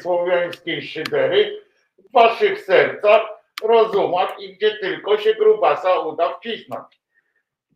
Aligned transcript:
słowiańskiej 0.00 0.82
szydery 0.82 1.62
w 1.98 2.12
waszych 2.12 2.60
sercach, 2.60 3.22
rozumach 3.62 4.40
i 4.40 4.56
gdzie 4.56 4.76
tylko 4.76 5.18
się 5.18 5.34
grubasa 5.34 5.98
uda 5.98 6.38
wcisnąć. 6.38 7.00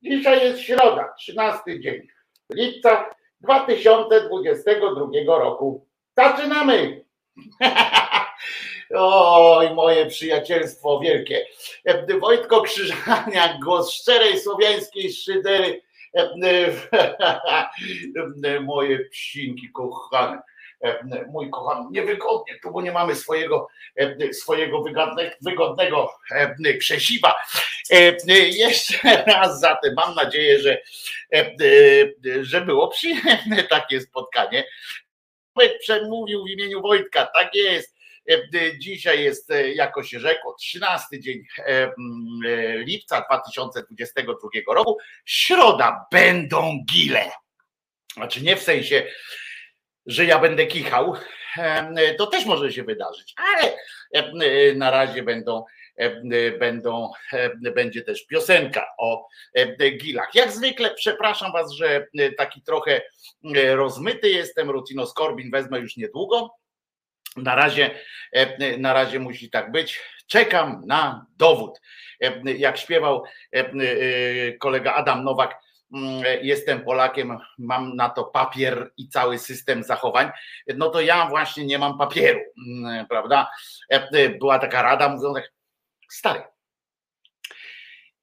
Dzisiaj 0.03 0.45
jest 0.45 0.61
środa, 0.61 1.15
13 1.19 1.81
dzień 1.81 2.07
lipca 2.53 3.11
2022 3.41 5.39
roku. 5.39 5.87
Zaczynamy! 6.17 7.05
Oj, 8.95 9.75
moje 9.75 10.07
przyjacielstwo 10.07 11.01
wielkie. 11.01 11.47
Wojtko 12.21 12.63
Krzyżaniak, 12.63 13.59
głos 13.65 13.93
szczerej 13.93 14.39
słowiańskiej 14.39 15.13
szydery 15.13 15.83
moje 18.61 18.99
psinki 18.99 19.73
kochane, 19.73 20.43
mój 21.29 21.51
kochany, 21.51 21.87
niewygodnie 21.91 22.59
tu, 22.63 22.71
bo 22.71 22.83
nie 22.83 22.93
mamy 22.93 23.15
swojego, 23.15 23.69
swojego 24.33 24.83
wygodne, 24.83 25.31
wygodnego 25.41 26.13
krzesiwa. 26.81 27.35
Jeszcze 28.51 29.25
raz 29.27 29.61
zatem 29.61 29.95
mam 29.95 30.15
nadzieję, 30.15 30.59
że, 30.61 30.83
że 32.41 32.61
było 32.61 32.89
przyjemne 32.89 33.65
takie 33.71 34.01
spotkanie. 34.01 34.65
Przemówił 35.81 36.45
w 36.45 36.51
imieniu 36.51 36.83
Wojtka, 36.83 37.27
tak 37.27 37.55
jest. 37.55 37.97
Dzisiaj 38.79 39.25
jest, 39.25 39.53
jako 39.75 40.03
się 40.03 40.21
rzekło, 40.21 40.55
13 40.55 41.21
dzień 41.21 41.45
lipca 42.87 43.21
2022 43.21 44.75
roku. 44.75 44.99
Środa 45.25 46.07
będą 46.13 46.79
gile. 46.93 47.31
Znaczy 48.15 48.43
nie 48.43 48.57
w 48.57 48.63
sensie, 48.63 49.07
że 50.07 50.25
ja 50.25 50.39
będę 50.39 50.67
kichał, 50.67 51.15
to 52.19 52.27
też 52.27 52.45
może 52.45 52.73
się 52.73 52.85
wydarzyć, 52.85 53.35
ale 53.37 53.73
na 54.75 54.91
razie 54.91 55.23
będą, 55.23 55.65
będą, 56.59 57.11
będzie 57.75 58.03
też 58.03 58.27
piosenka 58.27 58.87
o 58.99 59.29
gilach. 59.99 60.35
Jak 60.35 60.53
zwykle 60.53 60.95
przepraszam 60.95 61.53
was, 61.53 61.73
że 61.73 62.07
taki 62.37 62.63
trochę 62.63 63.03
rozmyty 63.75 64.29
jestem, 64.29 64.71
Rutino 64.71 65.07
Skorbin 65.07 65.51
wezmę 65.51 65.79
już 65.79 65.97
niedługo. 65.97 66.55
Na 67.37 67.55
razie, 67.55 67.91
na 68.79 68.93
razie 68.93 69.19
musi 69.19 69.51
tak 69.51 69.73
być. 69.73 70.01
Czekam 70.27 70.83
na 70.87 71.27
dowód. 71.37 71.81
Jak 72.45 72.79
śpiewał 72.79 73.25
kolega 74.61 74.95
Adam 74.95 75.25
Nowak, 75.25 75.66
jestem 76.43 76.85
Polakiem, 76.85 77.39
mam 77.59 77.97
na 77.97 78.09
to 78.09 78.25
papier 78.25 78.93
i 78.97 79.09
cały 79.09 79.39
system 79.39 79.83
zachowań, 79.83 80.31
no 80.77 80.91
to 80.91 81.01
ja 81.01 81.29
właśnie 81.29 81.67
nie 81.67 81.79
mam 81.79 81.99
papieru, 81.99 82.41
prawda? 83.09 83.51
Była 84.39 84.59
taka 84.59 84.83
rada, 84.83 85.09
mówią 85.09 85.35
tak, 85.35 85.53
stary, 86.11 86.43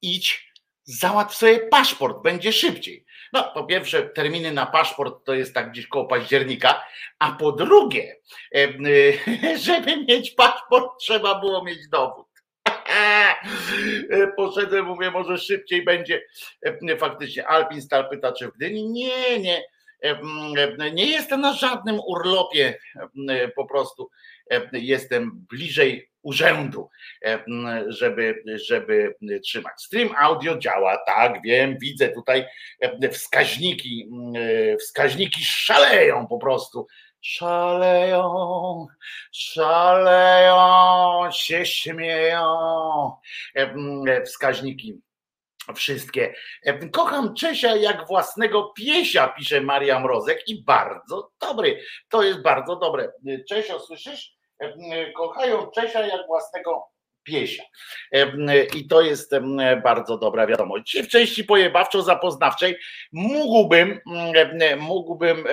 idź, 0.02 0.54
załatw 0.84 1.36
sobie 1.36 1.60
paszport, 1.60 2.24
będzie 2.24 2.54
szybciej. 2.54 3.06
No, 3.34 3.52
po 3.54 3.64
pierwsze, 3.64 4.04
terminy 4.04 4.52
na 4.52 4.66
paszport 4.66 5.26
to 5.26 5.34
jest 5.34 5.54
tak 5.54 5.72
gdzieś 5.72 5.88
koło 5.88 6.06
października, 6.06 6.86
a 7.20 7.32
po 7.32 7.52
drugie, 7.52 8.16
żeby 9.66 10.06
mieć 10.06 10.32
paszport, 10.32 11.00
trzeba 11.00 11.40
było 11.40 11.64
mieć 11.64 11.90
dowód. 11.90 12.33
Poszedłem, 14.36 14.86
mówię, 14.86 15.12
może 15.12 15.38
szybciej 15.38 15.84
będzie. 15.84 16.22
Faktycznie 17.00 17.48
Alpin 17.48 17.82
Stal 17.82 18.10
pyta, 18.10 18.32
czy 18.32 18.48
w 18.48 18.52
Gdyni? 18.52 18.90
Nie, 18.90 19.40
nie. 19.40 19.64
Nie 20.94 21.06
jestem 21.06 21.42
na 21.42 21.54
żadnym 21.54 22.00
urlopie, 22.00 22.78
po 23.56 23.66
prostu 23.66 24.10
jestem 24.74 25.32
bliżej 25.50 26.10
urzędu, 26.22 26.90
żeby, 27.88 28.44
żeby 28.46 29.16
trzymać. 29.44 29.74
Stream 29.82 30.10
audio 30.18 30.58
działa, 30.58 30.98
tak, 30.98 31.42
wiem, 31.46 31.78
widzę 31.80 32.10
tutaj 32.10 32.46
wskaźniki, 33.12 34.10
wskaźniki 34.80 35.44
szaleją 35.44 36.28
po 36.28 36.38
prostu. 36.38 36.88
Szaleją, 37.26 38.88
szaleją, 39.32 41.32
się 41.32 41.66
śmieją. 41.66 42.48
Wskaźniki 44.26 45.02
wszystkie. 45.76 46.34
Kocham 46.92 47.36
Czesia 47.36 47.76
jak 47.76 48.08
własnego 48.08 48.64
piesia, 48.64 49.28
pisze 49.28 49.62
Maria 49.62 50.00
Mrozek 50.00 50.48
i 50.48 50.64
bardzo 50.64 51.32
dobry. 51.42 51.84
To 52.10 52.24
jest 52.24 52.42
bardzo 52.42 52.76
dobre. 52.76 53.12
Czesio, 53.50 53.80
słyszysz? 53.80 54.34
Kochają 55.18 55.72
Czesia 55.72 56.08
jak 56.08 56.28
własnego 56.28 56.93
piesia. 57.24 57.64
I 58.76 58.88
to 58.88 59.02
jest 59.02 59.32
bardzo 59.84 60.18
dobra 60.18 60.48
wiadomość. 60.48 60.98
W 61.04 61.08
części 61.08 61.44
pojebawczo-zapoznawczej 61.44 62.76
mógłbym, 63.12 64.00
mógłbym 64.80 65.44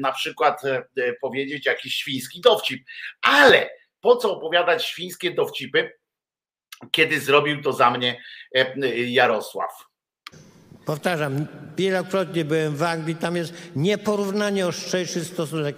na 0.00 0.12
przykład 0.12 0.62
powiedzieć 1.20 1.66
jakiś 1.66 1.94
świński 1.94 2.40
dowcip, 2.40 2.84
ale 3.22 3.70
po 4.00 4.16
co 4.16 4.36
opowiadać 4.36 4.84
świńskie 4.84 5.30
dowcipy, 5.30 5.92
kiedy 6.90 7.20
zrobił 7.20 7.62
to 7.62 7.72
za 7.72 7.90
mnie 7.90 8.22
Jarosław? 9.06 9.70
Powtarzam, 10.86 11.46
wielokrotnie 11.76 12.44
byłem 12.44 12.76
w 12.76 12.82
Anglii, 12.82 13.16
tam 13.16 13.36
jest 13.36 13.54
nieporównanie 13.76 14.66
ostrzejszy 14.66 15.24
stosunek. 15.24 15.76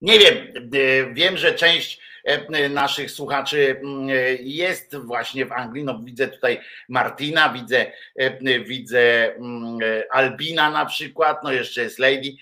Nie 0.00 0.18
wiem, 0.18 0.36
e, 0.74 1.14
wiem, 1.14 1.36
że 1.36 1.54
część 1.54 2.00
e, 2.24 2.68
naszych 2.68 3.10
słuchaczy 3.10 3.76
mm, 3.80 4.08
jest 4.40 4.96
właśnie 4.96 5.46
w 5.46 5.52
Anglii. 5.52 5.84
No, 5.84 6.00
widzę 6.04 6.28
tutaj 6.28 6.60
Martina, 6.88 7.52
widzę, 7.52 7.92
e, 8.16 8.60
widzę 8.60 9.34
mm, 9.34 9.78
Albina 10.10 10.70
na 10.70 10.86
przykład, 10.86 11.44
no 11.44 11.52
jeszcze 11.52 11.82
jest 11.82 11.98
Lady. 11.98 12.32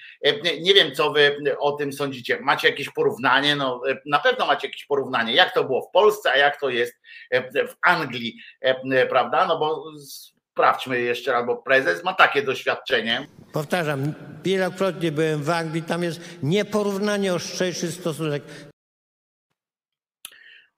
Nie 0.61 0.75
wiem, 0.75 0.95
co 0.95 1.13
wy 1.13 1.37
o 1.59 1.73
tym 1.73 1.93
sądzicie. 1.93 2.41
Macie 2.41 2.69
jakieś 2.69 2.89
porównanie? 2.89 3.57
No, 3.57 3.83
na 4.07 4.19
pewno 4.19 4.47
macie 4.47 4.69
jakieś 4.69 4.85
porównanie, 4.85 5.35
jak 5.35 5.55
to 5.55 5.65
było 5.65 5.83
w 5.83 5.91
Polsce, 5.91 6.33
a 6.33 6.37
jak 6.37 6.61
to 6.61 6.71
jest 6.71 7.01
w 7.69 7.75
Anglii, 7.83 8.39
prawda? 9.09 9.47
No 9.47 9.59
bo 9.59 9.85
sprawdźmy 10.55 11.01
jeszcze, 11.01 11.37
albo 11.37 11.57
prezes 11.57 12.05
ma 12.05 12.15
takie 12.15 12.43
doświadczenie. 12.43 13.27
Powtarzam, 13.53 14.15
wielokrotnie 14.45 15.13
byłem 15.13 15.43
w 15.43 15.51
Anglii, 15.51 15.83
tam 15.83 16.03
jest 16.03 16.21
nieporównanie 16.43 17.35
ostrzejszy 17.35 17.93
stosunek. 17.93 18.43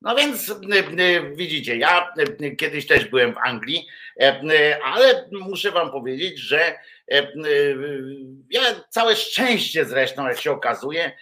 No 0.03 0.15
więc 0.15 0.49
y, 0.49 0.55
y, 1.01 1.37
widzicie, 1.37 1.77
ja 1.77 2.13
y, 2.43 2.57
kiedyś 2.57 2.87
też 2.87 3.05
byłem 3.05 3.35
w 3.35 3.39
Anglii, 3.39 3.87
ale 4.85 5.29
muszę 5.33 5.71
wam 5.71 5.91
powiedzieć, 5.91 6.39
że 6.39 6.79
ja 8.51 8.61
całe 8.89 9.17
szczęście 9.17 9.85
zresztą, 9.85 10.29
jak 10.29 10.41
się 10.41 10.53
okazuje, 10.53 11.13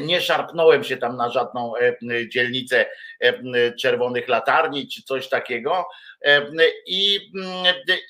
nie 0.00 0.20
szarpnąłem 0.20 0.84
się 0.84 0.96
tam 0.96 1.16
na 1.16 1.30
żadną 1.30 1.72
dzielnicę 2.28 2.86
czerwonych 3.80 4.28
latarni 4.28 4.88
czy 4.88 5.02
coś 5.02 5.28
takiego 5.28 5.86
i, 6.86 7.32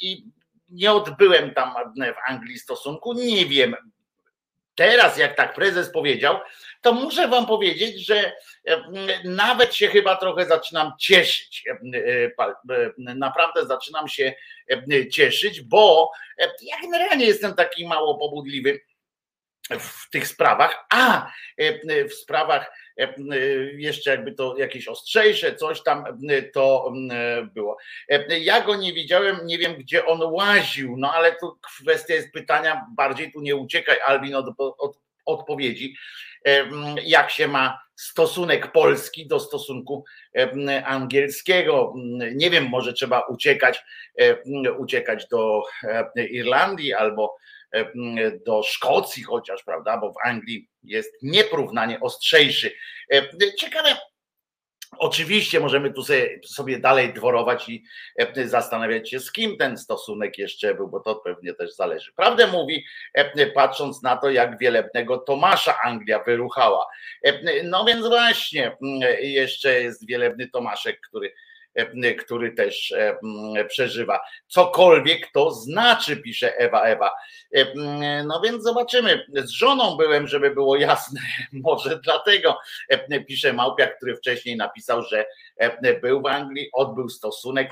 i 0.03 0.25
nie 0.69 0.93
odbyłem 0.93 1.55
tam 1.55 1.75
w 1.97 2.31
Anglii 2.31 2.59
stosunku. 2.59 3.13
Nie 3.13 3.47
wiem, 3.47 3.77
teraz 4.75 5.19
jak 5.19 5.37
tak 5.37 5.55
prezes 5.55 5.93
powiedział, 5.93 6.37
to 6.81 6.93
muszę 6.93 7.29
wam 7.29 7.47
powiedzieć, 7.47 8.07
że 8.07 8.33
nawet 9.25 9.75
się 9.75 9.89
chyba 9.89 10.17
trochę 10.17 10.47
zaczynam 10.47 10.93
cieszyć. 11.01 11.65
Naprawdę 12.99 13.67
zaczynam 13.67 14.09
się 14.09 14.35
cieszyć, 15.13 15.61
bo 15.61 16.13
ja 16.63 16.77
generalnie 16.83 17.27
jestem 17.27 17.55
taki 17.55 17.87
mało 17.87 18.19
pobudliwy 18.19 18.81
w 19.79 20.11
tych 20.11 20.27
sprawach, 20.27 20.87
a 20.91 21.33
w 22.09 22.13
sprawach 22.13 22.73
jeszcze 23.73 24.11
jakby 24.11 24.33
to 24.33 24.57
jakieś 24.59 24.89
ostrzejsze, 24.89 25.55
coś 25.55 25.83
tam 25.83 26.05
to 26.53 26.93
było. 27.55 27.77
Ja 28.41 28.61
go 28.61 28.77
nie 28.77 28.93
widziałem, 28.93 29.47
nie 29.47 29.59
wiem 29.59 29.75
gdzie 29.75 30.07
on 30.07 30.23
łaził, 30.23 30.95
no 30.99 31.13
ale 31.13 31.33
tu 31.33 31.59
kwestia 31.63 32.15
jest 32.15 32.33
pytania, 32.33 32.87
bardziej 32.97 33.33
tu 33.33 33.41
nie 33.41 33.57
uciekaj 33.57 33.97
Albin 34.07 34.35
od, 34.35 34.47
od 34.59 34.99
odpowiedzi, 35.27 35.97
jak 37.05 37.31
się 37.31 37.49
ma 37.49 37.81
stosunek 37.97 38.73
polski 38.73 39.27
do 39.27 39.41
stosunku 39.41 40.05
angielskiego. 40.85 41.95
Nie 42.35 42.51
wiem, 42.51 42.69
może 42.69 42.93
trzeba 42.93 43.21
uciekać, 43.21 43.83
uciekać 44.79 45.29
do 45.29 45.63
Irlandii 46.17 46.95
albo 46.95 47.37
do 48.47 48.63
Szkocji 48.63 49.23
chociaż, 49.23 49.63
prawda, 49.65 49.99
bo 49.99 50.13
w 50.13 50.17
Anglii 50.25 50.69
jest 50.83 51.13
nieporównanie 51.23 52.01
ostrzejszy. 52.01 52.73
Ciekawe, 53.59 53.97
Oczywiście 54.99 55.61
możemy 55.61 55.93
tu 55.93 56.03
sobie, 56.03 56.41
sobie, 56.47 56.79
dalej 56.79 57.13
dworować 57.13 57.69
i 57.69 57.85
zastanawiać 58.45 59.11
się, 59.11 59.21
z 59.21 59.33
kim 59.33 59.57
ten 59.57 59.79
stosunek 59.79 60.39
jeszcze 60.39 60.75
był, 60.75 60.89
bo 60.89 61.01
to 61.01 61.15
pewnie 61.15 61.55
też 61.55 61.75
zależy. 61.75 62.13
Prawdę 62.13 62.47
mówi, 62.47 62.85
patrząc 63.55 64.03
na 64.03 64.17
to, 64.17 64.31
jak 64.31 64.59
wielebnego 64.59 65.19
Tomasza 65.19 65.75
Anglia 65.85 66.23
wyruchała. 66.23 66.87
No 67.65 67.85
więc 67.85 68.07
właśnie, 68.07 68.77
jeszcze 69.21 69.83
jest 69.83 70.07
wielebny 70.07 70.49
Tomaszek, 70.49 71.01
który 71.01 71.33
E, 71.33 71.33
który 72.19 72.53
też 72.53 72.93
e, 72.93 73.19
przeżywa. 73.69 74.21
Cokolwiek 74.47 75.31
to 75.33 75.51
znaczy, 75.51 76.17
pisze 76.17 76.57
Ewa 76.57 76.83
Ewa. 76.83 77.11
E, 77.55 77.75
no 78.25 78.41
więc 78.45 78.63
zobaczymy. 78.63 79.27
Z 79.35 79.51
żoną 79.51 79.97
byłem, 79.97 80.29
żeby 80.29 80.51
było 80.51 80.77
jasne. 80.77 81.21
Może 81.53 82.01
dlatego 82.05 82.59
pisze 83.29 83.53
Małpiak, 83.53 83.97
który 83.97 84.17
wcześniej 84.17 84.57
napisał, 84.57 85.03
że 85.03 85.27
był 86.03 86.23
w 86.23 86.27
Anglii, 86.27 86.69
odbył 86.73 87.09
stosunek 87.09 87.71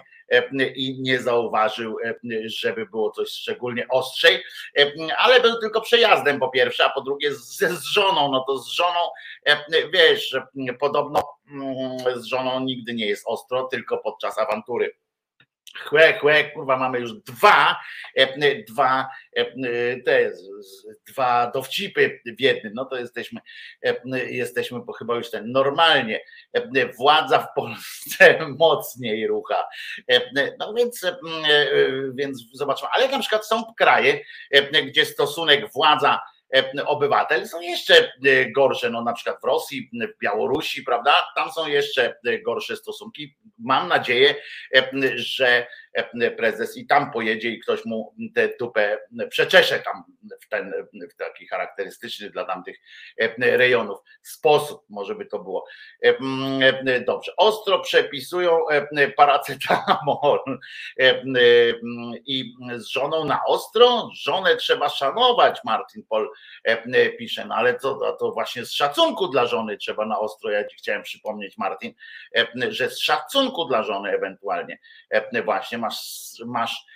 i 0.75 1.00
nie 1.00 1.23
zauważył, 1.23 1.97
żeby 2.44 2.87
było 2.87 3.11
coś 3.11 3.28
szczególnie 3.28 3.88
ostrzej, 3.88 4.42
ale 5.18 5.40
był 5.40 5.61
tylko 5.61 5.80
przejazdem 5.80 6.40
po 6.40 6.49
pierwsze, 6.49 6.85
a 6.85 6.90
po 6.90 7.00
drugie 7.00 7.35
z, 7.35 7.58
z 7.58 7.85
żoną, 7.85 8.32
no 8.32 8.44
to 8.47 8.58
z 8.58 8.68
żoną, 8.68 9.00
wiesz, 9.92 10.37
podobno 10.80 11.23
mm, 11.50 12.20
z 12.23 12.25
żoną 12.25 12.61
nigdy 12.61 12.94
nie 12.94 13.06
jest 13.06 13.25
ostro, 13.26 13.62
tylko 13.62 13.99
podczas 13.99 14.38
awantury. 14.38 14.94
Chłe, 15.76 16.18
chłe, 16.18 16.44
kurwa, 16.44 16.76
mamy 16.76 16.98
już 16.98 17.12
dwa, 17.12 17.80
dwa, 18.68 19.08
te, 20.04 20.32
dwa 21.08 21.50
dowcipy 21.50 22.20
w 22.38 22.40
jednym. 22.40 22.72
No 22.75 22.84
to 22.84 22.96
jesteśmy, 22.96 23.40
jesteśmy 24.26 24.80
bo 24.80 24.92
chyba 24.92 25.14
już 25.14 25.30
ten 25.30 25.52
normalnie. 25.52 26.20
Władza 26.96 27.38
w 27.38 27.54
Polsce 27.54 28.38
mocniej 28.58 29.26
rucha. 29.26 29.64
No 30.58 30.75
więc, 30.75 31.06
więc 32.14 32.44
zobaczmy. 32.52 32.88
Ale 32.92 33.08
na 33.08 33.18
przykład 33.18 33.46
są 33.46 33.75
kraje, 33.75 34.20
gdzie 34.87 35.04
stosunek 35.04 35.72
władza 35.72 36.20
obywatel 36.87 37.49
są 37.49 37.61
jeszcze 37.61 38.12
gorsze, 38.55 38.90
no 38.90 39.02
na 39.05 39.12
przykład 39.12 39.40
w 39.40 39.45
Rosji, 39.45 39.90
w 39.93 40.23
Białorusi, 40.23 40.83
prawda? 40.83 41.14
Tam 41.37 41.52
są 41.52 41.67
jeszcze 41.67 42.19
gorsze 42.45 42.76
stosunki. 42.76 43.37
Mam 43.59 43.88
nadzieję, 43.88 44.35
że 45.14 45.67
prezes 46.37 46.76
i 46.76 46.87
tam 46.87 47.12
pojedzie 47.12 47.50
i 47.50 47.61
ktoś 47.61 47.85
mu 47.85 48.14
tę 48.35 48.49
tupę 48.49 48.99
przeczesze 49.30 49.78
tam 49.78 50.04
w 50.42 50.49
ten 50.49 50.75
w 51.11 51.16
taki 51.16 51.47
charakterystyczny 51.47 52.30
dla 52.30 52.45
tamtych 52.45 52.76
rejonów 53.38 53.99
sposób, 54.23 54.85
może 54.88 55.14
by 55.14 55.26
to 55.26 55.38
było. 55.38 55.66
Dobrze, 57.07 57.33
ostro 57.37 57.80
przepisują 57.80 58.61
paracetamol. 59.16 60.40
I 62.26 62.54
z 62.76 62.87
żoną 62.87 63.25
na 63.25 63.40
ostro, 63.47 64.11
żonę 64.14 64.57
trzeba 64.57 64.88
szanować, 64.88 65.61
Martin 65.64 66.02
Pol 66.09 66.30
pisze, 67.18 67.45
no 67.45 67.54
ale 67.54 67.75
to, 67.75 68.16
to 68.21 68.33
właśnie 68.33 68.64
z 68.64 68.73
szacunku 68.73 69.28
dla 69.28 69.47
żony 69.47 69.76
trzeba 69.76 70.07
na 70.07 70.18
ostro, 70.18 70.50
ja 70.50 70.64
ci 70.64 70.76
chciałem 70.76 71.02
przypomnieć 71.02 71.59
Martin, 71.59 71.95
że 72.68 72.90
z 72.90 72.99
szacunku 72.99 73.64
dla 73.64 73.83
żony 73.83 74.11
ewentualnie. 74.11 74.78
Właśnie 75.45 75.78
masz, 75.88 76.42
masz 76.47 76.87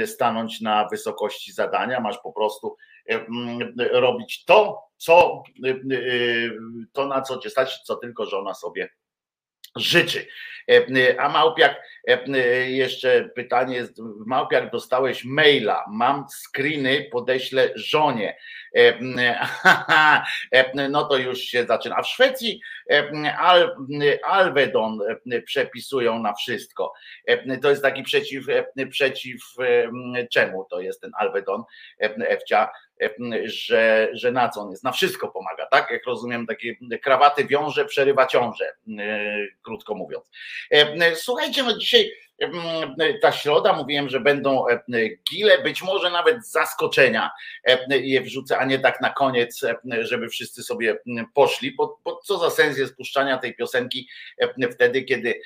e, 0.00 0.06
stanąć 0.06 0.60
na 0.60 0.88
wysokości 0.88 1.52
zadania, 1.52 2.00
masz 2.00 2.18
po 2.18 2.32
prostu 2.32 2.76
e, 3.10 3.20
robić 4.00 4.44
to, 4.44 4.88
co, 4.96 5.42
e, 5.66 5.74
to 6.92 7.06
na 7.06 7.22
co 7.22 7.38
cię 7.38 7.50
stać, 7.50 7.78
co 7.84 7.96
tylko 7.96 8.26
żona 8.26 8.54
sobie 8.54 8.88
życzy. 9.76 10.26
A 11.18 11.28
Małpiak, 11.28 11.82
jeszcze 12.66 13.30
pytanie 13.34 13.76
jest, 13.76 13.98
Małpiak 14.26 14.70
dostałeś 14.70 15.24
maila, 15.24 15.84
mam 15.90 16.26
screeny, 16.28 17.08
podeślę 17.12 17.70
żonie. 17.74 18.36
No 20.90 21.04
to 21.04 21.16
już 21.16 21.38
się 21.38 21.64
zaczyna. 21.66 21.96
A 21.96 22.02
w 22.02 22.08
Szwecji 22.08 22.60
Al, 23.38 23.76
Alvedon 24.24 24.98
przepisują 25.46 26.18
na 26.18 26.34
wszystko. 26.34 26.92
To 27.62 27.70
jest 27.70 27.82
taki 27.82 28.02
przeciw, 28.02 28.44
przeciw 28.90 29.42
czemu 30.32 30.66
to 30.70 30.80
jest 30.80 31.00
ten 31.00 31.10
Alvedon, 31.18 31.62
Ewcia, 31.98 32.68
że, 33.44 34.08
że 34.12 34.32
na 34.32 34.48
co 34.48 34.60
on 34.60 34.70
jest? 34.70 34.84
Na 34.84 34.92
wszystko 34.92 35.28
pomaga, 35.28 35.66
tak? 35.66 35.90
Jak 35.90 36.06
rozumiem, 36.06 36.46
takie 36.46 36.76
krawaty 37.02 37.44
wiąże, 37.44 37.84
przerywa 37.84 38.26
ciążę, 38.26 38.72
krótko 39.62 39.94
mówiąc. 39.94 40.30
Słuchajcie, 41.14 41.62
no 41.62 41.78
dzisiaj 41.78 42.10
ta 43.22 43.32
środa, 43.32 43.72
mówiłem, 43.72 44.08
że 44.08 44.20
będą 44.20 44.64
gile, 45.30 45.62
być 45.62 45.82
może 45.82 46.10
nawet 46.10 46.46
zaskoczenia 46.46 47.30
je 47.88 48.20
wrzucę, 48.20 48.58
a 48.58 48.64
nie 48.64 48.78
tak 48.78 49.00
na 49.00 49.10
koniec, 49.10 49.60
żeby 50.00 50.28
wszyscy 50.28 50.62
sobie 50.62 50.98
poszli, 51.34 51.74
bo, 51.74 52.00
bo 52.04 52.20
co 52.24 52.38
za 52.38 52.50
sens 52.50 52.78
jest 52.78 52.96
puszczania 52.96 53.38
tej 53.38 53.54
piosenki 53.54 54.08
wtedy, 54.72 55.02
kiedy 55.02 55.40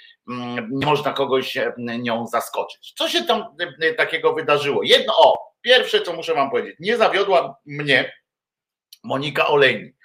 można 0.85 1.13
kogoś 1.13 1.59
nią 1.79 2.27
zaskoczyć. 2.27 2.93
Co 2.97 3.09
się 3.09 3.25
tam 3.25 3.45
takiego 3.97 4.35
wydarzyło? 4.35 4.83
Jedno, 4.83 5.13
o, 5.19 5.48
pierwsze 5.69 6.01
co 6.01 6.13
muszę 6.13 6.35
wam 6.35 6.51
powiedzieć, 6.51 6.77
nie 6.81 6.97
zawiodła 6.97 7.57
mnie 7.67 8.13
Monika 9.05 9.47
Olejnik. 9.47 9.97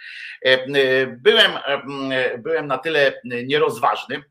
Byłem, 1.08 1.52
byłem 2.38 2.68
na 2.68 2.78
tyle 2.78 3.22
nierozważny, 3.24 4.24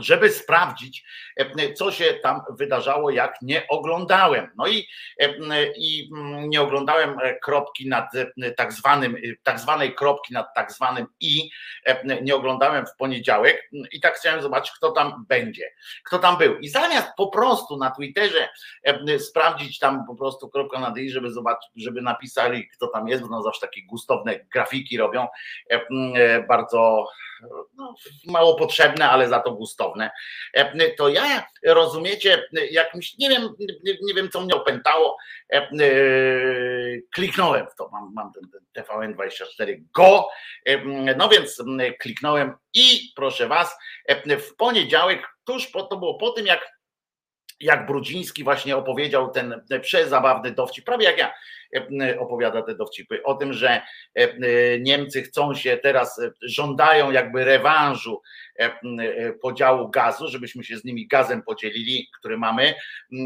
żeby 0.00 0.30
sprawdzić, 0.30 1.04
e, 1.36 1.72
co 1.72 1.92
się 1.92 2.14
tam 2.22 2.40
wydarzało, 2.50 3.10
jak 3.10 3.42
nie 3.42 3.68
oglądałem. 3.68 4.50
No 4.56 4.66
i, 4.66 4.88
e, 5.20 5.72
i 5.76 6.10
mm, 6.14 6.50
nie 6.50 6.62
oglądałem 6.62 7.18
e, 7.22 7.34
kropki 7.38 7.88
nad 7.88 8.12
tak 8.56 8.72
zwanym, 8.72 9.16
tak 9.42 9.60
zwanej 9.60 9.94
kropki 9.94 10.34
nad 10.34 10.54
tak 10.54 10.72
zwanym 10.72 11.06
i 11.20 11.50
nie 12.22 12.34
oglądałem 12.34 12.86
w 12.86 12.96
poniedziałek 12.96 13.68
i 13.92 14.00
tak 14.00 14.16
chciałem 14.16 14.42
zobaczyć, 14.42 14.72
kto 14.76 14.90
tam 14.90 15.24
będzie, 15.28 15.64
kto 16.04 16.18
tam 16.18 16.36
był. 16.36 16.58
I 16.58 16.68
zamiast 16.68 17.08
po 17.16 17.28
prostu 17.28 17.76
na 17.76 17.90
Twitterze 17.90 18.48
sprawdzić 19.18 19.78
tam 19.78 20.06
po 20.06 20.14
prostu 20.14 20.48
kropka 20.48 20.80
nad 20.80 20.98
i, 20.98 21.10
żeby 21.10 21.32
zobaczyć, 21.32 21.70
żeby 21.76 22.02
napisali, 22.02 22.68
kto 22.68 22.86
tam 22.86 23.08
jest, 23.08 23.22
bo 23.22 23.28
no 23.28 23.42
zawsze 23.42 23.60
takie 23.60 23.86
gustowne 23.86 24.40
grafiki 24.52 24.98
robią, 24.98 25.26
bardzo 26.48 27.06
no, 27.76 27.94
mało 28.26 28.54
potrzebne, 28.54 29.10
ale 29.10 29.28
za 29.28 29.40
to 29.40 29.52
gustowne, 29.52 30.10
e, 30.52 30.90
to 30.90 31.08
ja 31.08 31.46
rozumiecie, 31.66 32.44
jakimś, 32.70 33.18
nie 33.18 33.28
wiem, 33.28 33.48
nie 34.02 34.14
wiem 34.14 34.30
co 34.30 34.40
mnie 34.40 34.54
opętało, 34.54 35.16
e, 35.52 35.56
e, 35.56 35.68
kliknąłem 37.14 37.66
w 37.66 37.74
to, 37.74 37.88
mam, 37.92 38.12
mam 38.14 38.32
ten 38.32 38.44
TVN24 38.76 39.82
Go, 39.96 40.28
no 41.16 41.28
więc 41.28 41.62
kliknąłem 42.00 42.54
i 42.74 43.12
proszę 43.16 43.48
was, 43.48 43.76
w 44.26 44.56
poniedziałek, 44.56 45.28
tuż 45.44 45.66
po, 45.66 45.82
to 45.82 45.96
było 45.96 46.18
po 46.18 46.30
tym 46.30 46.46
jak 46.46 46.81
jak 47.62 47.86
Brudziński 47.86 48.44
właśnie 48.44 48.76
opowiedział 48.76 49.30
ten 49.30 49.62
przezabawny 49.82 50.52
dowcip, 50.52 50.84
prawie 50.84 51.04
jak 51.04 51.18
ja 51.18 51.34
e, 52.02 52.20
opowiada 52.20 52.62
te 52.62 52.74
dowcipy, 52.74 53.22
o 53.22 53.34
tym, 53.34 53.52
że 53.52 53.68
e, 53.70 53.82
e, 54.14 54.32
Niemcy 54.80 55.22
chcą 55.22 55.54
się 55.54 55.76
teraz, 55.76 56.20
żądają 56.42 57.10
jakby 57.10 57.44
rewanżu 57.44 58.22
podziału 59.42 59.88
gazu, 59.88 60.28
żebyśmy 60.28 60.64
się 60.64 60.76
z 60.76 60.84
nimi 60.84 61.06
gazem 61.06 61.42
podzielili, 61.42 62.08
który 62.18 62.38
mamy, 62.38 62.74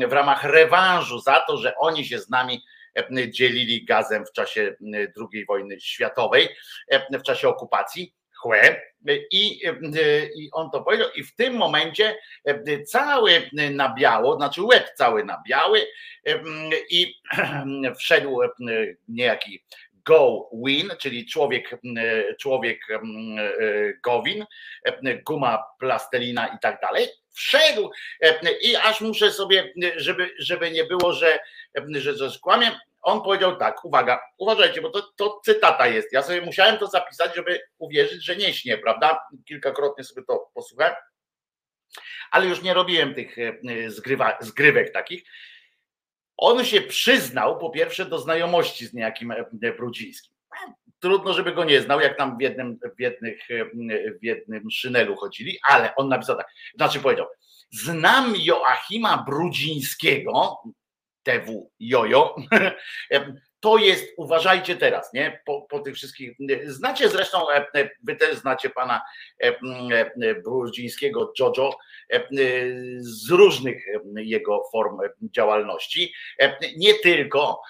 w 0.08 0.12
ramach 0.12 0.44
rewanżu 0.44 1.18
za 1.18 1.40
to, 1.48 1.56
że 1.56 1.76
oni 1.76 2.04
się 2.04 2.18
z 2.18 2.30
nami 2.30 2.62
dzielili 3.28 3.84
gazem 3.84 4.26
w 4.26 4.32
czasie 4.32 4.76
II 5.32 5.44
wojny 5.46 5.80
światowej, 5.80 6.48
w 7.10 7.22
czasie 7.22 7.48
okupacji 7.48 8.14
chłe 8.42 8.80
i, 9.30 9.60
i 10.36 10.50
on 10.52 10.70
to 10.70 10.82
powiedział 10.82 11.08
i 11.16 11.24
w 11.24 11.34
tym 11.34 11.54
momencie 11.54 12.18
cały 12.86 13.50
na 13.70 13.94
biało, 13.94 14.36
znaczy 14.36 14.62
łeb 14.62 14.90
cały 14.94 15.24
na 15.24 15.42
biały 15.48 15.86
i 16.90 17.14
wszedł 17.98 18.38
niejaki 19.08 19.64
Go 20.06 20.50
Win, 20.66 20.90
czyli 20.98 21.26
człowiek, 21.26 21.80
człowiek 22.38 22.80
Gowin, 24.04 24.44
guma, 25.26 25.64
plastelina 25.78 26.46
i 26.46 26.58
tak 26.62 26.80
dalej. 26.80 27.06
Wszedł 27.32 27.90
i 28.62 28.76
aż 28.76 29.00
muszę 29.00 29.30
sobie, 29.30 29.72
żeby, 29.96 30.30
żeby 30.38 30.70
nie 30.70 30.84
było, 30.84 31.12
że, 31.12 31.38
że, 31.92 32.30
skłamię, 32.30 32.80
on 33.06 33.22
powiedział 33.22 33.56
tak, 33.56 33.84
uwaga, 33.84 34.20
uważajcie, 34.38 34.80
bo 34.82 34.90
to, 34.90 35.02
to 35.16 35.40
cytata 35.44 35.86
jest. 35.86 36.12
Ja 36.12 36.22
sobie 36.22 36.40
musiałem 36.40 36.78
to 36.78 36.86
zapisać, 36.86 37.36
żeby 37.36 37.60
uwierzyć, 37.78 38.24
że 38.24 38.36
nie 38.36 38.54
śnie, 38.54 38.78
prawda? 38.78 39.20
Kilkakrotnie 39.48 40.04
sobie 40.04 40.22
to 40.28 40.50
posłuchałem, 40.54 40.94
ale 42.30 42.46
już 42.46 42.62
nie 42.62 42.74
robiłem 42.74 43.14
tych 43.14 43.38
e, 43.38 43.90
zgrywa, 43.90 44.38
zgrywek 44.40 44.92
takich. 44.92 45.22
On 46.36 46.64
się 46.64 46.80
przyznał 46.80 47.58
po 47.58 47.70
pierwsze 47.70 48.04
do 48.04 48.18
znajomości 48.18 48.86
z 48.86 48.94
niejakim 48.94 49.30
e, 49.30 49.72
Brudzińskim. 49.76 50.32
Trudno, 50.98 51.32
żeby 51.32 51.52
go 51.52 51.64
nie 51.64 51.80
znał, 51.80 52.00
jak 52.00 52.16
tam 52.16 52.38
w 52.38 52.40
jednym, 52.40 52.78
w, 52.96 53.00
jednych, 53.00 53.50
e, 53.50 53.64
w 54.20 54.24
jednym 54.24 54.70
szynelu 54.70 55.16
chodzili, 55.16 55.58
ale 55.68 55.94
on 55.94 56.08
napisał 56.08 56.36
tak, 56.36 56.48
znaczy 56.74 57.00
powiedział, 57.00 57.26
znam 57.70 58.34
Joachima 58.36 59.24
Brudzińskiego, 59.28 60.62
TW 61.26 61.70
Jojo. 61.80 62.34
To 63.60 63.78
jest, 63.78 64.14
uważajcie 64.16 64.76
teraz, 64.76 65.12
nie? 65.12 65.42
Po, 65.44 65.62
po 65.62 65.80
tych 65.80 65.94
wszystkich. 65.94 66.36
Znacie 66.64 67.08
zresztą, 67.08 67.46
wy 68.02 68.16
też 68.16 68.36
znacie 68.36 68.70
pana 68.70 69.02
Brudzińskiego 70.44 71.32
Jojo 71.36 71.76
z 72.98 73.30
różnych 73.30 73.84
jego 74.16 74.62
form 74.72 74.98
działalności. 75.22 76.12
Nie 76.76 76.94
tylko, 76.94 77.62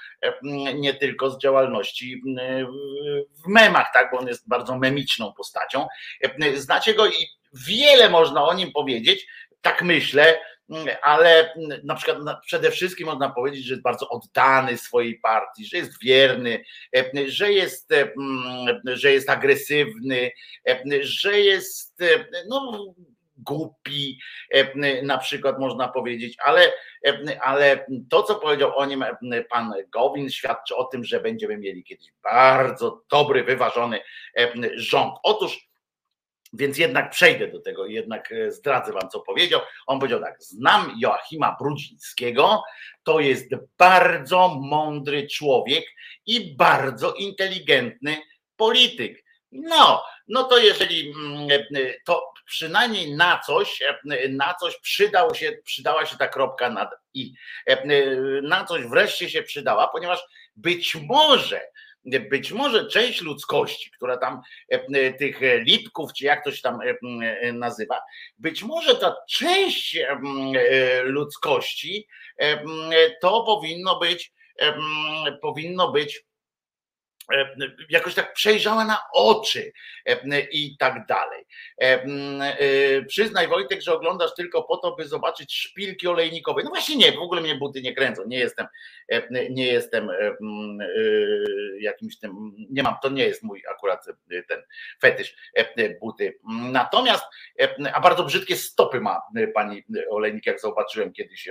nie 0.75 0.95
tylko 0.95 1.31
z 1.31 1.41
działalności 1.41 2.23
w 3.45 3.49
memach, 3.49 3.87
tak, 3.95 4.11
bo 4.13 4.19
on 4.19 4.29
jest 4.29 4.49
bardzo 4.49 4.79
memiczną 4.79 5.33
postacią. 5.33 5.87
Znacie 6.55 6.95
go 6.95 7.07
i 7.07 7.27
wiele 7.69 8.11
można 8.11 8.45
o 8.45 8.55
nim 8.55 8.73
powiedzieć, 8.73 9.27
tak 9.63 9.83
myślę, 9.83 10.41
ale 11.03 11.55
na 11.85 11.95
przykład 11.95 12.19
przede 12.47 12.71
wszystkim 12.71 13.07
można 13.07 13.31
powiedzieć, 13.31 13.65
że 13.65 13.75
jest 13.75 13.83
bardzo 13.83 14.09
oddany 14.09 14.79
swojej 14.79 15.19
partii, 15.19 15.67
że 15.67 15.77
jest 15.77 16.03
wierny, 16.03 16.65
że 17.27 17.53
jest, 17.53 17.95
że 18.85 19.13
jest 19.13 19.31
agresywny, 19.31 20.31
że 21.01 21.41
jest 21.41 21.99
no, 22.49 22.85
głupi, 23.39 24.19
na 25.03 25.19
przykład 25.19 25.59
można 25.59 25.89
powiedzieć, 25.89 26.37
ale, 26.45 26.73
ale 27.41 27.87
to, 28.11 28.23
co 28.23 28.35
powiedział 28.35 28.79
o 28.79 28.87
nim 28.87 29.05
pan 29.51 29.73
Gowin, 29.89 30.31
świadczy 30.31 30.77
o 30.77 30.85
tym, 30.85 31.05
że 31.05 31.21
będziemy 31.21 31.57
mieli 31.57 31.85
kiedyś 31.85 32.13
bardzo 32.23 33.03
dobry, 33.11 33.45
wyważony 33.45 34.01
rząd. 34.75 35.15
Otóż 35.23 35.69
więc 36.57 36.79
jednak 36.79 37.11
przejdę 37.11 37.49
do 37.49 37.61
tego, 37.61 37.87
jednak 37.87 38.33
e, 38.33 38.51
zdradzę 38.51 38.93
wam, 38.93 39.11
co 39.11 39.21
powiedział. 39.21 39.61
On 39.87 39.99
powiedział 39.99 40.21
tak: 40.21 40.43
Znam 40.43 40.95
Joachima 40.99 41.57
Brudzińskiego, 41.61 42.63
to 43.03 43.21
jest 43.21 43.51
bardzo 43.79 44.49
mądry 44.49 45.29
człowiek 45.29 45.85
i 46.27 46.57
bardzo 46.57 47.13
inteligentny 47.13 48.17
polityk. 48.57 49.25
No, 49.53 50.05
no 50.29 50.45
to 50.45 50.59
jeżeli 50.59 51.11
mm, 51.11 51.51
e, 51.51 51.95
to 52.05 52.33
przynajmniej 52.47 53.17
na 53.17 53.41
coś, 53.47 53.83
e, 53.83 54.29
na 54.29 54.55
coś 54.55 54.81
przydał 54.81 55.35
się, 55.35 55.53
przydała 55.65 56.07
się 56.07 56.17
ta 56.17 56.29
kropka 56.29 56.71
nad 56.71 56.91
i. 57.15 57.33
Na 58.43 58.65
coś 58.65 58.87
wreszcie 58.87 59.31
się 59.31 59.43
przydała, 59.43 59.89
ponieważ 59.89 60.21
być 60.57 60.95
może 60.95 61.61
być 62.31 62.53
może 62.53 62.87
część 62.87 63.21
ludzkości, 63.21 63.91
która 63.91 64.17
tam 64.17 64.41
e, 64.73 64.87
e, 64.95 65.13
tych 65.13 65.41
lipków, 65.41 66.13
czy 66.13 66.25
jak 66.25 66.45
to 66.45 66.53
się 66.53 66.63
tam 66.63 66.79
e, 67.21 67.53
nazywa, 67.53 68.01
być 68.39 68.63
może 68.63 68.95
ta 68.95 69.17
część 69.29 69.99
ludzkości 71.05 72.09
to 73.21 73.45
powinno 73.45 73.99
być, 73.99 74.33
powinno 75.43 75.93
być 75.93 76.25
E, 76.25 76.36
jakoś 77.89 78.15
tak 78.15 78.33
przejrzała 78.33 78.85
na 78.85 78.99
oczy 79.13 79.73
e, 80.07 80.41
i 80.41 80.77
tak 80.77 81.07
dalej. 81.07 81.45
E, 81.81 83.03
przyznaj 83.03 83.49
Wojtek, 83.49 83.83
że 83.83 83.95
oglądasz 83.95 84.35
tylko 84.35 84.63
po 84.63 84.77
to, 84.77 84.97
by 84.97 85.09
zobaczyć 85.09 85.55
szpilki 85.55 86.09
olejnikowe. 86.09 86.63
No 86.63 86.71
właśnie 86.71 86.97
nie, 86.97 87.13
w 87.13 87.19
ogóle 87.19 87.41
mnie 87.41 87.55
buty 87.55 87.83
nie 87.83 87.95
kręcą, 87.95 88.23
nie 88.27 88.39
jestem, 88.39 88.67
nie 89.51 89.67
jestem 89.67 90.11
jakimś 91.81 92.19
tym, 92.19 92.53
nie 92.71 92.83
mam, 92.83 92.95
to 93.03 93.09
nie 93.09 93.25
jest 93.25 93.43
mój 93.43 93.63
akurat 93.71 94.07
ten 94.49 94.63
fetysz 95.01 95.37
buty. 96.01 96.39
Natomiast, 96.73 97.25
a 97.93 98.01
bardzo 98.01 98.25
brzydkie 98.25 98.57
stopy 98.57 99.01
ma 99.01 99.21
pani 99.55 99.85
olejnik, 100.11 100.47
jak 100.47 100.61
zobaczyłem 100.61 101.13
kiedyś, 101.13 101.49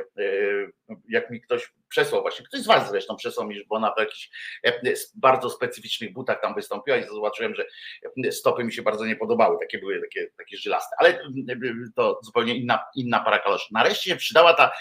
jak 1.10 1.30
mi 1.30 1.42
ktoś 1.42 1.74
przesłał 1.90 2.22
właśnie, 2.22 2.46
ktoś 2.46 2.62
z 2.62 2.68
was 2.68 2.90
zresztą 2.90 3.16
przesłał 3.16 3.48
mi, 3.48 3.66
bo 3.66 3.76
ona 3.76 3.94
w 3.94 4.00
jakichś 4.00 4.30
bardzo 5.16 5.50
specjalnych 5.50 5.66
specyficznych 5.76 6.14
butach 6.14 6.42
tam 6.42 6.56
wystąpiła 6.56 6.98
i 6.98 7.04
zobaczyłem, 7.04 7.56
że 7.56 7.66
stopy 8.32 8.64
mi 8.64 8.74
się 8.74 8.82
bardzo 8.82 9.06
nie 9.06 9.16
podobały, 9.16 9.58
takie 9.60 9.80
były 9.80 10.02
takie, 10.02 10.28
takie 10.38 10.58
żylaste, 10.58 10.96
ale 11.00 11.20
to 11.96 12.20
zupełnie 12.24 12.56
inna, 12.56 12.86
inna 12.96 13.20
para 13.20 13.40
kaloszy. 13.40 13.74
Nareszcie 13.74 14.10
się 14.10 14.16
przydała 14.16 14.54
ta 14.54 14.72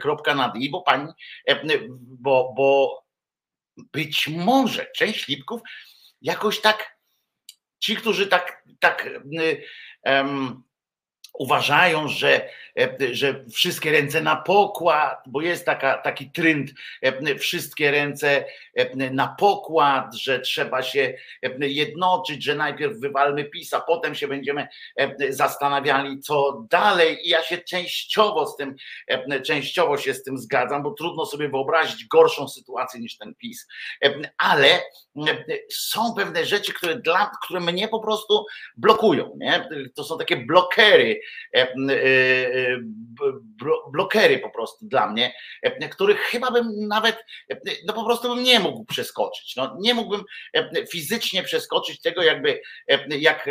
kropka 0.00 0.34
nad 0.34 0.56
i, 0.56 0.70
bo 0.70 0.82
pani, 0.82 1.12
bo, 1.96 2.52
bo 2.56 3.02
być 3.92 4.28
może 4.28 4.86
część 4.96 5.28
lipków 5.28 5.60
jakoś 6.22 6.60
tak, 6.60 6.98
ci, 7.78 7.96
którzy 7.96 8.26
tak, 8.26 8.64
tak 8.80 9.10
um, 10.04 10.62
uważają, 11.38 12.08
że, 12.08 12.48
e, 12.78 12.96
że 13.12 13.44
wszystkie 13.52 13.92
ręce 13.92 14.20
na 14.20 14.36
pokład, 14.36 15.22
bo 15.26 15.40
jest 15.40 15.66
taka, 15.66 15.98
taki 15.98 16.30
trend, 16.30 16.70
e, 17.02 17.34
wszystkie 17.36 17.90
ręce 17.90 18.44
e, 18.74 19.10
na 19.10 19.28
pokład, 19.38 20.14
że 20.14 20.40
trzeba 20.40 20.82
się 20.82 21.14
jednoczyć, 21.58 22.44
że 22.44 22.54
najpierw 22.54 22.98
wywalmy 22.98 23.44
PiS, 23.44 23.74
a 23.74 23.80
potem 23.80 24.14
się 24.14 24.28
będziemy 24.28 24.68
zastanawiali, 25.28 26.20
co 26.20 26.66
dalej. 26.70 27.26
I 27.26 27.28
ja 27.28 27.42
się 27.42 27.58
częściowo 27.58 28.46
z 28.46 28.56
tym, 28.56 28.76
częściowo 29.46 29.98
się 29.98 30.14
z 30.14 30.22
tym 30.22 30.38
zgadzam, 30.38 30.82
bo 30.82 30.90
trudno 30.90 31.26
sobie 31.26 31.48
wyobrazić 31.48 32.06
gorszą 32.06 32.48
sytuację 32.48 33.00
niż 33.00 33.16
ten 33.16 33.34
PiS. 33.34 33.66
Ale 34.38 34.80
są 35.70 36.14
pewne 36.14 36.44
rzeczy, 36.44 36.72
które, 36.72 36.96
dla, 36.96 37.30
które 37.42 37.60
mnie 37.60 37.88
po 37.88 38.00
prostu 38.00 38.46
blokują. 38.76 39.32
Nie? 39.36 39.68
To 39.94 40.04
są 40.04 40.18
takie 40.18 40.36
blokery 40.36 41.21
blokery 43.92 44.38
po 44.38 44.50
prostu 44.50 44.86
dla 44.86 45.10
mnie, 45.10 45.34
e, 45.62 45.88
których 45.88 46.20
chyba 46.20 46.50
bym 46.50 46.88
nawet, 46.88 47.24
no 47.86 47.92
po 47.92 48.04
prostu 48.04 48.34
bym 48.34 48.44
nie 48.44 48.60
mógł 48.60 48.84
przeskoczyć. 48.84 49.56
No, 49.56 49.76
nie 49.80 49.94
mógłbym 49.94 50.22
fizycznie 50.90 51.42
przeskoczyć 51.42 52.00
tego, 52.00 52.22
jakby 52.22 52.60
jak 53.08 53.48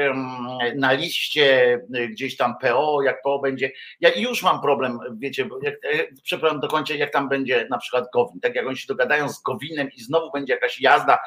na 0.75 0.91
liście 0.91 1.79
gdzieś 2.09 2.37
tam 2.37 2.53
PO, 2.61 3.01
jak 3.01 3.21
PO 3.21 3.39
będzie. 3.39 3.71
Ja 3.99 4.09
już 4.15 4.43
mam 4.43 4.61
problem, 4.61 4.99
wiecie, 5.17 5.49
jak, 5.61 5.75
przepraszam, 6.23 6.59
dokończę, 6.59 6.97
jak 6.97 7.11
tam 7.11 7.29
będzie 7.29 7.67
na 7.69 7.77
przykład 7.77 8.05
Gowin. 8.13 8.39
Tak 8.39 8.55
jak 8.55 8.67
oni 8.67 8.77
się 8.77 8.87
dogadają 8.87 9.29
z 9.29 9.41
Gowinem 9.41 9.89
i 9.91 10.01
znowu 10.01 10.31
będzie 10.31 10.53
jakaś 10.53 10.81
jazda 10.81 11.19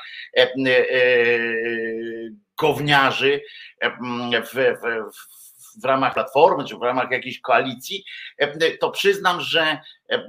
gówniarzy 2.58 3.40
w, 3.82 4.54
w, 4.54 5.14
w 5.14 5.43
w 5.82 5.84
ramach 5.84 6.14
platformy 6.14 6.64
czy 6.64 6.76
w 6.76 6.82
ramach 6.82 7.10
jakiejś 7.10 7.40
koalicji, 7.40 8.04
e, 8.38 8.70
to 8.70 8.90
przyznam, 8.90 9.40
że 9.40 9.78
e, 10.10 10.28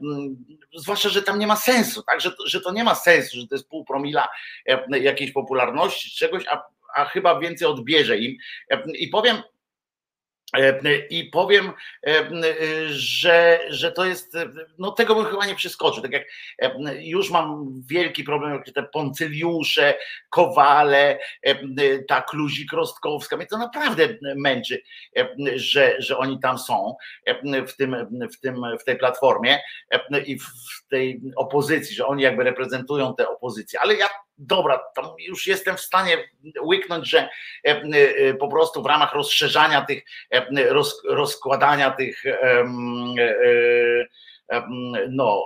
zwłaszcza, 0.75 1.10
że 1.10 1.21
tam 1.21 1.39
nie 1.39 1.47
ma 1.47 1.55
sensu, 1.55 2.03
tak? 2.03 2.21
że, 2.21 2.31
że 2.45 2.62
to 2.62 2.71
nie 2.71 2.84
ma 2.84 2.95
sensu, 2.95 3.38
że 3.38 3.47
to 3.47 3.55
jest 3.55 3.69
pół 3.69 3.86
promila 3.86 4.27
e, 4.65 4.99
jakiejś 4.99 5.31
popularności, 5.31 6.17
czegoś, 6.17 6.47
a, 6.47 6.63
a 6.95 7.05
chyba 7.05 7.39
więcej 7.39 7.67
odbierze 7.67 8.17
im. 8.17 8.38
I 8.93 9.08
powiem, 9.08 9.38
I 11.10 11.24
powiem, 11.24 11.72
e, 12.08 12.30
że, 12.89 13.60
że 13.70 13.91
to 13.91 14.06
jest, 14.06 14.38
no 14.78 14.91
tego 14.91 15.15
bym 15.15 15.26
chyba 15.26 15.46
nie 15.46 15.56
przeskoczył. 15.56 16.04
Tak 16.04 16.12
jak 16.12 16.24
e, 16.60 16.76
już 17.04 17.32
mam 17.32 17.74
wielki 17.88 18.24
problem, 18.24 18.54
jak 18.54 18.76
te 18.76 18.84
poncyliusze, 18.84 19.98
kowale, 20.30 21.20
ta 22.08 22.22
kluzik 22.22 22.74
rostkowska. 22.74 23.38
Mnie 23.38 23.46
to 23.46 23.58
naprawdę 23.58 24.08
męczy, 24.22 24.82
że, 25.56 25.96
że 26.02 26.18
oni 26.18 26.39
tam 26.39 26.58
są 26.58 26.96
w, 27.68 27.74
tym, 27.76 27.96
w, 28.32 28.39
tym, 28.39 28.65
w 28.80 28.84
tej 28.84 28.98
platformie 28.98 29.60
i 30.26 30.39
w 30.39 30.88
tej 30.89 31.22
opozycji, 31.36 31.96
że 31.96 32.06
oni 32.06 32.24
jakby 32.24 32.44
reprezentują 32.44 33.15
tę 33.15 33.30
opozycję. 33.30 33.80
Ale 33.80 33.96
ja 33.96 34.10
dobra, 34.38 34.80
tam 34.95 35.06
już 35.19 35.48
jestem 35.48 35.78
w 35.78 35.82
stanie 35.82 36.17
łyknąć, 36.62 37.10
że 37.10 37.19
e, 37.19 37.30
e, 37.63 38.34
po 38.34 38.48
prostu 38.48 38.84
w 38.84 38.86
ramach 38.86 39.13
rozszerzania 39.13 39.82
tych, 39.82 40.04
e, 40.32 40.74
roz, 40.74 41.02
rozkładania 41.10 41.91
tych 41.91 42.24
no 45.10 45.43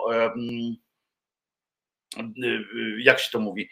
jak 2.99 3.19
się 3.19 3.31
to 3.31 3.39
mówi, 3.39 3.69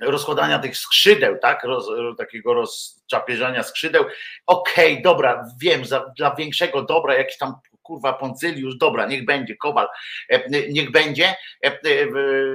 rozkładania 0.00 0.58
tych 0.58 0.76
skrzydeł, 0.76 1.38
tak, 1.38 1.64
Roz, 1.64 1.88
takiego 2.18 2.54
rozczapieżania 2.54 3.62
skrzydeł. 3.62 4.04
Okej, 4.46 4.92
okay, 4.92 5.02
dobra, 5.02 5.44
wiem, 5.60 5.84
za, 5.84 6.12
dla 6.16 6.34
większego 6.34 6.82
dobra 6.82 7.14
jakiś 7.14 7.38
tam 7.38 7.54
kurwa 7.90 8.12
Poncyliusz, 8.12 8.76
dobra, 8.76 9.06
niech 9.06 9.24
będzie, 9.24 9.56
Kowal, 9.56 9.88
e, 10.28 10.50
niech 10.68 10.90
będzie, 10.90 11.36
e, 11.64 11.68
e, 11.68 11.78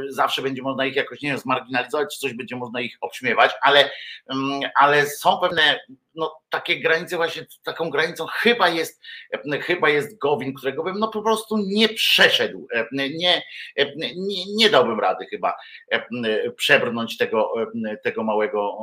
zawsze 0.10 0.42
będzie 0.42 0.62
można 0.62 0.86
ich 0.86 0.96
jakoś, 0.96 1.22
nie 1.22 1.30
wiem, 1.30 1.38
zmarginalizować, 1.38 2.14
czy 2.14 2.20
coś 2.20 2.34
będzie 2.34 2.56
można 2.56 2.82
ich 2.82 2.98
obśmiewać, 3.02 3.52
ale, 3.62 3.92
mm, 4.30 4.60
ale 4.76 5.06
są 5.06 5.38
pewne 5.38 5.80
no, 6.16 6.36
takie 6.50 6.80
granice 6.80 7.16
właśnie, 7.18 7.46
taką 7.64 7.90
granicą 7.90 8.26
chyba 8.26 8.70
jest, 8.70 9.02
chyba 9.62 9.90
jest 9.90 10.18
Gowin, 10.18 10.54
którego 10.54 10.84
bym 10.84 11.00
no 11.00 11.08
po 11.08 11.22
prostu 11.22 11.58
nie 11.58 11.90
przeszedł, 11.90 12.68
nie, 12.92 13.42
nie, 14.16 14.56
nie 14.56 14.70
dałbym 14.70 15.00
rady 15.00 15.26
chyba 15.26 15.54
przebrnąć 16.56 17.18
tego, 17.18 17.54
tego 18.04 18.24
małego 18.24 18.78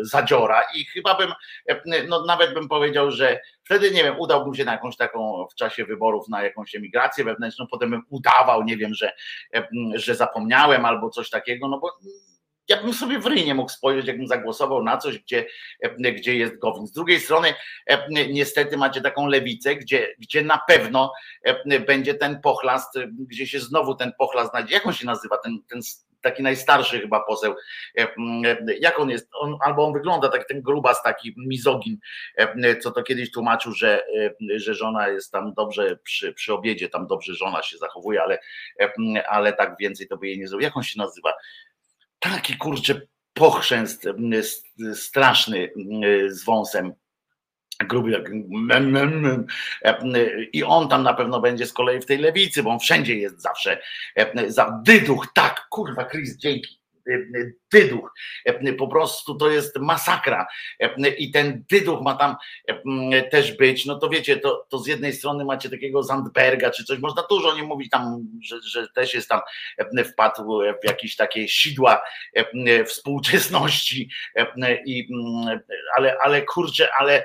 zadziora. 0.00 0.62
I 0.74 0.84
chyba 0.84 1.14
bym, 1.14 1.32
no 2.08 2.24
nawet 2.24 2.54
bym 2.54 2.68
powiedział, 2.68 3.10
że 3.10 3.40
wtedy 3.64 3.90
nie 3.90 4.04
wiem, 4.04 4.18
udałbym 4.18 4.54
się 4.54 4.64
na 4.64 4.72
jakąś 4.72 4.96
taką 4.96 5.46
w 5.52 5.54
czasie 5.54 5.84
wyborów 5.84 6.28
na 6.28 6.42
jakąś 6.42 6.74
emigrację 6.74 7.24
wewnętrzną, 7.24 7.66
potem 7.70 7.90
bym 7.90 8.02
udawał, 8.08 8.62
nie 8.62 8.76
wiem, 8.76 8.94
że, 8.94 9.12
że 9.94 10.14
zapomniałem 10.14 10.84
albo 10.84 11.10
coś 11.10 11.30
takiego, 11.30 11.68
no 11.68 11.78
bo 11.78 11.90
ja 12.70 12.82
bym 12.82 12.94
sobie 12.94 13.18
w 13.18 13.26
ryj 13.26 13.44
nie 13.44 13.54
mógł 13.54 13.70
spojrzeć, 13.70 14.06
jakbym 14.06 14.26
zagłosował 14.26 14.82
na 14.82 14.96
coś, 14.96 15.18
gdzie, 15.18 15.46
gdzie 15.98 16.36
jest 16.36 16.58
Gowin. 16.58 16.86
Z 16.86 16.92
drugiej 16.92 17.20
strony, 17.20 17.54
niestety 18.30 18.76
macie 18.76 19.00
taką 19.00 19.26
lewicę, 19.26 19.76
gdzie, 19.76 20.14
gdzie 20.18 20.42
na 20.42 20.60
pewno 20.68 21.12
będzie 21.86 22.14
ten 22.14 22.40
pochlast, 22.40 22.98
gdzie 23.18 23.46
się 23.46 23.60
znowu 23.60 23.94
ten 23.94 24.12
pochlast 24.18 24.50
znajdzie. 24.50 24.74
Jak 24.74 24.86
on 24.86 24.92
się 24.92 25.06
nazywa, 25.06 25.38
ten, 25.38 25.58
ten 25.70 25.80
taki 26.22 26.42
najstarszy 26.42 27.00
chyba 27.00 27.20
poseł, 27.20 27.54
jak 28.80 29.00
on 29.00 29.10
jest, 29.10 29.28
on, 29.32 29.56
albo 29.64 29.86
on 29.86 29.92
wygląda 29.92 30.28
tak 30.28 30.48
ten 30.48 30.62
grubas, 30.62 31.02
taki 31.02 31.34
mizogin, 31.38 31.98
co 32.80 32.90
to 32.90 33.02
kiedyś 33.02 33.32
tłumaczył, 33.32 33.72
że, 33.72 34.02
że 34.56 34.74
żona 34.74 35.08
jest 35.08 35.32
tam 35.32 35.54
dobrze 35.54 35.96
przy, 35.96 36.32
przy 36.32 36.52
obiedzie, 36.54 36.88
tam 36.88 37.06
dobrze 37.06 37.34
żona 37.34 37.62
się 37.62 37.78
zachowuje, 37.78 38.22
ale, 38.22 38.38
ale 39.28 39.52
tak 39.52 39.76
więcej 39.80 40.08
to 40.08 40.16
by 40.16 40.26
jej 40.26 40.38
nie 40.38 40.48
zrobił. 40.48 40.64
Jak 40.64 40.76
on 40.76 40.82
się 40.82 40.98
nazywa? 40.98 41.32
Taki 42.20 42.56
kurczę 42.56 43.00
pochrzęst 43.34 44.06
straszny 44.94 45.72
z 46.28 46.44
wąsem. 46.44 46.92
Gruby 47.88 48.10
jak 48.10 48.30
i 50.52 50.64
on 50.64 50.88
tam 50.88 51.02
na 51.02 51.14
pewno 51.14 51.40
będzie 51.40 51.66
z 51.66 51.72
kolei 51.72 52.00
w 52.00 52.06
tej 52.06 52.18
lewicy, 52.18 52.62
bo 52.62 52.70
on 52.70 52.78
wszędzie 52.78 53.16
jest 53.16 53.42
zawsze 53.42 53.82
za 54.46 54.80
dyduch, 54.84 55.26
tak, 55.34 55.66
kurwa 55.70 56.04
Chris, 56.04 56.36
dzięki 56.36 56.79
dyduch. 57.72 58.12
Po 58.78 58.88
prostu 58.88 59.34
to 59.34 59.50
jest 59.50 59.76
masakra. 59.76 60.46
I 61.18 61.30
ten 61.30 61.64
dyduch 61.70 62.02
ma 62.02 62.14
tam 62.14 62.36
też 63.30 63.56
być. 63.56 63.86
No 63.86 63.98
to 63.98 64.08
wiecie, 64.08 64.36
to, 64.36 64.66
to 64.68 64.78
z 64.78 64.86
jednej 64.86 65.12
strony 65.12 65.44
macie 65.44 65.70
takiego 65.70 66.02
Zandberga 66.02 66.70
czy 66.70 66.84
coś, 66.84 66.98
można 66.98 67.22
dużo 67.30 67.48
o 67.48 67.54
nim 67.54 67.66
mówić 67.66 67.90
tam, 67.90 68.26
że, 68.42 68.56
że 68.62 68.88
też 68.94 69.14
jest 69.14 69.28
tam 69.28 69.40
wpadł 70.04 70.60
w 70.82 70.86
jakieś 70.86 71.16
takie 71.16 71.48
sidła 71.48 72.02
współczesności. 72.86 74.10
I, 74.86 75.08
ale, 75.96 76.16
ale 76.18 76.42
kurczę, 76.42 76.88
ale 76.98 77.24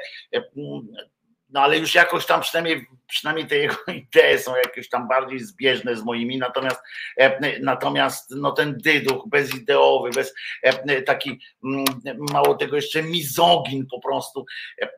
no 1.50 1.62
ale 1.62 1.78
już 1.78 1.96
jakoś 1.96 2.26
tam 2.26 2.42
przynajmniej, 2.42 2.88
przynajmniej 3.08 3.48
te 3.48 3.58
jego 3.58 3.76
idee 3.88 4.40
są 4.40 4.56
jakieś 4.56 4.90
tam 4.90 5.08
bardziej 5.08 5.40
zbieżne 5.40 5.96
z 5.96 6.04
moimi, 6.04 6.38
natomiast 6.38 6.82
e, 7.18 7.60
natomiast 7.60 8.32
no 8.32 8.52
ten 8.52 8.78
dyduch 8.78 9.28
bezideowy, 9.28 10.10
bez 10.10 10.34
e, 10.64 11.02
taki 11.02 11.40
mm, 11.64 11.86
mało 12.34 12.56
tego 12.56 12.76
jeszcze 12.76 13.04
mizogin 13.04 13.86
po 13.92 14.00
prostu, 14.00 14.46
e, 14.82 14.90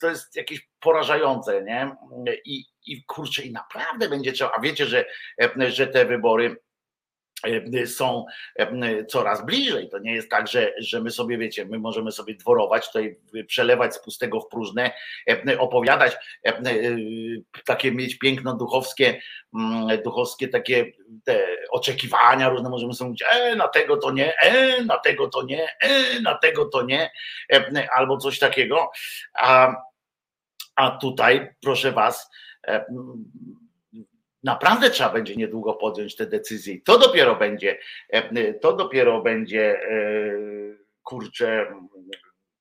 to 0.00 0.08
jest 0.08 0.36
jakieś 0.36 0.68
porażające, 0.80 1.62
nie? 1.62 1.96
I, 2.44 2.64
i 2.86 3.04
kurczę, 3.04 3.42
i 3.42 3.52
naprawdę 3.52 4.08
będzie 4.08 4.32
trzeba, 4.32 4.52
a 4.56 4.60
wiecie, 4.60 4.86
że, 4.86 5.04
że 5.68 5.86
te 5.86 6.04
wybory 6.04 6.56
są 7.86 8.24
e, 8.56 9.04
coraz 9.04 9.46
bliżej. 9.46 9.88
To 9.88 9.98
nie 9.98 10.14
jest 10.14 10.30
tak, 10.30 10.48
że, 10.48 10.72
że 10.78 11.00
my 11.00 11.10
sobie, 11.10 11.38
wiecie, 11.38 11.64
my 11.64 11.78
możemy 11.78 12.12
sobie 12.12 12.34
dworować, 12.34 12.86
tutaj 12.86 13.16
przelewać 13.46 13.94
z 13.94 14.02
pustego 14.02 14.40
w 14.40 14.48
próżne, 14.48 14.90
e, 15.30 15.58
opowiadać, 15.58 16.16
takie 17.64 17.92
mieć 17.92 18.18
piękno 18.18 18.56
duchowskie, 18.56 19.20
mm, 19.54 20.02
duchowskie 20.04 20.48
takie 20.48 20.92
oczekiwania 21.70 22.48
różne, 22.48 22.70
możemy 22.70 22.94
sobie 22.94 23.08
mówić, 23.08 23.24
e, 23.32 23.56
na 23.56 23.68
tego 23.68 23.96
to 23.96 24.12
nie, 24.12 24.36
e, 24.38 24.84
na 24.84 24.98
tego 24.98 25.28
to 25.28 25.42
nie, 25.42 25.68
e, 25.80 26.20
na 26.20 26.34
tego 26.34 26.64
to 26.64 26.82
nie, 26.82 27.10
albo 27.92 28.16
coś 28.16 28.38
takiego. 28.38 28.90
A, 29.34 29.76
a 30.76 30.90
tutaj, 30.90 31.54
proszę 31.62 31.92
was, 31.92 32.30
naprawdę 34.42 34.90
trzeba 34.90 35.10
będzie 35.10 35.36
niedługo 35.36 35.74
podjąć 35.74 36.16
te 36.16 36.26
decyzje. 36.26 36.80
To 36.84 36.98
dopiero 36.98 37.36
będzie, 37.36 37.78
e, 38.08 38.54
to 38.54 38.72
dopiero 38.72 39.22
będzie, 39.22 39.82
e, 39.82 39.96
kurczę, 41.02 41.66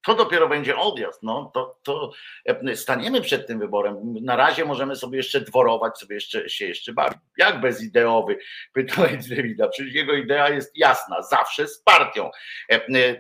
to 0.06 0.16
dopiero 0.16 0.50
będzie 0.50 0.78
odjazd. 0.78 1.24
No, 1.24 1.52
to, 1.54 1.80
to 1.84 2.12
e, 2.46 2.76
staniemy 2.76 3.22
przed 3.22 3.48
tym 3.48 3.60
wyborem. 3.60 4.14
Na 4.22 4.36
razie 4.36 4.66
możemy 4.66 4.96
sobie 4.96 5.18
jeszcze 5.18 5.42
dworować, 5.42 5.98
sobie 5.98 6.16
jeszcze, 6.16 6.50
się 6.50 6.66
jeszcze 6.66 6.94
bawić. 6.94 7.18
Jak 7.38 7.62
bezideowy? 7.62 8.38
Pytałeś 8.74 9.28
Dewida. 9.28 9.68
Przecież 9.68 9.94
jego 9.94 10.14
idea 10.14 10.50
jest 10.50 10.78
jasna, 10.78 11.22
zawsze 11.22 11.68
z 11.68 11.80
partią. 11.80 12.30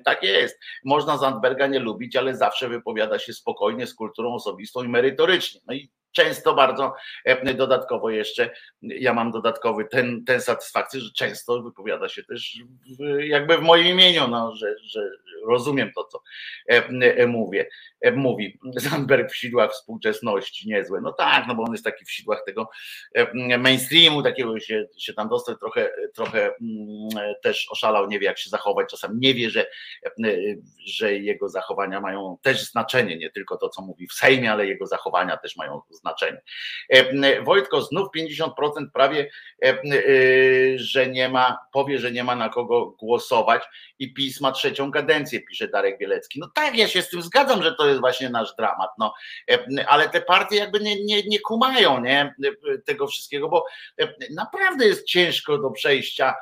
Tak 0.05 0.23
jest. 0.23 0.59
Można 0.85 1.17
Zandberga 1.17 1.67
nie 1.67 1.79
lubić, 1.79 2.15
ale 2.15 2.35
zawsze 2.35 2.69
wypowiada 2.69 3.19
się 3.19 3.33
spokojnie, 3.33 3.87
z 3.87 3.95
kulturą 3.95 4.33
osobistą 4.33 4.83
i 4.83 4.89
merytorycznie. 4.89 5.61
No 5.67 5.73
i 5.73 5.91
często 6.11 6.53
bardzo 6.53 6.95
dodatkowo 7.55 8.09
jeszcze, 8.09 8.49
ja 8.81 9.13
mam 9.13 9.31
dodatkowy 9.31 9.85
ten, 9.85 10.25
ten 10.25 10.41
satysfakcję, 10.41 10.99
że 10.99 11.11
często 11.11 11.61
wypowiada 11.61 12.09
się 12.09 12.23
też 12.23 12.57
jakby 13.19 13.57
w 13.57 13.61
moim 13.61 13.87
imieniu, 13.87 14.27
no, 14.27 14.55
że, 14.55 14.75
że 14.83 15.09
rozumiem 15.47 15.91
to, 15.95 16.03
co 16.03 16.23
mówię. 17.27 17.69
Mówi 18.15 18.59
Zandberg 18.75 19.31
w 19.31 19.35
sidłach 19.35 19.71
współczesności, 19.71 20.69
niezłe. 20.69 21.01
No 21.01 21.13
tak, 21.13 21.47
no 21.47 21.55
bo 21.55 21.63
on 21.63 21.71
jest 21.71 21.83
taki 21.83 22.05
w 22.05 22.11
sidłach 22.11 22.43
tego 22.45 22.69
mainstreamu, 23.59 24.23
takiego 24.23 24.59
się, 24.59 24.87
się 24.97 25.13
tam 25.13 25.29
dostał, 25.29 25.55
trochę, 25.55 25.91
trochę 26.15 26.41
mm, 26.45 27.35
też 27.43 27.67
oszalał, 27.71 28.07
nie 28.07 28.19
wie 28.19 28.25
jak 28.25 28.37
się 28.37 28.49
zachować, 28.49 28.89
czasem 28.89 29.19
nie 29.19 29.33
wie, 29.33 29.49
że, 29.49 29.65
że 30.85 31.13
jego 31.13 31.49
zachowania 31.49 32.01
mają 32.01 32.37
też 32.41 32.71
znaczenie, 32.71 33.17
nie 33.17 33.29
tylko 33.29 33.57
to, 33.57 33.69
co 33.69 33.81
mówi 33.81 34.07
w 34.07 34.13
Sejmie, 34.13 34.51
ale 34.51 34.65
jego 34.67 34.87
zachowania 34.87 35.37
też 35.37 35.57
mają 35.57 35.81
znaczenie. 35.89 36.00
E, 36.89 37.41
Wojtko, 37.41 37.81
znów 37.81 38.07
50% 38.17 38.49
prawie, 38.93 39.29
e, 39.63 39.67
e, 39.67 39.77
że 40.75 41.07
nie 41.07 41.29
ma, 41.29 41.57
powie, 41.73 41.99
że 41.99 42.11
nie 42.11 42.23
ma 42.23 42.35
na 42.35 42.49
kogo 42.49 42.85
głosować 42.85 43.63
i 43.99 44.13
PiS 44.13 44.41
ma 44.41 44.51
trzecią 44.51 44.91
kadencję, 44.91 45.41
pisze 45.41 45.67
Darek 45.67 45.99
Bielecki. 45.99 46.39
No 46.39 46.49
tak, 46.55 46.77
ja 46.77 46.87
się 46.87 47.01
z 47.01 47.09
tym 47.09 47.21
zgadzam, 47.21 47.63
że 47.63 47.75
to 47.75 47.87
jest 47.87 47.99
właśnie 47.99 48.29
nasz 48.29 48.55
dramat, 48.55 48.89
no, 48.97 49.13
ale 49.87 50.09
te 50.09 50.21
partie 50.21 50.55
jakby 50.55 50.79
nie, 50.79 51.03
nie, 51.03 51.23
nie 51.23 51.39
kumają 51.39 52.01
nie, 52.01 52.35
tego 52.85 53.07
wszystkiego, 53.07 53.49
bo 53.49 53.65
naprawdę 54.29 54.85
jest 54.85 55.05
ciężko 55.05 55.57
do 55.57 55.71
przejścia. 55.71 56.35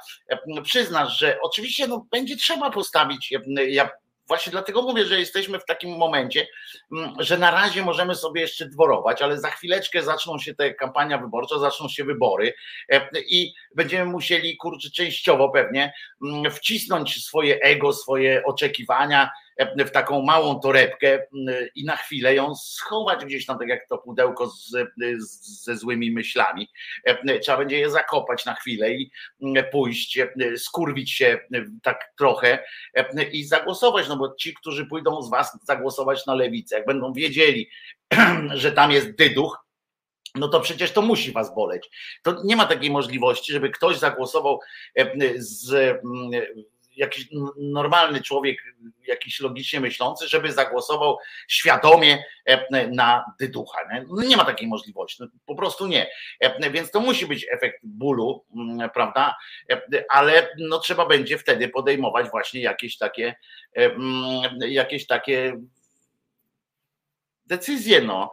Przyznasz, 0.63 1.19
że 1.19 1.37
oczywiście 1.41 1.87
no, 1.87 2.07
będzie 2.11 2.35
trzeba 2.35 2.69
postawić, 2.69 3.33
ja 3.67 3.89
Właśnie 4.29 4.51
dlatego 4.51 4.81
mówię, 4.81 5.05
że 5.05 5.19
jesteśmy 5.19 5.59
w 5.59 5.65
takim 5.65 5.97
momencie, 5.97 6.47
mm, 6.91 7.13
że 7.19 7.37
na 7.37 7.51
razie 7.51 7.83
możemy 7.83 8.15
sobie 8.15 8.41
jeszcze 8.41 8.65
dworować, 8.65 9.21
ale 9.21 9.39
za 9.39 9.49
chwileczkę 9.49 10.03
zaczną 10.03 10.39
się 10.39 10.55
te 10.55 10.73
kampania 10.73 11.17
wyborcza, 11.17 11.59
zaczną 11.59 11.89
się 11.89 12.03
wybory 12.03 12.53
e, 12.89 13.09
i 13.21 13.53
będziemy 13.75 14.11
musieli, 14.11 14.57
kurczę, 14.57 14.89
częściowo 14.91 15.49
pewnie 15.49 15.93
mm, 16.23 16.51
wcisnąć 16.51 17.25
swoje 17.25 17.59
ego, 17.61 17.93
swoje 17.93 18.43
oczekiwania, 18.45 19.29
w 19.59 19.91
taką 19.91 20.21
małą 20.21 20.59
torebkę 20.59 21.25
i 21.75 21.85
na 21.85 21.95
chwilę 21.95 22.35
ją 22.35 22.55
schować 22.55 23.25
gdzieś 23.25 23.45
tam, 23.45 23.59
tak 23.59 23.67
jak 23.67 23.87
to 23.87 23.97
pudełko 23.97 24.47
z, 24.47 24.69
z, 25.17 25.63
ze 25.63 25.77
złymi 25.77 26.11
myślami. 26.11 26.69
Trzeba 27.41 27.57
będzie 27.57 27.79
je 27.79 27.89
zakopać 27.89 28.45
na 28.45 28.55
chwilę 28.55 28.91
i 28.91 29.11
pójść, 29.71 30.19
skurwić 30.57 31.11
się 31.11 31.39
tak 31.83 32.13
trochę 32.17 32.63
i 33.31 33.43
zagłosować, 33.43 34.07
no 34.09 34.17
bo 34.17 34.35
ci, 34.35 34.53
którzy 34.53 34.85
pójdą 34.85 35.21
z 35.21 35.29
was 35.29 35.57
zagłosować 35.63 36.25
na 36.25 36.35
lewicę, 36.35 36.75
jak 36.75 36.85
będą 36.85 37.13
wiedzieli, 37.13 37.69
że 38.53 38.71
tam 38.71 38.91
jest 38.91 39.15
dyduch, 39.15 39.65
no 40.35 40.47
to 40.47 40.59
przecież 40.59 40.91
to 40.91 41.01
musi 41.01 41.31
was 41.31 41.55
boleć. 41.55 41.89
To 42.23 42.41
nie 42.43 42.55
ma 42.55 42.65
takiej 42.65 42.91
możliwości, 42.91 43.51
żeby 43.51 43.69
ktoś 43.69 43.97
zagłosował 43.97 44.59
z 45.35 45.99
jakiś 46.99 47.27
normalny 47.57 48.21
człowiek, 48.21 48.57
jakiś 49.07 49.39
logicznie 49.39 49.79
myślący, 49.79 50.27
żeby 50.27 50.51
zagłosował 50.51 51.17
świadomie 51.47 52.23
e, 52.45 52.87
na 52.87 53.25
dyducha. 53.39 53.77
Nie, 53.93 54.05
no 54.07 54.23
nie 54.23 54.37
ma 54.37 54.45
takiej 54.45 54.67
możliwości, 54.67 55.17
no 55.19 55.27
po 55.45 55.55
prostu 55.55 55.87
nie. 55.87 56.09
E, 56.39 56.69
więc 56.69 56.91
to 56.91 56.99
musi 56.99 57.25
być 57.25 57.45
efekt 57.51 57.79
bólu, 57.83 58.45
mm, 58.55 58.89
prawda? 58.89 59.35
E, 59.71 59.81
ale 60.09 60.49
no 60.57 60.79
trzeba 60.79 61.05
będzie 61.05 61.37
wtedy 61.37 61.69
podejmować 61.69 62.29
właśnie 62.29 62.61
jakieś 62.61 62.97
takie, 62.97 63.35
mm, 63.73 64.59
jakieś 64.61 65.07
takie 65.07 65.53
decyzje, 67.45 68.01
no. 68.01 68.31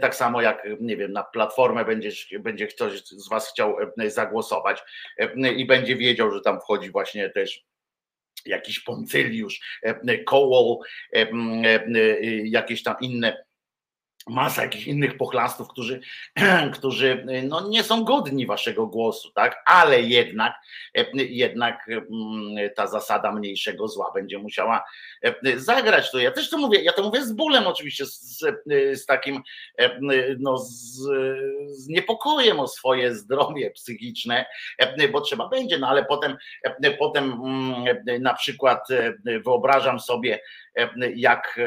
Tak 0.00 0.14
samo 0.14 0.42
jak, 0.42 0.66
nie 0.80 0.96
wiem, 0.96 1.12
na 1.12 1.22
platformę 1.22 1.84
będzie, 1.84 2.10
będzie 2.40 2.66
ktoś 2.66 3.04
z 3.04 3.28
Was 3.28 3.50
chciał 3.50 3.76
zagłosować 4.06 4.82
i 5.56 5.66
będzie 5.66 5.96
wiedział, 5.96 6.30
że 6.30 6.40
tam 6.40 6.60
wchodzi 6.60 6.90
właśnie 6.90 7.30
też 7.30 7.64
jakiś 8.46 8.80
poncyliusz, 8.80 9.60
koło, 10.24 10.80
jakieś 12.44 12.82
tam 12.82 12.94
inne 13.00 13.43
masa 14.26 14.62
jakichś 14.62 14.86
innych 14.86 15.16
pochlastów, 15.16 15.68
którzy, 15.68 16.00
którzy 16.74 17.26
no, 17.48 17.68
nie 17.68 17.82
są 17.82 18.04
godni 18.04 18.46
waszego 18.46 18.86
głosu, 18.86 19.30
tak? 19.30 19.62
Ale 19.66 20.02
jednak, 20.02 20.54
jednak 21.14 21.90
ta 22.76 22.86
zasada 22.86 23.32
mniejszego 23.32 23.88
zła 23.88 24.10
będzie 24.14 24.38
musiała 24.38 24.84
zagrać. 25.56 26.10
To 26.10 26.18
ja 26.18 26.30
też 26.30 26.50
to 26.50 26.58
mówię, 26.58 26.82
ja 26.82 26.92
to 26.92 27.02
mówię 27.02 27.24
z 27.24 27.32
bólem 27.32 27.66
oczywiście, 27.66 28.06
z, 28.06 28.44
z 28.92 29.06
takim 29.06 29.42
no, 30.38 30.58
z, 30.58 30.72
z 31.68 31.88
niepokojem 31.88 32.60
o 32.60 32.68
swoje 32.68 33.14
zdrowie 33.14 33.70
psychiczne, 33.70 34.46
bo 35.12 35.20
trzeba 35.20 35.48
będzie, 35.48 35.78
no 35.78 35.88
ale 35.88 36.04
potem, 36.04 36.36
potem 36.98 37.32
mm, 37.32 38.22
na 38.22 38.34
przykład 38.34 38.88
wyobrażam 39.44 40.00
sobie, 40.00 40.40
jak, 41.16 41.60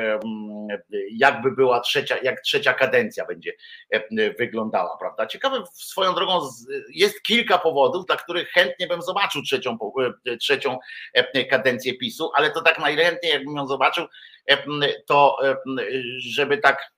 jakby 1.11 1.51
była 1.51 1.79
trzecia, 1.79 2.17
jak 2.23 2.41
trzecia 2.47 2.73
kadencja 2.73 3.25
będzie 3.25 3.53
wyglądała, 4.39 4.97
prawda? 4.99 5.27
Ciekawe 5.27 5.63
swoją 5.73 6.15
drogą 6.15 6.39
jest 6.93 7.23
kilka 7.23 7.57
powodów, 7.57 8.05
dla 8.05 8.15
których 8.15 8.49
chętnie 8.49 8.87
bym 8.87 9.01
zobaczył 9.01 9.41
trzecią, 9.41 9.77
trzecią 10.39 10.77
kadencję 11.49 11.97
PiSu, 11.97 12.31
ale 12.35 12.51
to 12.51 12.61
tak 12.61 12.79
najchętniej 12.79 13.33
jakbym 13.33 13.55
ją 13.55 13.67
zobaczył, 13.67 14.05
to 15.05 15.37
żeby 16.19 16.57
tak 16.57 16.91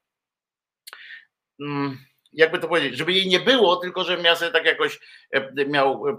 mm, 1.60 1.98
jakby 2.34 2.60
to 2.60 2.68
powiedzieć, 2.68 2.98
żeby 2.98 3.14
jej 3.14 3.28
nie 3.28 3.40
było, 3.40 3.76
tylko 3.76 4.04
żebym 4.04 4.26
ja 4.26 4.36
sobie 4.36 4.52
tak 4.52 4.66
jakoś 4.66 5.00
e, 5.32 5.66
miał, 5.66 6.08
e, 6.08 6.18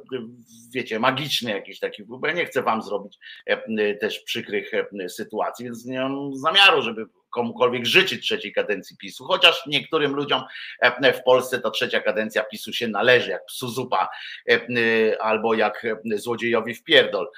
wiecie, 0.75 0.99
magiczny 0.99 1.51
jakiś 1.51 1.79
taki, 1.79 2.05
bo 2.05 2.27
ja 2.27 2.33
nie 2.33 2.47
chcę 2.47 2.63
wam 2.63 2.83
zrobić 2.83 3.19
e, 3.47 3.95
też 3.95 4.21
przykrych 4.21 4.71
sytuacji, 5.09 5.65
więc 5.65 5.85
nie 5.85 6.01
mam 6.01 6.37
zamiaru, 6.37 6.83
żeby 6.83 7.07
komukolwiek 7.31 7.87
życzyć 7.87 8.25
trzeciej 8.25 8.53
kadencji 8.53 8.97
PiSu, 8.97 9.25
chociaż 9.25 9.67
niektórym 9.67 10.15
ludziom 10.15 10.43
e, 10.81 11.13
w 11.13 11.23
Polsce 11.23 11.61
ta 11.61 11.71
trzecia 11.71 12.01
kadencja 12.01 12.45
PiSu 12.45 12.73
się 12.73 12.89
należy, 12.89 13.31
jak 13.31 13.45
psu 13.45 13.69
zupa 13.69 14.09
e, 14.49 14.53
e, 14.53 15.23
albo 15.23 15.55
jak 15.55 15.87
złodziejowi 16.15 16.75
w 16.75 16.85
pierdol. 16.85 17.31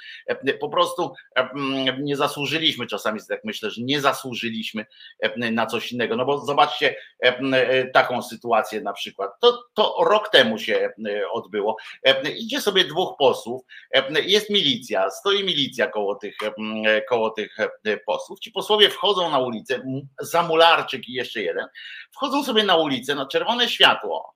Po 0.61 0.69
prostu 0.69 1.13
nie 1.99 2.17
zasłużyliśmy 2.17 2.87
czasami, 2.87 3.21
tak 3.29 3.45
myślę, 3.45 3.71
że 3.71 3.83
nie 3.83 4.01
zasłużyliśmy 4.01 4.87
na 5.37 5.67
coś 5.67 5.93
innego, 5.93 6.17
no 6.17 6.25
bo 6.25 6.39
zobaczcie 6.39 6.97
taką 7.93 8.23
sytuację 8.23 8.81
na 8.81 8.93
przykład, 8.93 9.31
to, 9.41 9.63
to 9.75 9.97
rok 10.05 10.29
temu 10.29 10.59
się 10.59 10.91
odbyło, 11.33 11.77
idzie 12.39 12.61
sobie 12.61 12.85
dwóch 12.85 13.17
posłów, 13.19 13.63
jest 14.25 14.51
milicja, 14.51 15.11
stoi 15.11 15.45
milicja 15.45 15.87
koło 15.87 16.15
tych, 16.15 16.37
koło 17.09 17.31
tych 17.31 17.57
posłów, 18.07 18.41
ci 18.41 18.51
posłowie 18.51 18.91
wchodzą 18.91 19.31
na 19.31 19.39
ulicę, 19.39 19.82
Zamularczyk 20.21 21.09
i 21.09 21.13
jeszcze 21.13 21.43
jeden, 21.43 21.67
wchodzą 22.13 22.45
sobie 22.45 22.65
na 22.65 22.77
ulicę 22.77 23.15
na 23.15 23.27
czerwone 23.27 23.69
światło 23.69 24.35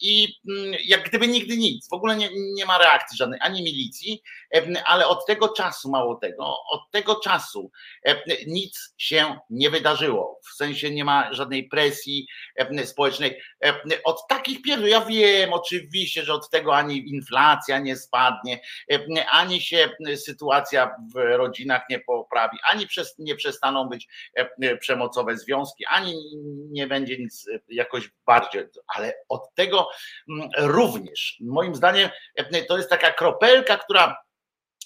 i 0.00 0.28
jak 0.84 1.08
gdyby 1.08 1.28
nigdy 1.28 1.56
nic, 1.56 1.88
w 1.88 1.92
ogóle 1.92 2.16
nie, 2.16 2.28
nie 2.54 2.66
ma 2.66 2.78
reakcji 2.78 3.16
żadnej, 3.16 3.40
ani 3.42 3.62
milicji, 3.62 4.22
e, 4.54 4.82
ale 4.84 5.06
od 5.06 5.26
tego 5.26 5.48
czasu, 5.48 5.90
mało 5.90 6.14
tego, 6.14 6.56
od 6.72 6.90
tego 6.90 7.20
czasu 7.20 7.70
e, 8.06 8.16
nic 8.46 8.94
się 8.98 9.38
nie 9.50 9.70
wydarzyło, 9.70 10.40
w 10.50 10.54
sensie 10.54 10.90
nie 10.90 11.04
ma 11.04 11.32
żadnej 11.32 11.68
presji 11.68 12.26
społecznej. 12.84 13.40
Od 14.04 14.28
takich 14.28 14.62
pierdół, 14.62 14.86
ja 14.86 15.00
wiem 15.00 15.52
oczywiście, 15.52 16.22
że 16.24 16.34
od 16.34 16.50
tego 16.50 16.76
ani 16.76 17.10
inflacja 17.10 17.78
nie 17.78 17.96
spadnie, 17.96 18.60
ani 19.30 19.60
się 19.60 19.90
sytuacja 20.16 20.96
w 21.14 21.36
rodzinach 21.36 21.82
nie 21.90 22.00
poprawi, 22.00 22.58
ani 22.70 22.86
przez, 22.86 23.14
nie 23.18 23.36
przestaną 23.36 23.88
być 23.88 24.08
przemocowe 24.80 25.36
związki, 25.36 25.84
ani 25.86 26.14
nie 26.70 26.86
będzie 26.86 27.18
nic 27.18 27.46
jakoś 27.68 28.10
bardziej, 28.26 28.64
ale 28.96 29.19
od 29.30 29.54
tego 29.54 29.88
również, 30.58 31.36
moim 31.40 31.74
zdaniem, 31.74 32.10
to 32.68 32.76
jest 32.76 32.90
taka 32.90 33.12
kropelka, 33.12 33.76
która 33.76 34.16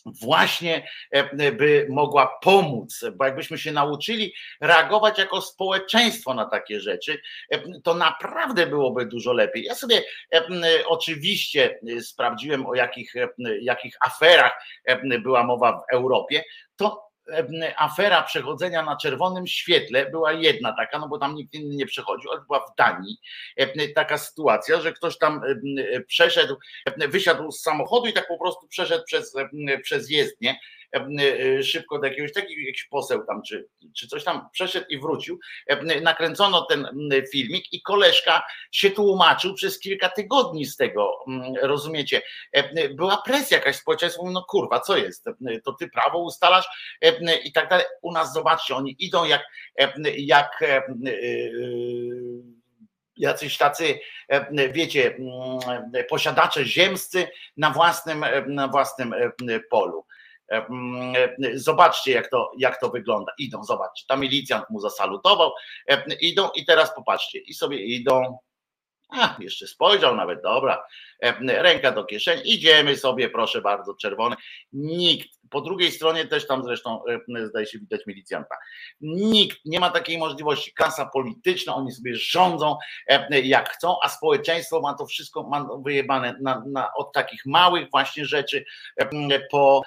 właśnie 0.07 0.89
e, 1.11 1.53
by 1.53 1.87
mogła 1.91 2.39
pomóc, 2.43 3.05
bo 3.17 3.25
jakbyśmy 3.25 3.59
się 3.59 3.73
nauczyli 3.73 4.35
reagować 4.61 5.19
jako 5.19 5.41
społeczeństwo 5.41 6.35
na 6.35 6.45
takie 6.45 6.81
rzeczy, 6.81 7.21
e, 7.51 7.81
to 7.81 7.95
naprawdę 7.95 8.67
byłoby 8.67 9.07
dużo 9.07 9.33
lepiej. 9.33 9.65
Ja 9.65 9.75
sobie 9.75 10.03
e, 10.35 10.43
oczywiście 10.87 11.81
sprawdziłem, 12.01 12.67
o 12.67 12.75
jakich, 12.75 13.15
jakich 13.61 13.97
aferach 14.07 14.53
była 15.23 15.45
mowa 15.45 15.73
w 15.73 15.95
Europie, 15.95 16.45
to 16.77 17.14
afera 17.77 18.23
przechodzenia 18.23 18.83
na 18.83 18.97
czerwonym 18.97 19.47
świetle 19.47 20.11
była 20.11 20.33
jedna 20.33 20.73
taka, 20.73 20.99
no 20.99 21.09
bo 21.09 21.19
tam 21.19 21.35
nikt 21.35 21.55
inny 21.55 21.75
nie 21.75 21.87
przechodził, 21.87 22.31
ale 22.31 22.41
była 22.41 22.61
w 22.61 22.77
Danii 22.79 23.17
taka 23.95 24.19
sytuacja, 24.19 24.81
że 24.81 24.93
ktoś 24.93 25.19
tam 25.19 25.41
przeszedł, 26.07 26.57
wysiadł 26.97 27.51
z 27.51 27.63
samochodu 27.63 28.07
i 28.07 28.13
tak 28.13 28.29
po 28.29 28.39
prostu 28.39 28.69
przeszedł 28.69 29.05
przez, 29.05 29.35
przez 29.83 30.11
jezdnię 30.11 30.57
szybko 31.63 31.99
do 31.99 32.07
jakiegoś 32.07 32.33
takiego 32.33 32.61
jakiś 32.67 32.85
poseł 32.85 33.27
tam, 33.27 33.43
czy, 33.43 33.69
czy 33.97 34.09
coś 34.09 34.25
tam 34.25 34.49
przeszedł 34.53 34.87
i 34.89 34.99
wrócił. 34.99 35.41
Nakręcono 36.03 36.63
ten 36.63 36.89
filmik 37.33 37.73
i 37.73 37.83
koleżka 37.83 38.43
się 38.73 38.91
tłumaczył 38.91 39.55
przez 39.55 39.79
kilka 39.79 40.09
tygodni 40.09 40.67
z 40.67 40.77
tego, 40.77 41.25
rozumiecie? 41.63 42.23
Była 42.95 43.23
presja 43.27 43.59
jakaś 43.59 43.77
społeczeństwa, 43.77 44.23
no 44.33 44.45
kurwa, 44.49 44.81
co 44.81 44.97
jest? 44.97 45.25
To 45.65 45.73
ty 45.73 45.89
prawo 45.89 46.19
ustalasz 46.19 46.67
i 47.45 47.53
tak 47.53 47.69
dalej. 47.69 47.87
U 48.03 48.13
nas 48.13 48.33
zobaczcie, 48.33 48.77
oni 48.77 48.97
idą 48.99 49.25
jak, 49.25 49.43
jak 50.17 50.65
jacyś 53.17 53.59
tacy, 53.59 54.01
e, 54.29 54.69
wiecie, 54.73 55.17
posiadacze 56.09 56.65
ziemscy 56.65 57.29
na 57.57 57.71
własnym, 57.71 58.25
e, 58.25 58.47
na 58.47 58.69
własnym 58.69 59.13
e, 59.13 59.61
polu. 59.71 60.07
Mm, 60.57 61.15
zobaczcie, 61.55 62.13
jak 62.13 62.31
to, 62.31 62.51
jak 62.59 62.81
to 62.81 62.89
wygląda. 62.89 63.33
Idą, 63.39 63.65
zobaczcie, 63.65 64.05
tam 64.09 64.21
milicjant 64.21 64.71
mu 64.71 64.81
zasalutował, 64.81 65.53
idą 66.21 66.51
i 66.55 66.65
teraz 66.65 66.95
popatrzcie, 66.95 67.39
i 67.39 67.55
sobie 67.55 67.85
idą, 67.85 68.39
a, 69.09 69.37
jeszcze 69.39 69.67
spojrzał 69.67 70.17
nawet, 70.17 70.43
dobra, 70.43 70.85
ręka 71.47 71.93
do 71.93 72.05
kieszeni, 72.05 72.53
idziemy 72.55 72.97
sobie, 72.97 73.31
proszę 73.31 73.63
bardzo, 73.63 73.95
czerwony. 73.95 74.37
Nikt 74.73 75.29
po 75.55 75.61
drugiej 75.61 75.93
stronie 75.93 76.27
też 76.27 76.47
tam 76.47 76.65
zresztą 76.65 77.01
e, 77.37 77.47
zdaje 77.47 77.67
się 77.67 77.79
widać 77.79 78.07
milicjanta. 78.07 78.57
Nikt 79.01 79.59
nie 79.65 79.81
ma 79.81 79.91
takiej 79.91 80.19
możliwości. 80.19 80.73
Klasa 80.75 81.07
polityczna, 81.07 81.75
oni 81.75 81.93
sobie 81.93 82.17
rządzą 82.17 82.77
e, 83.09 83.41
jak 83.41 83.71
chcą, 83.71 83.97
a 84.03 84.09
społeczeństwo 84.09 84.81
ma 84.81 84.95
to 84.95 85.07
wszystko 85.07 85.43
ma 85.43 85.69
wyjebane 85.85 86.37
na, 86.41 86.63
na, 86.67 86.89
od 86.97 87.13
takich 87.13 87.47
małych 87.47 87.91
właśnie 87.91 88.27
rzeczy 88.27 88.65
e, 88.97 89.41
po 89.51 89.83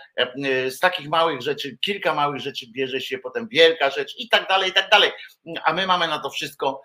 z 0.70 0.80
takich 0.80 1.10
małych 1.10 1.42
rzeczy, 1.42 1.78
kilka 1.82 2.14
małych 2.14 2.42
rzeczy 2.42 2.66
bierze 2.72 3.02
się 3.02 3.18
potem 3.18 3.48
wielka 3.48 3.90
rzecz 3.90 4.16
i 4.18 4.30
tak 4.30 4.48
dalej, 4.48 4.70
i 4.70 4.74
tak 4.74 4.90
dalej. 4.90 5.12
A 5.66 5.74
my 5.74 5.88
mamy 5.88 6.08
na 6.08 6.20
to 6.20 6.30
wszystko 6.30 6.82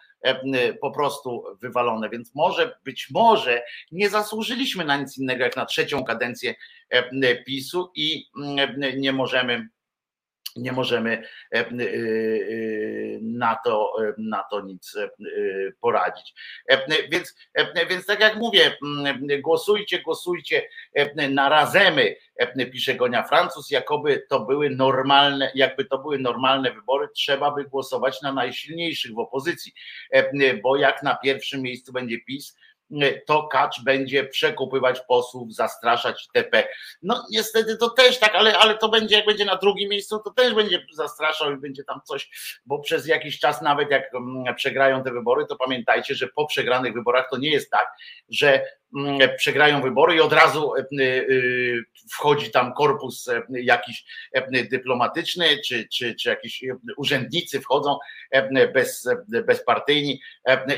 po 0.80 0.90
prostu 0.90 1.44
wywalone, 1.60 2.10
więc 2.10 2.34
może 2.34 2.78
być 2.84 3.10
może 3.10 3.62
nie 3.92 4.10
zasłużyliśmy 4.10 4.84
na 4.84 4.96
nic 4.96 5.18
innego 5.18 5.44
jak 5.44 5.56
na 5.56 5.66
trzecią 5.66 6.04
kadencję 6.04 6.54
PiSu 7.46 7.92
i 7.94 8.26
nie 8.96 9.12
możemy 9.12 9.68
nie 10.56 10.72
możemy 10.72 11.22
e, 11.54 11.58
e, 11.58 11.66
na 13.22 13.58
to, 13.64 13.92
na 14.18 14.44
to 14.50 14.60
nic 14.60 14.96
e, 14.96 15.10
poradzić. 15.80 16.34
Więc, 17.10 17.36
więc 17.90 18.06
tak 18.06 18.20
jak 18.20 18.36
mówię, 18.36 18.76
głosujcie, 19.40 20.02
głosujcie 20.02 20.68
na 21.30 21.48
razemy, 21.48 22.16
pisze 22.72 22.94
Gonia 22.94 23.22
Francuz, 23.22 23.70
jakoby 23.70 24.26
to 24.28 24.40
były 24.40 24.70
normalne, 24.70 25.52
jakby 25.54 25.84
to 25.84 25.98
były 25.98 26.18
normalne 26.18 26.72
wybory, 26.72 27.08
trzeba 27.14 27.50
by 27.50 27.64
głosować 27.64 28.22
na 28.22 28.32
najsilniejszych 28.32 29.14
w 29.14 29.18
opozycji, 29.18 29.72
bo 30.62 30.76
jak 30.76 31.02
na 31.02 31.14
pierwszym 31.14 31.62
miejscu 31.62 31.92
będzie 31.92 32.20
PiS, 32.20 32.56
to 33.26 33.48
Kacz 33.48 33.84
będzie 33.84 34.24
przekupywać 34.24 35.00
posłów, 35.00 35.54
zastraszać 35.54 36.28
TP. 36.34 36.68
No 37.02 37.26
niestety 37.30 37.76
to 37.76 37.90
też 37.90 38.18
tak, 38.18 38.34
ale, 38.34 38.58
ale 38.58 38.78
to 38.78 38.88
będzie, 38.88 39.16
jak 39.16 39.26
będzie 39.26 39.44
na 39.44 39.56
drugim 39.56 39.90
miejscu, 39.90 40.18
to 40.18 40.30
też 40.30 40.54
będzie 40.54 40.86
zastraszał 40.92 41.52
i 41.52 41.56
będzie 41.56 41.84
tam 41.84 42.00
coś, 42.04 42.30
bo 42.66 42.78
przez 42.78 43.06
jakiś 43.06 43.38
czas 43.38 43.62
nawet 43.62 43.90
jak 43.90 44.14
mm, 44.14 44.54
przegrają 44.54 45.04
te 45.04 45.12
wybory, 45.12 45.46
to 45.46 45.56
pamiętajcie, 45.56 46.14
że 46.14 46.28
po 46.28 46.46
przegranych 46.46 46.94
wyborach 46.94 47.26
to 47.30 47.38
nie 47.38 47.50
jest 47.50 47.70
tak, 47.70 47.88
że 48.28 48.64
przegrają 49.36 49.82
wybory 49.82 50.14
i 50.14 50.20
od 50.20 50.32
razu 50.32 50.74
e, 50.74 50.80
e, 50.80 50.84
wchodzi 52.10 52.50
tam 52.50 52.74
korpus 52.74 53.28
e, 53.28 53.42
jakiś 53.50 54.04
dyplomatyczny, 54.70 55.46
czy, 55.66 55.88
czy, 55.88 56.14
czy 56.14 56.28
jakiś 56.28 56.64
urzędnicy 56.96 57.60
wchodzą 57.60 57.98
bez, 58.74 59.08
bezpartyjni 59.46 60.20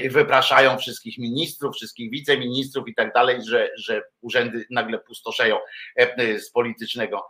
i 0.02 0.08
wypraszają 0.08 0.78
wszystkich 0.78 1.18
ministrów, 1.18 1.74
wszystkich 1.74 2.10
wiceministrów 2.10 2.88
i 2.88 2.94
tak 2.94 3.12
dalej, 3.12 3.38
że, 3.48 3.70
że 3.76 4.02
urzędy 4.20 4.66
nagle 4.70 4.98
pustoszeją 4.98 5.58
z 6.38 6.50
politycznego 6.50 7.26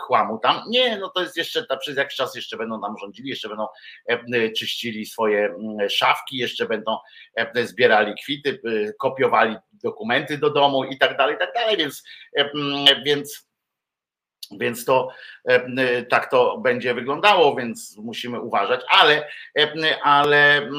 chłamu 0.00 0.38
tam. 0.38 0.62
Nie, 0.68 0.98
no 0.98 1.08
to 1.08 1.22
jest 1.22 1.36
jeszcze, 1.36 1.66
przez 1.80 1.96
jakiś 1.96 2.16
czas 2.16 2.34
jeszcze 2.34 2.56
będą 2.56 2.80
tam 2.80 2.94
rządzili, 3.00 3.28
jeszcze 3.28 3.48
będą 3.48 3.66
czyścili 4.56 5.06
swoje 5.06 5.54
szafki, 5.90 6.36
jeszcze 6.36 6.66
będą 6.66 6.98
zbierali 7.64 8.14
kwity, 8.22 8.60
kopiowali 8.98 9.47
dokumenty 9.72 10.38
do 10.38 10.50
domu 10.50 10.84
i 10.84 10.98
tak 10.98 11.16
dalej, 11.16 11.36
i 11.36 11.38
tak 11.38 11.54
dalej, 11.54 11.76
więc, 11.76 12.02
więc 13.04 13.48
więc 14.50 14.84
to 14.84 15.08
tak 16.08 16.30
to 16.30 16.58
będzie 16.58 16.94
wyglądało, 16.94 17.56
więc 17.56 17.96
musimy 17.96 18.40
uważać, 18.40 18.80
ale, 18.88 19.28
ale, 20.02 20.70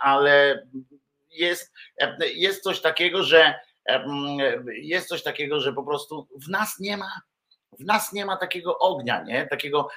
ale 0.00 0.66
jest, 1.30 1.72
jest 2.34 2.62
coś 2.62 2.80
takiego, 2.80 3.22
że 3.22 3.54
jest 4.82 5.08
coś 5.08 5.22
takiego, 5.22 5.60
że 5.60 5.72
po 5.72 5.84
prostu 5.84 6.28
w 6.46 6.48
nas 6.48 6.78
nie 6.80 6.96
ma 6.96 7.20
w 7.80 7.84
nas 7.84 8.12
nie 8.12 8.26
ma 8.26 8.36
takiego 8.36 8.78
ognia, 8.78 9.22
nie? 9.22 9.46
Takiego, 9.46 9.88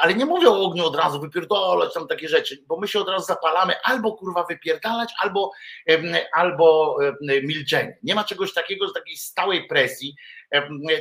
ale 0.00 0.14
nie 0.14 0.26
mówię 0.26 0.48
o 0.50 0.62
ogniu 0.62 0.86
od 0.86 0.96
razu 0.96 1.20
wypierdolać 1.20 1.94
tam 1.94 2.08
takie 2.08 2.28
rzeczy, 2.28 2.64
bo 2.66 2.76
my 2.80 2.88
się 2.88 3.00
od 3.00 3.08
razu 3.08 3.26
zapalamy 3.26 3.74
albo 3.84 4.12
kurwa 4.12 4.44
wypierdalać, 4.44 5.12
albo, 5.20 5.50
albo 6.32 6.96
milczenie. 7.20 7.98
Nie 8.02 8.14
ma 8.14 8.24
czegoś 8.24 8.54
takiego, 8.54 8.92
takiej 8.92 9.16
stałej 9.16 9.66
presji, 9.66 10.16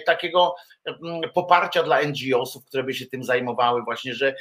takiego 0.06 0.56
poparcia 1.34 1.84
dla 1.84 2.02
NGO-sów, 2.02 2.66
które 2.66 2.84
by 2.84 2.94
się 2.94 3.06
tym 3.06 3.24
zajmowały, 3.24 3.84
właśnie, 3.84 4.14
że 4.14 4.36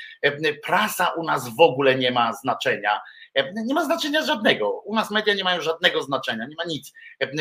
prasa 0.62 1.07
u 1.07 1.23
nas 1.23 1.57
w 1.57 1.61
ogóle 1.61 1.95
nie 1.95 2.11
ma 2.11 2.33
znaczenia. 2.33 3.01
Nie 3.55 3.75
ma 3.75 3.85
znaczenia 3.85 4.23
żadnego. 4.23 4.71
U 4.71 4.95
nas 4.95 5.11
media 5.11 5.35
nie 5.35 5.45
mają 5.45 5.61
żadnego 5.61 6.03
znaczenia, 6.03 6.47
nie 6.47 6.57
ma 6.57 6.64
nic. 6.64 6.93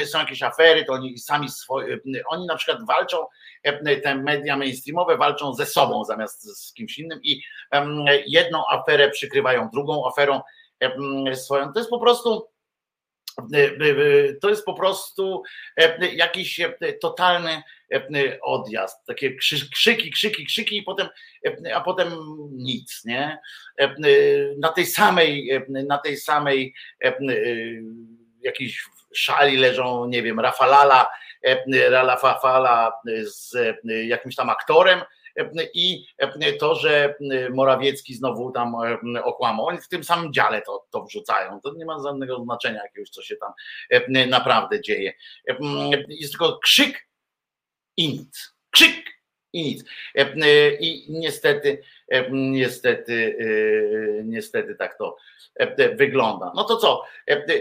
Są 0.05 0.19
jakieś 0.19 0.43
afery, 0.43 0.85
to 0.85 0.93
oni 0.93 1.17
sami 1.17 1.49
swoje, 1.49 1.97
oni 2.27 2.45
na 2.45 2.55
przykład 2.55 2.85
walczą, 2.87 3.25
te 4.03 4.15
media 4.29 4.57
mainstreamowe 4.57 5.17
walczą 5.17 5.53
ze 5.53 5.65
sobą 5.65 6.03
zamiast 6.05 6.43
z 6.43 6.73
kimś 6.73 6.99
innym 6.99 7.19
i 7.23 7.41
jedną 8.27 8.63
aferę 8.69 9.09
przykrywają 9.09 9.69
drugą 9.73 10.07
aferą 10.07 10.41
swoją. 11.33 11.73
To 11.73 11.79
jest 11.79 11.89
po 11.89 11.99
prostu 11.99 12.47
to 14.41 14.49
jest 14.49 14.65
po 14.65 14.73
prostu 14.73 15.43
jakiś 16.13 16.61
totalny 17.01 17.63
odjazd, 18.41 19.05
takie 19.05 19.35
krzyki, 19.35 20.11
krzyki, 20.11 20.45
krzyki 20.45 20.77
i 20.77 20.83
potem, 20.83 21.07
a 21.73 21.81
potem 21.81 22.13
nic, 22.51 23.05
nie? 23.05 23.39
Na 24.57 24.69
tej 24.69 24.85
samej, 24.85 25.49
na 25.69 25.97
tej 25.97 26.17
samej 26.17 26.73
jakiejś 28.41 28.83
szali 29.13 29.57
leżą, 29.57 30.05
nie 30.05 30.23
wiem, 30.23 30.39
Rafalala, 30.39 31.09
Rafala 31.89 32.93
z 33.23 33.55
jakimś 33.85 34.35
tam 34.35 34.49
aktorem, 34.49 35.01
i 35.73 36.05
to, 36.59 36.75
że 36.75 37.15
Morawiecki 37.49 38.15
znowu 38.15 38.51
tam 38.51 38.75
okłamał. 39.23 39.65
Oni 39.65 39.77
w 39.77 39.87
tym 39.87 40.03
samym 40.03 40.33
dziale 40.33 40.61
to, 40.61 40.85
to 40.91 41.03
wrzucają. 41.03 41.61
To 41.61 41.73
nie 41.73 41.85
ma 41.85 42.03
żadnego 42.03 42.43
znaczenia 42.43 42.83
jakiegoś, 42.83 43.09
co 43.09 43.21
się 43.21 43.35
tam 43.35 43.53
naprawdę 44.29 44.81
dzieje. 44.81 45.13
Jest 46.09 46.31
tylko 46.31 46.59
krzyk 46.59 47.07
i 47.97 48.09
nic. 48.09 48.55
Krzyk 48.69 49.05
i 49.53 49.63
nic. 49.63 49.83
I 50.79 51.05
niestety, 51.09 51.83
niestety, 52.31 53.37
niestety 54.25 54.75
tak 54.75 54.97
to 54.97 55.17
wygląda. 55.95 56.51
No 56.55 56.63
to 56.63 56.77
co? 56.77 57.03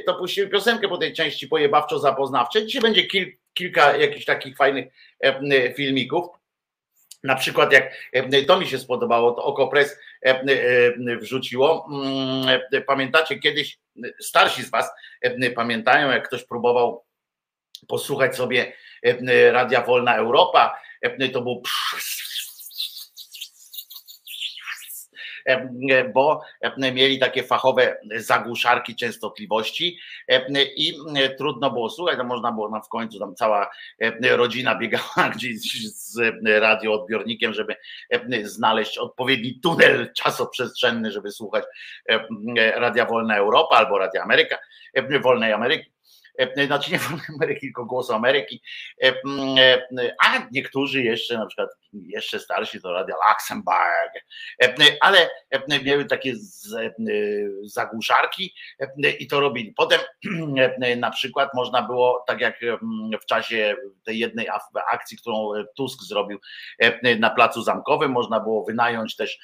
To 0.06 0.14
puścimy 0.14 0.48
piosenkę 0.48 0.88
po 0.88 0.98
tej 0.98 1.12
części 1.12 1.48
pojebawczo-zapoznawczej. 1.48 2.66
Dzisiaj 2.66 2.82
będzie 2.82 3.06
kil, 3.06 3.32
kilka 3.54 3.96
jakichś 3.96 4.24
takich 4.24 4.56
fajnych 4.56 4.92
filmików. 5.76 6.26
Na 7.22 7.34
przykład 7.34 7.72
jak 7.72 7.92
to 8.46 8.60
mi 8.60 8.66
się 8.66 8.78
spodobało, 8.78 9.32
to 9.32 9.44
Okopres 9.44 9.98
wrzuciło. 11.20 11.88
Mm, 11.90 12.60
pamiętacie 12.86 13.38
kiedyś, 13.38 13.78
starsi 14.20 14.62
z 14.62 14.70
was 14.70 14.90
pamiętają, 15.54 16.10
jak 16.10 16.28
ktoś 16.28 16.44
próbował 16.44 17.04
posłuchać 17.88 18.36
sobie 18.36 18.72
Radia 19.50 19.82
Wolna 19.82 20.16
Europa, 20.16 20.80
to 21.32 21.42
był 21.42 21.62
bo 26.14 26.40
mieli 26.78 27.18
takie 27.18 27.42
fachowe 27.42 27.96
zagłuszarki 28.16 28.96
częstotliwości 28.96 29.98
i 30.76 30.94
trudno 31.38 31.70
było 31.70 31.90
słuchać, 31.90 32.18
to 32.18 32.24
można 32.24 32.52
było 32.52 32.68
nam 32.68 32.82
w 32.82 32.88
końcu, 32.88 33.18
tam 33.18 33.34
cała 33.34 33.70
rodzina 34.30 34.74
biegała 34.74 35.28
gdzieś 35.34 35.88
z 35.88 36.20
radioodbiornikiem, 36.44 37.54
żeby 37.54 37.76
znaleźć 38.42 38.98
odpowiedni 38.98 39.60
tunel 39.60 40.12
czasoprzestrzenny, 40.12 41.12
żeby 41.12 41.30
słuchać 41.30 41.64
Radia 42.74 43.06
Wolna 43.06 43.36
Europa 43.36 43.76
albo 43.76 43.98
Radia 43.98 44.22
Ameryka, 44.22 44.58
Wolnej 45.22 45.52
Ameryki 45.52 45.97
znaczy 46.66 46.92
nie 46.92 46.98
Wolnej 46.98 47.26
Ameryki, 47.34 47.60
tylko 47.60 47.84
Głosu 47.84 48.12
Ameryki, 48.12 48.62
a 50.24 50.46
niektórzy 50.52 51.02
jeszcze, 51.02 51.38
na 51.38 51.46
przykład 51.46 51.70
jeszcze 51.92 52.40
starsi 52.40 52.80
to 52.80 52.92
Radio 52.92 53.16
Luxemburg, 53.28 54.24
ale 55.00 55.30
miały 55.84 56.04
takie 56.04 56.32
zagłuszarki 57.62 58.54
i 59.18 59.26
to 59.26 59.40
robili. 59.40 59.72
Potem 59.76 60.00
na 60.96 61.10
przykład 61.10 61.54
można 61.54 61.82
było, 61.82 62.24
tak 62.26 62.40
jak 62.40 62.60
w 63.22 63.26
czasie 63.26 63.76
tej 64.04 64.18
jednej 64.18 64.48
akcji, 64.92 65.18
którą 65.18 65.50
Tusk 65.76 66.02
zrobił 66.02 66.38
na 67.18 67.30
Placu 67.30 67.62
Zamkowym, 67.62 68.12
można 68.12 68.40
było 68.40 68.64
wynająć 68.64 69.16
też 69.16 69.38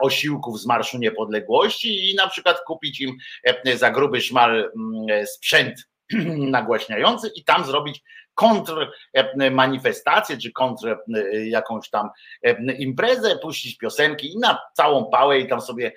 osiłków 0.00 0.60
z 0.60 0.66
Marszu 0.66 0.98
Niepodległości 0.98 2.10
i 2.10 2.14
na 2.14 2.28
przykład 2.28 2.60
kupić 2.66 3.00
im 3.00 3.16
za 3.74 3.90
gruby 3.90 4.20
szmal 4.20 4.72
sprzęt 5.26 5.88
nagłaśniający 6.56 7.30
i 7.36 7.44
tam 7.44 7.64
zrobić 7.64 8.02
kontrmanifestację, 8.34 10.38
czy 10.38 10.52
kontr 10.52 10.96
jakąś 11.44 11.90
tam 11.90 12.10
imprezę, 12.78 13.38
puścić 13.38 13.78
piosenki 13.78 14.32
i 14.32 14.38
na 14.38 14.58
całą 14.72 15.04
pałę 15.04 15.38
i 15.38 15.48
tam 15.48 15.60
sobie 15.60 15.92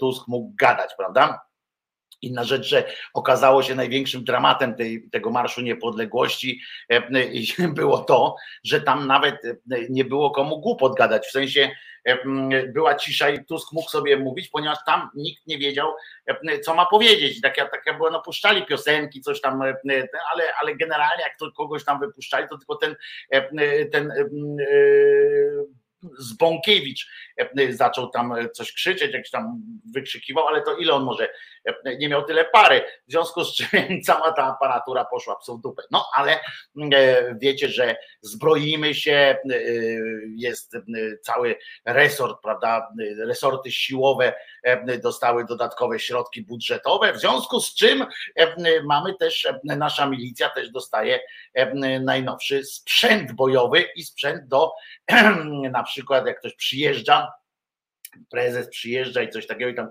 Tusk 0.00 0.28
mógł 0.28 0.54
gadać, 0.54 0.90
prawda? 0.98 1.49
Inna 2.22 2.44
rzecz, 2.44 2.66
że 2.66 2.84
okazało 3.14 3.62
się 3.62 3.74
największym 3.74 4.24
dramatem 4.24 4.74
tej, 4.74 5.08
tego 5.12 5.30
Marszu 5.30 5.60
Niepodległości 5.60 6.60
było 7.74 7.98
to, 7.98 8.36
że 8.64 8.80
tam 8.80 9.06
nawet 9.06 9.36
nie 9.90 10.04
było 10.04 10.30
komu 10.30 10.60
głupot 10.60 10.96
gadać, 10.96 11.26
w 11.26 11.30
sensie 11.30 11.70
była 12.74 12.94
cisza 12.94 13.30
i 13.30 13.44
Tusk 13.44 13.72
mógł 13.72 13.90
sobie 13.90 14.16
mówić, 14.16 14.48
ponieważ 14.48 14.78
tam 14.86 15.10
nikt 15.14 15.46
nie 15.46 15.58
wiedział, 15.58 15.92
co 16.64 16.74
ma 16.74 16.86
powiedzieć. 16.86 17.40
Taka, 17.40 17.68
taka 17.68 17.94
była, 17.94 18.10
no 18.10 18.22
puszczali 18.22 18.66
piosenki, 18.66 19.20
coś 19.20 19.40
tam, 19.40 19.62
ale, 20.32 20.54
ale 20.60 20.76
generalnie 20.76 21.22
jak 21.22 21.38
to 21.38 21.52
kogoś 21.56 21.84
tam 21.84 22.00
wypuszczali, 22.00 22.48
to 22.48 22.58
tylko 22.58 22.76
ten, 22.76 22.96
ten 23.92 24.12
Zbąkiewicz 26.18 27.10
zaczął 27.70 28.10
tam 28.10 28.34
coś 28.52 28.72
krzyczeć, 28.72 29.14
jakiś 29.14 29.30
tam 29.30 29.62
wykrzykiwał, 29.94 30.46
ale 30.46 30.62
to 30.62 30.76
ile 30.76 30.92
on 30.92 31.04
może, 31.04 31.28
nie 31.98 32.08
miał 32.08 32.22
tyle 32.24 32.44
pary, 32.44 32.84
w 33.08 33.10
związku 33.10 33.44
z 33.44 33.54
czym 33.54 33.68
cała 34.06 34.32
ta 34.32 34.44
aparatura 34.44 35.04
poszła 35.04 35.36
psu 35.36 35.58
w 35.58 35.60
dupę. 35.60 35.82
No 35.90 36.06
ale 36.14 36.40
wiecie, 37.40 37.68
że 37.68 37.96
zbroimy 38.20 38.94
się, 38.94 39.36
jest 40.36 40.76
cały 41.22 41.56
resort, 41.84 42.42
prawda, 42.42 42.88
resorty 43.18 43.72
siłowe 43.72 44.32
dostały 45.02 45.44
dodatkowe 45.44 45.98
środki 45.98 46.42
budżetowe, 46.42 47.12
w 47.12 47.20
związku 47.20 47.60
z 47.60 47.74
czym 47.74 48.06
mamy 48.84 49.14
też, 49.14 49.48
nasza 49.64 50.06
milicja 50.06 50.48
też 50.48 50.70
dostaje 50.70 51.20
najnowszy 52.00 52.64
sprzęt 52.64 53.32
bojowy 53.32 53.84
i 53.96 54.02
sprzęt 54.02 54.48
do 54.48 54.72
na 55.70 55.82
przykład 55.82 56.26
jak 56.26 56.38
ktoś 56.38 56.54
przyjeżdża, 56.54 57.32
prezes 58.30 58.68
przyjeżdża 58.68 59.22
i 59.22 59.30
coś 59.30 59.46
takiego 59.46 59.70
i 59.70 59.74
tam, 59.74 59.88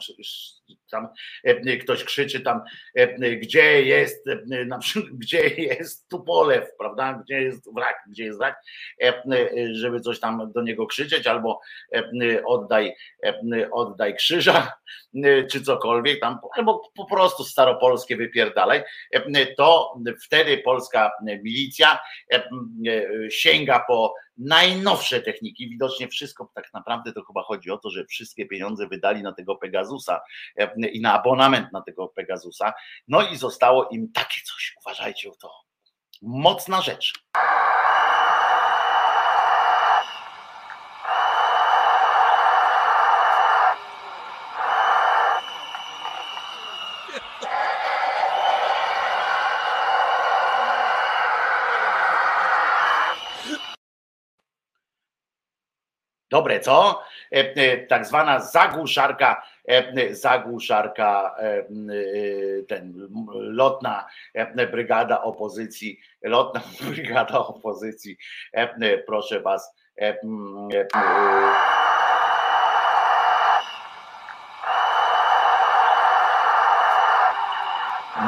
tam 0.89 1.08
e, 1.43 1.78
ktoś 1.78 2.04
krzyczy 2.04 2.39
tam, 2.39 2.62
e, 2.95 3.36
gdzie 3.36 3.84
jest, 3.84 4.28
e, 4.28 4.65
na 4.65 4.80
przykład, 4.80 5.13
gdzie 5.23 5.47
jest 5.47 6.10
Tupolew, 6.10 6.69
prawda, 6.78 7.21
gdzie 7.23 7.41
jest 7.41 7.73
wrak, 7.73 7.95
gdzie 8.10 8.23
jest 8.23 8.39
wrak, 8.39 8.62
żeby 9.71 10.02
coś 10.02 10.19
tam 10.19 10.52
do 10.52 10.62
niego 10.62 10.88
krzyczeć 10.88 11.28
albo 11.28 11.60
oddaj, 12.45 12.95
oddaj 13.71 14.15
krzyża, 14.15 14.73
czy 15.52 15.62
cokolwiek 15.62 16.19
tam, 16.19 16.38
albo 16.58 16.91
po 16.95 17.06
prostu 17.06 17.43
staropolskie 17.43 18.17
wypierdalaj, 18.17 18.84
to 19.58 19.95
wtedy 20.25 20.58
polska 20.58 21.12
milicja 21.43 21.99
sięga 23.30 23.84
po 23.88 24.13
najnowsze 24.39 25.21
techniki. 25.21 25.69
Widocznie 25.69 26.08
wszystko 26.08 26.52
tak 26.56 26.73
naprawdę 26.73 27.13
to 27.13 27.23
chyba 27.23 27.43
chodzi 27.43 27.71
o 27.71 27.78
to, 27.78 27.89
że 27.89 28.06
wszystkie 28.06 28.45
pieniądze 28.45 28.88
wydali 28.88 29.23
na 29.23 29.34
tego 29.34 29.56
Pegasusa 29.56 30.21
i 30.88 31.02
na 31.02 31.13
abonament 31.13 31.74
na 31.74 31.82
tego 31.82 32.08
Pegasusa. 32.08 32.74
No 33.08 33.28
i 33.28 33.36
zostało 33.36 33.89
im 33.92 34.12
takie 34.12 34.42
coś. 34.42 34.76
Uważajcie 34.86 35.32
o 35.32 35.36
to. 35.36 35.52
Mocna 36.22 36.82
rzecz. 36.82 37.13
Dobre, 56.30 56.60
co? 56.60 57.03
E, 57.32 57.56
e, 57.56 57.78
tak 57.78 58.06
zwana 58.06 58.39
zagłuszarka, 58.39 59.43
zagłuszarka, 60.11 61.36
ten 62.67 63.07
lotna 63.34 64.05
brygada 64.72 65.22
opozycji, 65.22 65.99
lotna 66.24 66.61
brygada 66.89 67.39
opozycji, 67.39 68.17
proszę 69.07 69.41
was. 69.41 69.76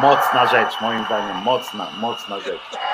Mocna 0.01 0.47
rzecz, 0.47 0.81
moim 0.81 1.05
zdaniem, 1.05 1.37
mocna, 1.37 1.87
mocna 2.01 2.39
rzecz. 2.39 2.61
E, 2.73 2.91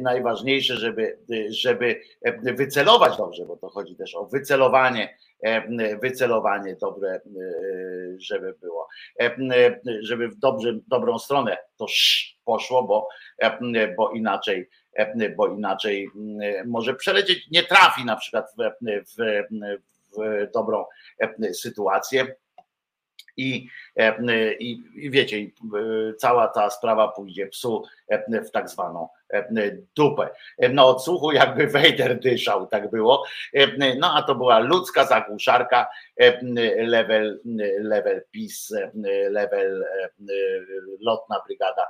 najważniejsze, 0.00 0.76
żeby, 0.76 1.18
żeby 1.48 2.00
e, 2.22 2.54
wycelować 2.54 3.16
dobrze, 3.16 3.46
bo 3.46 3.56
to 3.56 3.68
chodzi 3.68 3.96
też 3.96 4.14
o 4.14 4.26
wycelowanie, 4.26 5.18
e, 5.42 5.96
wycelowanie 5.96 6.76
dobre, 6.76 7.20
żeby 8.18 8.54
było, 8.60 8.88
żeby 10.00 10.28
w 10.28 10.36
dobrze, 10.38 10.78
dobrą 10.88 11.18
stronę 11.18 11.58
to 11.76 11.86
poszło, 12.44 12.82
bo, 12.82 13.08
bo 13.96 14.10
inaczej 14.10 14.68
bo 15.36 15.46
inaczej 15.46 16.08
może 16.66 16.94
przelecieć, 16.94 17.48
nie 17.50 17.62
trafi 17.62 18.04
na 18.04 18.16
przykład 18.16 18.46
w, 18.58 18.86
w, 18.86 19.42
w 20.18 20.52
dobrą 20.54 20.84
sytuację 21.52 22.26
i, 23.36 23.68
e, 23.96 24.54
i, 24.54 24.82
i 24.94 25.10
wiecie, 25.10 25.36
e, 25.36 25.50
cała 26.14 26.48
ta 26.48 26.70
sprawa 26.70 27.08
pójdzie 27.08 27.46
psu 27.46 27.84
e, 28.08 28.42
w 28.44 28.50
tak 28.50 28.68
zwaną 28.68 29.08
dupę. 29.96 30.28
No 30.72 30.88
odsłuchu 30.88 31.32
jakby 31.32 31.66
Wejder 31.76 32.20
dyszał, 32.20 32.66
tak 32.66 32.90
było. 32.90 33.24
No 33.98 34.14
a 34.14 34.22
to 34.22 34.34
była 34.34 34.58
ludzka 34.58 35.06
zagłuszarka, 35.06 35.86
level, 36.76 37.40
level 37.80 38.22
PiS, 38.30 38.74
level 39.30 39.84
lotna 41.00 41.42
brygada 41.46 41.86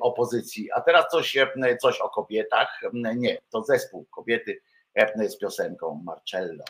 opozycji. 0.00 0.72
A 0.72 0.80
teraz 0.80 1.04
coś, 1.10 1.36
coś 1.80 2.00
o 2.00 2.08
kobietach. 2.08 2.80
Nie, 3.16 3.38
to 3.50 3.62
zespół 3.62 4.06
kobiety 4.10 4.60
z 5.28 5.38
piosenką 5.38 6.02
Marcello. 6.04 6.64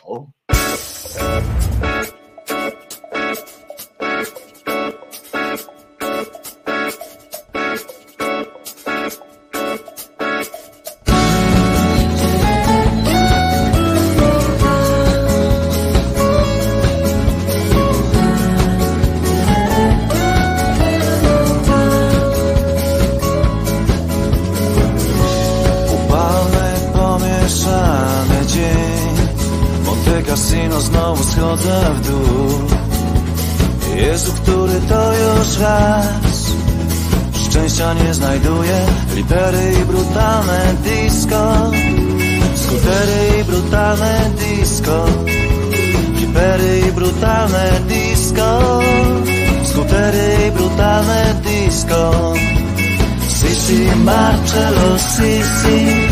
Sisi 53.63 53.95
Marcello 54.03 54.97
Sisi. 54.97 56.09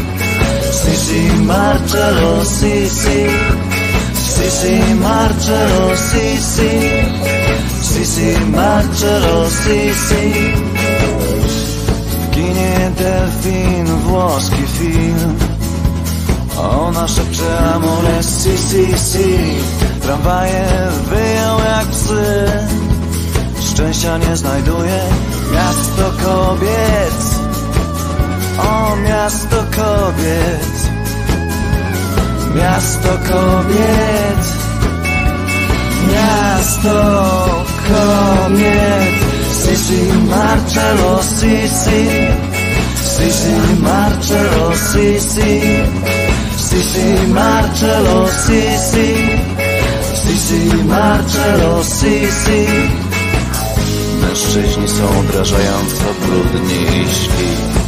Sisi 0.72 1.43
Marcello, 1.43 2.43
Sisi. 2.45 3.28
Sisi 4.14 4.93
Marcello, 4.93 5.93
Sisi. 5.97 6.72
Sisi 7.82 8.38
Marcello, 8.45 9.49
Sisi. 9.49 10.54
Ginie 12.32 12.91
delfin, 12.95 13.86
włoski 14.08 14.64
film. 14.80 15.36
Ona 16.58 17.08
szepcze 17.08 17.60
amore 17.76 18.24
si 18.24 18.58
si 18.58 18.86
si. 18.97 19.36
Tramwaje 20.02 20.68
wyją 21.10 21.60
jak 21.60 21.88
psy. 21.88 22.47
Szczęścia 23.72 24.18
nie 24.18 24.38
znajduje 24.38 25.02
Miasto 25.54 26.12
kobiet 26.24 27.41
Miasto 28.96 29.58
kobiet. 29.76 30.76
Miasto 32.56 33.10
kobiet. 33.10 34.44
Miasto 36.12 36.96
kobiet. 37.88 39.14
Sisi 39.52 40.02
Marcello 40.30 41.22
Sisi. 41.22 42.04
Sisi 42.96 43.56
Marcello 43.80 44.74
Sisi. 44.76 45.62
Sisi 46.58 47.28
Marcello 47.28 48.28
Sisi. 48.28 49.39
Sisi 50.24 50.84
Marcello 50.84 51.84
Sisi. 51.84 52.66
Mężczyźni 54.22 54.88
są 54.88 55.20
obrażająco 55.20 56.06
brudni 56.22 56.82
i 57.02 57.14
śli 57.16 57.81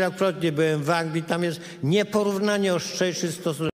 wielokrotnie 0.00 0.52
byłem 0.52 0.82
w 0.82 0.90
Anglii, 0.90 1.22
tam 1.22 1.42
jest 1.42 1.60
nieporównanie 1.82 2.74
ostrzejszy 2.74 3.32
stosunek. 3.32 3.70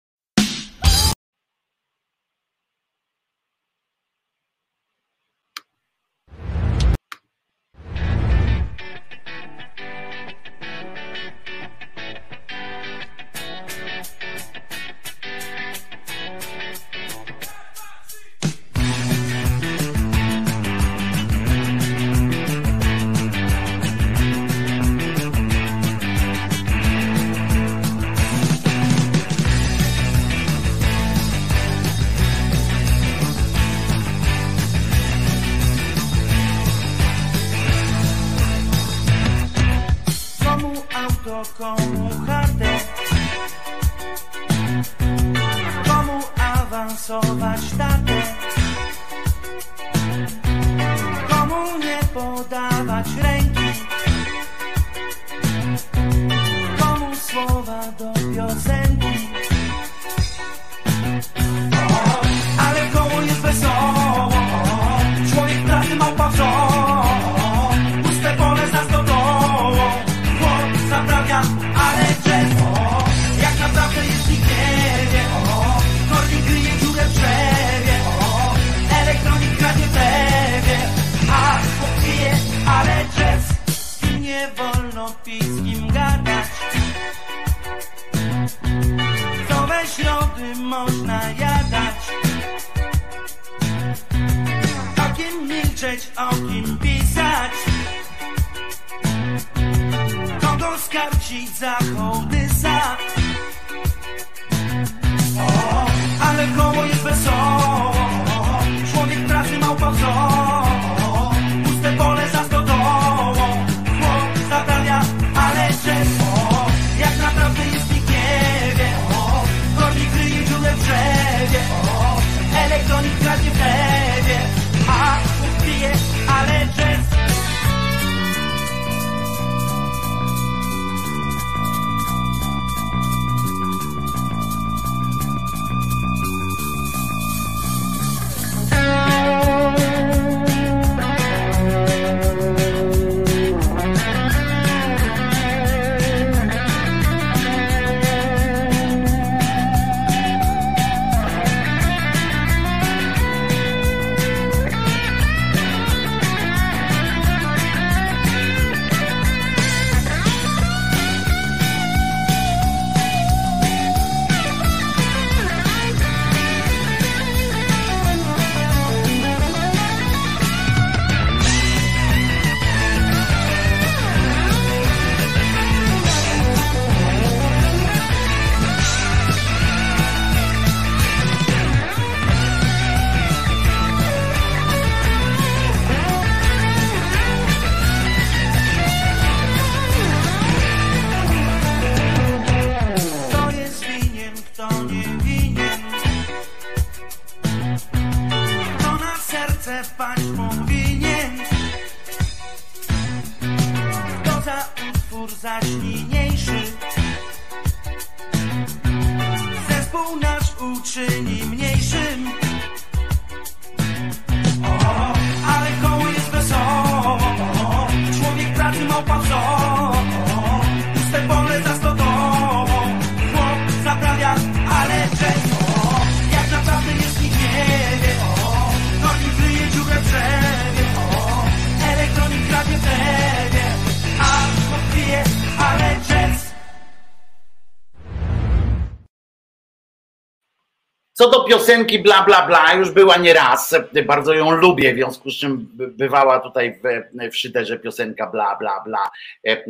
Piosenki 241.53 241.99
bla 241.99 242.23
bla 242.23 242.47
bla, 242.47 242.75
już 242.75 242.91
była 242.91 243.17
nie 243.17 243.35
raz, 243.35 243.75
bardzo 244.07 244.35
ją 244.35 244.51
lubię, 244.51 244.93
w 244.93 244.97
związku 244.97 245.31
z 245.31 245.35
czym 245.35 245.69
by- 245.73 245.89
bywała 245.89 246.41
tutaj 246.41 246.81
w, 246.85 247.31
w 247.31 247.37
szyderze 247.37 247.79
piosenka 247.79 248.31
bla 248.31 248.57
bla 248.57 248.81
bla 248.85 249.11
e, 249.47 249.51
e, 249.51 249.65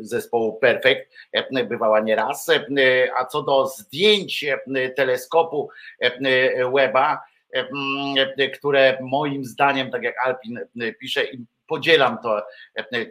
zespołu 0.00 0.58
Perfect, 0.58 1.10
e, 1.32 1.64
bywała 1.64 2.00
nie 2.00 2.16
raz. 2.16 2.48
E, 2.48 2.64
A 3.16 3.24
co 3.24 3.42
do 3.42 3.66
zdjęć 3.66 4.44
teleskopu 4.96 5.68
Weba, 6.74 7.20
które 8.58 8.98
moim 9.00 9.44
zdaniem, 9.44 9.90
tak 9.90 10.02
jak 10.02 10.14
Alpin 10.26 10.60
pisze, 11.00 11.22
podzielam 11.66 12.18
to, 12.22 12.42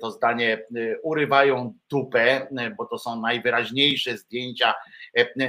to 0.02 0.12
zdanie, 0.12 0.64
urywają 1.04 1.74
dupę, 1.90 2.48
bo 2.78 2.86
to 2.86 2.98
są 2.98 3.22
najwyraźniejsze 3.22 4.18
zdjęcia 4.18 4.74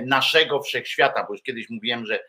naszego 0.07 0.63
wszechświata, 0.63 1.25
bo 1.29 1.35
już 1.35 1.43
kiedyś 1.43 1.71
mówiłem, 1.71 2.07
że 2.07 2.21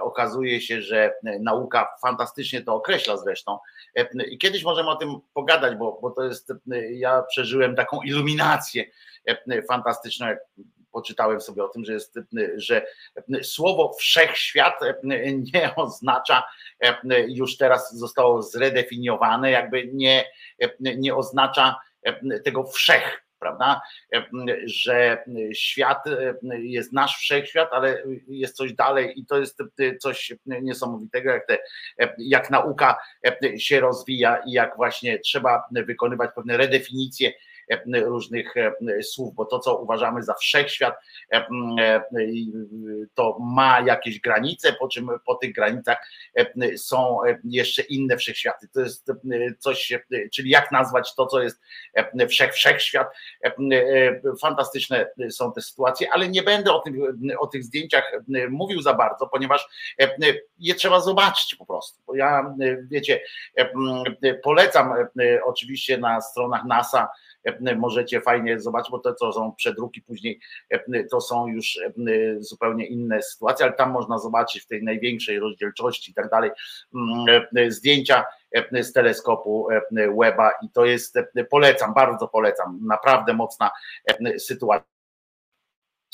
okazuje 0.00 0.60
się, 0.60 0.82
że 0.82 1.14
nauka 1.40 1.88
fantastycznie 2.02 2.62
to 2.62 2.74
określa 2.74 3.16
zresztą. 3.16 3.58
E, 3.96 4.08
I 4.26 4.38
kiedyś 4.38 4.64
możemy 4.64 4.90
o 4.90 4.96
tym 4.96 5.14
pogadać, 5.34 5.76
bo, 5.76 5.98
bo 6.02 6.10
to 6.10 6.24
jest, 6.24 6.50
e, 6.50 6.92
ja 6.92 7.22
przeżyłem 7.22 7.76
taką 7.76 8.02
iluminację 8.02 8.84
e, 9.26 9.62
fantastyczną, 9.62 10.26
jak 10.26 10.38
poczytałem 10.94 11.40
sobie 11.40 11.64
o 11.64 11.68
tym, 11.68 11.84
że 11.84 11.92
jest, 11.92 12.18
że 12.56 12.86
słowo 13.42 13.92
wszechświat 13.98 14.82
e, 14.82 14.94
nie 15.54 15.74
oznacza, 15.76 16.44
e, 16.80 16.96
już 17.28 17.56
teraz 17.56 17.94
zostało 17.94 18.42
zredefiniowane, 18.42 19.50
jakby 19.50 19.90
nie, 19.92 20.24
nie 20.80 21.14
oznacza 21.14 21.76
e, 22.02 22.40
tego 22.40 22.64
wszech, 22.64 23.23
prawda? 23.44 23.80
E, 24.14 24.24
Że 24.64 25.24
świat 25.54 26.06
e, 26.06 26.34
jest 26.60 26.92
nasz 26.92 27.16
wszechświat, 27.18 27.68
ale 27.72 28.02
jest 28.28 28.56
coś 28.56 28.72
dalej 28.72 29.20
i 29.20 29.26
to 29.26 29.38
jest 29.38 29.60
e, 29.60 29.96
coś 29.96 30.32
niesamowitego, 30.44 31.30
jak, 31.30 31.46
te, 31.46 31.58
jak 32.18 32.50
nauka 32.50 32.98
się 33.58 33.80
rozwija 33.80 34.36
i 34.46 34.52
jak 34.52 34.76
właśnie 34.76 35.18
trzeba 35.18 35.62
wykonywać 35.70 36.30
pewne 36.34 36.56
redefinicje 36.56 37.32
różnych 37.94 38.56
e, 38.56 38.72
słów, 39.02 39.34
bo 39.34 39.44
to, 39.44 39.58
co 39.58 39.78
uważamy 39.78 40.22
za 40.22 40.34
wszechświat, 40.34 40.94
e, 41.32 41.36
e, 41.36 42.04
to 43.14 43.38
ma 43.40 43.80
jakieś 43.80 44.20
granice, 44.20 44.72
po 44.72 44.88
czym 44.88 45.08
po 45.26 45.34
tych 45.34 45.54
granicach 45.54 45.98
e, 46.34 46.78
są 46.78 47.18
jeszcze 47.44 47.82
inne 47.82 48.16
wszechświaty. 48.16 48.68
To 48.68 48.80
jest 48.80 49.08
e, 49.10 49.14
coś, 49.58 49.92
e, 49.92 50.00
czyli 50.32 50.50
jak 50.50 50.72
nazwać 50.72 51.14
to, 51.14 51.26
co 51.26 51.42
jest 51.42 51.60
e, 51.94 52.26
wszech, 52.26 52.54
wszechświat. 52.54 53.08
E, 53.44 53.54
e, 53.72 54.20
Fantastyczne 54.40 55.06
są 55.30 55.52
te 55.52 55.62
sytuacje, 55.62 56.08
ale 56.12 56.28
nie 56.28 56.42
będę 56.42 56.72
o, 56.72 56.78
tym, 56.78 57.18
o 57.38 57.46
tych 57.46 57.64
zdjęciach 57.64 58.14
e, 58.34 58.48
mówił 58.48 58.82
za 58.82 58.94
bardzo, 58.94 59.26
ponieważ 59.26 59.68
e, 60.00 60.16
je 60.58 60.74
trzeba 60.74 61.00
zobaczyć 61.00 61.54
po 61.54 61.66
prostu. 61.66 62.02
Bo 62.06 62.16
ja, 62.16 62.54
e, 62.60 62.76
wiecie, 62.90 63.20
e, 63.58 63.72
e, 64.22 64.34
polecam 64.34 64.92
e, 64.92 65.44
oczywiście 65.44 65.98
na 65.98 66.20
stronach 66.20 66.64
NASA 66.64 67.02
e, 67.02 67.08
możecie 67.76 68.20
fajnie 68.20 68.60
zobaczyć, 68.60 68.90
bo 68.90 68.98
to 68.98 69.14
co 69.14 69.32
są 69.32 69.52
przedruki 69.52 70.02
później, 70.02 70.40
e, 70.70 71.04
to 71.04 71.20
są 71.20 71.46
już 71.46 71.78
e, 71.78 71.92
zupełnie 72.38 72.86
inne 72.86 73.22
sytuacje, 73.22 73.66
ale 73.66 73.74
tam 73.74 73.90
można 73.90 74.18
zobaczyć 74.18 74.62
w 74.62 74.66
tej 74.66 74.82
największej 74.82 75.38
rozdzielczości 75.38 76.10
i 76.10 76.14
tak 76.14 76.30
dalej 76.30 76.50
mm, 76.94 77.46
e, 77.56 77.70
zdjęcia 77.70 78.24
e, 78.72 78.84
z 78.84 78.92
teleskopu 78.92 79.70
e, 79.70 79.82
Weba 80.20 80.50
i 80.62 80.70
to 80.70 80.84
jest, 80.84 81.16
e, 81.16 81.44
polecam, 81.44 81.94
bardzo 81.94 82.28
polecam, 82.28 82.80
naprawdę 82.82 83.32
mocna 83.34 83.70
e, 84.06 84.38
sytuacja. 84.38 84.93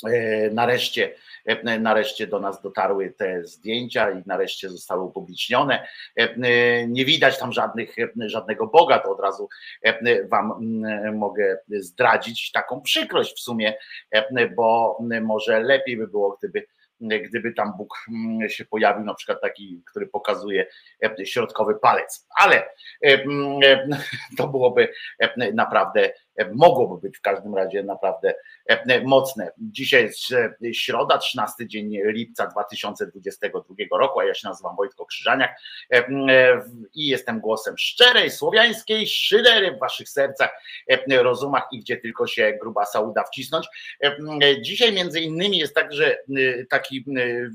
E, 0.07 0.49
Nareszcie, 0.49 1.15
e, 1.45 1.79
nareszcie 1.79 2.27
do 2.27 2.39
nas 2.39 2.61
dotarły 2.61 3.13
te 3.17 3.45
zdjęcia 3.45 4.11
i 4.11 4.23
nareszcie 4.25 4.69
zostały 4.69 5.03
upublicznione. 5.03 5.87
E, 6.19 6.21
e, 6.21 6.87
Nie 6.87 7.05
widać 7.05 7.39
tam 7.39 7.53
żadnych, 7.53 7.99
e, 7.99 8.29
żadnego 8.29 8.67
Boga, 8.67 8.99
to 8.99 9.11
od 9.11 9.19
razu 9.19 9.49
e, 9.83 10.27
Wam 10.27 10.51
mm, 10.51 11.17
mogę 11.17 11.57
zdradzić 11.69 12.51
taką 12.51 12.81
przykrość 12.81 13.35
w 13.35 13.39
sumie, 13.39 13.73
e, 14.11 14.49
bo 14.49 14.97
może 15.21 15.59
lepiej 15.59 15.97
by 15.97 16.07
było, 16.07 16.37
gdyby 16.39 16.65
gdyby 17.01 17.53
tam 17.53 17.73
Bóg 17.77 18.05
mm, 18.09 18.49
się 18.49 18.65
pojawił, 18.65 19.05
na 19.05 19.13
przykład 19.13 19.41
taki, 19.41 19.83
który 19.85 20.07
pokazuje 20.07 20.67
e, 21.03 21.25
środkowy 21.25 21.75
palec. 21.75 22.27
Ale 22.37 22.55
e, 22.55 22.67
mm, 23.01 23.59
e, 23.63 23.87
to 24.37 24.47
byłoby 24.47 24.93
e, 25.19 25.51
naprawdę, 25.53 26.05
e, 26.05 26.13
mogłoby 26.53 27.07
być 27.07 27.17
w 27.17 27.21
każdym 27.21 27.55
razie 27.55 27.83
naprawdę 27.83 28.33
e, 28.67 29.01
mocne. 29.03 29.51
Dzisiaj 29.57 30.03
jest 30.03 30.31
e, 30.31 30.73
środa, 30.73 31.17
13 31.17 31.67
dzień 31.67 31.97
lipca 32.03 32.47
2022 32.47 33.97
roku, 33.97 34.19
a 34.19 34.25
ja 34.25 34.33
się 34.33 34.47
nazywam 34.47 34.75
Wojtko 34.75 35.05
Krzyżaniak 35.05 35.51
e, 35.93 35.97
e, 35.97 36.61
i 36.93 37.07
jestem 37.07 37.39
głosem 37.39 37.77
szczerej, 37.77 38.31
słowiańskiej 38.31 39.07
szydery 39.07 39.71
w 39.71 39.79
waszych 39.79 40.09
sercach, 40.09 40.49
e, 40.87 41.23
rozumach 41.23 41.67
i 41.71 41.79
gdzie 41.79 41.97
tylko 41.97 42.27
się 42.27 42.57
grubasa 42.61 42.99
uda 42.99 43.23
wcisnąć. 43.23 43.67
E, 44.03 44.17
e, 44.43 44.61
Dzisiaj 44.61 44.93
między 44.93 45.21
innymi 45.21 45.57
jest 45.57 45.75
tak, 45.75 45.93
że 45.93 46.17
taki, 46.69 47.05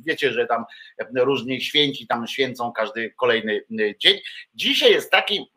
wiecie, 0.07 0.33
że 0.33 0.47
tam 0.47 0.65
e, 0.99 1.25
różni 1.25 1.61
święci 1.61 2.07
tam 2.07 2.27
święcą 2.27 2.73
każdy 2.73 3.11
kolejny 3.11 3.65
dzień. 3.99 4.19
Dzisiaj 4.55 4.93
jest 4.93 5.11
taki 5.11 5.51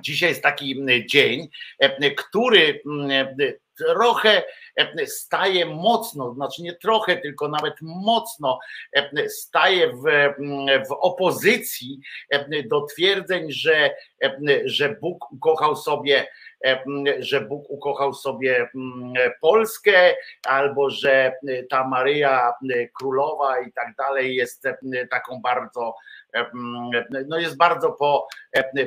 Dzisiaj 0.00 0.28
jest 0.28 0.42
taki 0.42 0.72
mm, 0.72 1.08
dzień, 1.08 1.48
e, 1.78 2.10
który 2.10 2.80
mm, 2.86 3.10
e, 3.10 3.52
trochę 3.76 4.42
e, 4.76 5.06
staje 5.06 5.66
mocno, 5.66 6.34
znaczy 6.34 6.62
nie 6.62 6.72
trochę, 6.72 7.16
tylko 7.16 7.48
nawet 7.48 7.74
mocno 7.80 8.58
e, 8.92 9.28
staje 9.28 9.92
w, 9.92 10.06
mm, 10.06 10.84
w 10.84 10.92
opozycji 10.92 12.00
e, 12.30 12.62
do 12.62 12.86
twierdzeń, 12.86 13.52
że, 13.52 13.94
e, 14.22 14.38
że 14.64 14.96
Bóg 15.00 15.32
ukochał 15.32 15.76
sobie 15.76 16.20
e, 16.20 16.26
że 17.18 17.40
Bóg 17.40 17.70
ukochał 17.70 18.14
sobie 18.14 18.68
Polskę, 19.40 20.14
albo 20.46 20.90
że 20.90 21.32
ta 21.70 21.88
Maryja 21.88 22.52
Królowa 22.94 23.60
i 23.60 23.72
tak 23.72 23.94
dalej 23.98 24.34
jest 24.34 24.68
taką 25.10 25.40
bardzo, 25.42 25.94
no 27.28 27.38
jest 27.38 27.56
bardzo 27.56 27.92
po, 27.92 28.28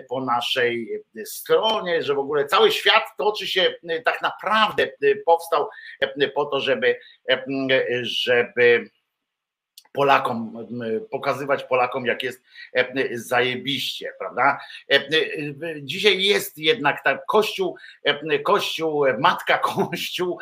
po 0.09 0.21
naszej 0.21 1.03
stronie, 1.25 2.03
że 2.03 2.15
w 2.15 2.19
ogóle 2.19 2.45
cały 2.45 2.71
świat 2.71 3.03
toczy 3.17 3.47
się 3.47 3.73
tak 4.05 4.21
naprawdę, 4.21 4.87
powstał 5.25 5.69
po 6.35 6.45
to, 6.45 6.59
żeby, 6.59 6.99
żeby 8.01 8.89
Polakom, 9.97 10.67
pokazywać 11.11 11.63
Polakom, 11.63 12.05
jak 12.05 12.23
jest 12.23 12.43
zajebiście, 13.13 14.09
prawda? 14.19 14.59
Dzisiaj 15.81 16.23
jest 16.23 16.57
jednak 16.57 17.03
tak, 17.03 17.25
Kościół, 17.25 17.77
Kościół, 18.43 19.05
Matka 19.19 19.57
Kościół, 19.75 20.39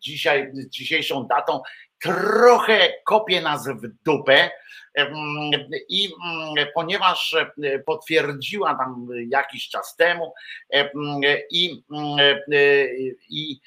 dzisiaj, 0.00 0.52
dzisiejszą 0.54 1.26
datą 1.26 1.60
trochę 2.02 2.92
kopie 3.04 3.40
nas 3.40 3.68
w 3.68 3.88
dupę 4.04 4.50
i 5.88 6.08
ponieważ 6.74 7.36
potwierdziła 7.86 8.74
tam 8.74 9.08
jakiś 9.28 9.68
czas 9.68 9.96
temu 9.96 10.32
i, 11.50 11.84
i 13.30 13.60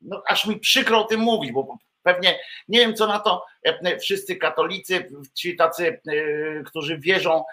no, 0.00 0.22
aż 0.28 0.46
mi 0.46 0.60
przykro 0.60 1.00
o 1.00 1.04
tym 1.04 1.20
mówić, 1.20 1.52
bo 1.52 1.78
pewnie 2.08 2.40
nie 2.68 2.78
wiem, 2.78 2.94
co 2.94 3.06
na 3.06 3.18
to 3.18 3.44
wszyscy 4.00 4.36
katolicy, 4.36 5.08
ci 5.34 5.56
tacy, 5.56 6.00
którzy 6.66 6.98
wierzą 6.98 7.44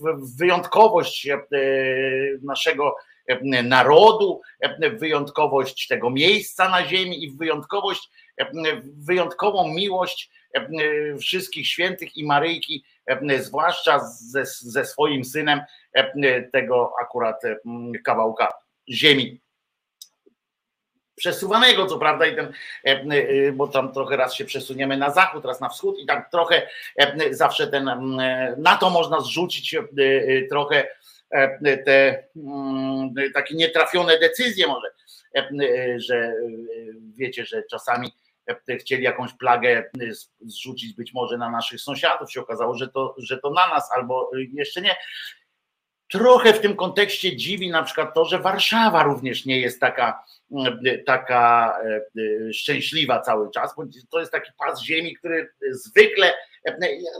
w 0.00 0.36
wyjątkowość 0.36 1.28
naszego 2.42 2.96
narodu, 3.64 4.40
w 4.80 4.98
wyjątkowość 4.98 5.86
tego 5.86 6.10
miejsca 6.10 6.68
na 6.68 6.86
ziemi 6.86 7.24
i 7.24 7.30
w 7.30 7.36
wyjątkowość, 7.38 8.10
wyjątkową 8.84 9.68
miłość 9.68 10.30
wszystkich 11.20 11.66
świętych 11.66 12.16
i 12.16 12.26
Maryjki, 12.26 12.84
zwłaszcza 13.38 14.00
ze, 14.04 14.44
ze 14.44 14.84
swoim 14.84 15.24
synem 15.24 15.60
tego 16.52 16.92
akurat 17.00 17.42
kawałka 18.04 18.52
ziemi 18.90 19.40
przesuwanego, 21.18 21.86
co 21.86 21.98
prawda, 21.98 22.26
i 22.26 22.36
ten, 22.36 22.52
bo 23.52 23.68
tam 23.68 23.92
trochę 23.92 24.16
raz 24.16 24.34
się 24.34 24.44
przesuniemy 24.44 24.96
na 24.96 25.10
zachód, 25.10 25.44
raz 25.44 25.60
na 25.60 25.68
wschód, 25.68 25.98
i 25.98 26.06
tak 26.06 26.30
trochę 26.30 26.68
zawsze 27.30 27.66
ten, 27.66 27.84
na 28.56 28.76
to 28.76 28.90
można 28.90 29.20
zrzucić 29.20 29.76
trochę 30.50 30.88
te 31.84 32.24
takie 33.34 33.54
nietrafione 33.54 34.18
decyzje, 34.18 34.66
może, 34.66 34.88
że 35.96 36.34
wiecie, 37.16 37.44
że 37.44 37.62
czasami 37.70 38.12
chcieli 38.80 39.02
jakąś 39.02 39.32
plagę 39.32 39.90
zrzucić 40.40 40.94
być 40.94 41.14
może 41.14 41.38
na 41.38 41.50
naszych 41.50 41.80
sąsiadów, 41.80 42.32
się 42.32 42.40
okazało, 42.40 42.74
że 42.74 42.88
to, 42.88 43.14
że 43.18 43.38
to 43.38 43.50
na 43.50 43.68
nas, 43.68 43.92
albo 43.92 44.30
jeszcze 44.52 44.80
nie. 44.80 44.96
Trochę 46.10 46.52
w 46.52 46.60
tym 46.60 46.76
kontekście 46.76 47.36
dziwi 47.36 47.70
na 47.70 47.82
przykład 47.82 48.14
to, 48.14 48.24
że 48.24 48.38
Warszawa 48.38 49.02
również 49.02 49.44
nie 49.46 49.60
jest 49.60 49.80
taka, 49.80 50.24
taka 51.06 51.74
szczęśliwa 52.52 53.20
cały 53.20 53.50
czas, 53.50 53.74
bo 53.76 53.84
to 54.10 54.20
jest 54.20 54.32
taki 54.32 54.50
pas 54.58 54.82
ziemi, 54.82 55.16
który 55.16 55.48
zwykle, 55.70 56.32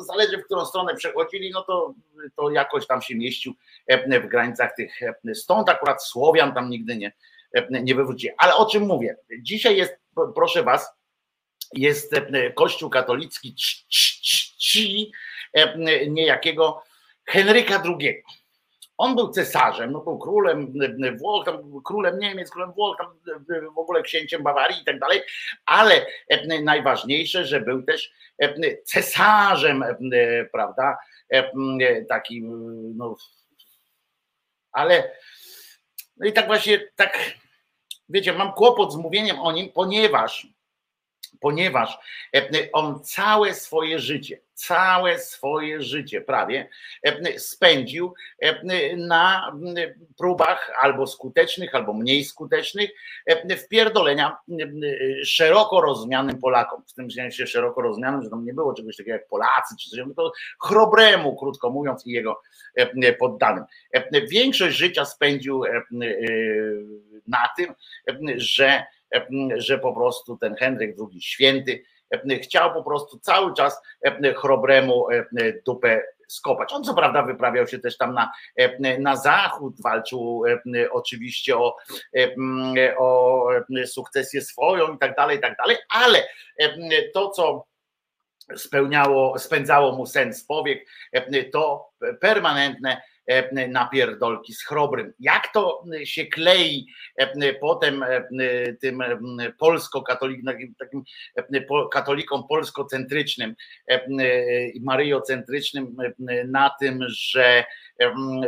zależy 0.07 0.39
w 0.39 0.45
którą 0.45 0.67
stronę 0.67 0.95
przechodzili, 0.95 1.51
no 1.51 1.63
to, 1.63 1.95
to 2.37 2.51
jakoś 2.51 2.87
tam 2.87 3.03
się 3.03 3.15
mieścił 3.15 3.55
w 4.23 4.27
granicach 4.27 4.75
tych, 4.77 5.01
stąd 5.35 5.69
akurat 5.69 6.05
Słowian 6.05 6.55
tam 6.55 6.71
nigdy 6.71 6.97
nie, 6.97 7.13
nie 7.71 7.95
wywrócili. 7.95 8.33
Ale 8.39 8.55
o 8.55 8.67
czym 8.67 8.83
mówię? 8.83 9.17
Dzisiaj 9.41 9.77
jest, 9.77 9.97
proszę 10.35 10.63
was, 10.63 10.89
jest 11.73 12.15
Kościół 12.55 12.91
katolicki 12.91 13.55
czci 13.89 15.13
niejakiego 16.09 16.83
Henryka 17.25 17.83
II. 17.85 18.23
On 18.99 19.17
był 19.17 19.29
cesarzem, 19.29 19.93
no 19.93 20.01
był 20.01 20.19
królem 20.19 20.73
Włoch, 21.19 21.45
tam 21.45 21.71
był 21.71 21.83
królem 21.83 22.19
Niemiec, 22.19 22.51
królem 22.51 22.73
Włoch, 22.73 22.97
tam 22.99 23.07
w 23.75 23.79
ogóle 23.79 24.03
księciem 24.03 24.43
Bawarii 24.43 24.83
i 24.83 24.85
tak 24.85 24.99
dalej, 24.99 25.21
ale 25.67 26.07
najważniejsze, 26.63 27.45
że 27.45 27.61
był 27.61 27.83
też 27.83 28.13
cesarzem, 28.85 29.85
prawda, 30.53 30.99
takim, 32.09 32.53
no, 32.97 33.17
ale 34.73 35.11
no 36.17 36.27
i 36.27 36.33
tak 36.33 36.47
właśnie, 36.47 36.89
tak, 36.97 37.19
wiecie, 38.09 38.33
mam 38.33 38.53
kłopot 38.53 38.93
z 38.93 38.97
mówieniem 38.97 39.41
o 39.41 39.53
nim, 39.53 39.73
ponieważ 39.73 40.47
ponieważ 41.41 41.99
on 42.73 43.05
całe 43.05 43.55
swoje 43.55 43.99
życie, 43.99 44.41
całe 44.55 45.19
swoje 45.19 45.83
życie 45.83 46.21
prawie 46.21 46.69
spędził 47.37 48.15
na 48.97 49.53
próbach 50.19 50.73
albo 50.83 51.07
skutecznych, 51.07 51.75
albo 51.75 51.93
mniej 51.93 52.25
skutecznych 52.25 52.91
wpierdolenia 53.65 54.37
szeroko 55.25 55.81
rozumianym 55.81 56.39
Polakom. 56.39 56.83
W 56.87 56.93
tym 56.93 57.11
sensie 57.11 57.47
szeroko 57.47 57.83
rozumianym, 57.83 58.23
że 58.23 58.31
tam 58.31 58.45
nie 58.45 58.55
było 58.55 58.75
czegoś 58.75 58.97
takiego 58.97 59.17
jak 59.17 59.29
Polacy, 59.29 59.75
czy 59.81 59.91
coś, 59.91 60.01
to 60.17 60.33
chrobremu, 60.61 61.37
krótko 61.37 61.71
mówiąc, 61.71 62.07
i 62.07 62.11
jego 62.11 62.43
poddanym. 63.19 63.65
Większość 64.31 64.77
życia 64.77 65.05
spędził 65.05 65.63
na 67.27 67.49
tym, 67.57 67.75
że 68.37 68.85
że 69.57 69.79
po 69.79 69.93
prostu 69.93 70.37
ten 70.37 70.55
Henryk 70.55 70.97
II 71.13 71.23
święty 71.23 71.83
chciał 72.43 72.75
po 72.75 72.83
prostu 72.83 73.19
cały 73.19 73.55
czas 73.55 73.83
chrobremu 74.37 75.07
dupę 75.67 76.03
skopać. 76.29 76.73
On 76.73 76.85
co 76.85 76.95
prawda 76.95 77.23
wyprawiał 77.23 77.67
się 77.67 77.79
też 77.79 77.97
tam 77.97 78.15
na, 78.15 78.33
na 78.99 79.17
zachód, 79.17 79.83
walczył 79.83 80.43
oczywiście 80.91 81.57
o, 81.57 81.77
o 82.99 83.49
sukcesję 83.87 84.41
swoją 84.43 84.95
i 84.95 84.99
tak 84.99 85.17
dalej, 85.17 85.39
i 85.39 85.41
tak 85.41 85.57
dalej, 85.57 85.77
ale 85.89 86.23
to, 87.15 87.31
co 87.31 87.65
spełniało, 88.57 89.39
spędzało 89.39 89.93
mu 89.93 90.07
sens 90.07 90.45
powiek, 90.45 90.89
to 91.53 91.91
permanentne 92.21 93.03
E, 93.18 93.18
napierdolki 93.69 94.53
z 94.53 94.65
chrobrym. 94.65 95.13
Jak 95.21 95.53
to 95.53 95.85
się 96.05 96.27
klei 96.27 96.87
e, 97.17 97.55
potem 97.55 98.03
e, 98.03 98.25
tym 98.81 99.03
polsko-katolikom, 99.59 100.55
takim 100.79 101.05
katolikom 101.93 102.49
polskocentrycznym 102.49 103.55
i 104.75 104.81
maryjocentrycznym 104.81 105.97
na 106.49 106.71
tym, 106.81 107.05
że, 107.09 107.65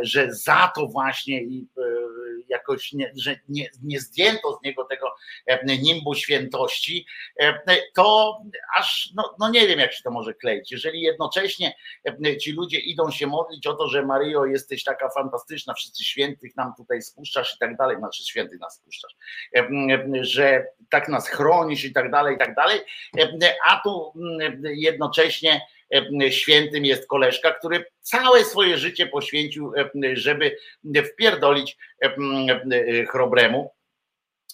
że 0.01 0.33
za 0.33 0.71
to 0.75 0.87
właśnie 0.87 1.41
jakoś 2.49 2.93
nie, 2.93 3.11
że 3.21 3.35
nie, 3.49 3.69
nie 3.83 3.99
zdjęto 3.99 4.59
z 4.61 4.65
niego 4.65 4.83
tego 4.83 5.15
nimbu 5.63 6.15
świętości, 6.15 7.05
to 7.95 8.37
aż 8.77 9.09
no, 9.15 9.35
no 9.39 9.49
nie 9.49 9.67
wiem, 9.67 9.79
jak 9.79 9.93
się 9.93 10.03
to 10.03 10.11
może 10.11 10.33
kleić. 10.33 10.71
Jeżeli 10.71 11.01
jednocześnie 11.01 11.73
ci 12.41 12.51
ludzie 12.51 12.79
idą 12.79 13.11
się 13.11 13.27
modlić 13.27 13.67
o 13.67 13.73
to, 13.73 13.87
że 13.87 14.05
Maryjo 14.05 14.45
jesteś 14.45 14.83
taka 14.83 15.09
fantastyczna, 15.09 15.73
wszyscy 15.73 16.03
świętych 16.03 16.55
nam 16.55 16.73
tutaj 16.77 17.01
spuszczasz 17.01 17.55
i 17.55 17.59
tak 17.59 17.77
dalej, 17.77 17.97
znaczy 17.97 18.23
świętych 18.23 18.59
nas 18.59 18.75
spuszczasz, 18.75 19.15
że 20.21 20.65
tak 20.89 21.09
nas 21.09 21.29
chronisz 21.29 21.83
i 21.83 21.93
tak 21.93 22.11
dalej, 22.11 22.35
i 22.35 22.39
tak 22.39 22.55
dalej, 22.55 22.79
a 23.67 23.81
tu 23.83 24.13
jednocześnie 24.63 25.61
świętym 26.29 26.85
jest 26.85 27.07
koleżka, 27.07 27.51
który 27.51 27.85
całe 28.01 28.45
swoje 28.45 28.77
życie 28.77 29.07
poświęcił, 29.07 29.73
żeby 30.13 30.57
wpierdolić 31.13 31.77
chrobremu, 33.09 33.71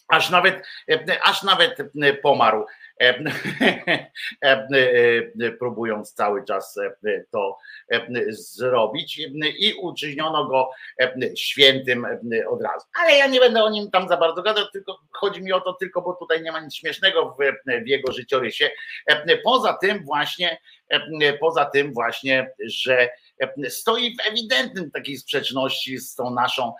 aż 0.08 0.30
nawet, 0.30 0.68
aż 1.24 1.44
nawet 1.44 1.78
pomarł, 2.22 2.66
próbując 5.60 6.14
cały 6.14 6.46
czas 6.46 6.80
to 7.32 7.58
zrobić 8.30 9.22
i 9.60 9.74
uczyniono 9.74 10.46
go 10.46 10.70
świętym 11.36 12.06
od 12.50 12.62
razu. 12.62 12.86
Ale 13.04 13.18
ja 13.18 13.28
nie 13.28 13.40
będę 13.40 13.64
o 13.64 13.70
nim 13.70 13.92
tam 13.92 14.08
za 14.08 14.18
bardzo 14.18 14.42
gadał, 14.42 14.66
tylko 14.74 15.00
chodzi 15.12 15.42
mi 15.42 15.54
o 15.54 15.62
to 15.62 15.74
tylko, 15.74 16.02
bo 16.02 16.14
tutaj 16.14 16.44
nie 16.44 16.52
ma 16.52 16.60
nic 16.60 16.76
śmiesznego 16.76 17.38
w, 17.40 17.44
w 17.84 17.88
jego 17.88 18.12
życiorysie. 18.12 18.70
Poza 19.44 19.74
tym 19.74 20.06
właśnie, 20.06 20.58
poza 21.40 21.66
tym 21.66 21.94
właśnie, 21.94 22.52
że 22.60 23.10
stoi 23.70 24.16
w 24.16 24.28
ewidentnym 24.28 24.92
takiej 24.92 25.18
sprzeczności 25.18 25.98
z 25.98 26.16
tą 26.16 26.34
naszą, 26.34 26.74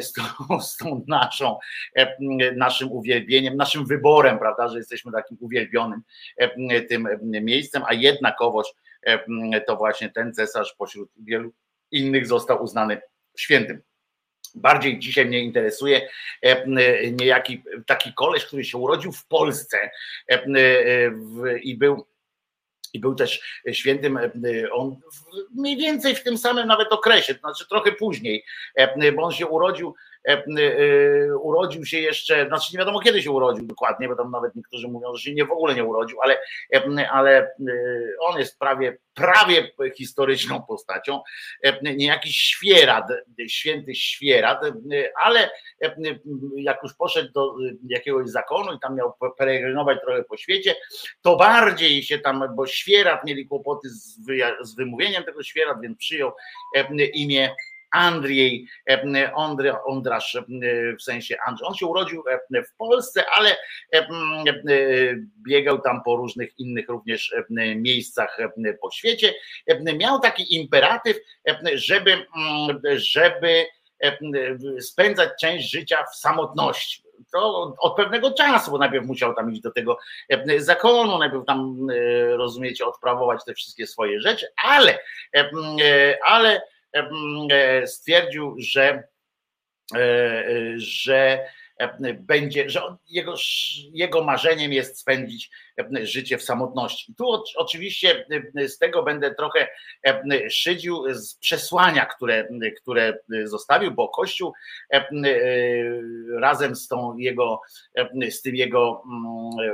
z 0.00 0.12
tą, 0.12 0.22
z 0.60 0.76
tą 0.76 1.04
naszą, 1.08 1.58
naszym 2.56 2.92
uwielbieniem, 2.92 3.56
naszym 3.56 3.86
wyborem, 3.86 4.38
prawda, 4.38 4.68
że 4.68 4.78
jesteśmy 4.78 5.12
takim 5.12 5.36
uwielbionym 5.40 6.02
tym 6.88 7.08
miejscem, 7.22 7.82
a 7.86 7.94
jednakowoż 7.94 8.66
to 9.66 9.76
właśnie 9.76 10.08
ten 10.10 10.34
cesarz 10.34 10.74
pośród 10.78 11.10
wielu 11.16 11.52
innych 11.90 12.26
został 12.26 12.62
uznany 12.62 13.00
świętym. 13.38 13.82
Bardziej 14.54 14.98
dzisiaj 14.98 15.26
mnie 15.26 15.40
interesuje 15.40 16.08
niejaki 17.12 17.62
taki 17.86 18.12
koleś, 18.12 18.44
który 18.44 18.64
się 18.64 18.78
urodził 18.78 19.12
w 19.12 19.26
Polsce 19.26 19.90
i 21.62 21.76
był 21.76 22.06
i 22.98 23.00
był 23.00 23.14
też 23.14 23.60
świętym, 23.72 24.16
e, 24.16 24.30
on 24.72 24.96
mniej 25.54 25.76
więcej 25.76 26.14
w 26.14 26.22
tym 26.22 26.38
samym 26.38 26.68
nawet 26.68 26.92
okresie, 26.92 27.34
to 27.34 27.40
znaczy 27.40 27.68
trochę 27.68 27.92
później, 27.92 28.44
e, 28.74 29.12
bo 29.12 29.22
on 29.22 29.32
się 29.32 29.46
urodził 29.46 29.94
E, 30.17 30.17
e, 30.17 30.17
urodził 31.42 31.84
się 31.84 32.00
jeszcze, 32.00 32.46
znaczy 32.48 32.72
nie 32.72 32.78
wiadomo 32.78 33.00
kiedy 33.00 33.22
się 33.22 33.30
urodził 33.30 33.66
dokładnie, 33.66 34.08
bo 34.08 34.16
tam 34.16 34.30
nawet 34.30 34.54
niektórzy 34.54 34.88
mówią, 34.88 35.14
że 35.14 35.22
się 35.22 35.34
nie 35.34 35.44
w 35.44 35.52
ogóle 35.52 35.74
nie 35.74 35.84
urodził, 35.84 36.22
ale, 36.22 36.38
e, 36.74 37.10
ale 37.10 37.50
on 38.20 38.38
jest 38.38 38.58
prawie, 38.58 38.98
prawie 39.14 39.70
historyczną 39.96 40.62
postacią, 40.62 41.22
niejaki 41.82 42.32
świerat, 42.32 43.04
święty 43.48 43.94
świerat, 43.94 44.60
ale 45.16 45.50
jak 46.56 46.82
już 46.82 46.94
poszedł 46.94 47.32
do 47.32 47.54
jakiegoś 47.88 48.28
zakonu 48.28 48.72
i 48.72 48.80
tam 48.80 48.96
miał 48.96 49.14
peregrinować 49.38 50.00
trochę 50.00 50.24
po 50.24 50.36
świecie, 50.36 50.74
to 51.22 51.36
bardziej 51.36 52.02
się 52.02 52.18
tam, 52.18 52.44
bo 52.56 52.66
świerat 52.66 53.24
mieli 53.24 53.46
kłopoty 53.46 53.88
z, 53.88 54.18
z 54.62 54.74
wymówieniem 54.74 55.24
tego 55.24 55.42
świerat, 55.42 55.80
więc 55.80 55.98
przyjął 55.98 56.32
imię 57.14 57.54
Andrzej 57.90 58.68
Ondry, 59.34 59.72
Ondrasz 59.84 60.38
w 60.98 61.02
sensie 61.02 61.36
Andrzej. 61.46 61.68
On 61.68 61.74
się 61.74 61.86
urodził 61.86 62.24
w 62.68 62.76
Polsce, 62.76 63.24
ale 63.36 63.56
biegał 65.48 65.78
tam 65.78 66.02
po 66.04 66.16
różnych 66.16 66.58
innych 66.58 66.88
również 66.88 67.34
miejscach 67.76 68.38
po 68.82 68.90
świecie. 68.90 69.34
Miał 69.96 70.20
taki 70.20 70.56
imperatyw, 70.56 71.16
żeby, 71.74 72.26
żeby 72.94 73.66
spędzać 74.80 75.30
część 75.40 75.70
życia 75.70 76.04
w 76.12 76.16
samotności 76.16 77.02
to 77.32 77.74
od 77.80 77.96
pewnego 77.96 78.30
czasu, 78.30 78.70
bo 78.70 78.78
najpierw 78.78 79.06
musiał 79.06 79.34
tam 79.34 79.52
iść 79.52 79.60
do 79.60 79.70
tego 79.70 79.98
zakonu, 80.58 81.18
najpierw 81.18 81.44
tam, 81.46 81.86
rozumiecie, 82.28 82.86
odprawować 82.86 83.44
te 83.44 83.54
wszystkie 83.54 83.86
swoje 83.86 84.20
rzeczy, 84.20 84.46
ale, 84.64 84.98
ale 86.26 86.62
stwierdził, 87.86 88.54
że 88.58 89.08
że 90.76 91.44
będzie, 92.18 92.70
że 92.70 92.80
jego, 93.08 93.34
jego 93.92 94.24
marzeniem 94.24 94.72
jest 94.72 94.98
spędzić 94.98 95.50
życie 96.02 96.38
w 96.38 96.42
samotności. 96.42 97.14
Tu 97.14 97.42
oczywiście 97.56 98.26
z 98.66 98.78
tego 98.78 99.02
będę 99.02 99.34
trochę 99.34 99.68
szydził 100.50 101.14
z 101.14 101.34
przesłania, 101.34 102.06
które, 102.06 102.48
które 102.82 103.18
zostawił, 103.44 103.90
bo 103.90 104.08
Kościół 104.08 104.52
razem 106.38 106.76
z 106.76 106.88
tą 106.88 107.16
jego, 107.16 107.60
z 108.30 108.42
tym 108.42 108.56
jego 108.56 109.02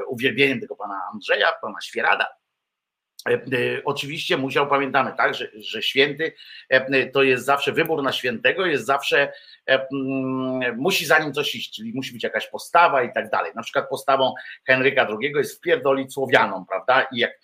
uwielbieniem 0.08 0.60
tego 0.60 0.76
pana 0.76 1.00
Andrzeja, 1.12 1.52
pana 1.62 1.80
Świerada, 1.80 2.26
Oczywiście 3.84 4.36
musiał, 4.36 4.66
pamiętamy, 4.66 5.12
tak, 5.16 5.34
że, 5.34 5.48
że 5.54 5.82
święty 5.82 6.32
to 7.12 7.22
jest 7.22 7.44
zawsze 7.44 7.72
wybór 7.72 8.02
na 8.02 8.12
świętego, 8.12 8.66
jest 8.66 8.86
zawsze 8.86 9.32
E, 9.70 9.86
mm, 9.92 10.76
musi 10.76 11.06
za 11.06 11.18
nim 11.18 11.32
coś 11.32 11.54
iść, 11.54 11.74
czyli 11.76 11.92
musi 11.94 12.12
być 12.12 12.22
jakaś 12.22 12.46
postawa 12.46 13.02
i 13.02 13.12
tak 13.12 13.30
dalej. 13.30 13.52
Na 13.54 13.62
przykład 13.62 13.88
postawą 13.88 14.34
Henryka 14.66 15.06
II 15.20 15.32
jest 15.36 15.56
wpierdolić 15.58 16.12
Słowianom, 16.12 16.66
prawda? 16.66 17.06
I 17.12 17.18
jak 17.18 17.30
e, 17.30 17.36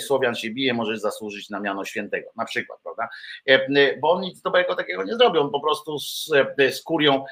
Słowian 0.00 0.34
się 0.34 0.50
bije, 0.50 0.74
może 0.74 0.98
zasłużyć 0.98 1.50
na 1.50 1.60
miano 1.60 1.84
świętego, 1.84 2.30
na 2.36 2.44
przykład, 2.44 2.80
prawda? 2.82 3.08
E, 3.46 3.96
bo 3.98 4.10
on 4.10 4.22
nic 4.22 4.42
dobrego 4.42 4.76
takiego 4.76 5.04
nie 5.04 5.14
zrobił, 5.14 5.40
on 5.42 5.50
po 5.50 5.60
prostu 5.60 5.98
z, 5.98 6.30
z 6.70 6.82
kurią 6.82 7.24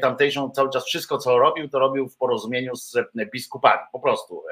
tamtejszą 0.00 0.50
cały 0.50 0.70
czas 0.70 0.84
wszystko, 0.84 1.18
co 1.18 1.38
robił, 1.38 1.68
to 1.68 1.78
robił 1.78 2.08
w 2.08 2.16
porozumieniu 2.16 2.76
z 2.76 2.94
biskupami, 3.32 3.80
po 3.92 4.00
prostu. 4.00 4.42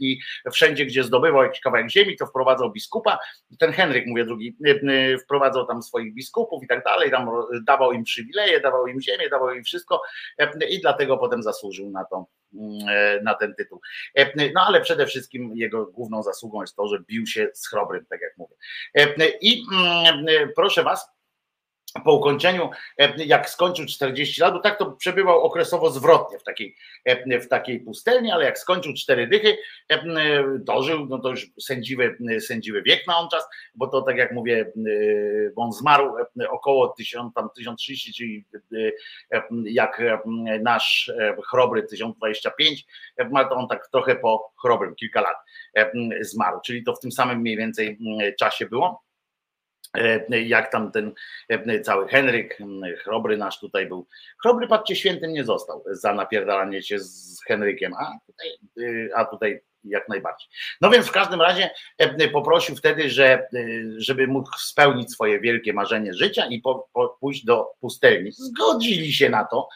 I 0.00 0.18
wszędzie, 0.52 0.86
gdzie 0.86 1.04
zdobywał 1.04 1.42
jakiś 1.42 1.60
kawałek 1.60 1.90
ziemi, 1.90 2.16
to 2.16 2.26
wprowadzał 2.26 2.72
biskupa. 2.72 3.18
Ten 3.58 3.72
Henryk, 3.72 4.06
mówię 4.06 4.24
drugi, 4.24 4.56
wprowadzał 5.24 5.66
tam 5.66 5.82
swoich 5.82 6.14
biskupów 6.14 6.64
i 6.64 6.66
tak 6.66 6.84
dalej, 6.84 7.10
tam 7.10 7.30
dawał 7.66 7.92
im 7.92 8.04
przywileje, 8.04 8.60
dawał 8.60 8.86
im 8.86 9.00
ziemię, 9.00 9.28
dawał 9.30 9.54
im 9.54 9.64
wszystko 9.64 10.02
e, 10.38 10.68
i 10.68 10.80
dlatego 10.80 11.18
potem 11.18 11.42
zasłużył 11.42 11.90
na 11.90 12.04
to, 12.04 12.16
e, 12.16 12.43
na 13.22 13.34
ten 13.34 13.54
tytuł. 13.54 13.80
E, 14.14 14.52
no 14.52 14.60
ale 14.66 14.80
przede 14.80 15.06
wszystkim 15.06 15.56
jego 15.56 15.86
główną 15.86 16.22
zasługą 16.22 16.60
jest 16.60 16.76
to, 16.76 16.88
że 16.88 17.00
bił 17.00 17.26
się 17.26 17.48
z 17.54 17.68
chrobrym, 17.68 18.06
tak 18.06 18.20
jak 18.20 18.38
mówię. 18.38 18.56
I 19.40 19.62
mm, 19.72 20.26
proszę 20.56 20.82
was, 20.82 21.14
po 22.02 22.14
ukończeniu, 22.14 22.70
e, 22.98 23.24
jak 23.24 23.50
skończył 23.50 23.86
40 23.86 24.40
lat, 24.40 24.54
bo 24.54 24.60
tak 24.60 24.78
to 24.78 24.92
przebywał 24.92 25.40
okresowo 25.40 25.90
zwrotnie 25.90 26.38
w 26.38 26.44
takiej, 26.44 26.76
e, 27.04 27.40
w 27.40 27.48
takiej 27.48 27.80
pustelni, 27.80 28.30
ale 28.30 28.44
jak 28.44 28.58
skończył 28.58 28.92
cztery 28.94 29.26
dychy, 29.26 29.56
e, 29.88 29.98
dożył, 30.58 31.06
no 31.06 31.18
to 31.18 31.30
już 31.30 31.46
sędziwy, 31.60 32.16
sędziwy 32.40 32.82
wiek 32.82 33.06
ma 33.06 33.18
on 33.18 33.28
czas, 33.28 33.48
bo 33.74 33.86
to 33.86 34.02
tak 34.02 34.16
jak 34.16 34.32
mówię, 34.32 34.72
on 35.56 35.72
zmarł 35.72 36.14
około 36.50 36.88
1000, 36.88 37.34
tam 37.34 37.48
1030, 37.56 38.12
czyli 38.14 38.44
jak 39.64 40.02
nasz 40.60 41.12
chrobry 41.50 41.82
1025, 41.82 42.86
ma 43.30 43.44
to 43.44 43.54
on 43.54 43.68
tak 43.68 43.88
trochę 43.88 44.16
po 44.16 44.52
chrobrym, 44.62 44.94
kilka 44.94 45.20
lat 45.20 45.36
zmarł, 46.20 46.60
czyli 46.66 46.84
to 46.84 46.94
w 46.94 47.00
tym 47.00 47.12
samym 47.12 47.38
mniej 47.38 47.56
więcej 47.56 47.98
czasie 48.38 48.66
było. 48.66 49.04
E, 49.94 50.40
jak 50.40 50.72
tam 50.72 50.92
ten 50.92 51.12
e, 51.48 51.80
cały 51.80 52.08
Henryk, 52.08 52.58
chrobry 52.98 53.36
nasz 53.36 53.58
tutaj 53.60 53.86
był. 53.86 54.06
Chrobry, 54.42 54.68
patrzcie, 54.68 54.96
świętym 54.96 55.32
nie 55.32 55.44
został 55.44 55.84
za 55.90 56.14
napierdalanie 56.14 56.82
się 56.82 56.98
z 56.98 57.40
Henrykiem, 57.46 57.94
a 57.94 58.18
tutaj, 58.26 58.48
e, 58.80 59.16
a 59.16 59.24
tutaj 59.24 59.60
jak 59.84 60.08
najbardziej. 60.08 60.48
No 60.80 60.90
więc 60.90 61.06
w 61.06 61.12
każdym 61.12 61.40
razie 61.40 61.70
poprosił 62.32 62.76
wtedy, 62.76 63.10
że, 63.10 63.48
żeby 63.96 64.26
mógł 64.26 64.50
spełnić 64.58 65.12
swoje 65.12 65.40
wielkie 65.40 65.72
marzenie 65.72 66.14
życia 66.14 66.46
i 66.46 66.60
po, 66.60 66.88
po, 66.92 67.16
pójść 67.20 67.44
do 67.44 67.66
pustelni. 67.80 68.32
Zgodzili 68.32 69.12
się 69.12 69.30
na 69.30 69.44
to 69.44 69.68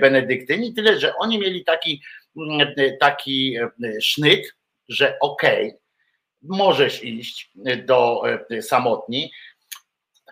benedyktyni, 0.00 0.74
tyle 0.74 1.00
że 1.00 1.16
oni 1.16 1.38
mieli 1.38 1.64
taki, 1.64 2.02
taki 3.00 3.56
sznyt, 4.00 4.54
że 4.88 5.16
okej, 5.20 5.66
okay, 5.66 5.78
możesz 6.42 7.04
iść 7.04 7.50
do 7.84 8.22
samotni. 8.60 9.32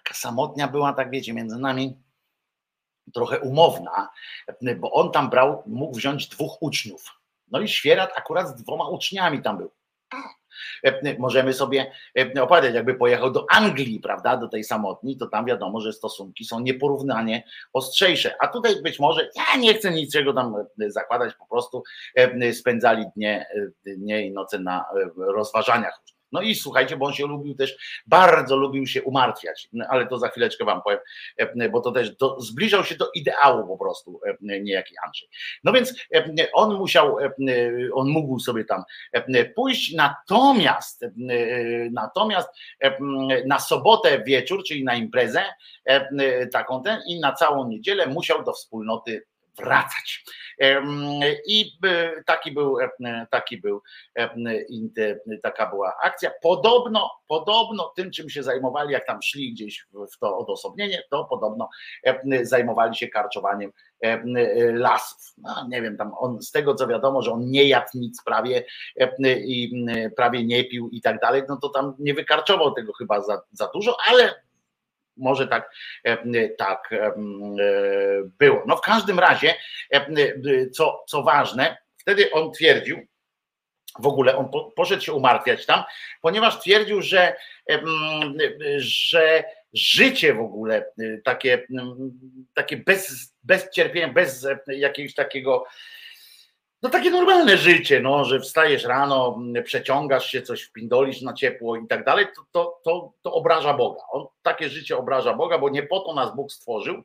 Taka 0.05 0.19
samotnia 0.19 0.69
była, 0.69 0.93
tak 0.93 1.11
wiecie, 1.11 1.33
między 1.33 1.59
nami 1.59 1.99
trochę 3.15 3.41
umowna, 3.41 4.09
bo 4.77 4.93
on 4.93 5.13
tam 5.13 5.31
brał, 5.31 5.63
mógł 5.67 5.97
wziąć 5.97 6.29
dwóch 6.29 6.63
uczniów. 6.63 7.11
No 7.51 7.61
i 7.61 7.69
Świerat 7.69 8.11
akurat 8.17 8.49
z 8.49 8.63
dwoma 8.63 8.89
uczniami 8.89 9.43
tam 9.43 9.59
był. 9.59 9.71
E, 10.85 11.19
możemy 11.19 11.53
sobie 11.53 11.93
e, 12.19 12.43
opowiadać, 12.43 12.75
jakby 12.75 12.95
pojechał 12.95 13.31
do 13.31 13.47
Anglii, 13.51 14.01
prawda, 14.01 14.37
do 14.37 14.49
tej 14.49 14.65
samotni, 14.65 15.17
to 15.17 15.27
tam 15.27 15.45
wiadomo, 15.45 15.81
że 15.81 15.93
stosunki 15.93 16.45
są 16.45 16.61
nieporównanie 16.61 17.45
ostrzejsze. 17.73 18.35
A 18.41 18.49
tutaj 18.49 18.83
być 18.83 18.99
może, 18.99 19.31
ja 19.37 19.61
nie 19.61 19.75
chcę 19.75 19.91
niczego 19.91 20.33
tam 20.33 20.55
e, 20.57 20.91
zakładać, 20.91 21.35
po 21.35 21.47
prostu 21.47 21.83
spędzali 22.53 23.05
dnie, 23.17 23.47
dnie 23.87 24.27
i 24.27 24.33
noce 24.33 24.59
na 24.59 24.85
rozważaniach 25.17 26.01
no 26.35 26.43
i 26.43 26.55
słuchajcie, 26.55 26.97
bo 26.97 27.07
on 27.07 27.13
się 27.13 27.27
lubił 27.27 27.55
też, 27.55 27.77
bardzo 28.07 28.57
lubił 28.57 28.87
się 28.87 29.03
umartwiać, 29.03 29.69
ale 29.89 30.07
to 30.07 30.19
za 30.19 30.29
chwileczkę 30.29 30.65
wam 30.65 30.83
powiem, 30.83 30.99
e, 31.37 31.69
bo 31.69 31.81
to 31.81 31.93
też 31.93 32.17
do, 32.17 32.41
zbliżał 32.41 32.85
się 32.85 32.95
do 32.97 33.11
ideału 33.15 33.67
po 33.67 33.85
prostu 33.85 34.21
e, 34.27 34.61
niejaki 34.61 34.95
Andrzej. 35.07 35.29
No 35.65 35.73
więc 35.73 35.95
e, 36.15 36.53
on 36.53 36.77
musiał, 36.77 37.17
on 37.93 38.09
mógł 38.09 38.39
sobie 38.39 38.65
tam 38.65 38.83
pójść, 39.57 39.95
natomiast 39.95 41.05
natomiast 41.93 42.49
na 43.47 43.59
sobotę 43.59 44.23
wieczór, 44.27 44.65
czyli 44.65 44.85
na 44.85 44.95
imprezę 44.95 45.45
taką 46.53 46.83
ten 46.83 47.01
i 47.09 47.21
na 47.21 47.33
całą 47.33 47.69
niedzielę 47.69 48.07
musiał 48.07 48.45
do 48.45 48.53
wspólnoty 48.53 49.27
wracać. 49.59 50.25
I 51.47 51.79
taki 52.27 52.53
był, 52.53 52.77
taki 53.31 53.59
był, 53.59 53.83
taka 55.43 55.71
była 55.71 55.97
akcja. 56.03 56.31
Podobno, 56.43 57.11
podobno 57.29 57.93
tym, 57.97 58.11
czym 58.11 58.31
się 58.31 58.43
zajmowali, 58.43 58.93
jak 58.93 59.07
tam 59.07 59.23
szli 59.23 59.53
gdzieś 59.53 59.87
w 60.15 60.19
to 60.19 60.39
odosobnienie, 60.39 61.03
to 61.11 61.25
podobno 61.25 61.69
zajmowali 62.43 62.97
się 62.97 63.09
karczowaniem 63.09 63.73
lasów. 64.73 65.35
No, 65.39 65.67
nie 65.69 65.83
wiem, 65.83 65.97
tam 65.97 66.13
on 66.19 66.43
z 66.43 66.51
tego 66.51 66.75
co 66.75 66.87
wiadomo, 66.87 67.23
że 67.23 67.33
on 67.33 67.51
nie 67.51 67.65
jadł 67.65 67.89
nic 67.95 68.23
prawie 68.25 68.65
i 69.37 69.87
prawie 70.17 70.45
nie 70.45 70.65
pił 70.65 70.89
i 70.93 71.01
tak 71.01 71.21
dalej, 71.21 71.43
no 71.49 71.59
to 71.63 71.69
tam 71.69 71.95
nie 71.99 72.15
wykarczował 72.15 72.75
tego 72.75 72.93
chyba 72.93 73.21
za, 73.21 73.43
za 73.53 73.71
dużo, 73.75 73.97
ale 74.11 74.44
może 75.17 75.49
tak, 75.49 75.71
e, 76.05 76.49
tak 76.49 76.93
e, 76.93 77.13
było. 78.39 78.63
No 78.67 78.77
w 78.77 78.81
każdym 78.81 79.19
razie, 79.19 79.55
e, 79.93 80.71
co, 80.71 81.05
co 81.09 81.23
ważne, 81.23 81.77
wtedy 81.97 82.31
on 82.33 82.53
twierdził, 82.53 83.07
w 83.99 84.07
ogóle 84.07 84.37
on 84.37 84.51
poszedł 84.77 85.03
się 85.03 85.13
umartwiać 85.13 85.67
tam, 85.67 85.83
ponieważ 86.23 86.61
twierdził, 86.61 87.03
że, 87.03 87.37
że 88.77 89.45
życie 89.73 90.35
w 90.35 90.41
ogóle 90.41 90.93
takie, 91.25 91.67
takie 92.55 92.77
bez, 92.77 93.35
bez 93.43 93.71
cierpienia, 93.71 94.09
bez 94.09 94.47
jakiegoś 94.67 95.15
takiego 95.15 95.65
no 96.85 96.91
takie 96.91 97.11
normalne 97.11 97.57
życie, 97.57 98.01
no, 98.01 98.25
że 98.25 98.41
wstajesz 98.41 98.85
rano, 98.85 99.41
przeciągasz 99.65 100.31
się, 100.31 100.43
coś 100.43 100.63
wpindolisz 100.63 101.23
na 101.23 101.33
ciepło 101.33 101.77
i 101.77 101.87
tak 101.87 102.05
dalej, 102.05 102.27
to, 102.37 102.43
to, 102.53 102.81
to, 102.85 103.13
to 103.23 103.33
obraża 103.33 103.75
Boga. 103.75 104.01
On 104.11 104.27
takie 104.43 104.69
życie 104.69 104.97
obraża 104.97 105.35
Boga, 105.35 105.59
bo 105.59 105.69
nie 105.69 105.83
po 105.83 106.01
to 106.01 106.15
nas 106.15 106.37
Bóg 106.37 106.53
stworzył, 106.53 107.03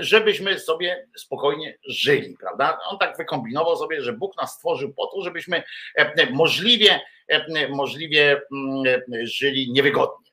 żebyśmy 0.00 0.58
sobie 0.58 1.08
spokojnie 1.16 1.78
żyli, 1.86 2.36
prawda? 2.40 2.78
On 2.90 2.98
tak 2.98 3.16
wykombinował 3.16 3.76
sobie, 3.76 4.02
że 4.02 4.12
Bóg 4.12 4.36
nas 4.36 4.54
stworzył 4.54 4.92
po 4.94 5.06
to, 5.06 5.22
żebyśmy 5.22 5.62
e, 5.94 6.30
możliwie, 6.30 7.00
e, 7.28 7.68
możliwie 7.68 8.42
żyli 9.22 9.72
niewygodnie. 9.72 10.30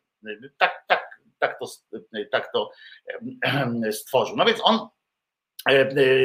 Tak, 0.58 0.84
tak, 0.88 1.20
tak 1.40 1.60
to, 1.60 1.66
tak 2.32 2.52
to 2.54 2.72
stworzył. 3.92 4.36
No 4.36 4.46
więc 4.46 4.60
on 4.64 4.80
E, 4.80 4.84
e, 4.84 4.90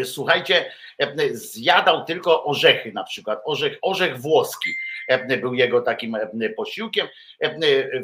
słuchajcie, 0.05 0.73
e, 0.99 1.35
zjadał 1.35 2.05
tylko 2.05 2.45
orzechy 2.45 2.93
na 2.93 3.05
przykład, 3.05 3.41
orzech, 3.45 3.79
orzech 3.83 4.21
włoski 4.21 4.71
był 5.41 5.55
jego 5.55 5.81
takim 5.81 6.17
posiłkiem. 6.57 7.07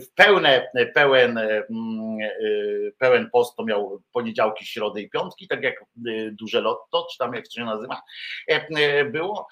W 0.00 0.14
pełne, 0.14 0.70
pełen, 0.94 1.40
pełen 2.98 3.30
post 3.30 3.56
to 3.56 3.64
miał 3.64 4.02
poniedziałki, 4.12 4.66
środy 4.66 5.02
i 5.02 5.10
piątki, 5.10 5.48
tak 5.48 5.62
jak 5.62 5.84
duże 6.32 6.60
lotto, 6.60 7.06
czy 7.12 7.18
tam 7.18 7.34
jak 7.34 7.44
to 7.44 7.50
się 7.50 7.64
nazywa, 7.64 8.02
było. 9.04 9.48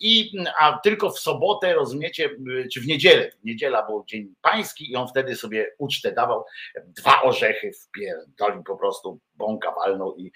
I, 0.00 0.30
a 0.60 0.78
tylko 0.78 1.10
w 1.10 1.18
sobotę, 1.18 1.74
rozumiecie, 1.74 2.30
czy 2.72 2.80
w 2.80 2.86
niedzielę, 2.86 3.30
niedziela 3.44 3.86
był 3.86 4.04
dzień 4.08 4.34
pański 4.42 4.92
i 4.92 4.96
on 4.96 5.08
wtedy 5.08 5.36
sobie 5.36 5.70
ucztę 5.78 6.12
dawał, 6.12 6.44
dwa 6.86 7.22
orzechy 7.22 7.70
wpierdolił 7.72 8.62
po 8.62 8.76
prostu, 8.76 9.20
bąka 9.34 9.72
walną 9.72 10.14
i 10.16 10.32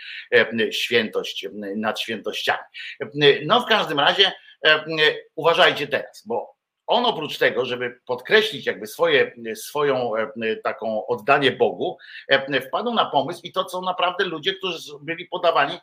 świętość 0.71 1.47
nad 1.77 2.01
świętościami. 2.01 2.63
No 3.47 3.61
w 3.61 3.67
każdym 3.67 4.01
razie 4.01 4.33
uważajcie 5.35 5.87
teraz, 5.87 6.27
bo 6.27 6.55
on 6.87 7.07
oprócz 7.07 7.39
tego, 7.39 7.65
żeby 7.65 8.01
podkreślić 8.07 8.67
jakby 8.67 8.87
swoje, 8.87 9.33
swoją 9.55 10.13
taką 10.65 11.07
oddanie 11.07 11.53
Bogu, 11.53 11.99
wpadł 12.69 12.95
na 12.95 13.07
pomysł 13.07 13.41
i 13.45 13.53
to 13.53 13.69
są 13.69 13.83
naprawdę 13.83 14.25
ludzie, 14.25 14.55
którzy 14.55 14.79
byli 15.03 15.27
podawani 15.27 15.79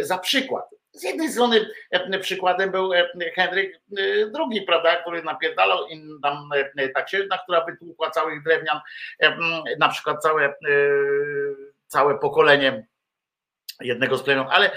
za 0.00 0.18
przykład. 0.18 0.64
Z 0.92 1.02
jednej 1.02 1.28
strony 1.28 1.66
przykładem 2.20 2.70
był 2.70 2.90
Henryk 3.34 3.80
II, 4.38 4.62
prawda, 4.62 4.96
który 4.96 5.22
napierdalał 5.22 5.86
i 5.86 6.02
tam 6.22 6.48
ta 6.94 7.02
księżna, 7.02 7.38
która 7.38 7.64
wytłukła 7.64 8.10
całych 8.10 8.42
drewnian, 8.42 8.80
na 9.78 9.88
przykład 9.88 10.22
całe, 10.22 10.54
całe 11.86 12.18
pokolenie 12.18 12.86
jednego 13.80 14.18
z 14.18 14.22
plemion, 14.22 14.46
ale 14.50 14.70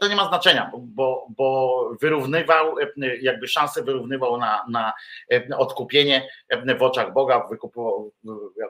to 0.00 0.08
nie 0.08 0.16
ma 0.16 0.28
znaczenia, 0.28 0.70
bo, 0.74 1.26
bo 1.36 1.80
wyrównywał, 2.00 2.74
jakby 3.20 3.48
szansę 3.48 3.82
wyrównywał 3.82 4.38
na, 4.38 4.64
na 4.70 4.92
odkupienie 5.56 6.28
w 6.78 6.82
oczach 6.82 7.12
Boga, 7.12 7.46
wykupował, 7.50 8.12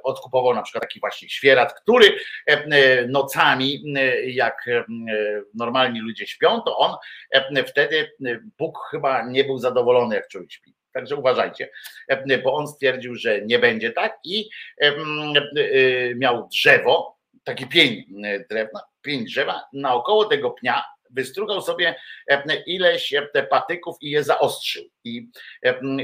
odkupował 0.03 0.55
na 0.55 0.63
przykład 0.63 0.83
taki 0.83 1.01
właśnie 1.01 1.29
świerat, 1.29 1.75
który 1.81 2.19
nocami, 3.09 3.83
jak 4.27 4.65
normalni 5.55 6.01
ludzie 6.01 6.27
śpią, 6.27 6.61
to 6.61 6.77
on 6.77 6.97
wtedy, 7.67 8.11
Bóg 8.59 8.79
chyba 8.91 9.23
nie 9.23 9.45
był 9.45 9.59
zadowolony, 9.59 10.15
jak 10.15 10.29
człowiek 10.29 10.53
śpi. 10.53 10.75
Także 10.93 11.17
uważajcie, 11.17 11.71
bo 12.45 12.55
on 12.55 12.69
stwierdził, 12.69 13.15
że 13.15 13.43
nie 13.43 13.59
będzie 13.59 13.93
tak 13.93 14.19
i 14.25 14.49
miał 16.17 16.49
drzewo, 16.49 17.16
taki 17.47 17.67
pień 17.67 18.05
drewna, 18.51 18.81
pień 19.03 19.25
drzewa, 19.25 19.65
naokoło 19.73 20.25
tego 20.25 20.51
pnia 20.51 20.85
wystrugał 21.11 21.63
sobie 21.63 21.95
ileś 22.67 23.15
patyków 23.51 23.97
i 24.01 24.11
je 24.11 24.25
zaostrzył 24.25 24.85
i, 25.05 25.31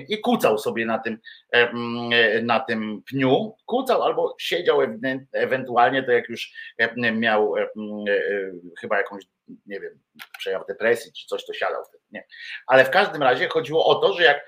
i 0.08 0.20
kucał 0.20 0.58
sobie 0.58 0.86
na 0.86 0.98
tym, 0.98 1.18
na 2.42 2.60
tym 2.60 3.02
pniu, 3.02 3.56
kucał 3.66 4.02
albo 4.02 4.36
siedział 4.40 4.78
ewentualnie, 5.32 6.02
to 6.02 6.12
jak 6.12 6.28
już 6.28 6.52
miał 7.12 7.54
chyba 8.80 8.96
jakąś, 8.96 9.24
nie 9.66 9.80
wiem, 9.80 10.00
przejaw 10.38 10.66
depresji 10.66 11.12
czy 11.12 11.26
coś, 11.26 11.46
to 11.46 11.54
siadał 11.54 11.84
wtedy, 11.84 12.04
nie. 12.10 12.26
Ale 12.66 12.84
w 12.84 12.90
każdym 12.90 13.22
razie 13.22 13.48
chodziło 13.48 13.86
o 13.86 13.94
to, 13.94 14.12
że 14.12 14.22
jak 14.24 14.46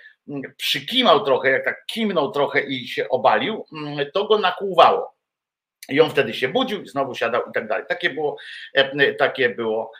przykimał 0.56 1.24
trochę, 1.24 1.50
jak 1.50 1.64
tak 1.64 1.86
kimnął 1.86 2.30
trochę 2.30 2.60
i 2.60 2.88
się 2.88 3.08
obalił, 3.08 3.66
to 4.12 4.26
go 4.26 4.38
nakłuwało. 4.38 5.13
I 5.88 6.00
on 6.00 6.10
wtedy 6.10 6.34
się 6.34 6.48
budził, 6.48 6.86
znowu 6.86 7.14
siadał 7.14 7.42
i 7.50 7.52
tak 7.54 7.68
dalej. 7.68 7.84
Takie 7.88 8.10
było, 8.10 8.36
takie 9.18 9.48
było, 9.48 9.92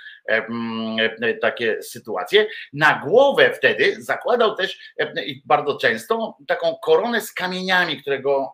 takie 1.40 1.82
sytuacje. 1.82 2.46
Na 2.72 3.02
głowę 3.04 3.52
wtedy 3.54 4.02
zakładał 4.02 4.56
też 4.56 4.94
i 5.26 5.42
bardzo 5.44 5.78
często 5.78 6.36
taką 6.46 6.76
koronę 6.82 7.20
z 7.20 7.32
kamieniami, 7.32 8.00
którego, 8.00 8.52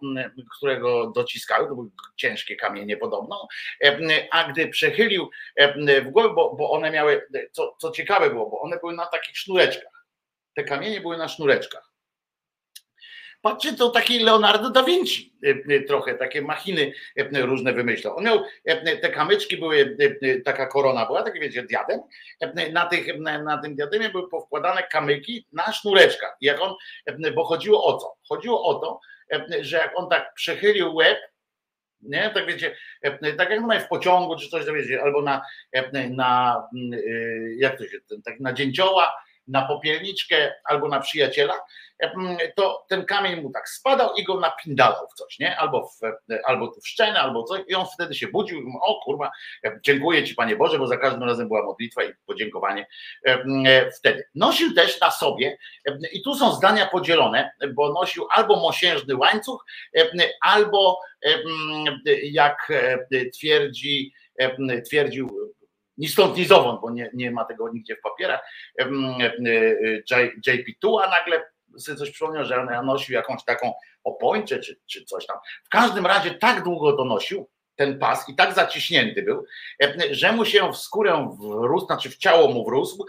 którego 0.56 1.10
dociskały, 1.10 1.68
to 1.68 1.74
były 1.74 1.88
ciężkie 2.16 2.56
kamienie 2.56 2.96
podobno, 2.96 3.48
a 4.30 4.52
gdy 4.52 4.68
przechylił 4.68 5.30
w 6.02 6.10
głowę, 6.10 6.34
bo, 6.34 6.54
bo 6.54 6.70
one 6.70 6.90
miały, 6.90 7.28
co, 7.52 7.76
co 7.78 7.90
ciekawe 7.90 8.30
było, 8.30 8.50
bo 8.50 8.60
one 8.60 8.78
były 8.78 8.92
na 8.92 9.06
takich 9.06 9.38
sznureczkach. 9.38 10.06
Te 10.54 10.64
kamienie 10.64 11.00
były 11.00 11.16
na 11.16 11.28
sznureczkach. 11.28 11.89
Patrzcie, 13.42 13.72
to 13.72 13.90
taki 13.90 14.18
Leonardo 14.18 14.70
da 14.70 14.82
Vinci 14.82 15.32
trochę, 15.86 16.14
takie 16.14 16.42
machiny 16.42 16.92
różne 17.32 17.72
wymyślał. 17.72 18.16
On 18.16 18.24
miał, 18.24 18.42
te 19.02 19.10
kamyczki 19.10 19.56
były, 19.56 19.96
taka 20.44 20.66
korona 20.66 21.06
była, 21.06 21.22
taki 21.22 21.40
wiecie, 21.40 21.62
diadem. 21.62 22.00
Na, 22.72 22.86
tych, 22.86 23.18
na 23.18 23.58
tym 23.58 23.74
diademie 23.74 24.08
były 24.08 24.28
powkładane 24.28 24.82
kamyki 24.82 25.46
na 25.52 25.72
sznureczkach. 25.72 26.36
Jak 26.40 26.60
on, 26.60 26.74
bo 27.34 27.44
chodziło 27.44 27.84
o 27.84 27.98
co? 27.98 28.16
Chodziło 28.28 28.64
o 28.64 28.74
to, 28.74 29.00
że 29.60 29.76
jak 29.76 29.98
on 29.98 30.08
tak 30.08 30.34
przechylił 30.34 30.94
łeb, 30.94 31.18
nie, 32.02 32.30
tak 32.34 32.46
wiecie, 32.46 32.76
tak 33.38 33.50
jak 33.50 33.82
w 33.84 33.88
pociągu 33.88 34.36
czy 34.36 34.48
coś, 34.48 34.66
to 34.66 34.72
wiecie, 34.72 35.02
albo 35.02 35.22
na, 35.22 35.42
na 36.10 36.62
jak 37.56 37.78
to 37.78 37.84
się, 37.88 37.98
tak 38.24 38.40
na 38.40 38.52
dzięcioła, 38.52 39.12
na 39.48 39.62
popielniczkę 39.62 40.54
albo 40.64 40.88
na 40.88 41.00
przyjaciela, 41.00 41.54
to 42.56 42.84
ten 42.88 43.06
kamień 43.06 43.40
mu 43.40 43.50
tak 43.50 43.68
spadał 43.68 44.14
i 44.14 44.24
go 44.24 44.40
napindalał 44.40 45.06
w 45.12 45.14
coś, 45.14 45.38
nie? 45.38 45.56
Albo 45.58 45.88
w, 45.88 46.00
albo 46.44 46.70
w 46.70 46.88
szczenę, 46.88 47.20
albo 47.20 47.44
coś 47.44 47.60
i 47.68 47.74
on 47.74 47.86
wtedy 47.94 48.14
się 48.14 48.28
budził 48.28 48.60
o 48.82 49.00
kurwa, 49.04 49.30
dziękuję 49.84 50.24
Ci 50.24 50.34
Panie 50.34 50.56
Boże, 50.56 50.78
bo 50.78 50.86
za 50.86 50.96
każdym 50.96 51.22
razem 51.22 51.48
była 51.48 51.62
modlitwa 51.62 52.04
i 52.04 52.12
podziękowanie 52.26 52.86
wtedy. 53.98 54.24
Nosił 54.34 54.74
też 54.74 55.00
na 55.00 55.10
sobie 55.10 55.58
i 56.12 56.22
tu 56.22 56.34
są 56.34 56.52
zdania 56.52 56.86
podzielone, 56.86 57.50
bo 57.74 57.92
nosił 57.92 58.26
albo 58.30 58.56
mosiężny 58.56 59.16
łańcuch, 59.16 59.64
albo 60.40 61.00
jak 62.22 62.72
twierdzi 63.34 64.12
twierdził 64.88 65.50
ni 66.00 66.08
stąd, 66.08 66.36
ni 66.36 66.44
zowąd, 66.44 66.80
bo 66.80 66.90
nie, 66.90 67.10
nie 67.14 67.30
ma 67.30 67.44
tego 67.44 67.68
nigdzie 67.68 67.96
w 67.96 68.00
papierach. 68.00 68.40
JP 70.46 70.66
Tua 70.80 71.08
nagle 71.08 71.42
sobie 71.78 71.98
coś 71.98 72.10
przypomniał, 72.10 72.44
że 72.44 72.60
on 72.60 72.86
nosił 72.86 73.14
jakąś 73.14 73.44
taką 73.44 73.72
opończę 74.04 74.58
czy, 74.58 74.80
czy 74.86 75.04
coś 75.04 75.26
tam. 75.26 75.36
W 75.64 75.68
każdym 75.68 76.06
razie 76.06 76.30
tak 76.30 76.64
długo 76.64 76.92
to 76.92 77.04
nosił, 77.04 77.48
ten 77.76 77.98
pas 77.98 78.28
i 78.28 78.34
tak 78.34 78.54
zaciśnięty 78.54 79.22
był, 79.22 79.44
że 80.10 80.32
mu 80.32 80.44
się 80.44 80.72
w 80.72 80.76
skórę 80.76 81.36
wrósł, 81.40 81.86
znaczy 81.86 82.10
w 82.10 82.16
ciało 82.16 82.48
mu 82.48 82.64
wrósł, 82.64 83.06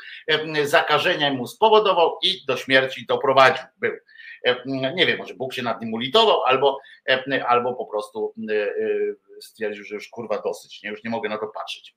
zakażenia 0.63 1.33
mu 1.33 1.47
spowodował 1.47 2.17
i 2.23 2.45
do 2.47 2.57
śmierci 2.57 3.05
doprowadził. 3.05 3.65
Był. 3.77 3.91
Nie 4.95 5.05
wiem, 5.05 5.17
może 5.17 5.33
Bóg 5.33 5.53
się 5.53 5.61
nad 5.61 5.81
nim 5.81 5.93
ulitował, 5.93 6.43
albo, 6.43 6.79
albo 7.47 7.73
po 7.73 7.85
prostu 7.85 8.33
stwierdził, 9.41 9.83
że 9.83 9.95
już 9.95 10.09
kurwa 10.09 10.41
dosyć, 10.41 10.83
nie, 10.83 10.89
już 10.89 11.03
nie 11.03 11.09
mogę 11.09 11.29
na 11.29 11.37
to 11.37 11.47
patrzeć. 11.47 11.95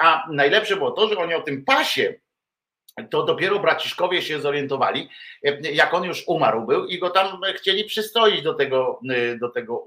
A 0.00 0.24
najlepsze 0.30 0.76
było 0.76 0.90
to, 0.90 1.08
że 1.08 1.18
oni 1.18 1.34
o 1.34 1.42
tym 1.42 1.64
pasie 1.64 2.14
to 3.10 3.22
dopiero 3.22 3.58
braciszkowie 3.58 4.22
się 4.22 4.40
zorientowali, 4.40 5.08
jak 5.72 5.94
on 5.94 6.04
już 6.04 6.24
umarł 6.26 6.66
był 6.66 6.86
i 6.86 6.98
go 6.98 7.10
tam 7.10 7.40
chcieli 7.56 7.84
przystroić 7.84 8.42
do 8.42 8.54
tego, 8.54 9.00
do 9.40 9.48
tego 9.48 9.84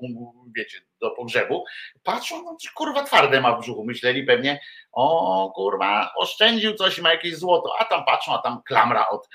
wiecie, 0.56 0.82
do 1.02 1.12
pogrzebu. 1.12 1.66
Patrzą, 2.04 2.44
no, 2.44 2.58
kurwa 2.76 3.04
twarde 3.04 3.42
ma 3.42 3.56
w 3.56 3.62
brzuchu, 3.62 3.86
myśleli 3.86 4.24
pewnie, 4.24 4.60
o 4.92 5.52
kurwa, 5.56 6.12
oszczędził 6.16 6.74
coś, 6.74 7.00
ma 7.00 7.12
jakieś 7.12 7.36
złoto, 7.36 7.74
a 7.80 7.86
tam 7.86 8.06
patrzą, 8.06 8.34
a 8.34 8.42
tam 8.42 8.62
klamra 8.66 9.08
od, 9.10 9.30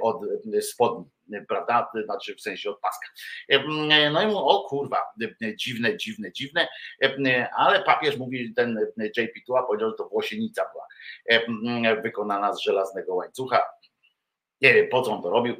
od 0.00 0.20
spodni 0.60 1.04
prawda? 1.48 1.88
Znaczy 2.04 2.34
w 2.34 2.40
sensie 2.40 2.70
od 2.70 2.80
paska. 2.80 3.06
No 4.12 4.22
i 4.22 4.26
mówią, 4.26 4.38
o 4.38 4.64
kurwa, 4.68 5.02
dziwne, 5.56 5.96
dziwne, 5.96 6.32
dziwne, 6.32 6.68
ale 7.56 7.82
papież 7.82 8.16
mówi, 8.16 8.54
ten 8.54 8.78
JP 9.16 9.32
Tua 9.46 9.62
powiedział, 9.62 9.90
że 9.90 9.96
to 9.96 10.08
włosienica 10.08 10.70
była 10.72 10.86
wykonana 12.02 12.54
z 12.54 12.60
żelaznego 12.60 13.14
łańcucha. 13.14 13.62
Nie 14.60 14.74
wiem, 14.74 14.88
po 14.88 15.02
co 15.02 15.12
on 15.12 15.22
to 15.22 15.30
robił, 15.30 15.56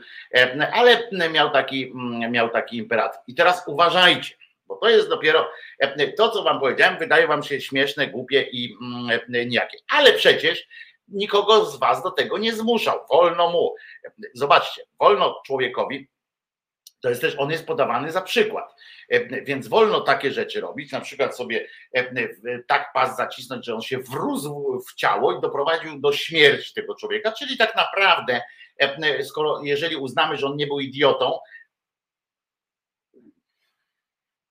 ale 0.72 1.10
miał 1.30 1.50
taki, 1.50 1.92
miał 2.30 2.48
taki 2.48 2.76
imperatyw. 2.76 3.20
I 3.26 3.34
teraz 3.34 3.64
uważajcie, 3.66 4.34
bo 4.66 4.76
to 4.76 4.88
jest 4.88 5.08
dopiero 5.08 5.50
to, 6.16 6.30
co 6.30 6.42
wam 6.42 6.60
powiedziałem, 6.60 6.98
wydaje 6.98 7.26
wam 7.26 7.42
się 7.42 7.60
śmieszne, 7.60 8.06
głupie 8.06 8.42
i 8.52 8.76
nijakie. 9.46 9.78
Ale 9.90 10.12
przecież 10.12 10.68
nikogo 11.08 11.64
z 11.64 11.78
was 11.78 12.02
do 12.02 12.10
tego 12.10 12.38
nie 12.38 12.52
zmuszał. 12.52 13.00
Wolno 13.10 13.50
mu. 13.50 13.74
Zobaczcie, 14.34 14.82
wolno 15.00 15.42
człowiekowi, 15.46 16.08
to 17.00 17.08
jest 17.08 17.20
też, 17.20 17.34
on 17.38 17.50
jest 17.50 17.66
podawany 17.66 18.12
za 18.12 18.22
przykład. 18.22 18.74
Więc 19.44 19.68
wolno 19.68 20.00
takie 20.00 20.32
rzeczy 20.32 20.60
robić, 20.60 20.92
na 20.92 21.00
przykład 21.00 21.36
sobie 21.36 21.68
tak 22.66 22.92
pas 22.92 23.16
zacisnąć, 23.16 23.66
że 23.66 23.74
on 23.74 23.82
się 23.82 23.98
wrózł 23.98 24.82
w 24.88 24.94
ciało 24.94 25.38
i 25.38 25.40
doprowadził 25.40 26.00
do 26.00 26.12
śmierci 26.12 26.74
tego 26.74 26.94
człowieka, 26.94 27.32
czyli 27.32 27.56
tak 27.56 27.76
naprawdę, 27.76 28.42
skoro 29.24 29.62
jeżeli 29.62 29.96
uznamy, 29.96 30.36
że 30.36 30.46
on 30.46 30.56
nie 30.56 30.66
był 30.66 30.80
idiotą, 30.80 31.38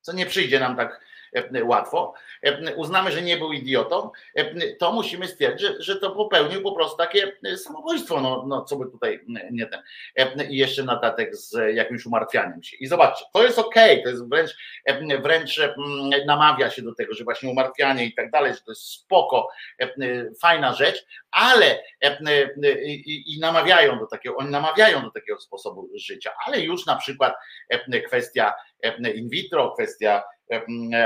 co 0.01 0.13
nie 0.13 0.25
przyjdzie 0.25 0.59
nam 0.59 0.77
tak 0.77 1.07
łatwo, 1.63 2.13
uznamy, 2.75 3.11
że 3.11 3.21
nie 3.21 3.37
był 3.37 3.51
idiotą, 3.51 4.11
to 4.79 4.91
musimy 4.91 5.27
stwierdzić, 5.27 5.67
że, 5.79 5.95
to 5.95 6.11
popełnił 6.11 6.63
po 6.63 6.71
prostu 6.71 6.97
takie 6.97 7.31
samobójstwo, 7.57 8.21
no, 8.21 8.45
no 8.47 8.63
co 8.63 8.75
by 8.75 8.91
tutaj 8.91 9.19
nie 9.51 9.65
ten, 9.65 9.81
i 10.49 10.57
jeszcze 10.57 10.83
na 10.83 10.95
datek 10.99 11.35
z 11.35 11.75
jakimś 11.75 12.05
umartwianiem 12.05 12.63
się. 12.63 12.77
I 12.77 12.87
zobaczcie, 12.87 13.25
to 13.33 13.43
jest 13.43 13.59
okej, 13.59 13.91
okay, 13.91 14.03
to 14.03 14.09
jest 14.09 14.29
wręcz, 14.29 14.57
wręcz 15.21 15.59
namawia 16.25 16.69
się 16.69 16.81
do 16.81 16.95
tego, 16.95 17.13
że 17.13 17.23
właśnie 17.23 17.49
umartwianie 17.49 18.05
i 18.05 18.13
tak 18.13 18.31
dalej, 18.31 18.53
że 18.53 18.59
to 18.59 18.71
jest 18.71 18.91
spoko, 18.91 19.49
fajna 20.41 20.73
rzecz, 20.73 21.05
ale 21.31 21.83
i 23.05 23.37
namawiają 23.41 23.99
do 23.99 24.05
takiego, 24.07 24.35
oni 24.35 24.49
namawiają 24.49 25.01
do 25.01 25.11
takiego 25.11 25.39
sposobu 25.39 25.89
życia, 25.95 26.31
ale 26.45 26.59
już 26.61 26.85
na 26.85 26.95
przykład 26.95 27.33
kwestia 28.07 28.53
in 29.15 29.29
vitro, 29.29 29.71
kwestia 29.71 30.23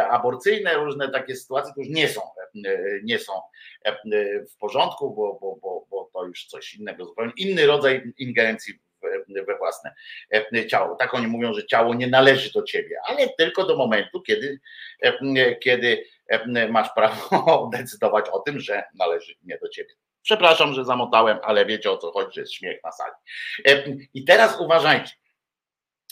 aborcyjne, 0.09 0.73
różne 0.73 1.09
takie 1.09 1.35
sytuacje, 1.35 1.73
to 1.73 1.81
już 1.81 1.89
nie 1.89 2.07
są, 2.07 2.21
nie 3.03 3.19
są 3.19 3.33
w 4.53 4.57
porządku, 4.57 5.15
bo, 5.15 5.37
bo, 5.41 5.55
bo, 5.61 5.87
bo 5.89 6.09
to 6.13 6.25
już 6.25 6.45
coś 6.45 6.75
innego, 6.75 7.05
zupełnie 7.05 7.33
inny 7.37 7.65
rodzaj 7.65 8.13
ingerencji 8.17 8.73
we 9.47 9.57
własne 9.57 9.93
ciało. 10.69 10.95
Tak 10.95 11.13
oni 11.13 11.27
mówią, 11.27 11.53
że 11.53 11.65
ciało 11.65 11.93
nie 11.93 12.07
należy 12.07 12.51
do 12.51 12.63
ciebie, 12.63 12.95
ale 13.05 13.29
tylko 13.29 13.65
do 13.65 13.77
momentu, 13.77 14.21
kiedy, 14.21 14.59
kiedy 15.61 16.05
masz 16.69 16.89
prawo 16.95 17.69
decydować 17.77 18.25
o 18.29 18.39
tym, 18.39 18.59
że 18.59 18.83
należy 18.95 19.35
nie 19.43 19.57
do 19.57 19.69
ciebie. 19.69 19.93
Przepraszam, 20.23 20.73
że 20.73 20.85
zamotałem, 20.85 21.37
ale 21.43 21.65
wiecie 21.65 21.91
o 21.91 21.97
co 21.97 22.11
chodzi, 22.11 22.35
że 22.35 22.41
jest 22.41 22.53
śmiech 22.53 22.83
na 22.83 22.91
sali. 22.91 23.13
I 24.13 24.25
teraz 24.25 24.59
uważajcie 24.59 25.20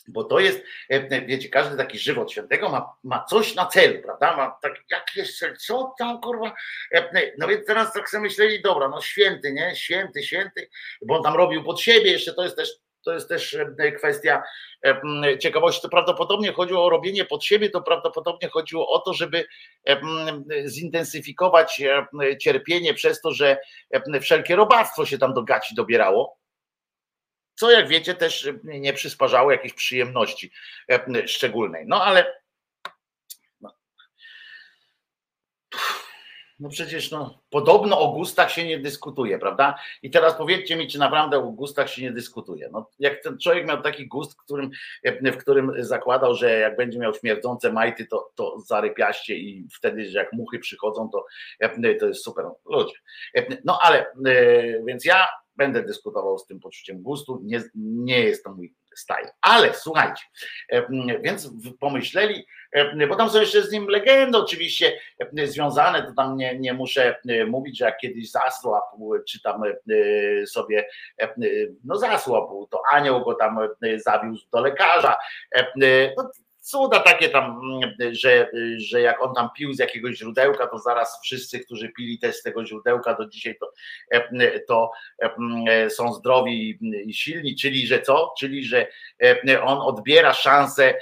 bo 0.09 0.23
to 0.23 0.39
jest, 0.39 0.63
e, 0.89 1.25
wiecie, 1.25 1.49
każdy 1.49 1.77
taki 1.77 1.99
żywot 1.99 2.31
świętego 2.31 2.69
ma, 2.69 2.93
ma 3.03 3.25
coś 3.29 3.55
na 3.55 3.65
celu, 3.65 4.01
prawda? 4.01 4.37
Ma 4.37 4.57
tak 4.61 4.73
jakieś, 4.91 5.39
co 5.59 5.93
tam 5.99 6.21
kurwa? 6.21 6.53
E, 6.91 7.31
no 7.37 7.47
więc 7.47 7.65
teraz 7.65 7.93
tak 7.93 8.09
sobie 8.09 8.21
myśleli, 8.21 8.61
dobra, 8.61 8.89
no 8.89 9.01
święty, 9.01 9.53
nie? 9.53 9.75
Święty, 9.75 10.23
święty, 10.23 10.69
bo 11.01 11.17
on 11.17 11.23
tam 11.23 11.35
robił 11.35 11.63
pod 11.63 11.81
siebie, 11.81 12.11
jeszcze 12.11 12.33
to 12.33 12.43
jest 12.43 12.55
też 12.55 12.69
to 13.05 13.13
jest 13.13 13.29
też 13.29 13.53
e, 13.53 13.91
kwestia 13.91 14.43
ciekawości. 15.39 15.81
To 15.81 15.89
prawdopodobnie 15.89 16.53
chodziło 16.53 16.85
o 16.85 16.89
robienie 16.89 17.25
pod 17.25 17.45
siebie, 17.45 17.69
to 17.69 17.81
prawdopodobnie 17.81 18.49
chodziło 18.49 18.89
o 18.89 18.99
to, 18.99 19.13
żeby 19.13 19.45
zintensyfikować 20.65 21.81
cierpienie 22.41 22.93
przez 22.93 23.21
to, 23.21 23.31
że 23.31 23.57
wszelkie 24.21 24.55
robactwo 24.55 25.05
się 25.05 25.17
tam 25.17 25.33
do 25.33 25.43
gaci 25.43 25.75
dobierało 25.75 26.38
co 27.59 27.71
jak 27.71 27.87
wiecie 27.87 28.15
też 28.15 28.49
nie 28.63 28.93
przysparzało 28.93 29.51
jakiejś 29.51 29.73
przyjemności 29.73 30.51
e, 30.91 31.27
szczególnej. 31.27 31.85
No 31.87 32.03
ale 32.03 32.41
no, 33.61 33.73
no 36.59 36.69
przecież 36.69 37.11
no, 37.11 37.41
podobno 37.49 37.99
o 37.99 38.11
gustach 38.11 38.51
się 38.51 38.67
nie 38.67 38.79
dyskutuje, 38.79 39.39
prawda? 39.39 39.75
I 40.01 40.09
teraz 40.09 40.35
powiedzcie 40.35 40.75
mi, 40.75 40.87
czy 40.87 40.99
naprawdę 40.99 41.37
o 41.37 41.41
gustach 41.41 41.89
się 41.89 42.01
nie 42.01 42.11
dyskutuje. 42.11 42.69
No, 42.71 42.89
jak 42.99 43.23
ten 43.23 43.37
człowiek 43.39 43.67
miał 43.67 43.81
taki 43.81 44.07
gust, 44.07 44.35
którym, 44.35 44.69
e, 45.03 45.31
w 45.31 45.37
którym 45.37 45.71
zakładał, 45.77 46.35
że 46.35 46.59
jak 46.59 46.77
będzie 46.77 46.99
miał 46.99 47.13
śmierdzące 47.13 47.73
majty, 47.73 48.05
to, 48.05 48.31
to 48.35 48.59
zarypiaście 48.59 49.35
i 49.35 49.67
wtedy, 49.73 50.09
że 50.09 50.19
jak 50.19 50.33
muchy 50.33 50.59
przychodzą, 50.59 51.09
to, 51.09 51.25
e, 51.59 51.95
to 51.95 52.07
jest 52.07 52.23
super. 52.23 52.45
Ludzie. 52.65 52.95
No 53.65 53.79
ale, 53.81 54.05
więc 54.85 55.05
ja 55.05 55.27
będę 55.59 55.83
dyskutował 55.83 56.39
z 56.39 56.45
tym 56.45 56.59
poczuciem 56.59 57.01
gustu, 57.01 57.41
nie, 57.43 57.63
nie 57.75 58.19
jest 58.19 58.43
to 58.43 58.53
mój 58.53 58.73
style. 58.95 59.31
Ale 59.41 59.73
słuchajcie, 59.73 60.23
więc 61.23 61.49
pomyśleli, 61.79 62.45
bo 63.09 63.15
tam 63.15 63.29
są 63.29 63.39
jeszcze 63.39 63.63
z 63.63 63.71
nim 63.71 63.87
legendy 63.87 64.37
oczywiście 64.37 64.99
związane, 65.43 66.03
to 66.03 66.13
tam 66.13 66.37
nie, 66.37 66.59
nie 66.59 66.73
muszę 66.73 67.15
mówić, 67.47 67.77
że 67.77 67.85
jak 67.85 67.97
kiedyś 67.97 68.31
zasłapł, 68.31 69.13
czy 69.29 69.41
tam 69.41 69.61
sobie, 70.45 70.87
no 71.83 71.97
zasłapł, 71.97 72.67
to 72.71 72.81
anioł 72.91 73.23
go 73.23 73.33
tam 73.33 73.59
zawiózł 73.97 74.47
do 74.51 74.59
lekarza, 74.61 75.17
no, 76.17 76.29
cuda 76.69 76.99
takie 76.99 77.29
tam, 77.29 77.61
że, 78.11 78.49
że 78.77 79.01
jak 79.01 79.21
on 79.21 79.35
tam 79.35 79.49
pił 79.57 79.73
z 79.73 79.79
jakiegoś 79.79 80.17
źródełka, 80.17 80.67
to 80.67 80.79
zaraz 80.79 81.19
wszyscy, 81.23 81.59
którzy 81.59 81.89
pili 81.89 82.19
też 82.19 82.35
z 82.35 82.43
tego 82.43 82.65
źródełka 82.65 83.13
do 83.13 83.25
dzisiaj, 83.25 83.57
to, 83.59 83.71
to 84.67 84.91
są 85.89 86.13
zdrowi 86.13 86.77
i 87.05 87.13
silni, 87.13 87.55
czyli 87.55 87.87
że 87.87 88.01
co? 88.01 88.33
Czyli 88.39 88.65
że 88.65 88.87
on 89.63 89.77
odbiera 89.77 90.33
szansę 90.33 90.93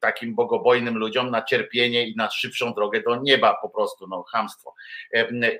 takim 0.00 0.34
bogobojnym 0.34 0.98
ludziom 0.98 1.30
na 1.30 1.42
cierpienie 1.42 2.08
i 2.08 2.16
na 2.16 2.30
szybszą 2.30 2.72
drogę 2.72 3.02
do 3.02 3.16
nieba 3.16 3.56
po 3.62 3.68
prostu, 3.68 4.06
no 4.06 4.22
chamstwo 4.22 4.74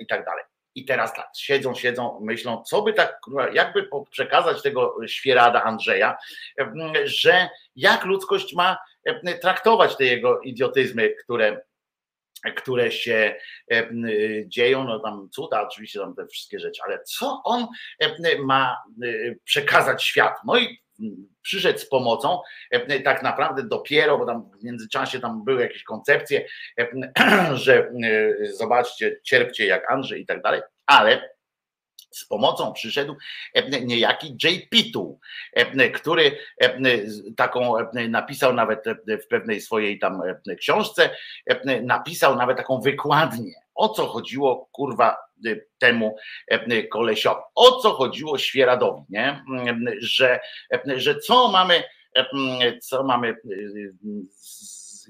i 0.01 0.07
tak 0.07 0.25
dalej. 0.25 0.45
I 0.75 0.85
teraz 0.85 1.15
tak, 1.15 1.29
siedzą, 1.37 1.75
siedzą, 1.75 2.21
myślą, 2.23 2.63
co 2.63 2.83
by 2.83 2.93
tak, 2.93 3.21
jakby 3.53 3.89
przekazać 4.11 4.63
tego 4.63 4.97
świerada 5.07 5.63
Andrzeja, 5.63 6.17
że 7.05 7.49
jak 7.77 8.05
ludzkość 8.05 8.55
ma 8.55 8.79
traktować 9.41 9.97
te 9.97 10.05
jego 10.05 10.41
idiotyzmy, 10.41 11.11
które 11.11 11.61
które 12.57 12.93
się 12.93 13.37
dzieją, 14.47 14.85
no 14.85 15.01
tam 15.01 15.29
cuda, 15.31 15.63
oczywiście 15.63 16.01
tam 16.01 16.15
te 16.15 16.27
wszystkie 16.27 16.59
rzeczy, 16.61 16.83
ale 16.85 17.03
co 17.03 17.41
on 17.45 17.67
ma 18.39 18.77
przekazać 19.45 20.05
światu? 20.05 20.41
No 20.47 20.59
i 20.59 20.79
przyszedł 21.43 21.79
z 21.79 21.89
pomocą, 21.89 22.41
tak 23.05 23.23
naprawdę 23.23 23.63
dopiero, 23.63 24.19
bo 24.19 24.27
tam 24.27 24.51
w 24.61 24.65
międzyczasie 24.65 25.21
tam 25.21 25.45
były 25.45 25.61
jakieś 25.61 25.83
koncepcje, 25.83 26.47
że 27.55 27.93
zobaczcie, 28.53 29.21
cierpcie 29.25 29.67
jak 29.67 29.91
Andrzej 29.91 30.23
i 30.23 30.27
tak 30.27 30.43
dalej, 30.43 30.61
ale 30.87 31.39
z 32.11 32.25
pomocą 32.25 32.73
przyszedł 32.73 33.17
niejaki 33.83 34.37
J. 34.45 34.69
Pitu, 34.71 35.21
który 35.95 36.39
taką 37.37 37.75
napisał 38.09 38.55
nawet 38.55 38.85
w 39.25 39.27
pewnej 39.27 39.61
swojej 39.61 39.99
tam 39.99 40.23
książce, 40.59 41.11
napisał 41.83 42.37
nawet 42.37 42.57
taką 42.57 42.81
wykładnię, 42.81 43.53
o 43.75 43.89
co 43.89 44.07
chodziło 44.07 44.69
kurwa 44.73 45.28
temu 45.79 46.17
kolesiowi, 46.91 47.41
o 47.55 47.81
co 47.81 47.93
chodziło 47.93 48.39
Świeradowi, 48.39 49.03
nie? 49.09 49.45
Że, 50.01 50.41
że 50.97 51.19
co 51.19 51.49
mamy, 51.49 51.85
co 52.81 53.05
mamy 53.05 53.37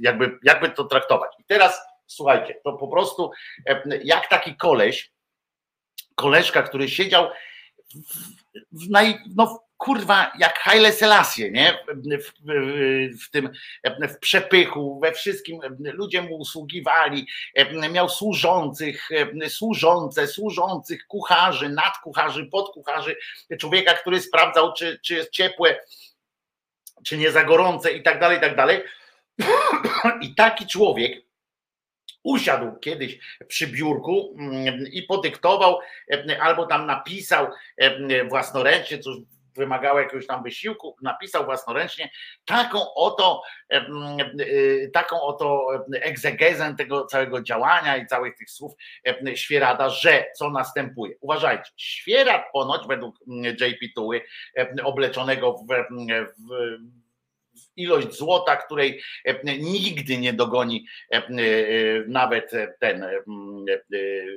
jakby, 0.00 0.38
jakby 0.42 0.70
to 0.70 0.84
traktować. 0.84 1.30
I 1.38 1.44
teraz 1.44 1.80
słuchajcie, 2.06 2.60
to 2.64 2.72
po 2.72 2.88
prostu 2.88 3.30
jak 4.04 4.28
taki 4.28 4.56
koleś 4.56 5.12
koleżka, 6.14 6.62
który 6.62 6.88
siedział 6.88 7.28
w, 8.72 8.84
w 8.84 8.90
naj, 8.90 9.18
no 9.36 9.67
kurwa, 9.78 10.32
jak 10.38 10.58
Haile 10.58 10.92
Selassie, 10.92 11.50
nie? 11.50 11.78
W, 11.88 12.32
w, 12.44 13.24
w, 13.24 13.30
tym, 13.30 13.50
w 14.08 14.18
przepychu, 14.18 15.00
we 15.00 15.12
wszystkim 15.12 15.60
ludzie 15.78 16.22
mu 16.22 16.36
usługiwali, 16.36 17.26
miał 17.92 18.08
służących, 18.08 19.08
służące, 19.48 20.26
służących, 20.26 21.06
kucharzy, 21.06 21.68
nadkucharzy, 21.68 22.46
podkucharzy, 22.46 23.16
człowieka, 23.58 23.94
który 23.94 24.20
sprawdzał, 24.20 24.72
czy, 24.72 25.00
czy 25.02 25.14
jest 25.14 25.30
ciepłe, 25.30 25.80
czy 27.06 27.18
nie 27.18 27.30
za 27.30 27.44
gorące 27.44 27.92
i 27.92 28.02
tak 28.02 28.20
dalej, 28.20 28.38
i 28.38 28.40
tak 28.40 28.56
dalej. 28.56 28.82
I 30.20 30.34
taki 30.34 30.66
człowiek 30.66 31.22
usiadł 32.22 32.78
kiedyś 32.78 33.18
przy 33.48 33.66
biurku 33.66 34.36
mm, 34.38 34.86
i 34.92 35.02
podyktował 35.02 35.78
e, 36.10 36.42
albo 36.42 36.66
tam 36.66 36.86
napisał 36.86 37.46
e, 37.76 38.24
własnoręcznie, 38.24 38.98
cóż 38.98 39.16
wymagało 39.58 40.00
jakiegoś 40.00 40.26
tam 40.26 40.42
wysiłku, 40.42 40.96
napisał 41.02 41.44
własnoręcznie 41.44 42.10
taką 42.44 42.94
oto, 42.94 43.42
e, 43.70 43.86
taką 44.92 45.20
oto 45.20 45.68
egzegezę 45.92 46.74
tego 46.78 47.06
całego 47.06 47.42
działania 47.42 47.96
i 47.96 48.06
całych 48.06 48.34
tych 48.36 48.50
słów 48.50 48.72
Świerada, 49.34 49.90
że 49.90 50.24
co 50.36 50.50
następuje. 50.50 51.14
Uważajcie, 51.20 51.70
Świerad 51.76 52.42
ponoć 52.52 52.86
według 52.88 53.16
JP 53.60 53.94
Tuły 53.94 54.22
obleczonego 54.84 55.52
w, 55.52 55.66
w 55.66 57.07
ilość 57.78 58.12
złota, 58.12 58.56
której 58.56 59.00
e, 59.24 59.58
nigdy 59.58 60.18
nie 60.18 60.32
dogoni 60.32 60.86
e, 61.12 61.16
e, 61.16 61.28
nawet 62.06 62.52
ten 62.80 63.06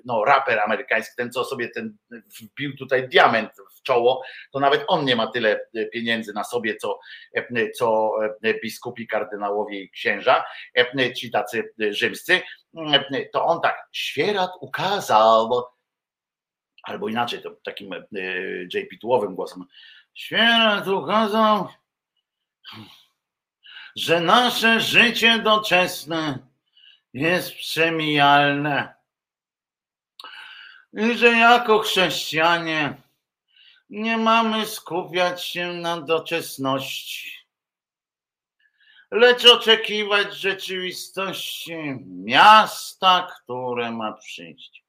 no, 0.06 0.26
raper 0.26 0.60
amerykański, 0.60 1.14
ten 1.18 1.32
co 1.32 1.46
sobie 1.46 1.70
ten 1.70 1.98
wbił 2.42 2.78
tutaj 2.78 3.10
diament 3.10 3.52
w 3.78 3.82
czoło, 3.82 4.24
to 4.52 4.60
nawet 4.60 4.84
on 4.88 5.06
nie 5.06 5.16
ma 5.16 5.28
tyle 5.28 5.60
pieniędzy 5.94 6.34
na 6.34 6.44
sobie, 6.44 6.76
co, 6.76 7.00
co 7.76 8.14
biskupi, 8.64 9.08
kardynałowie 9.08 9.82
i 9.82 9.90
księża, 9.90 10.44
ci 11.16 11.32
tacy 11.32 11.74
rzymscy, 11.90 12.42
to 13.34 13.46
on 13.46 13.62
tak, 13.62 13.88
świerat 13.92 14.52
ukazał, 14.60 15.64
albo 16.84 17.10
inaczej, 17.10 17.42
to 17.42 17.56
takim 17.64 17.94
JP-tułowym 18.74 19.36
głosem, 19.36 19.66
świerat 20.14 20.88
ukazał 20.88 21.68
że 23.96 24.20
nasze 24.20 24.80
życie 24.80 25.40
doczesne 25.40 26.40
jest 27.14 27.56
przemijalne. 27.56 28.94
I 30.94 31.18
że 31.18 31.28
jako 31.28 31.80
chrześcijanie 31.80 32.94
nie 33.90 34.18
mamy 34.18 34.66
skupiać 34.66 35.46
się 35.46 35.74
na 35.74 36.02
doczesności, 36.02 37.32
lecz 39.12 39.46
oczekiwać 39.46 40.36
rzeczywistości 40.36 41.76
miasta, 42.08 43.28
które 43.36 43.92
ma 43.92 44.14
przyjść. 44.14 44.84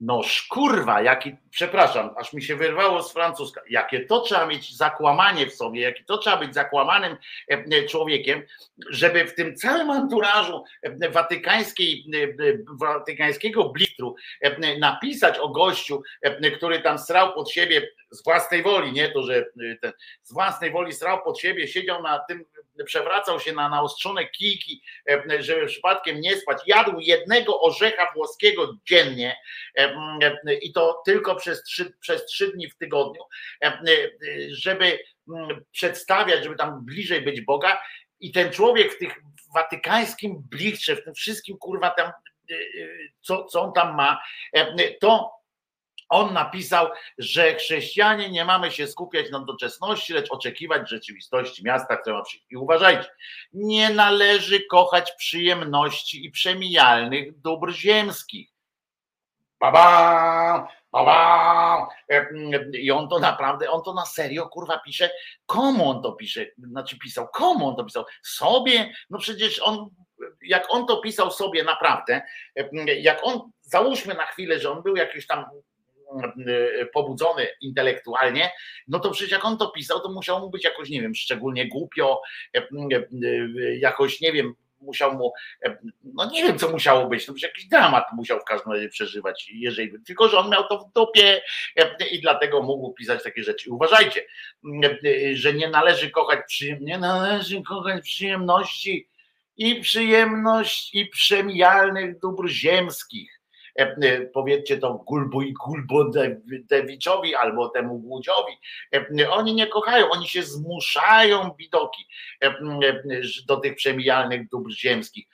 No 0.00 0.22
szkurwa, 0.22 1.02
jaki, 1.02 1.36
przepraszam, 1.50 2.10
aż 2.16 2.32
mi 2.32 2.42
się 2.42 2.56
wyrwało 2.56 3.02
z 3.02 3.12
francuska, 3.12 3.60
jakie 3.70 4.06
to 4.06 4.20
trzeba 4.20 4.46
mieć 4.46 4.76
zakłamanie 4.76 5.46
w 5.46 5.54
sobie, 5.54 5.80
jakie 5.80 6.04
to 6.04 6.18
trzeba 6.18 6.36
być 6.36 6.54
zakłamanym 6.54 7.16
e, 7.50 7.54
e, 7.54 7.84
człowiekiem, 7.84 8.42
żeby 8.90 9.26
w 9.26 9.34
tym 9.34 9.56
całym 9.56 9.90
anturażu 9.90 10.64
e, 10.82 11.10
watykańskiej, 11.10 12.04
watykańskiego 12.80 13.68
blitru 13.68 14.14
napisać 14.78 15.38
o 15.38 15.48
gościu, 15.48 16.02
który 16.56 16.80
tam 16.82 16.98
srał 16.98 17.34
pod 17.34 17.50
siebie 17.50 17.90
z 18.10 18.24
własnej 18.24 18.62
woli, 18.62 18.92
nie 18.92 19.08
to, 19.08 19.22
że 19.22 19.46
ten, 19.80 19.92
z 20.22 20.32
własnej 20.32 20.70
woli 20.70 20.92
srał 20.92 21.22
pod 21.22 21.40
siebie, 21.40 21.68
siedział 21.68 22.02
na 22.02 22.18
tym, 22.18 22.44
przewracał 22.84 23.40
się 23.40 23.52
na 23.52 23.68
naostrzone 23.68 24.26
kijki, 24.26 24.82
żeby 25.38 25.66
przypadkiem 25.66 26.20
nie 26.20 26.36
spać, 26.36 26.58
jadł 26.66 27.00
jednego 27.00 27.60
orzecha 27.60 28.12
włoskiego 28.14 28.76
dziennie, 28.88 29.36
i 30.62 30.72
to 30.72 31.02
tylko 31.06 31.36
przez 31.36 31.62
trzy, 31.62 31.92
przez 32.00 32.26
trzy 32.26 32.52
dni 32.52 32.70
w 32.70 32.76
tygodniu, 32.76 33.22
żeby 34.50 34.98
przedstawiać, 35.72 36.44
żeby 36.44 36.56
tam 36.56 36.84
bliżej 36.84 37.20
być 37.20 37.40
Boga. 37.40 37.82
I 38.20 38.32
ten 38.32 38.52
człowiek 38.52 38.94
w 38.94 38.98
tych 38.98 39.14
watykańskim 39.54 40.42
bliższe, 40.50 40.96
w 40.96 41.04
tym 41.04 41.14
wszystkim 41.14 41.58
kurwa 41.58 41.90
tam, 41.90 42.12
co, 43.20 43.44
co 43.44 43.62
on 43.62 43.72
tam 43.72 43.96
ma, 43.96 44.22
to 45.00 45.39
on 46.10 46.34
napisał, 46.34 46.88
że 47.18 47.54
chrześcijanie 47.54 48.30
nie 48.30 48.44
mamy 48.44 48.70
się 48.70 48.86
skupiać 48.86 49.30
na 49.30 49.40
doczesności, 49.40 50.12
lecz 50.12 50.30
oczekiwać 50.30 50.90
rzeczywistości 50.90 51.64
miasta, 51.64 51.96
które 51.96 52.16
ma 52.16 52.22
przyjść. 52.22 52.46
I 52.50 52.56
uważajcie, 52.56 53.10
nie 53.52 53.90
należy 53.90 54.60
kochać 54.70 55.12
przyjemności 55.12 56.26
i 56.26 56.30
przemijalnych 56.30 57.40
dóbr 57.40 57.72
ziemskich 57.72 58.50
baba, 59.60 60.68
baba. 60.92 61.88
I 62.72 62.90
on 62.90 63.08
to 63.08 63.18
naprawdę, 63.18 63.70
on 63.70 63.82
to 63.82 63.94
na 63.94 64.06
serio 64.06 64.48
kurwa 64.48 64.78
pisze. 64.78 65.10
Komu 65.46 65.90
on 65.90 66.02
to 66.02 66.12
pisze? 66.12 66.46
Znaczy 66.58 66.98
pisał, 66.98 67.28
komu 67.28 67.68
on 67.68 67.76
to 67.76 67.84
pisał? 67.84 68.04
Sobie? 68.22 68.92
No 69.10 69.18
przecież 69.18 69.58
on, 69.58 69.90
jak 70.42 70.66
on 70.70 70.86
to 70.86 70.96
pisał 70.96 71.30
sobie 71.30 71.64
naprawdę, 71.64 72.22
jak 73.00 73.20
on, 73.22 73.50
załóżmy 73.60 74.14
na 74.14 74.26
chwilę, 74.26 74.58
że 74.58 74.70
on 74.70 74.82
był 74.82 74.96
jakiś 74.96 75.26
tam 75.26 75.44
pobudzony 76.92 77.46
intelektualnie, 77.60 78.50
no 78.88 79.00
to 79.00 79.10
przecież 79.10 79.32
jak 79.32 79.44
on 79.44 79.58
to 79.58 79.70
pisał, 79.70 80.00
to 80.00 80.12
musiał 80.12 80.40
mu 80.40 80.50
być 80.50 80.64
jakoś, 80.64 80.88
nie 80.88 81.02
wiem, 81.02 81.14
szczególnie 81.14 81.68
głupio, 81.68 82.20
jakoś, 83.80 84.20
nie 84.20 84.32
wiem, 84.32 84.54
musiał 84.80 85.14
mu, 85.14 85.32
no 86.04 86.30
nie 86.30 86.44
wiem, 86.44 86.58
co 86.58 86.70
musiało 86.70 87.08
być, 87.08 87.28
no 87.28 87.34
jakiś 87.42 87.64
dramat 87.64 88.04
musiał 88.12 88.40
w 88.40 88.44
każdym 88.44 88.72
razie 88.72 88.88
przeżywać, 88.88 89.50
jeżeli, 89.52 89.92
tylko 90.06 90.28
że 90.28 90.38
on 90.38 90.50
miał 90.50 90.68
to 90.68 90.78
w 90.78 90.92
dupie 90.92 91.42
i 92.10 92.20
dlatego 92.20 92.62
mógł 92.62 92.92
pisać 92.92 93.22
takie 93.22 93.42
rzeczy. 93.42 93.70
Uważajcie, 93.70 94.26
że 95.32 95.54
nie 95.54 95.68
należy 95.68 96.10
kochać 96.10 96.40
przyjemności, 96.46 96.86
nie 96.86 96.98
należy 96.98 97.62
kochać 97.62 98.04
przyjemności 98.04 99.08
i 99.56 99.80
przyjemność 99.80 100.94
i 100.94 101.06
przemijalnych 101.06 102.18
dóbr 102.18 102.48
ziemskich 102.48 103.39
powiedzcie 104.34 104.78
to 104.78 104.94
Gulbu 104.94 105.42
i 105.42 105.52
Gulbodewiczowi 105.52 107.34
albo 107.34 107.68
temu 107.68 107.98
Głudziowi. 107.98 108.52
Oni 109.30 109.54
nie 109.54 109.66
kochają, 109.66 110.10
oni 110.10 110.28
się 110.28 110.42
zmuszają 110.42 111.54
widoki 111.58 112.06
do 113.48 113.56
tych 113.56 113.74
przemijalnych 113.74 114.48
dóbr 114.48 114.70
ziemskich, 114.70 115.26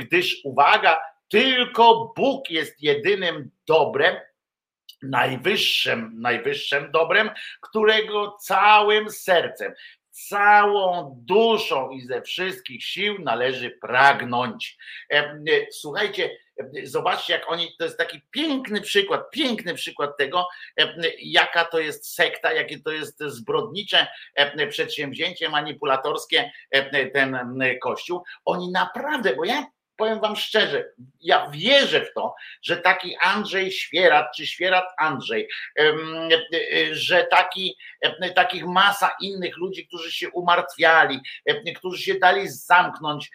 gdyż 0.00 0.40
uwaga, 0.44 1.00
tylko 1.28 2.12
Bóg 2.16 2.50
jest 2.50 2.82
jedynym 2.82 3.50
dobrem, 3.66 4.16
najwyższym, 5.02 6.12
najwyższym 6.14 6.90
dobrem, 6.90 7.30
którego 7.60 8.36
całym 8.40 9.10
sercem, 9.10 9.72
całą 10.12 11.14
duszą 11.18 11.90
i 11.90 12.00
ze 12.00 12.22
wszystkich 12.22 12.84
sił 12.84 13.18
należy 13.18 13.70
pragnąć. 13.70 14.78
Słuchajcie, 15.70 16.30
Zobaczcie, 16.84 17.32
jak 17.32 17.50
oni, 17.50 17.76
to 17.78 17.84
jest 17.84 17.98
taki 17.98 18.20
piękny 18.30 18.80
przykład, 18.80 19.30
piękny 19.30 19.74
przykład 19.74 20.16
tego, 20.18 20.48
jaka 21.18 21.64
to 21.64 21.78
jest 21.78 22.14
sekta, 22.14 22.52
jakie 22.52 22.80
to 22.80 22.90
jest 22.90 23.22
zbrodnicze 23.26 24.06
przedsięwzięcie 24.70 25.48
manipulatorskie 25.48 26.52
ten 27.12 27.58
kościół. 27.82 28.22
Oni 28.44 28.70
naprawdę, 28.70 29.36
bo 29.36 29.44
ja 29.44 29.66
powiem 29.96 30.20
wam 30.20 30.36
szczerze, 30.36 30.84
ja 31.20 31.50
wierzę 31.50 32.00
w 32.00 32.14
to, 32.14 32.34
że 32.62 32.76
taki 32.76 33.16
Andrzej 33.20 33.72
Świerat, 33.72 34.26
czy 34.36 34.46
Świerat 34.46 34.84
Andrzej, 34.98 35.48
że 36.92 37.24
taki, 37.24 37.76
takich 38.34 38.64
masa 38.64 39.16
innych 39.20 39.56
ludzi, 39.56 39.86
którzy 39.86 40.12
się 40.12 40.30
umartwiali, 40.30 41.20
którzy 41.76 42.02
się 42.02 42.14
dali 42.14 42.48
zamknąć, 42.48 43.30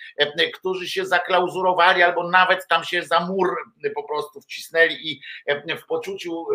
którzy 0.54 0.90
się 0.90 1.06
zaklauzurowali, 1.06 2.04
albo 2.04 2.30
nawet 2.30 2.68
tam 2.68 2.84
się 2.84 3.04
za 3.04 3.20
mur 3.20 3.56
po 3.96 4.04
prostu 4.04 4.42
wcisnęli 4.42 4.94
i 5.12 5.22
w 5.78 5.86
poczuciu 5.86 6.46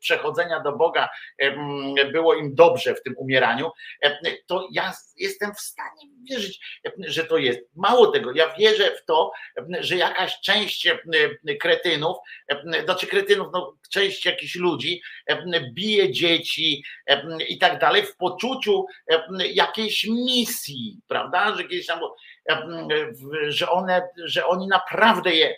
przechodzenia 0.00 0.60
do 0.60 0.72
Boga 0.72 1.08
było 2.12 2.34
im 2.34 2.54
dobrze 2.54 2.94
w 2.94 3.02
tym 3.02 3.14
umieraniu, 3.16 3.70
to 4.46 4.68
ja 4.72 4.92
jestem 5.16 5.54
w 5.54 5.60
stanie 5.60 6.02
wierzyć, 6.30 6.80
że 6.98 7.24
to 7.24 7.38
jest. 7.38 7.60
Mało 7.76 8.06
tego, 8.06 8.32
ja 8.32 8.54
wierzę 8.54 8.90
w 8.90 9.04
to, 9.04 9.32
że 9.80 9.96
jakaś 9.96 10.40
część 10.40 10.86
e, 10.86 10.98
kretynów, 11.60 12.16
e, 12.48 12.82
znaczy 12.84 13.06
kretynów, 13.06 13.48
no, 13.52 13.76
część 13.90 14.26
jakichś 14.26 14.54
ludzi 14.54 15.02
e, 15.26 15.70
bije 15.74 16.12
dzieci 16.12 16.84
i 17.48 17.58
tak 17.58 17.80
dalej 17.80 18.02
w 18.02 18.16
poczuciu 18.16 18.86
jakiejś 19.52 20.04
misji, 20.04 21.00
prawda, 21.08 21.56
że 21.56 21.64
kiedyś 21.64 21.86
tam 21.86 22.00
że 23.48 23.70
one, 23.70 24.08
że 24.24 24.46
oni 24.46 24.66
naprawdę 24.66 25.34
je, 25.34 25.56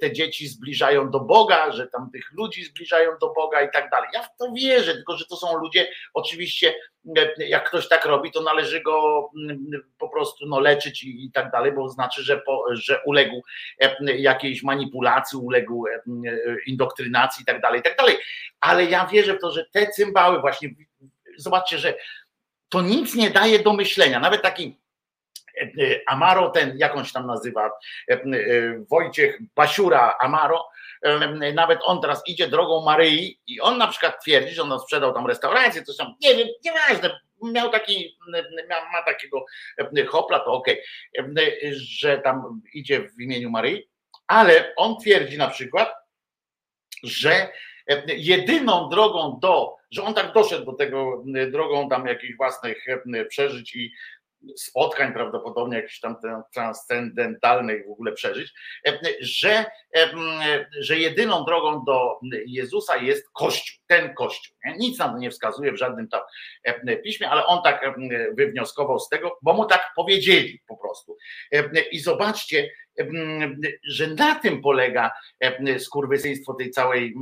te 0.00 0.12
dzieci 0.12 0.48
zbliżają 0.48 1.10
do 1.10 1.20
Boga, 1.20 1.72
że 1.72 1.86
tam 1.86 2.10
tych 2.10 2.32
ludzi 2.32 2.64
zbliżają 2.64 3.10
do 3.20 3.32
Boga 3.32 3.62
i 3.62 3.70
tak 3.72 3.90
dalej. 3.90 4.08
Ja 4.14 4.22
w 4.22 4.36
to 4.36 4.52
wierzę, 4.52 4.94
tylko 4.94 5.16
że 5.16 5.24
to 5.26 5.36
są 5.36 5.58
ludzie, 5.58 5.88
oczywiście 6.14 6.74
jak 7.38 7.68
ktoś 7.68 7.88
tak 7.88 8.04
robi, 8.04 8.32
to 8.32 8.42
należy 8.42 8.80
go 8.80 9.28
po 9.98 10.08
prostu 10.08 10.46
no, 10.46 10.60
leczyć 10.60 11.04
i, 11.04 11.24
i 11.24 11.32
tak 11.32 11.50
dalej, 11.50 11.72
bo 11.72 11.88
znaczy, 11.88 12.22
że, 12.22 12.38
po, 12.38 12.64
że 12.72 13.00
uległ 13.06 13.42
jakiejś 14.18 14.62
manipulacji, 14.62 15.38
uległ 15.38 15.84
indoktrynacji 16.66 17.42
i 17.42 17.46
tak 17.46 17.60
dalej, 17.60 17.80
i 17.80 17.82
tak 17.82 17.96
dalej. 17.96 18.16
Ale 18.60 18.84
ja 18.84 19.06
wierzę 19.06 19.34
w 19.34 19.40
to, 19.40 19.50
że 19.50 19.64
te 19.72 19.86
cymbały 19.86 20.40
właśnie, 20.40 20.70
zobaczcie, 21.36 21.78
że 21.78 21.94
to 22.68 22.82
nic 22.82 23.14
nie 23.14 23.30
daje 23.30 23.58
do 23.58 23.72
myślenia. 23.72 24.20
Nawet 24.20 24.42
taki 24.42 24.78
Amaro, 26.06 26.50
ten, 26.50 26.78
jakąś 26.78 27.12
tam 27.12 27.26
nazywa, 27.26 27.70
Wojciech 28.90 29.38
Basiura 29.54 30.16
Amaro, 30.20 30.68
nawet 31.54 31.78
on 31.82 32.00
teraz 32.00 32.22
idzie 32.26 32.48
drogą 32.48 32.84
Maryi 32.84 33.40
i 33.46 33.60
on 33.60 33.78
na 33.78 33.86
przykład 33.86 34.22
twierdzi, 34.22 34.54
że 34.54 34.62
on 34.62 34.80
sprzedał 34.80 35.14
tam 35.14 35.26
restaurację, 35.26 35.82
coś 35.82 35.96
tam, 35.96 36.14
nie 36.20 36.34
wiem, 36.34 36.48
nieważne, 36.64 37.20
miał 37.42 37.70
taki, 37.70 38.18
ma 38.92 39.02
takiego 39.02 39.44
hopla, 40.08 40.38
to 40.38 40.52
okej, 40.52 40.82
okay, 41.20 41.54
że 41.72 42.18
tam 42.18 42.60
idzie 42.74 43.00
w 43.00 43.20
imieniu 43.20 43.50
Maryi, 43.50 43.88
ale 44.26 44.72
on 44.76 44.96
twierdzi 44.98 45.38
na 45.38 45.48
przykład, 45.48 45.94
że 47.02 47.48
jedyną 48.06 48.88
drogą 48.88 49.38
do, 49.42 49.76
że 49.90 50.02
on 50.02 50.14
tak 50.14 50.32
doszedł 50.32 50.64
do 50.64 50.72
tego 50.72 51.24
drogą 51.50 51.88
tam 51.88 52.06
jakichś 52.06 52.36
własnych 52.36 52.84
przeżyć 53.28 53.76
i 53.76 53.92
spotkań, 54.56 55.12
prawdopodobnie 55.12 55.76
jakichś 55.76 56.00
tam 56.00 56.16
transcendentalnych 56.54 57.86
w 57.86 57.90
ogóle 57.90 58.12
przeżyć, 58.12 58.52
e, 58.86 58.98
że, 59.20 59.64
e, 59.96 60.10
że 60.80 60.98
jedyną 60.98 61.44
drogą 61.44 61.84
do 61.84 62.18
Jezusa 62.46 62.96
jest 62.96 63.30
Kościół, 63.32 63.82
ten 63.86 64.14
Kościół. 64.14 64.56
Nic 64.78 64.98
nam 64.98 65.18
nie 65.18 65.30
wskazuje 65.30 65.72
w 65.72 65.78
żadnym 65.78 66.08
tam 66.08 66.20
e, 66.64 66.96
piśmie, 66.96 67.30
ale 67.30 67.46
on 67.46 67.62
tak 67.62 67.98
wywnioskował 68.36 68.98
z 68.98 69.08
tego, 69.08 69.38
bo 69.42 69.52
mu 69.52 69.64
tak 69.64 69.92
powiedzieli 69.96 70.60
po 70.66 70.76
prostu. 70.76 71.16
I 71.92 72.00
zobaczcie, 72.00 72.70
że 73.84 74.06
na 74.06 74.34
tym 74.34 74.62
polega 74.62 75.10
skurwysyństwo 75.78 76.54
tej 76.54 76.70
całej 76.70 77.14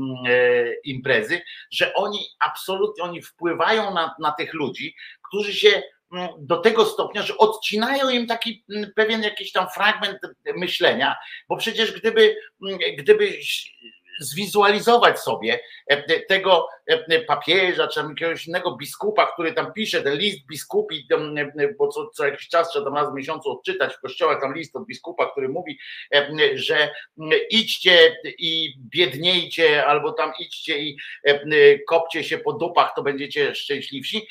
imprezy, 0.84 1.43
że 1.70 1.94
oni 1.94 2.18
absolutnie 2.40 3.05
oni 3.05 3.22
wpływają 3.22 3.94
na, 3.94 4.14
na 4.20 4.32
tych 4.32 4.55
ludzi, 4.55 4.97
którzy 5.22 5.52
się 5.52 5.82
do 6.39 6.57
tego 6.57 6.85
stopnia, 6.85 7.23
że 7.23 7.39
odcinają 7.39 8.09
im 8.09 8.27
taki 8.27 8.65
mm, 8.74 8.93
pewien 8.97 9.23
jakiś 9.23 9.53
tam 9.53 9.66
fragment 9.74 10.19
myślenia, 10.57 11.16
bo 11.49 11.57
przecież 11.57 12.01
gdyby, 12.01 12.37
mm, 12.62 12.78
gdyby 12.99 13.39
zwizualizować 14.20 15.20
sobie 15.20 15.61
e, 15.87 16.20
tego 16.20 16.69
e, 16.87 17.20
papieża, 17.20 17.89
czy 17.89 18.01
jakiegoś 18.01 18.47
innego 18.47 18.77
biskupa, 18.77 19.27
który 19.33 19.53
tam 19.53 19.73
pisze 19.73 20.03
ten 20.03 20.19
list 20.19 20.47
biskupi, 20.47 21.07
e, 21.11 21.74
bo 21.78 21.89
co, 21.89 22.07
co 22.07 22.27
jakiś 22.27 22.49
czas 22.49 22.70
trzeba 22.70 22.85
tam 22.85 22.95
raz 22.95 23.11
w 23.11 23.15
miesiącu 23.15 23.51
odczytać 23.51 23.95
w 23.95 24.01
kościołach 24.01 24.41
tam 24.41 24.55
list 24.55 24.77
od 24.77 24.87
biskupa, 24.87 25.31
który 25.31 25.49
mówi, 25.49 25.78
że 26.55 26.91
idźcie 27.51 28.16
i 28.39 28.74
biedniejcie, 28.78 29.87
albo 29.87 30.12
tam 30.12 30.33
idźcie 30.39 30.78
i 30.78 30.97
kopcie 31.89 32.24
się 32.24 32.39
po 32.39 32.53
dupach, 32.53 32.93
to 32.97 33.03
będziecie 33.03 33.55
szczęśliwsi. 33.55 34.27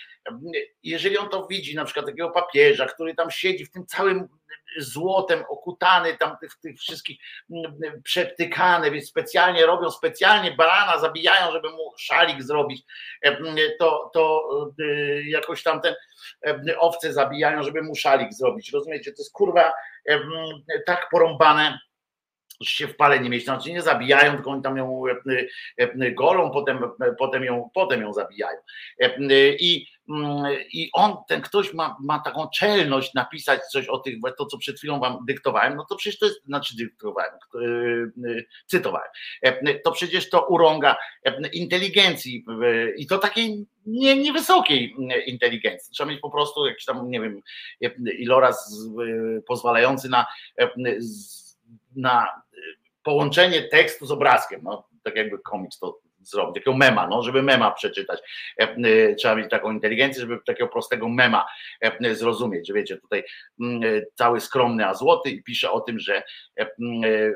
Jeżeli 0.84 1.18
on 1.18 1.30
to 1.30 1.48
widzi, 1.48 1.76
na 1.76 1.86
przykład 1.86 2.06
takiego 2.06 2.30
papieża, 2.30 2.86
który 2.86 3.16
tam 3.16 3.32
siedzi 3.32 3.66
w 3.66 3.72
tym 3.72 3.86
całym 3.86 4.28
złotem 4.78 5.44
okutany, 5.50 6.18
tam 6.18 6.38
tych, 6.38 6.56
tych 6.62 6.80
wszystkich 6.80 7.20
przeptykane, 8.04 8.92
więc 8.92 9.10
specjalnie 9.10 9.66
robią, 9.66 9.92
specjalnie 9.92 10.52
barana 10.52 11.00
zabijają, 11.00 11.52
żeby 11.52 11.70
mu 11.70 11.92
szalik 11.98 12.44
zrobić, 12.44 12.84
e, 13.22 13.38
to, 13.80 14.12
to 14.14 14.50
e, 14.80 15.24
jakoś 15.30 15.64
tam 15.64 15.82
ten 15.82 15.96
e, 16.48 16.80
owce 16.80 17.14
zabijają, 17.14 17.64
żeby 17.64 17.82
mu 17.82 17.96
szalik 17.96 18.34
zrobić. 18.34 18.72
Rozumiecie, 18.74 19.12
to 19.12 19.22
jest 19.22 19.34
kurwa 19.34 19.74
tak 20.86 21.10
porąbane 21.12 21.80
się 22.64 22.88
w 22.88 22.96
pale 22.96 23.20
nie 23.20 23.30
mieści, 23.30 23.46
znaczy 23.46 23.72
nie 23.72 23.82
zabijają, 23.82 24.34
tylko 24.34 24.52
oni 24.52 24.62
tam 24.62 24.78
ją 24.78 25.04
golą, 26.12 26.52
potem, 26.52 26.80
potem, 27.20 27.44
ją, 27.44 27.70
potem 27.74 28.02
ją 28.02 28.14
zabijają. 28.14 28.58
I 29.60 29.88
i 30.74 30.90
on, 30.94 31.16
ten 31.28 31.42
ktoś 31.42 31.74
ma, 31.74 31.98
ma 32.00 32.20
taką 32.20 32.50
czelność 32.50 33.14
napisać 33.14 33.62
coś 33.72 33.88
o 33.88 33.98
tych, 33.98 34.16
to 34.38 34.46
co 34.46 34.58
przed 34.58 34.78
chwilą 34.78 35.00
wam 35.00 35.18
dyktowałem, 35.28 35.76
no 35.76 35.86
to 35.90 35.96
przecież 35.96 36.20
to 36.20 36.26
jest, 36.26 36.46
znaczy 36.46 36.78
dyktowałem, 36.78 37.32
cytowałem, 38.66 39.08
e, 39.42 39.80
to 39.80 39.92
przecież 39.92 40.30
to 40.30 40.48
urąga 40.48 40.96
e, 41.26 41.48
inteligencji 41.48 42.46
i 42.98 43.08
to 43.08 43.18
takiej 43.18 43.66
nie, 43.86 44.18
niewysokiej 44.18 44.96
inteligencji. 45.26 45.94
Trzeba 45.94 46.10
mieć 46.10 46.20
po 46.20 46.30
prostu 46.30 46.66
jakiś 46.66 46.86
tam, 46.86 47.10
nie 47.10 47.22
wiem, 47.22 47.42
e, 47.84 48.12
iloraz 48.14 48.76
pozwalający 49.48 50.10
na, 50.10 50.26
na 51.96 52.28
połączenie 53.06 53.62
tekstu 53.62 54.06
z 54.06 54.12
obrazkiem. 54.12 54.62
No, 54.64 54.88
tak 55.04 55.16
jakby 55.16 55.40
komiks 55.40 55.80
to 55.80 56.00
zrobić, 56.28 56.56
takiego 56.56 56.78
mema, 56.78 57.08
no, 57.08 57.24
żeby 57.24 57.44
mema 57.44 57.72
przeczytać. 57.72 58.20
E, 58.60 58.64
e, 58.64 59.16
trzeba 59.16 59.36
mieć 59.36 59.50
taką 59.50 59.72
inteligencję, 59.72 60.22
żeby 60.22 60.40
takiego 60.46 60.68
prostego 60.68 61.10
mema 61.10 61.46
e, 61.82 62.16
zrozumieć, 62.16 62.72
wiecie, 62.74 62.98
tutaj 62.98 63.24
cały 64.14 64.42
skromny, 64.42 64.88
a 64.88 64.94
złoty 64.94 65.30
i 65.30 65.44
pisze 65.44 65.72
o 65.72 65.82
tym, 65.82 66.00
że 66.00 66.24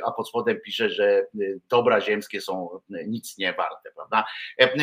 a 0.05 0.11
pod 0.11 0.29
spodem 0.29 0.59
pisze, 0.65 0.89
że 0.89 1.25
dobra 1.69 2.01
ziemskie 2.01 2.41
są 2.41 2.69
nic 3.07 3.37
nie 3.37 3.53
warte, 3.53 3.91
prawda? 3.95 4.25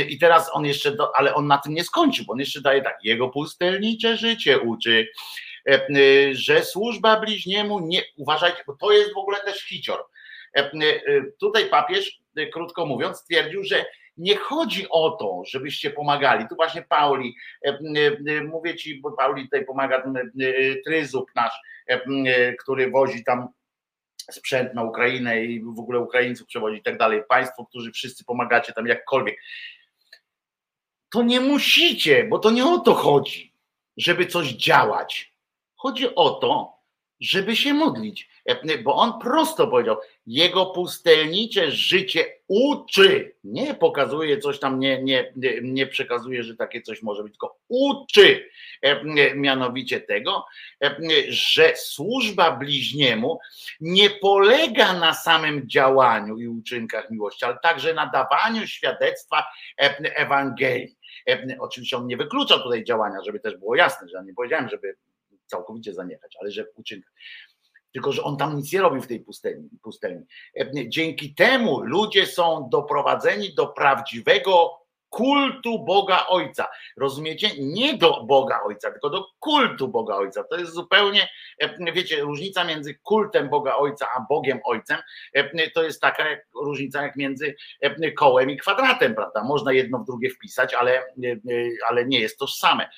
I 0.08 0.18
teraz 0.18 0.50
on 0.52 0.66
jeszcze, 0.66 0.92
do, 0.92 1.16
ale 1.16 1.34
on 1.34 1.46
na 1.46 1.58
tym 1.58 1.74
nie 1.74 1.84
skończył, 1.84 2.24
bo 2.24 2.32
on 2.32 2.38
jeszcze 2.38 2.60
daje 2.60 2.82
tak, 2.82 2.98
jego 3.04 3.28
pustelnicze 3.28 4.16
życie 4.16 4.60
uczy, 4.60 5.08
że 6.32 6.64
służba 6.64 7.20
bliźniemu 7.20 7.80
nie, 7.80 8.02
uważajcie, 8.16 8.62
bo 8.66 8.76
to 8.76 8.92
jest 8.92 9.14
w 9.14 9.18
ogóle 9.18 9.40
też 9.40 9.68
hicior. 9.68 10.06
Tutaj 11.40 11.70
papież 11.70 12.20
krótko 12.52 12.86
mówiąc, 12.86 13.16
stwierdził, 13.16 13.64
że 13.64 13.84
nie 14.16 14.36
chodzi 14.36 14.86
o 14.90 15.10
to, 15.10 15.42
żebyście 15.46 15.90
pomagali. 15.90 16.48
Tu 16.48 16.56
właśnie 16.56 16.82
Pauli, 16.82 17.36
e, 17.66 17.78
e, 18.28 18.42
mówię 18.42 18.76
ci, 18.76 19.00
bo 19.00 19.12
Pauli 19.12 19.44
tutaj 19.44 19.64
pomaga 19.64 20.02
tryzub 20.84 21.30
nasz, 21.34 21.54
e, 21.86 22.54
który 22.54 22.90
wozi 22.90 23.24
tam 23.24 23.48
sprzęt 24.30 24.74
na 24.74 24.82
Ukrainę 24.82 25.44
i 25.44 25.62
w 25.62 25.80
ogóle 25.80 26.00
Ukraińców 26.00 26.46
przewozi 26.46 26.78
i 26.78 26.82
tak 26.82 26.98
dalej. 26.98 27.22
Państwo, 27.28 27.66
którzy 27.66 27.92
wszyscy 27.92 28.24
pomagacie 28.24 28.72
tam 28.72 28.86
jakkolwiek. 28.86 29.40
To 31.12 31.22
nie 31.22 31.40
musicie, 31.40 32.24
bo 32.24 32.38
to 32.38 32.50
nie 32.50 32.66
o 32.66 32.78
to 32.78 32.94
chodzi, 32.94 33.52
żeby 33.96 34.26
coś 34.26 34.48
działać. 34.48 35.32
Chodzi 35.76 36.14
o 36.14 36.30
to, 36.30 36.75
żeby 37.20 37.56
się 37.56 37.74
modlić. 37.74 38.28
Bo 38.84 38.94
on 38.94 39.20
prosto 39.20 39.66
powiedział, 39.66 39.96
jego 40.26 40.66
pustelnicze 40.66 41.70
życie 41.70 42.24
uczy, 42.48 43.34
nie 43.44 43.74
pokazuje 43.74 44.38
coś 44.38 44.58
tam, 44.58 44.78
nie, 44.78 45.02
nie, 45.02 45.32
nie 45.62 45.86
przekazuje, 45.86 46.42
że 46.42 46.56
takie 46.56 46.82
coś 46.82 47.02
może 47.02 47.22
być, 47.22 47.32
tylko 47.32 47.58
uczy 47.68 48.48
mianowicie 49.34 50.00
tego, 50.00 50.44
że 51.28 51.72
służba 51.76 52.56
bliźniemu 52.56 53.38
nie 53.80 54.10
polega 54.10 54.92
na 54.92 55.14
samym 55.14 55.68
działaniu 55.68 56.38
i 56.38 56.48
uczynkach 56.48 57.10
miłości, 57.10 57.44
ale 57.44 57.58
także 57.62 57.94
na 57.94 58.06
dawaniu 58.06 58.66
świadectwa 58.66 59.44
Ewangelii. 60.14 60.96
Oczywiście 61.58 61.96
on 61.96 62.06
nie 62.06 62.16
wykluczał 62.16 62.60
tutaj 62.60 62.84
działania, 62.84 63.16
żeby 63.24 63.40
też 63.40 63.56
było 63.56 63.76
jasne, 63.76 64.08
że 64.08 64.16
ja 64.16 64.22
nie 64.22 64.34
powiedziałem, 64.34 64.68
żeby 64.68 64.96
całkowicie 65.46 65.94
zaniechać, 65.94 66.36
ale 66.40 66.50
że 66.50 66.64
uczynkach 66.76 67.12
tylko 67.96 68.12
że 68.12 68.22
on 68.22 68.36
tam 68.36 68.56
nic 68.56 68.72
nie 68.72 68.80
robił 68.80 69.02
w 69.02 69.06
tej 69.06 69.20
pustelni, 69.20 69.68
pustelni. 69.82 70.24
Dzięki 70.88 71.34
temu 71.34 71.80
ludzie 71.80 72.26
są 72.26 72.68
doprowadzeni 72.72 73.54
do 73.54 73.66
prawdziwego 73.66 74.70
kultu 75.10 75.78
Boga 75.78 76.26
Ojca. 76.26 76.68
Rozumiecie? 76.96 77.50
Nie 77.58 77.94
do 77.94 78.24
Boga 78.24 78.60
Ojca, 78.64 78.90
tylko 78.90 79.10
do 79.10 79.26
kultu 79.38 79.88
Boga 79.88 80.14
Ojca. 80.14 80.44
To 80.44 80.56
jest 80.56 80.72
zupełnie, 80.72 81.28
e, 81.58 81.92
wiecie, 81.92 82.20
różnica 82.20 82.64
między 82.64 82.94
kultem 82.94 83.48
Boga 83.48 83.76
Ojca 83.76 84.08
a 84.16 84.20
Bogiem 84.28 84.60
Ojcem 84.64 84.98
e, 85.32 85.70
to 85.70 85.82
jest 85.82 86.00
taka 86.00 86.24
różnica 86.62 87.02
jak 87.02 87.16
między 87.16 87.56
e, 87.80 88.12
kołem 88.12 88.50
i 88.50 88.56
kwadratem, 88.56 89.14
prawda? 89.14 89.44
Można 89.44 89.72
jedno 89.72 89.98
w 89.98 90.06
drugie 90.06 90.30
wpisać, 90.30 90.74
ale, 90.74 91.02
ale 91.88 92.06
nie 92.06 92.20
jest 92.20 92.38
tożsame. 92.38 92.88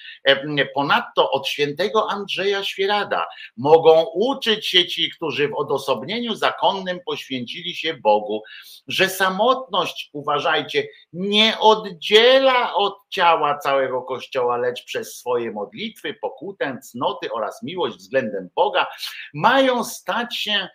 Ponadto 0.75 1.31
od 1.31 1.49
świętego 1.49 2.11
Andrzeja 2.11 2.65
Świerada 2.65 3.27
mogą 3.57 4.05
uczyć 4.15 4.67
się 4.67 4.87
ci, 4.87 5.11
którzy 5.11 5.49
w 5.49 5.55
odosobnieniu 5.55 6.35
zakonnym 6.35 7.01
poświęcili 7.07 7.75
się 7.75 7.95
Bogu, 7.95 8.43
że 8.87 9.09
samotność, 9.09 10.11
uważajcie, 10.13 10.89
nie 11.13 11.59
oddziela 11.59 11.98
oddziela 11.99 12.75
od 12.75 13.09
ciała 13.09 13.59
całego 13.59 14.03
Kościoła, 14.03 14.57
lecz 14.57 14.85
przez 14.85 15.17
swoje 15.17 15.53
modlitwy, 15.53 16.15
pokutę, 16.15 16.79
cnoty 16.83 17.33
oraz 17.33 17.63
miłość 17.63 17.97
względem 17.97 18.51
Boga 18.55 18.87
mają 19.35 19.85
stać 19.85 20.37
się 20.37 20.69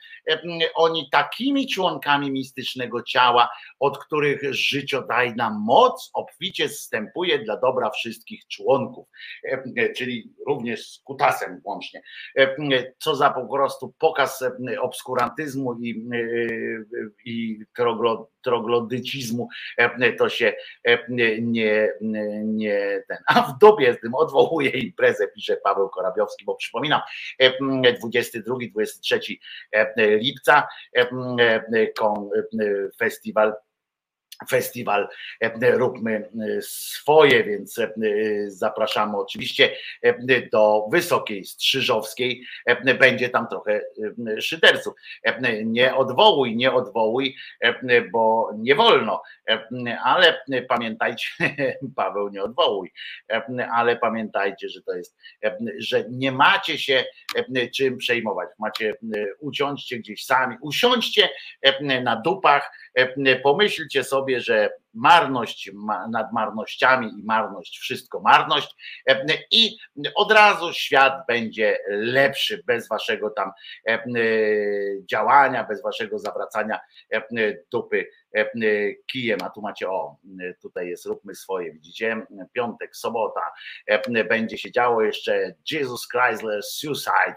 oni 0.75 1.09
takimi 1.11 1.67
członkami 1.67 2.31
mistycznego 2.31 3.03
ciała, 3.03 3.49
od 3.79 3.97
których 3.97 4.53
życiodajna 4.53 5.57
moc 5.59 6.11
obficie 6.13 6.69
zstępuje 6.69 7.39
dla 7.39 7.57
dobra 7.57 7.89
wszystkich 7.89 8.47
członków, 8.47 9.07
czyli 9.95 10.33
również 10.47 10.87
z 10.87 10.99
kutasem 10.99 11.61
łącznie. 11.63 12.01
Co 12.97 13.15
za 13.15 13.29
po 13.29 13.47
prostu 13.47 13.93
pokaz 13.99 14.43
obskurantyzmu 14.81 15.79
i, 15.81 16.09
i 17.25 17.59
troglodycizmu, 18.41 19.47
to 20.17 20.29
się 20.29 20.53
nie, 21.09 21.89
nie 22.43 23.03
ten. 23.07 23.17
A 23.27 23.41
w 23.41 23.57
dobie 23.57 23.93
z 23.93 23.99
tym 23.99 24.15
odwołuje 24.15 24.69
imprezę, 24.69 25.27
pisze 25.27 25.57
Paweł 25.57 25.89
Korabiowski, 25.89 26.45
bo 26.45 26.55
przypominam, 26.55 27.01
22-23 27.41 29.35
lipca 30.17 30.67
festiwal 32.97 33.53
festiwal 34.49 35.07
Róbmy 35.61 36.29
swoje, 36.61 37.43
więc 37.43 37.79
zapraszamy 38.47 39.17
oczywiście 39.17 39.75
do 40.51 40.87
Wysokiej 40.91 41.45
Strzyżowskiej. 41.45 42.45
Będzie 42.99 43.29
tam 43.29 43.47
trochę 43.47 43.81
szyderców. 44.41 44.93
Nie 45.65 45.95
odwołuj, 45.95 46.55
nie 46.55 46.73
odwołuj, 46.73 47.35
bo 48.11 48.49
nie 48.57 48.75
wolno, 48.75 49.21
ale 50.03 50.41
pamiętajcie, 50.67 51.27
Paweł 51.95 52.29
nie 52.29 52.43
odwołuj, 52.43 52.91
ale 53.73 53.95
pamiętajcie, 53.97 54.69
że 54.69 54.81
to 54.81 54.93
jest, 54.93 55.17
że 55.77 56.05
nie 56.09 56.31
macie 56.31 56.77
się 56.77 57.05
czym 57.75 57.97
przejmować. 57.97 58.49
Macie, 58.59 58.93
usiądźcie 59.39 59.97
gdzieś 59.97 60.25
sami, 60.25 60.55
usiądźcie 60.61 61.29
na 62.03 62.15
dupach, 62.15 62.71
pomyślcie 63.43 64.03
sobie, 64.03 64.22
że 64.29 64.69
marność 64.93 65.71
nad 66.11 66.33
marnościami 66.33 67.11
i 67.19 67.23
marność, 67.23 67.79
wszystko 67.79 68.19
marność. 68.19 68.75
I 69.51 69.77
od 70.15 70.31
razu 70.31 70.73
świat 70.73 71.13
będzie 71.27 71.79
lepszy 71.89 72.63
bez 72.65 72.87
waszego 72.87 73.29
tam 73.29 73.51
działania, 75.09 75.63
bez 75.63 75.81
waszego 75.81 76.19
zawracania 76.19 76.79
dupy 77.71 78.09
kijem, 79.11 79.39
a 79.43 79.49
tu 79.49 79.61
macie 79.61 79.89
o, 79.89 80.17
tutaj 80.61 80.87
jest 80.87 81.05
róbmy 81.05 81.35
swoje, 81.35 81.73
widzicie, 81.73 82.25
piątek, 82.53 82.95
sobota, 82.95 83.41
będzie 84.29 84.57
się 84.57 84.71
działo 84.71 85.01
jeszcze. 85.01 85.55
Jesus 85.71 86.07
Chrysler 86.07 86.63
Suicide 86.63 87.35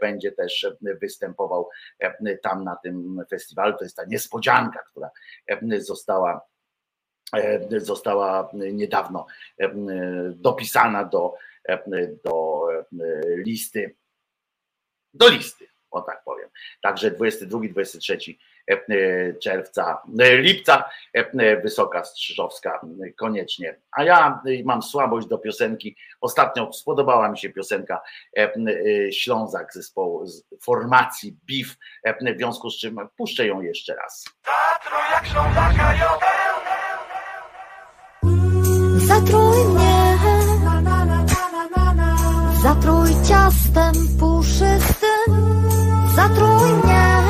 będzie 0.00 0.32
też 0.32 0.66
występował 1.00 1.68
tam 2.42 2.64
na 2.64 2.76
tym 2.76 3.22
festiwalu, 3.30 3.76
to 3.78 3.84
jest 3.84 3.96
ta 3.96 4.04
niespodzianka, 4.04 4.82
która 4.90 5.10
została 5.78 5.99
została 7.78 8.50
niedawno 8.52 9.26
dopisana 10.34 11.04
do, 11.04 11.34
do 12.24 12.66
listy, 13.36 13.96
do 15.14 15.28
listy, 15.28 15.68
o 15.90 16.02
tak 16.02 16.24
powiem. 16.24 16.48
Także 16.82 17.10
22, 17.10 17.60
23 17.68 18.18
czerwca, 19.42 20.02
lipca, 20.18 20.84
Wysoka 21.62 22.04
Strzyżowska 22.04 22.80
koniecznie. 23.18 23.76
A 23.92 24.04
ja 24.04 24.42
mam 24.64 24.82
słabość 24.82 25.26
do 25.26 25.38
piosenki. 25.38 25.96
Ostatnio 26.20 26.72
spodobała 26.72 27.28
mi 27.28 27.38
się 27.38 27.50
piosenka 27.50 28.00
Ślązak 29.12 29.74
zespołu 29.74 30.26
z 30.26 30.44
formacji 30.62 31.36
BIF, 31.46 31.76
w 32.06 32.36
związku 32.36 32.70
z 32.70 32.78
czym 32.78 32.96
puszczę 33.16 33.46
ją 33.46 33.60
jeszcze 33.60 33.94
raz. 33.94 34.24
Zatrój 38.98 39.64
mnie, 39.64 40.18
zatrój 42.62 43.10
ciastem 43.28 43.92
puszystym, 44.20 45.34
zatrój 46.16 46.72
mnie, 46.84 47.29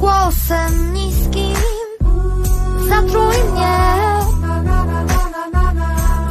głosem 0.00 0.92
niskim, 0.94 1.56
zatrój 2.88 3.36
mnie, 3.52 3.78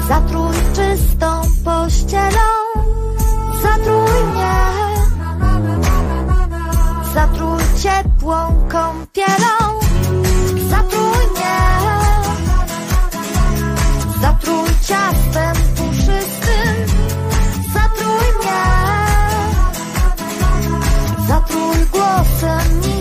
zatrój 0.08 0.56
czystą 0.76 1.42
pościelą, 1.66 2.48
zatrój 3.62 4.24
mnie, 4.32 4.58
zatrój 7.14 7.62
ciepłą 7.82 8.68
kąpielą, 8.72 9.80
zatrój 10.70 11.28
mnie, 11.36 11.58
zatrój 14.22 14.70
ciastem 14.88 15.56
puszystym, 15.76 16.76
zatrój 17.74 18.28
mnie, 18.40 18.64
zatrój 21.28 21.78
głosem 21.92 22.80
niskim, 22.82 22.97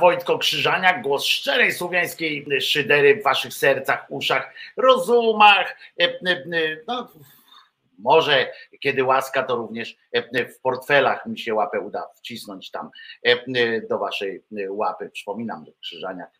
Wojtko 0.00 0.38
Krzyżaniak, 0.38 1.02
głos 1.02 1.24
szczerej 1.24 1.72
słowiańskiej 1.72 2.46
szydery 2.60 3.20
w 3.20 3.22
waszych 3.22 3.54
sercach, 3.54 4.06
uszach, 4.08 4.54
rozumach, 4.76 5.76
e, 6.00 6.04
e, 6.04 6.30
e, 6.30 6.44
no, 6.86 7.08
może 7.98 8.52
kiedy 8.80 9.04
łaska, 9.04 9.42
to 9.42 9.56
również 9.56 9.96
w 10.56 10.60
portfelach 10.60 11.26
mi 11.26 11.38
się 11.38 11.54
łapę 11.54 11.80
uda 11.80 12.06
wcisnąć 12.16 12.70
tam 12.70 12.90
do 13.88 13.98
waszej 13.98 14.44
łapy. 14.68 15.10
Przypominam, 15.10 15.64
że 15.66 15.72
Krzyżaniak 15.80 16.30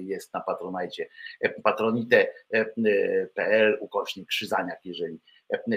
jest 0.00 0.34
na 0.34 0.40
patronajcie 0.40 1.08
patronite.pl 1.62 3.78
ukośnik 3.80 4.28
Krzyżaniak, 4.28 4.80
jeżeli 4.84 5.20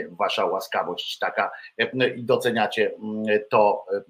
wasza 0.10 0.46
łaskawość 0.46 1.20
taka 1.20 1.52
e, 1.78 2.08
i 2.08 2.24
doceniacie 2.24 2.92
mm, 2.96 3.26
to 3.50 3.86
e, 3.94 4.02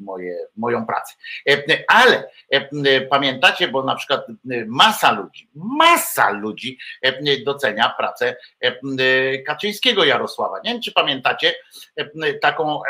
moje, 0.00 0.46
moją 0.56 0.86
pracę. 0.86 1.14
E, 1.48 1.62
Ale 1.88 2.28
e, 2.50 3.00
pamiętacie, 3.00 3.68
bo 3.68 3.82
na 3.82 3.94
przykład 3.94 4.20
e, 4.28 4.34
masa 4.66 5.12
ludzi, 5.12 5.50
masa 5.54 6.30
ludzi 6.30 6.78
e, 7.02 7.40
docenia 7.44 7.94
pracę 7.98 8.36
e, 8.60 9.38
Kaczyńskiego 9.38 10.04
Jarosława. 10.04 10.60
Nie 10.64 10.72
wiem, 10.72 10.82
czy 10.82 10.92
pamiętacie 10.92 11.54
e, 11.96 12.34
taką, 12.34 12.80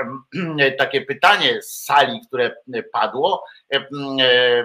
e, 0.61 0.73
takie 0.83 1.01
pytanie 1.01 1.63
z 1.63 1.85
sali, 1.85 2.21
które 2.27 2.57
padło, 2.93 3.45
e, 3.62 3.62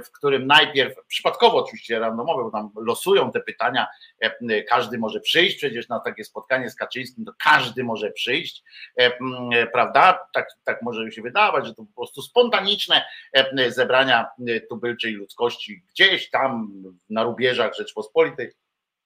w 0.06 0.12
którym 0.12 0.48
najpierw, 0.48 0.96
przypadkowo 1.08 1.58
oczywiście 1.58 2.00
randomowe, 2.00 2.44
bo 2.44 2.52
tam 2.52 2.70
losują 2.76 3.32
te 3.32 3.40
pytania, 3.40 3.88
e, 4.20 4.64
każdy 4.64 4.98
może 4.98 5.20
przyjść, 5.20 5.58
przecież 5.58 5.90
na 5.90 6.00
takie 6.00 6.24
spotkanie 6.24 6.70
z 6.70 6.76
Kaczyńskim 6.76 7.26
to 7.26 7.32
każdy 7.44 7.84
może 7.84 8.12
przyjść, 8.12 8.64
e, 8.96 9.68
prawda? 9.68 10.28
Tak, 10.34 10.48
tak 10.64 10.82
może 10.82 11.12
się 11.12 11.22
wydawać, 11.22 11.66
że 11.66 11.76
to 11.76 11.84
po 11.84 11.96
prostu 11.96 12.22
spontaniczne 12.22 13.06
e, 13.34 13.72
zebrania 13.72 14.28
e, 14.48 14.60
tubylczej 14.60 15.14
ludzkości 15.14 15.84
gdzieś 15.90 16.30
tam 16.30 16.72
na 17.10 17.24
rubieżach 17.24 17.76
Rzeczpospolitej 17.76 18.52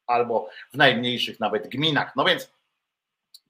albo 0.08 0.50
w 0.74 0.78
najmniejszych 0.78 1.40
nawet 1.40 1.68
gminach. 1.68 2.16
No 2.16 2.26
więc 2.26 2.52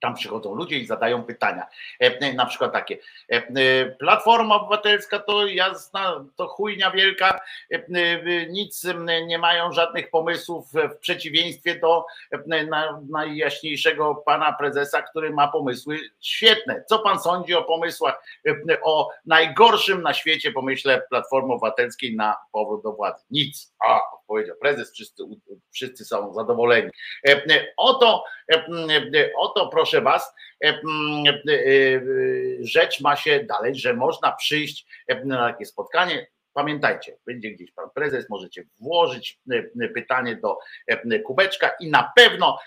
tam 0.01 0.15
przychodzą 0.15 0.55
ludzie 0.55 0.77
i 0.77 0.85
zadają 0.85 1.23
pytania. 1.23 1.67
E, 1.99 2.33
Na 2.33 2.45
przykład 2.45 2.71
takie. 2.73 2.97
e, 3.31 3.35
e, 3.35 3.85
Platforma 3.85 4.55
Obywatelska 4.55 5.19
to 5.19 5.47
jasna, 5.47 6.25
to 6.35 6.47
chujnia 6.47 6.91
wielka, 6.91 7.39
e, 7.73 7.75
e, 7.75 8.45
nic 8.47 8.83
nie 9.25 9.39
mają 9.39 9.71
żadnych 9.71 10.09
pomysłów 10.09 10.75
e, 10.75 10.89
w 10.89 10.97
przeciwieństwie 10.97 11.79
do 11.79 12.05
e, 12.51 12.63
na- 12.65 13.01
najjaśniejszego 13.09 14.15
pana 14.15 14.53
prezesa, 14.53 15.01
który 15.01 15.29
ma 15.33 15.47
pomysły 15.47 15.99
świetne. 16.21 16.83
Co 16.89 16.99
pan 16.99 17.19
sądzi 17.19 17.55
o 17.55 17.63
pomysłach, 17.63 18.23
e, 18.47 18.81
o 18.83 19.09
najgorszym 19.25 20.01
na 20.01 20.13
świecie 20.13 20.51
pomyśle 20.51 21.01
Platformy 21.09 21.53
Obywatelskiej 21.53 22.15
na 22.15 22.35
powrót 22.51 22.83
do 22.83 22.91
władzy? 22.93 23.23
Nic. 23.31 23.73
A, 23.87 24.01
powiedział 24.27 24.55
prezes, 24.61 24.91
wszyscy, 24.93 25.23
wszyscy 25.71 26.05
są 26.05 26.33
zadowoleni. 26.33 26.89
E, 27.27 27.31
e, 27.31 27.67
Oto, 27.77 28.23
e, 28.53 28.55
e, 28.55 29.29
oto 29.37 29.67
proszę 29.67 29.90
was, 29.99 30.33
e, 30.63 30.67
e, 30.67 30.73
e, 30.73 30.81
rzecz 32.59 33.01
ma 33.01 33.15
się 33.15 33.43
dalej, 33.43 33.75
że 33.75 33.93
można 33.93 34.31
przyjść 34.31 34.85
na 35.25 35.51
takie 35.51 35.65
spotkanie. 35.65 36.27
Pamiętajcie, 36.53 37.17
będzie 37.25 37.51
gdzieś 37.51 37.71
pan 37.71 37.89
prezes, 37.95 38.29
możecie 38.29 38.63
włożyć 38.79 39.39
pytanie 39.93 40.35
do 40.35 40.57
kubeczka 41.25 41.71
i 41.79 41.89
na 41.89 42.11
pewno 42.15 42.59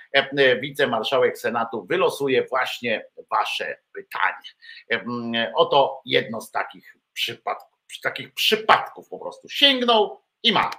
wicemarszałek 0.61 1.39
Senatu 1.39 1.87
wylosuje 1.87 2.47
właśnie 2.51 3.07
wasze 3.31 3.77
pytanie. 3.93 5.51
Oto 5.55 6.01
jedno 6.05 6.41
z 6.41 6.51
takich 6.51 6.97
przypadków, 7.13 7.79
takich 8.03 8.35
przypadków 8.35 9.09
po 9.09 9.19
prostu. 9.19 9.49
Sięgnął 9.49 10.21
i 10.43 10.53
ma. 10.53 10.71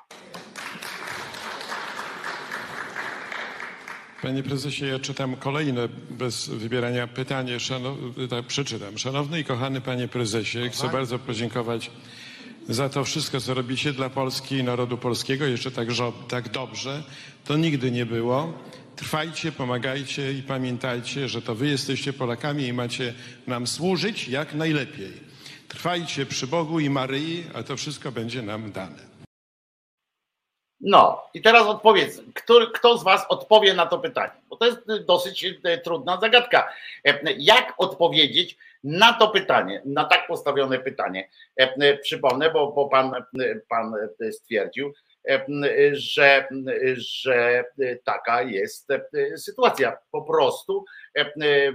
Panie 4.25 4.43
prezesie, 4.43 4.85
ja 4.85 4.99
czytam 4.99 5.35
kolejne 5.35 5.87
bez 6.09 6.49
wybierania 6.49 7.07
pytanie. 7.07 7.59
Szanow... 7.59 7.97
Tak, 8.29 8.45
przeczytam. 8.45 8.97
Szanowny 8.97 9.39
i 9.39 9.43
kochany 9.43 9.81
panie 9.81 10.07
prezesie, 10.07 10.69
chcę 10.69 10.89
bardzo 10.89 11.19
podziękować 11.19 11.91
za 12.69 12.89
to 12.89 13.03
wszystko, 13.03 13.41
co 13.41 13.53
robicie 13.53 13.93
dla 13.93 14.09
Polski 14.09 14.55
i 14.55 14.63
narodu 14.63 14.97
polskiego. 14.97 15.45
Jeszcze 15.45 15.71
tak, 15.71 15.87
tak 16.27 16.49
dobrze 16.49 17.03
to 17.43 17.57
nigdy 17.57 17.91
nie 17.91 18.05
było. 18.05 18.53
Trwajcie, 18.95 19.51
pomagajcie 19.51 20.33
i 20.33 20.43
pamiętajcie, 20.43 21.29
że 21.29 21.41
to 21.41 21.55
wy 21.55 21.67
jesteście 21.67 22.13
Polakami 22.13 22.67
i 22.67 22.73
macie 22.73 23.13
nam 23.47 23.67
służyć 23.67 24.27
jak 24.27 24.53
najlepiej. 24.53 25.13
Trwajcie 25.67 26.25
przy 26.25 26.47
Bogu 26.47 26.79
i 26.79 26.89
Maryi, 26.89 27.43
a 27.53 27.63
to 27.63 27.77
wszystko 27.77 28.11
będzie 28.11 28.41
nam 28.41 28.71
dane. 28.71 29.14
No 30.81 31.23
i 31.33 31.41
teraz 31.41 31.67
odpowiedz, 31.67 32.21
kto, 32.73 32.97
z 32.97 33.03
Was 33.03 33.25
odpowie 33.29 33.73
na 33.73 33.85
to 33.85 33.99
pytanie? 33.99 34.31
Bo 34.49 34.57
to 34.57 34.65
jest 34.65 34.79
dosyć 35.05 35.45
e, 35.63 35.77
trudna 35.77 36.19
zagadka. 36.21 36.69
E, 37.05 37.19
Jak 37.37 37.73
odpowiedzieć 37.77 38.57
na 38.83 39.13
to 39.13 39.27
pytanie, 39.27 39.81
na 39.85 40.05
tak 40.05 40.27
postawione 40.27 40.79
pytanie? 40.79 41.29
E, 41.57 41.97
Przypomnę, 41.97 42.51
bo, 42.51 42.71
bo 42.71 42.89
pan, 42.89 43.11
pan 43.69 43.93
stwierdził, 44.31 44.93
że, 45.91 46.47
że 46.95 47.63
taka 48.03 48.41
jest 48.41 48.87
sytuacja. 49.37 49.97
Po 50.11 50.21
prostu 50.21 50.85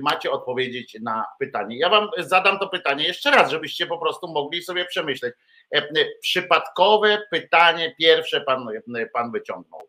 macie 0.01 0.31
odpowiedzieć 0.31 0.97
na 1.03 1.25
pytanie. 1.39 1.79
Ja 1.79 1.89
Wam 1.89 2.09
zadam 2.19 2.59
to 2.59 2.69
pytanie 2.69 3.07
jeszcze 3.07 3.31
raz, 3.31 3.51
żebyście 3.51 3.87
po 3.87 3.99
prostu 3.99 4.29
mogli 4.29 4.63
sobie 4.63 4.85
przemyśleć. 4.85 5.35
E, 5.75 5.83
Przypadkowe 6.21 7.23
pytanie 7.31 7.95
pierwsze 7.99 8.41
pan, 8.41 8.67
pan 9.13 9.33
wyciągnął. 9.33 9.81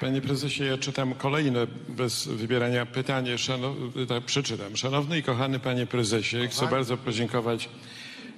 Panie 0.00 0.20
prezesie, 0.20 0.64
ja 0.64 0.78
czytam 0.78 1.14
kolejne 1.14 1.66
bez 1.88 2.28
wybierania 2.28 2.86
pytanie. 2.86 3.38
Szanow... 3.38 3.76
Tak, 4.08 4.24
przeczytam. 4.24 4.76
Szanowny 4.76 5.18
i 5.18 5.22
kochany 5.22 5.58
panie 5.58 5.86
prezesie, 5.86 6.48
chcę 6.48 6.66
bardzo 6.66 6.96
podziękować 6.96 7.68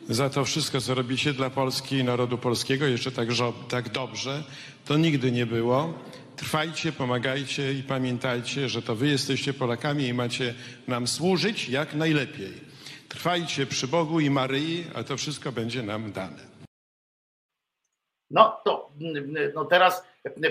za 0.09 0.31
to 0.31 0.45
wszystko, 0.45 0.81
co 0.81 0.95
robicie 0.95 1.33
dla 1.33 1.51
Polski 1.51 1.97
i 1.97 2.05
narodu 2.05 2.39
polskiego. 2.39 2.87
Jeszcze 2.87 3.13
tak, 3.13 3.29
tak 3.69 3.89
dobrze 3.89 4.43
to 4.85 4.97
nigdy 4.97 5.33
nie 5.33 5.47
było. 5.47 5.95
Trwajcie, 6.37 6.93
pomagajcie 6.93 7.73
i 7.73 7.83
pamiętajcie, 7.83 8.69
że 8.69 8.83
to 8.83 8.95
wy 8.95 9.09
jesteście 9.09 9.53
Polakami 9.53 10.07
i 10.07 10.15
macie 10.15 10.55
nam 10.89 11.07
służyć 11.07 11.69
jak 11.69 11.95
najlepiej. 11.95 12.74
Trwajcie 13.15 13.67
przy 13.67 13.89
Bogu 13.89 14.21
i 14.21 14.31
Maryi, 14.31 14.85
a 14.95 15.05
to 15.05 15.17
wszystko 15.17 15.53
będzie 15.53 15.83
nam 15.83 16.13
dane. 16.13 16.55
No 18.31 18.61
to 18.65 18.91
no 19.55 19.65
teraz 19.65 20.05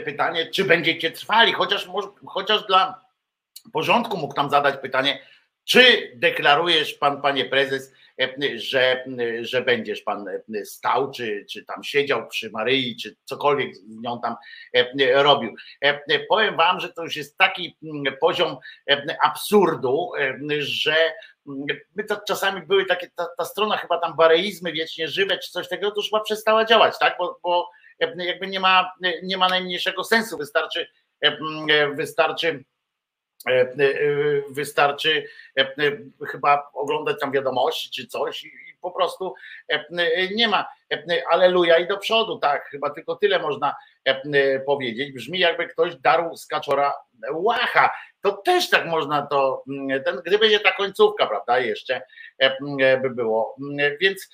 pytanie, 0.06 0.52
czy 0.52 0.64
będziecie 0.66 1.12
trwali, 1.12 1.54
chociaż, 1.54 1.88
chociaż 2.26 2.68
dla 2.68 3.06
porządku 3.74 4.18
mógł 4.18 4.34
tam 4.34 4.50
zadać 4.50 4.82
pytanie, 4.82 5.20
czy 5.64 6.12
deklarujesz 6.16 6.94
pan, 6.94 7.22
panie 7.22 7.46
prezes, 7.46 7.94
że, 8.56 9.06
że 9.42 9.62
będziesz 9.62 10.02
pan 10.02 10.26
stał, 10.64 11.12
czy, 11.12 11.46
czy 11.50 11.66
tam 11.66 11.84
siedział 11.84 12.28
przy 12.28 12.52
Maryi, 12.52 12.98
czy 12.98 13.16
cokolwiek 13.24 13.76
z 13.76 13.82
nią 13.88 14.22
tam 14.22 14.36
robił. 15.14 15.56
Powiem 16.30 16.58
wam, 16.58 16.80
że 16.80 16.94
to 16.94 17.04
już 17.04 17.16
jest 17.16 17.38
taki 17.38 17.78
poziom 18.22 18.58
absurdu, 19.22 20.12
że 20.60 20.96
my 21.96 22.04
to 22.04 22.22
czasami 22.28 22.62
były 22.62 22.86
takie, 22.86 23.10
ta, 23.16 23.28
ta 23.38 23.46
strona 23.46 23.78
chyba 23.78 23.98
tam 23.98 24.16
bareizmy 24.16 24.72
wiecznie 24.72 25.08
żywe, 25.08 25.38
czy 25.38 25.52
coś 25.52 25.70
takiego, 25.70 25.92
to 25.92 25.98
już 25.98 26.10
chyba 26.10 26.24
przestała 26.24 26.66
działać, 26.66 27.00
tak? 27.00 27.16
Bo, 27.20 27.40
bo 27.44 27.70
jakby 28.00 28.48
nie 28.48 28.60
ma, 28.60 28.92
nie 29.24 29.38
ma 29.38 29.50
najmniejszego 29.50 30.04
sensu, 30.04 30.38
wystarczy, 30.38 30.88
wystarczy 31.94 32.64
wystarczy 34.50 35.28
chyba 36.28 36.70
oglądać 36.74 37.20
tam 37.20 37.32
wiadomości 37.32 37.92
czy 37.92 38.08
coś 38.08 38.44
i 38.44 38.52
po 38.84 38.92
prostu 38.92 39.34
nie 40.36 40.48
ma. 40.48 40.66
Aleluja 41.30 41.78
i 41.78 41.88
do 41.88 41.98
przodu, 41.98 42.40
tak, 42.40 42.66
chyba 42.70 42.90
tylko 42.90 43.16
tyle 43.16 43.40
można 43.40 43.76
powiedzieć. 44.66 45.12
Brzmi 45.12 45.40
jakby 45.40 45.68
ktoś 45.68 45.96
darł 45.96 46.36
z 46.36 46.48
kaczora 46.48 46.94
łacha. 47.34 47.92
To 48.22 48.32
też 48.32 48.70
tak 48.70 48.86
można 48.86 49.28
to, 49.28 49.64
ten, 50.06 50.22
gdyby 50.26 50.50
nie 50.50 50.60
ta 50.60 50.72
końcówka, 50.72 51.28
prawda, 51.28 51.60
jeszcze 51.60 52.02
by 53.02 53.10
było. 53.10 53.56
Więc 54.02 54.30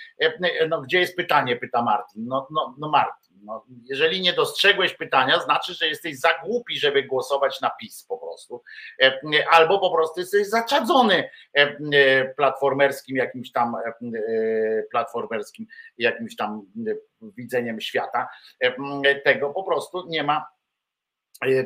no, 0.70 0.82
gdzie 0.82 1.00
jest 1.00 1.16
pytanie, 1.16 1.56
pyta 1.56 1.82
Martin. 1.82 2.26
No, 2.28 2.48
no, 2.52 2.76
no 2.80 2.90
Martin, 2.90 3.19
no, 3.44 3.66
jeżeli 3.86 4.22
nie 4.22 4.34
dostrzegłeś 4.34 4.94
pytania, 4.94 5.40
znaczy, 5.40 5.74
że 5.74 5.88
jesteś 5.88 6.20
za 6.20 6.30
głupi, 6.44 6.80
żeby 6.80 7.04
głosować 7.04 7.62
na 7.62 7.70
PiS 7.70 8.04
po 8.04 8.18
prostu. 8.18 8.64
E, 9.02 9.20
Albo 9.52 9.80
po 9.80 9.92
prostu 9.92 10.20
jesteś 10.20 10.48
zaczadzony 10.48 11.30
e, 11.58 11.78
e, 11.94 12.34
platformerskim 12.34 13.18
jakimś 13.18 13.52
tam 13.52 13.76
e, 13.76 14.84
platformerskim 14.92 15.68
jakimś 15.98 16.36
tam 16.36 16.66
e, 16.88 16.96
widzeniem 17.22 17.82
świata. 17.82 18.30
E, 18.60 19.16
Tego 19.16 19.50
po 19.50 19.64
prostu 19.64 20.06
nie 20.08 20.24
ma 20.24 20.46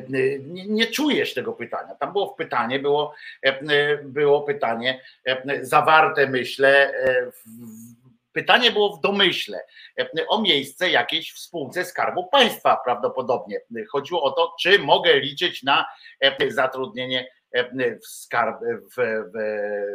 nie, 0.08 0.38
nie 0.68 0.86
czujesz 0.86 1.34
tego 1.34 1.52
pytania. 1.52 1.94
Tam 1.94 2.12
było 2.12 2.34
pytanie, 2.34 2.78
było, 2.78 3.14
było 4.02 4.42
pytanie 4.42 5.00
zawarte, 5.62 6.26
myślę, 6.26 6.92
w, 7.32 8.03
Pytanie 8.34 8.70
było 8.70 8.96
w 8.96 9.00
domyśle 9.00 9.60
o 10.28 10.42
miejsce 10.42 10.90
jakiejś 10.90 11.32
w 11.32 11.38
spółce 11.38 11.84
Skarbu 11.84 12.26
Państwa 12.26 12.80
prawdopodobnie. 12.84 13.60
Chodziło 13.92 14.22
o 14.22 14.30
to, 14.30 14.54
czy 14.60 14.78
mogę 14.78 15.20
liczyć 15.20 15.62
na 15.62 15.86
zatrudnienie 16.48 17.28
w, 18.02 18.06
skarb, 18.06 18.56
w, 18.96 19.22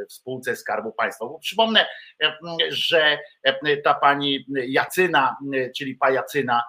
w 0.07 0.13
spółce 0.13 0.55
Skarbu 0.55 0.91
Państwa. 0.91 1.25
Bo 1.25 1.39
przypomnę, 1.39 1.85
że 2.69 3.19
ta 3.83 3.93
pani 3.93 4.45
Jacyna, 4.67 5.37
czyli 5.77 5.95
pajacyna, 5.95 6.63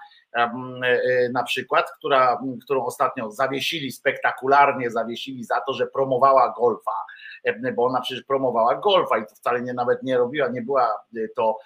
na 1.33 1.43
przykład, 1.43 1.91
która, 1.99 2.41
którą 2.65 2.85
ostatnio 2.85 3.31
zawiesili 3.31 3.93
spektakularnie, 3.93 4.91
zawiesili 4.91 5.45
za 5.45 5.61
to, 5.61 5.73
że 5.73 5.87
promowała 5.87 6.55
golfa, 6.57 7.05
bo 7.77 7.85
ona 7.85 8.01
przecież 8.01 8.25
promowała 8.25 8.75
golfa 8.75 9.19
i 9.19 9.27
to 9.27 9.35
wcale 9.35 9.63
nie 9.63 9.75
nawet 9.75 10.03
nie 10.03 10.19
robiła, 10.19 10.49
nie 10.49 10.63
była 10.63 11.05
to 11.37 11.59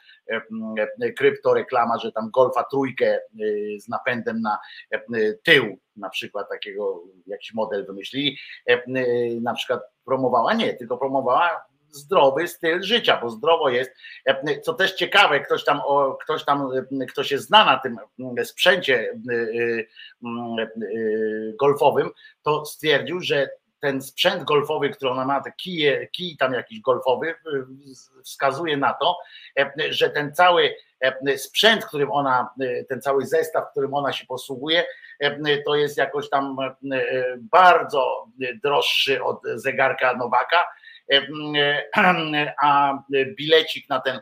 kryptoreklama, 1.17 1.99
że 1.99 2.13
tam 2.13 2.31
golfa 2.31 2.65
trójkę 2.65 3.21
z 3.79 3.89
napędem 3.89 4.41
na 4.41 4.59
tył, 5.43 5.79
na 5.97 6.11
przykład 6.11 6.49
takiego 6.49 7.03
jakiś 7.27 7.55
model 7.55 7.87
wymyślili, 7.87 8.39
na 9.41 9.55
przykład 9.55 9.81
promowała, 10.05 10.55
nie, 10.55 10.75
tylko 10.75 10.99
promowała 10.99 11.65
zdrowy 11.91 12.49
styl 12.49 12.83
życia, 12.83 13.21
bo 13.23 13.31
zdrowo 13.31 13.69
jest. 13.69 13.91
Co 14.63 14.75
też 14.75 14.95
ciekawe, 14.95 15.41
ktoś 15.41 15.65
tam, 15.65 15.81
ktoś 16.21 16.45
tam, 16.45 16.69
kto 17.09 17.25
się 17.25 17.39
zna 17.39 17.65
na 17.65 17.79
tym 17.79 17.97
sprzęcie 18.45 19.19
golfowym, 21.61 22.11
to 22.43 22.65
stwierdził, 22.65 23.21
że 23.21 23.49
ten 23.85 24.03
sprzęt 24.03 24.45
golfowy, 24.45 24.91
który 24.91 25.11
ona 25.11 25.25
ma, 25.25 25.41
te 25.41 25.53
kije, 25.53 26.07
kij 26.07 26.37
tam 26.37 26.53
jakiś 26.53 26.81
golfowy, 26.81 27.35
wskazuje 28.25 28.77
na 28.77 28.93
to, 28.93 29.19
że 29.91 30.11
ten 30.11 30.35
cały 30.35 30.75
sprzęt, 31.37 31.85
którym 31.85 32.13
ona, 32.13 32.51
ten 32.89 33.01
cały 33.01 33.27
zestaw, 33.27 33.71
którym 33.71 33.95
ona 33.95 34.13
się 34.13 34.27
posługuje, 34.27 34.85
to 35.67 35.75
jest 35.75 35.97
jakoś 35.97 36.31
tam 36.31 36.57
bardzo 37.39 38.27
droższy 38.63 39.25
od 39.25 39.41
zegarka 39.55 40.17
Nowaka, 40.17 40.67
a 42.63 42.99
bilecik 43.39 43.89
na 43.89 44.01
ten 44.01 44.21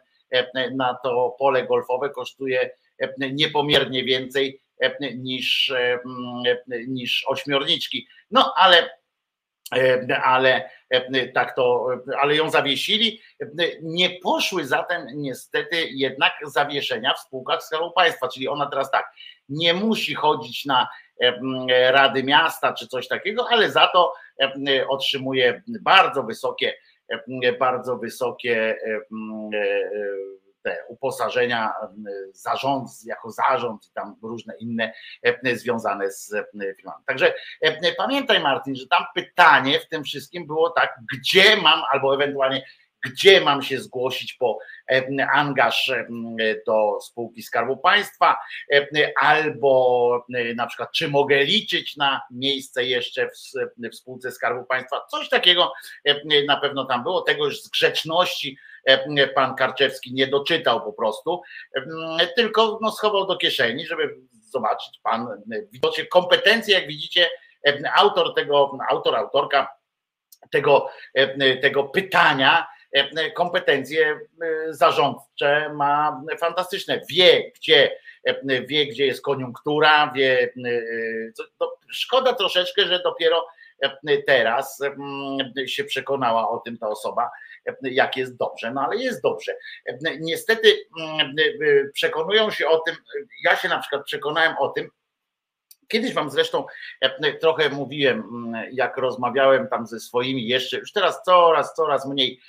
na 0.75 0.99
to 1.03 1.37
pole 1.39 1.67
golfowe 1.67 2.11
kosztuje 2.11 2.71
niepomiernie 3.19 4.05
więcej 4.05 4.61
niż, 5.15 5.73
niż 6.89 7.25
ośmiorniczki. 7.27 8.07
No 8.31 8.55
ale 8.57 9.02
ale 10.23 10.71
tak 11.35 11.57
to, 11.57 11.87
ale 12.21 12.37
ją 12.37 12.51
zawiesili. 12.51 13.21
Nie 13.83 14.11
poszły 14.11 14.65
zatem 14.65 15.07
niestety 15.15 15.77
jednak 15.91 16.33
zawieszenia 16.47 17.15
w 17.15 17.19
spółkach 17.19 17.63
Skarbu 17.63 17.93
Państwa, 17.93 18.29
czyli 18.29 18.49
ona 18.49 18.67
teraz 18.67 18.91
tak, 18.91 19.13
nie 19.49 19.75
musi 19.75 20.15
chodzić 20.15 20.65
na 20.65 20.89
rady 21.91 22.23
miasta 22.23 22.73
czy 22.73 22.87
coś 22.89 23.09
takiego, 23.09 23.47
ale 23.51 23.71
za 23.71 23.87
to 23.87 24.13
otrzymuje 24.89 25.63
bardzo 25.81 26.23
wysokie, 26.23 26.75
bardzo 27.59 27.97
wysokie 27.97 28.77
te 30.63 30.85
uposażenia 30.89 31.73
zarząd, 32.33 32.89
jako 33.05 33.31
zarząd 33.31 33.87
i 33.87 33.93
tam 33.93 34.17
różne 34.23 34.55
inne 34.59 34.93
związane 35.53 36.11
z 36.11 36.35
firmami. 36.77 37.05
Także 37.07 37.35
pamiętaj 37.97 38.41
Martin, 38.41 38.77
że 38.77 38.87
tam 38.87 39.05
pytanie 39.15 39.81
w 39.81 39.89
tym 39.89 40.05
wszystkim 40.05 40.47
było 40.47 40.71
tak, 40.71 40.95
gdzie 41.13 41.57
mam 41.57 41.83
albo 41.93 42.15
ewentualnie 42.15 42.63
gdzie 43.05 43.41
mam 43.41 43.63
się 43.63 43.81
zgłosić 43.81 44.35
po 44.35 44.59
angaż 45.33 45.93
do 46.67 46.99
spółki 47.01 47.43
Skarbu 47.43 47.77
Państwa, 47.77 48.37
albo 49.21 50.27
na 50.57 50.67
przykład, 50.67 50.93
czy 50.93 51.09
mogę 51.09 51.45
liczyć 51.45 51.97
na 51.97 52.21
miejsce 52.31 52.85
jeszcze 52.85 53.29
w, 53.29 53.97
spółce 53.97 54.33
Skarbu 54.33 54.65
Państwa. 54.65 55.07
Coś 55.11 55.29
takiego 55.29 55.73
na 56.47 56.57
pewno 56.57 56.85
tam 56.85 57.03
było, 57.03 57.23
tego 57.23 57.45
już 57.45 57.63
z 57.63 57.69
grzeczności 57.69 58.59
pan 59.35 59.55
Karczewski 59.55 60.15
nie 60.15 60.27
doczytał 60.27 60.81
po 60.81 60.93
prostu, 60.93 61.43
tylko 62.37 62.79
no, 62.83 62.91
schował 62.91 63.27
do 63.27 63.37
kieszeni, 63.37 63.87
żeby 63.87 64.17
zobaczyć 64.51 65.01
pan 65.03 65.29
widocznie 65.73 66.07
kompetencje, 66.07 66.75
jak 66.75 66.87
widzicie, 66.87 67.31
autor 67.95 68.35
tego, 68.35 68.79
autor, 68.91 69.17
autorka 69.17 69.69
tego, 70.51 70.89
tego 71.63 71.85
pytania 71.85 72.67
kompetencje 73.35 74.21
zarządcze 74.69 75.71
ma 75.75 76.23
fantastyczne. 76.41 77.01
Wie, 77.11 77.51
gdzie 77.51 77.99
wie, 78.67 78.87
gdzie 78.87 79.07
jest 79.07 79.23
koniunktura, 79.23 80.13
wie. 80.15 80.53
To 81.59 81.79
szkoda 81.91 82.33
troszeczkę, 82.33 82.83
że 82.83 83.03
dopiero 83.03 83.47
teraz 84.27 84.83
się 85.67 85.85
przekonała 85.85 86.51
o 86.51 86.59
tym 86.59 86.79
ta 86.79 86.89
osoba, 86.89 87.31
jak 87.83 88.17
jest 88.17 88.37
dobrze, 88.37 88.73
no 88.73 88.81
ale 88.81 88.97
jest 88.97 89.23
dobrze. 89.23 89.57
Niestety 90.21 90.77
przekonują 91.93 92.51
się 92.51 92.69
o 92.69 92.79
tym, 92.79 92.97
ja 93.45 93.57
się 93.57 93.69
na 93.69 93.79
przykład 93.79 94.05
przekonałem 94.05 94.55
o 94.59 94.69
tym, 94.69 94.91
Kiedyś 95.89 96.15
wam 96.15 96.31
zresztą 96.31 96.67
trochę 97.41 97.69
mówiłem, 97.69 98.53
jak 98.73 98.97
rozmawiałem 98.97 99.69
tam 99.69 99.87
ze 99.87 100.01
swoimi 100.01 100.49
jeszcze, 100.49 100.79
już 100.79 100.93
teraz 100.93 101.23
coraz, 101.23 101.75
coraz 101.75 102.07
mniej 102.07 102.41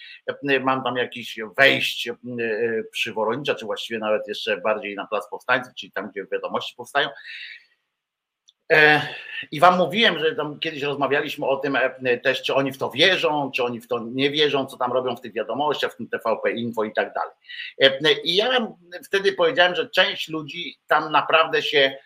mam 0.62 0.84
tam 0.84 0.98
jakiś 0.98 1.40
wejść 1.58 2.10
przy 2.92 3.14
Woronicza, 3.14 3.56
czy 3.56 3.66
właściwie 3.66 4.00
nawet 4.00 4.28
jeszcze 4.28 4.62
bardziej 4.62 4.96
na 4.96 5.08
Plac 5.08 5.30
Powstańców, 5.30 5.74
czyli 5.76 5.92
tam, 5.92 6.10
gdzie 6.10 6.26
wiadomości 6.32 6.76
powstają. 6.76 7.10
I 9.52 9.60
wam 9.60 9.78
mówiłem, 9.78 10.20
że 10.20 10.36
tam 10.36 10.60
kiedyś 10.60 10.82
rozmawialiśmy 10.82 11.46
o 11.48 11.58
tym 11.58 11.78
też, 12.24 12.42
czy 12.42 12.56
oni 12.56 12.72
w 12.72 12.78
to 12.78 12.90
wierzą, 12.90 13.52
czy 13.56 13.64
oni 13.64 13.82
w 13.82 13.88
to 13.88 14.00
nie 14.00 14.32
wierzą, 14.32 14.66
co 14.66 14.78
tam 14.78 14.94
robią 14.94 15.16
w 15.16 15.22
tych 15.22 15.34
wiadomościach, 15.34 15.94
w 15.94 15.98
tym 15.98 16.10
TVP 16.10 16.52
Info 16.52 16.84
i 16.84 16.94
tak 16.94 17.14
dalej. 17.14 18.22
I 18.24 18.36
ja 18.36 18.68
wtedy 19.06 19.34
powiedziałem, 19.34 19.76
że 19.76 19.90
część 19.90 20.30
ludzi 20.30 20.78
tam 20.88 21.12
naprawdę 21.12 21.62
się 21.62 21.98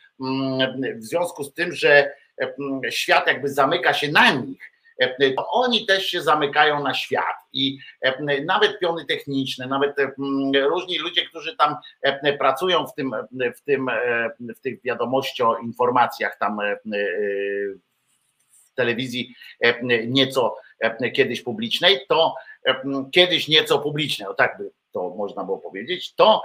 w 0.96 1.04
związku 1.04 1.44
z 1.44 1.54
tym, 1.54 1.72
że 1.72 2.12
świat 2.90 3.28
jakby 3.28 3.50
zamyka 3.50 3.94
się 3.94 4.12
na 4.12 4.32
nich, 4.32 4.72
to 5.38 5.48
oni 5.50 5.86
też 5.86 6.06
się 6.06 6.22
zamykają 6.22 6.84
na 6.84 6.94
świat 6.94 7.36
i 7.54 7.78
nawet 8.46 8.80
piony 8.80 9.06
techniczne, 9.06 9.68
nawet 9.68 9.96
różni 10.70 10.98
ludzie, 10.98 11.26
którzy 11.26 11.58
tam 11.58 11.76
pracują 12.40 12.88
w 12.88 12.94
tym, 12.94 13.12
w 13.58 13.62
tym, 13.62 13.90
w 14.40 14.60
tych 14.60 14.82
wiadomościach, 14.82 15.58
informacjach 15.64 16.38
tam 16.40 16.60
w 18.52 18.74
telewizji 18.76 19.36
nieco 20.08 20.56
kiedyś 21.14 21.42
publicznej, 21.42 22.00
to 22.10 22.36
kiedyś 23.12 23.48
nieco 23.48 23.80
publicznej, 23.80 24.28
o 24.28 24.34
tak 24.34 24.58
by 24.58 24.72
to 24.92 25.10
można 25.10 25.44
było 25.44 25.58
powiedzieć, 25.58 26.16
to, 26.16 26.42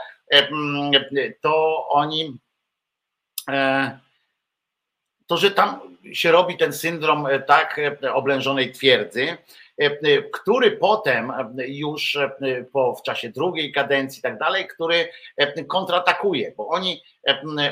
to 1.40 1.88
oni 1.88 2.38
to, 5.32 5.36
że 5.36 5.50
tam 5.50 5.80
się 6.12 6.32
robi 6.32 6.56
ten 6.56 6.72
syndrom 6.72 7.26
tak 7.46 7.80
oblężonej 8.14 8.72
twierdzy, 8.72 9.36
który 10.32 10.70
potem 10.70 11.32
już 11.66 12.18
po, 12.72 12.94
w 12.94 13.02
czasie 13.02 13.28
drugiej 13.30 13.72
kadencji 13.72 14.18
i 14.18 14.22
tak 14.22 14.38
dalej, 14.38 14.68
który 14.68 15.08
kontratakuje, 15.68 16.52
bo 16.56 16.68
oni, 16.68 17.02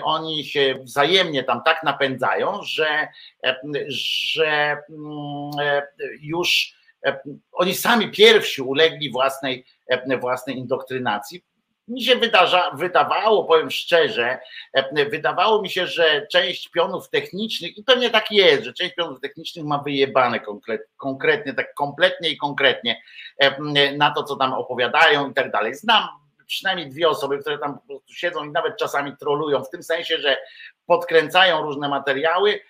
oni 0.02 0.44
się 0.44 0.74
wzajemnie 0.82 1.44
tam 1.44 1.62
tak 1.64 1.82
napędzają, 1.82 2.62
że, 2.62 3.08
że 3.88 4.76
już 6.20 6.74
oni 7.52 7.74
sami 7.74 8.10
pierwsi 8.10 8.62
ulegli 8.62 9.10
własnej, 9.10 9.64
własnej 10.20 10.56
indoktrynacji, 10.56 11.44
mi 11.90 12.02
się 12.02 12.16
wydarza, 12.16 12.70
wydawało, 12.74 13.44
powiem 13.44 13.70
szczerze, 13.70 14.38
wydawało 15.10 15.62
mi 15.62 15.70
się, 15.70 15.86
że 15.86 16.26
część 16.32 16.68
pionów 16.68 17.10
technicznych, 17.10 17.78
i 17.78 17.84
pewnie 17.84 18.10
tak 18.10 18.30
jest, 18.30 18.64
że 18.64 18.72
część 18.72 18.94
pionów 18.94 19.20
technicznych 19.20 19.64
ma 19.64 19.78
wyjebane 19.78 20.40
konkretnie, 20.96 21.54
tak 21.54 21.74
kompletnie 21.74 22.30
i 22.30 22.36
konkretnie 22.36 23.02
na 23.96 24.10
to, 24.10 24.22
co 24.22 24.36
tam 24.36 24.52
opowiadają 24.52 25.30
i 25.30 25.34
tak 25.34 25.50
dalej. 25.50 25.74
Znam 25.74 26.08
przynajmniej 26.46 26.88
dwie 26.88 27.08
osoby, 27.08 27.38
które 27.38 27.58
tam 27.58 27.78
po 27.78 27.86
prostu 27.86 28.14
siedzą 28.14 28.44
i 28.44 28.50
nawet 28.50 28.76
czasami 28.76 29.16
trolują, 29.16 29.64
w 29.64 29.70
tym 29.70 29.82
sensie, 29.82 30.18
że 30.18 30.36
podkręcają 30.86 31.62
różne 31.62 31.88
materiały, 31.88 32.60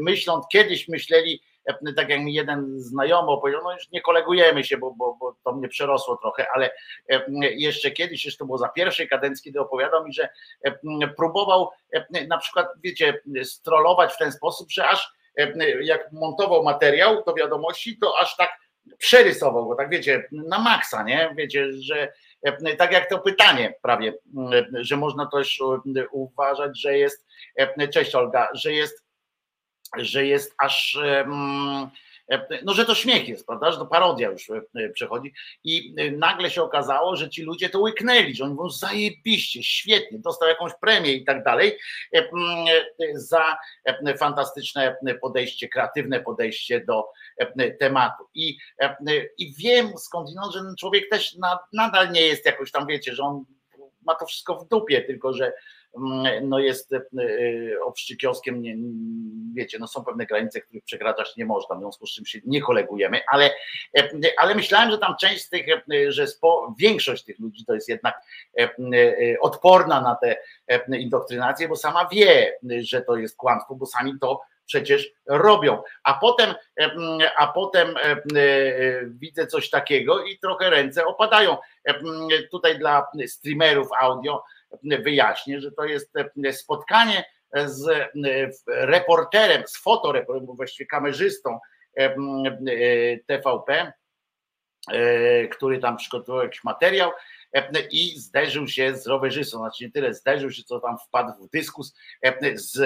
myśląc, 0.00 0.46
kiedyś 0.52 0.88
myśleli, 0.88 1.34
e, 1.34 1.55
tak 1.96 2.08
jak 2.08 2.20
mi 2.20 2.34
jeden 2.34 2.80
znajomy 2.80 3.28
opowiedział, 3.28 3.62
no 3.64 3.72
już 3.72 3.90
nie 3.90 4.00
kolegujemy 4.00 4.64
się, 4.64 4.78
bo, 4.78 4.94
bo, 4.94 5.16
bo 5.20 5.36
to 5.44 5.52
mnie 5.52 5.68
przerosło 5.68 6.16
trochę, 6.16 6.46
ale 6.54 6.70
e, 7.08 7.24
jeszcze 7.40 7.90
kiedyś, 7.90 8.24
jeszcze 8.24 8.44
było 8.44 8.58
za 8.58 8.68
pierwszej 8.68 9.08
kadencji, 9.08 9.44
kiedy 9.44 9.60
opowiadał 9.60 10.04
mi, 10.04 10.12
że 10.12 10.28
e, 10.64 11.08
próbował 11.16 11.70
e, 11.92 12.26
na 12.26 12.38
przykład, 12.38 12.68
wiecie, 12.84 13.20
strollować 13.42 14.12
w 14.12 14.18
ten 14.18 14.32
sposób, 14.32 14.70
że 14.70 14.88
aż 14.88 15.16
jak 15.80 16.12
montował 16.12 16.62
materiał 16.62 17.24
do 17.24 17.34
wiadomości, 17.34 17.98
to 17.98 18.18
aż 18.18 18.36
tak 18.36 18.50
przerysował 18.98 19.68
go, 19.68 19.74
tak 19.74 19.90
wiecie, 19.90 20.28
na 20.32 20.58
maksa, 20.58 21.02
nie? 21.02 21.34
Wiecie, 21.36 21.72
że 21.72 22.12
tak 22.78 22.92
jak 22.92 23.08
to 23.08 23.18
pytanie 23.18 23.74
prawie, 23.82 24.14
e, 24.52 24.64
że 24.72 24.96
można 24.96 25.26
też 25.26 25.62
uważać, 26.10 26.80
że 26.80 26.98
jest, 26.98 27.26
cześć 27.92 28.14
Olga, 28.14 28.48
że 28.54 28.72
jest, 28.72 29.05
że 29.98 30.26
jest 30.26 30.54
aż 30.58 30.98
no, 32.64 32.74
że 32.74 32.84
to 32.84 32.94
śmiech 32.94 33.28
jest, 33.28 33.46
prawda, 33.46 33.72
że 33.72 33.78
to 33.78 33.86
parodia 33.86 34.30
już 34.30 34.50
przechodzi 34.92 35.32
i 35.64 35.94
nagle 36.12 36.50
się 36.50 36.62
okazało, 36.62 37.16
że 37.16 37.30
ci 37.30 37.42
ludzie 37.42 37.68
to 37.68 37.80
łyknęli, 37.80 38.34
że 38.34 38.44
oni 38.44 38.54
mówią 38.54 38.70
zajebiście, 38.70 39.62
świetnie, 39.62 40.18
dostał 40.18 40.48
jakąś 40.48 40.72
premię 40.80 41.12
i 41.12 41.24
tak 41.24 41.44
dalej 41.44 41.78
mm, 42.12 42.66
za 43.14 43.56
fantastyczne 44.18 44.96
podejście, 45.20 45.68
kreatywne 45.68 46.20
podejście 46.20 46.80
do 46.80 47.04
tematu. 47.78 48.24
I, 48.34 48.58
i 49.38 49.54
wiem 49.54 49.98
skądinąd, 49.98 50.54
że 50.54 50.60
ten 50.60 50.74
człowiek 50.78 51.10
też 51.10 51.36
nadal 51.72 52.12
nie 52.12 52.22
jest 52.22 52.46
jakoś 52.46 52.70
tam, 52.70 52.86
wiecie, 52.86 53.14
że 53.14 53.22
on 53.22 53.44
ma 54.02 54.14
to 54.14 54.26
wszystko 54.26 54.58
w 54.58 54.68
dupie, 54.68 55.02
tylko 55.02 55.32
że 55.32 55.52
no 56.42 56.58
jest 56.58 56.92
e, 56.92 57.00
obszczykioskiem, 57.84 58.62
nie, 58.62 58.76
wiecie, 59.54 59.78
no 59.78 59.86
są 59.86 60.04
pewne 60.04 60.26
granice, 60.26 60.60
których 60.60 60.84
przekraczać 60.84 61.36
nie 61.36 61.46
można, 61.46 61.76
w 61.76 61.78
związku 61.78 62.06
z 62.06 62.10
czym 62.10 62.26
się 62.26 62.38
nie 62.44 62.60
kolegujemy, 62.60 63.20
ale, 63.32 63.50
e, 63.98 64.08
ale 64.38 64.54
myślałem, 64.54 64.90
że 64.90 64.98
tam 64.98 65.14
część 65.20 65.42
z 65.42 65.48
tych, 65.48 65.66
e, 65.68 66.12
że 66.12 66.26
spo, 66.26 66.74
większość 66.78 67.24
tych 67.24 67.38
ludzi 67.38 67.64
to 67.64 67.74
jest 67.74 67.88
jednak 67.88 68.14
odporna 69.40 70.00
na 70.00 70.16
te 70.16 70.36
indoktrynacje, 70.98 71.68
bo 71.68 71.76
sama 71.76 72.08
wie, 72.12 72.58
że 72.78 73.02
to 73.02 73.16
jest 73.16 73.36
kłamstwo, 73.36 73.74
bo 73.74 73.86
sami 73.86 74.18
to 74.20 74.40
przecież 74.66 75.12
robią. 75.26 75.82
A 76.04 76.14
potem, 76.14 76.54
a 77.36 77.46
potem 77.46 77.94
widzę 79.08 79.46
coś 79.46 79.70
takiego 79.70 80.24
i 80.24 80.38
trochę 80.38 80.70
ręce 80.70 81.06
opadają. 81.06 81.56
Tutaj 82.50 82.78
dla 82.78 83.06
streamerów 83.26 83.88
audio 84.00 84.42
wyjaśnię, 84.82 85.60
że 85.60 85.72
to 85.72 85.84
jest 85.84 86.12
e, 86.46 86.52
spotkanie 86.52 87.24
z 87.64 87.88
e, 87.88 88.10
reporterem, 88.66 89.62
z 89.66 89.76
fotoreporterem, 89.76 90.56
właściwie 90.56 90.86
kamerzystą 90.86 91.58
e, 91.96 92.14
TVP, 93.26 93.92
który 95.50 95.78
tam 95.78 95.96
przygotował 95.96 96.42
jakiś 96.42 96.64
materiał 96.64 97.10
i 97.90 98.18
zderzył 98.18 98.68
się 98.68 98.96
z 98.96 99.06
rowerzystą, 99.06 99.58
znaczy 99.58 99.84
nie 99.84 99.90
tyle 99.90 100.14
zderzył 100.14 100.50
się, 100.50 100.62
co 100.62 100.80
tam 100.80 100.96
wpadł 101.08 101.46
w 101.46 101.50
dyskus 101.50 101.94
z 102.54 102.78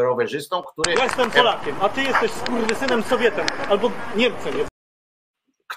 rowerzystą, 0.00 0.62
który... 0.62 0.94
Ja 0.96 1.04
jestem 1.04 1.30
Polakiem, 1.30 1.76
a 1.80 1.88
ty 1.88 2.02
jesteś 2.02 2.30
skurwysynem 2.30 3.02
Sowietem 3.02 3.46
albo 3.68 3.90
Niemcem 4.16 4.71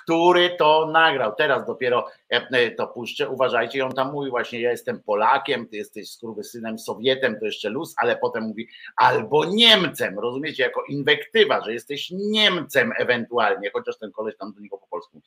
który 0.04 0.50
to 0.50 0.90
nagrał. 0.92 1.36
Teraz 1.36 1.66
dopiero 1.66 2.08
e, 2.30 2.72
to 2.72 2.88
puszczę. 2.88 3.30
Uważajcie, 3.30 3.86
on 3.86 3.92
tam 3.92 4.12
mówi 4.12 4.30
właśnie, 4.30 4.62
ja 4.62 4.72
jestem 4.72 5.04
Polakiem, 5.04 5.68
ty 5.68 5.78
jesteś 5.78 6.10
synem 6.44 6.80
Sowietem, 6.80 7.40
to 7.40 7.46
jeszcze 7.46 7.70
luz, 7.70 7.96
ale 7.98 8.18
potem 8.18 8.44
mówi 8.44 8.68
albo 8.96 9.46
Niemcem, 9.46 10.20
rozumiecie, 10.20 10.64
jako 10.64 10.84
inwektywa, 10.90 11.62
że 11.62 11.74
jesteś 11.74 12.12
Niemcem 12.12 12.92
ewentualnie, 13.00 13.70
chociaż 13.74 13.98
ten 13.98 14.12
koleś 14.12 14.38
tam 14.38 14.54
do 14.54 14.62
niego 14.62 14.78
po 14.78 14.88
polsku 14.88 15.22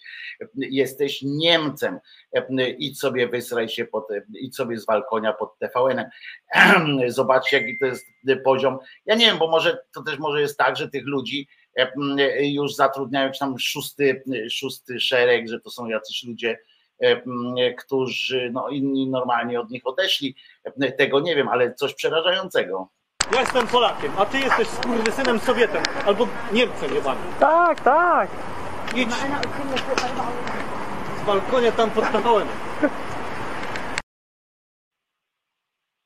jesteś 0.57 1.23
Niemcem, 1.23 1.99
e, 2.33 2.71
idź 2.71 2.99
sobie 2.99 3.29
wysraj 3.29 3.69
się, 3.69 3.85
pod, 3.85 4.09
idź 4.41 4.57
sobie 4.57 4.79
z 4.79 4.87
Walkonia 4.87 5.33
pod 5.33 5.59
TVN-em. 5.59 6.11
Zobaczcie, 7.09 7.61
jaki 7.61 7.79
to 7.79 7.87
jest 7.87 8.07
poziom. 8.45 8.79
Ja 9.07 9.15
nie 9.15 9.27
wiem, 9.27 9.39
bo 9.39 9.51
może 9.51 9.79
to 9.95 10.03
też 10.03 10.19
może 10.19 10.41
jest 10.41 10.59
tak, 10.59 10.77
że 10.77 10.89
tych 10.89 11.07
ludzi 11.07 11.49
E, 11.68 11.68
już 12.41 12.75
zatrudniają 12.75 13.31
tam 13.41 13.59
szósty, 13.59 14.23
szósty 14.51 15.01
szereg, 15.01 15.49
że 15.49 15.61
to 15.61 15.71
są 15.71 15.87
jacyś 15.87 16.25
ludzie, 16.25 16.59
e, 17.01 17.75
którzy 17.75 18.51
no, 18.53 18.69
inni 18.69 19.11
normalnie 19.11 19.61
od 19.61 19.71
nich 19.71 19.87
odeszli. 19.87 20.37
E, 20.65 20.93
tego 20.93 21.21
nie 21.21 21.37
wiem, 21.37 21.49
ale 21.49 21.75
coś 21.75 21.95
przerażającego. 21.95 22.89
Ja 23.33 23.41
jestem 23.41 23.67
Polakiem, 23.67 24.13
a 24.19 24.27
ty 24.27 24.39
jesteś 24.39 24.69
skurwysynem 24.69 25.41
Sowietem 25.41 25.83
albo 26.07 26.29
Niemcem 26.53 26.95
jebanym. 26.95 27.33
Tak, 27.41 27.81
tak. 27.81 28.31
Idź 28.97 29.13
z 31.23 31.27
balkonia 31.27 31.73
tam 31.73 31.91
pod 31.91 32.05
TVN. 32.05 32.49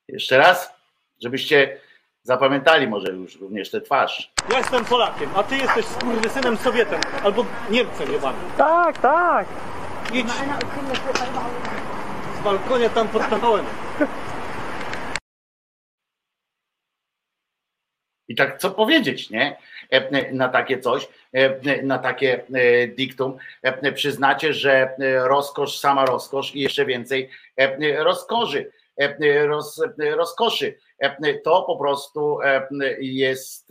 Jeszcze 0.08 0.38
raz, 0.38 0.74
żebyście 1.22 1.80
Zapamiętali 2.24 2.88
może 2.88 3.12
już 3.12 3.36
również 3.36 3.70
tę 3.70 3.80
twarz. 3.80 4.32
Ja 4.50 4.58
jestem 4.58 4.84
Polakiem, 4.84 5.30
a 5.34 5.42
ty 5.42 5.56
jesteś 5.56 5.84
skurwysynem 5.84 6.56
Sowietem 6.56 7.00
albo 7.24 7.46
Niemcem 7.70 8.12
jebanym. 8.12 8.40
Tak, 8.56 8.98
tak. 8.98 9.46
Idź 10.12 10.28
z 12.40 12.44
balkonia 12.44 12.88
tam 12.88 13.08
pod 13.08 13.22
TVN. 13.22 13.64
I 18.28 18.34
tak 18.34 18.58
co 18.58 18.70
powiedzieć, 18.70 19.30
nie? 19.30 19.56
E, 19.90 20.32
na 20.32 20.48
takie 20.48 20.78
coś, 20.78 21.08
e, 21.32 21.82
na 21.82 21.98
takie 21.98 22.44
e, 22.54 22.86
diktum. 22.86 23.36
Przyznacie, 23.94 24.54
że 24.54 24.94
rozkosz, 25.24 25.78
sama 25.78 26.06
rozkosz 26.06 26.54
i 26.54 26.60
jeszcze 26.60 26.86
więcej 26.86 27.30
rozkoszy, 27.98 28.70
roz, 29.46 29.82
rozkoszy 30.16 30.78
to 31.44 31.62
po 31.62 31.76
prostu 31.76 32.38
jest, 33.00 33.68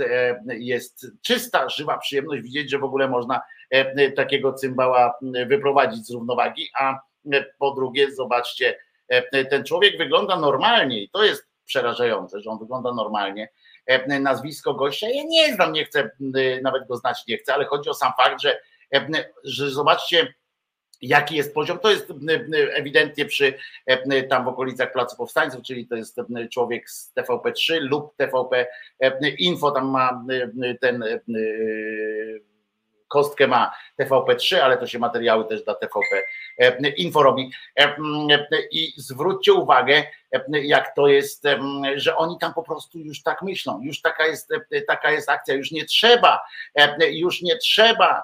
jest 0.48 1.08
czysta, 1.22 1.70
żywa 1.70 1.98
przyjemność 1.98 2.44
widzieć, 2.44 2.72
że 2.72 2.80
w 2.80 2.84
ogóle 2.84 3.08
można 3.08 3.42
takiego 4.16 4.54
cymbała 4.54 5.14
wyprowadzić 5.48 6.08
z 6.08 6.12
równowagi, 6.12 6.70
a 6.80 7.00
po 7.60 7.72
drugie, 7.72 8.12
zobaczcie, 8.12 8.80
ten 9.50 9.64
człowiek 9.64 9.98
wygląda 9.98 10.36
normalnie 10.36 11.04
i 11.04 11.10
to 11.10 11.24
jest 11.24 11.48
przerażające, 11.66 12.42
że 12.42 12.50
on 12.50 12.60
wygląda 12.60 12.94
normalnie. 12.94 13.50
Nazwisko 14.08 14.74
gościa, 14.74 15.10
ja 15.10 15.24
nie 15.24 15.54
znam, 15.54 15.74
nie 15.74 15.86
chcę 15.86 16.12
nawet 16.64 16.88
go 16.88 16.98
znać, 16.98 17.28
nie 17.28 17.38
chcę, 17.38 17.54
ale 17.54 17.66
chodzi 17.66 17.90
o 17.90 17.94
sam 17.94 18.12
fakt, 18.18 18.42
że, 18.42 18.62
że 19.44 19.70
zobaczcie, 19.70 20.34
jaki 21.02 21.36
jest 21.36 21.54
poziom. 21.54 21.80
To 21.80 21.92
jest 21.92 22.14
ewidentnie 22.74 23.26
przy 23.26 23.54
tam 24.30 24.46
w 24.46 24.48
okolicach 24.48 24.92
Placu 24.92 25.18
Powstańców, 25.18 25.64
czyli 25.64 25.88
to 25.88 25.96
jest 25.96 26.20
człowiek 26.52 26.90
z 26.90 27.14
TVP3 27.16 27.80
lub 27.80 28.16
TVP 28.16 28.68
Info, 29.40 29.72
tam 29.72 29.90
ma 29.90 30.26
ten 30.82 31.04
kostkę 33.08 33.48
ma 33.48 33.72
TVP3, 34.00 34.56
ale 34.56 34.78
to 34.78 34.88
się 34.88 35.00
materiały 35.00 35.46
też 35.46 35.64
dla 35.64 35.76
TVP 35.76 36.24
Info 36.98 37.24
robi. 37.24 37.52
I 38.72 38.94
zwróćcie 38.98 39.54
uwagę, 39.54 40.04
jak 40.52 40.96
to 40.96 41.08
jest, 41.08 41.44
że 41.96 42.16
oni 42.16 42.38
tam 42.40 42.54
po 42.54 42.64
prostu 42.64 43.00
już 43.00 43.24
tak 43.24 43.42
myślą, 43.42 43.80
już 43.84 44.02
taka 44.02 44.28
jest, 44.28 44.50
taka 44.88 45.12
jest 45.12 45.30
akcja, 45.30 45.56
już 45.56 45.72
nie 45.72 45.86
trzeba, 45.86 46.40
już 47.12 47.42
nie 47.42 47.58
trzeba 47.58 48.24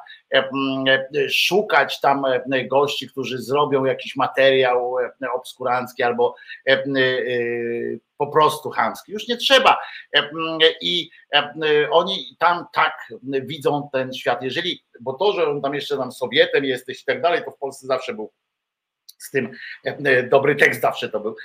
szukać 1.30 2.00
tam 2.00 2.26
gości, 2.66 3.10
którzy 3.10 3.42
zrobią 3.42 3.86
jakiś 3.86 4.16
materiał 4.16 4.96
obskurancki 5.34 6.04
albo 6.04 6.36
po 8.18 8.28
prostu 8.28 8.70
chamski. 8.70 9.12
Już 9.12 9.28
nie 9.28 9.38
trzeba. 9.38 9.78
I 10.82 11.10
oni 11.92 12.36
tam 12.40 12.66
tak 12.74 12.94
widzą 13.24 13.90
ten 13.94 14.14
świat. 14.14 14.44
Jeżeli, 14.44 14.84
bo 15.02 15.14
to, 15.14 15.32
że 15.32 15.48
on 15.48 15.62
tam 15.62 15.76
jeszcze 15.76 15.98
tam 15.98 16.12
Sowietem 16.12 16.66
jesteś 16.66 17.02
i 17.02 17.06
tak 17.06 17.22
dalej, 17.22 17.42
to 17.46 17.52
w 17.52 17.58
Polsce 17.58 17.88
zawsze 17.88 18.14
był 18.14 18.32
z 19.18 19.32
tym 19.32 19.52
dobry 20.30 20.56
tekst 20.56 20.82
zawsze 20.82 21.10
to 21.10 21.20
był. 21.20 21.36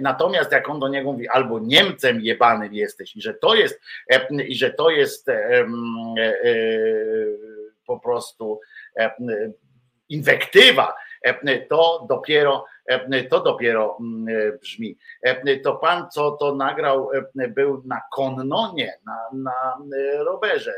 Natomiast 0.00 0.52
jak 0.52 0.68
on 0.68 0.80
do 0.80 0.88
niego 0.88 1.12
mówi, 1.12 1.28
albo 1.28 1.58
Niemcem 1.58 2.20
jebanym 2.20 2.74
jesteś 2.74 3.16
i 3.16 3.22
że 3.22 3.34
to 3.34 3.54
jest 3.54 3.80
i 4.46 4.54
że 4.54 4.70
to 4.70 4.90
jest 4.90 5.26
po 7.86 8.00
prostu 8.00 8.60
inwektywa, 10.08 10.94
to 11.68 12.06
dopiero 12.08 12.64
to 13.30 13.40
dopiero 13.40 13.98
brzmi. 14.60 14.98
To 15.64 15.76
pan, 15.76 16.10
co 16.10 16.30
to 16.30 16.54
nagrał, 16.54 17.10
był 17.48 17.82
na 17.86 18.00
konno? 18.12 18.72
Nie, 18.76 18.98
na, 19.06 19.28
na 19.32 19.78
rowerze. 20.24 20.74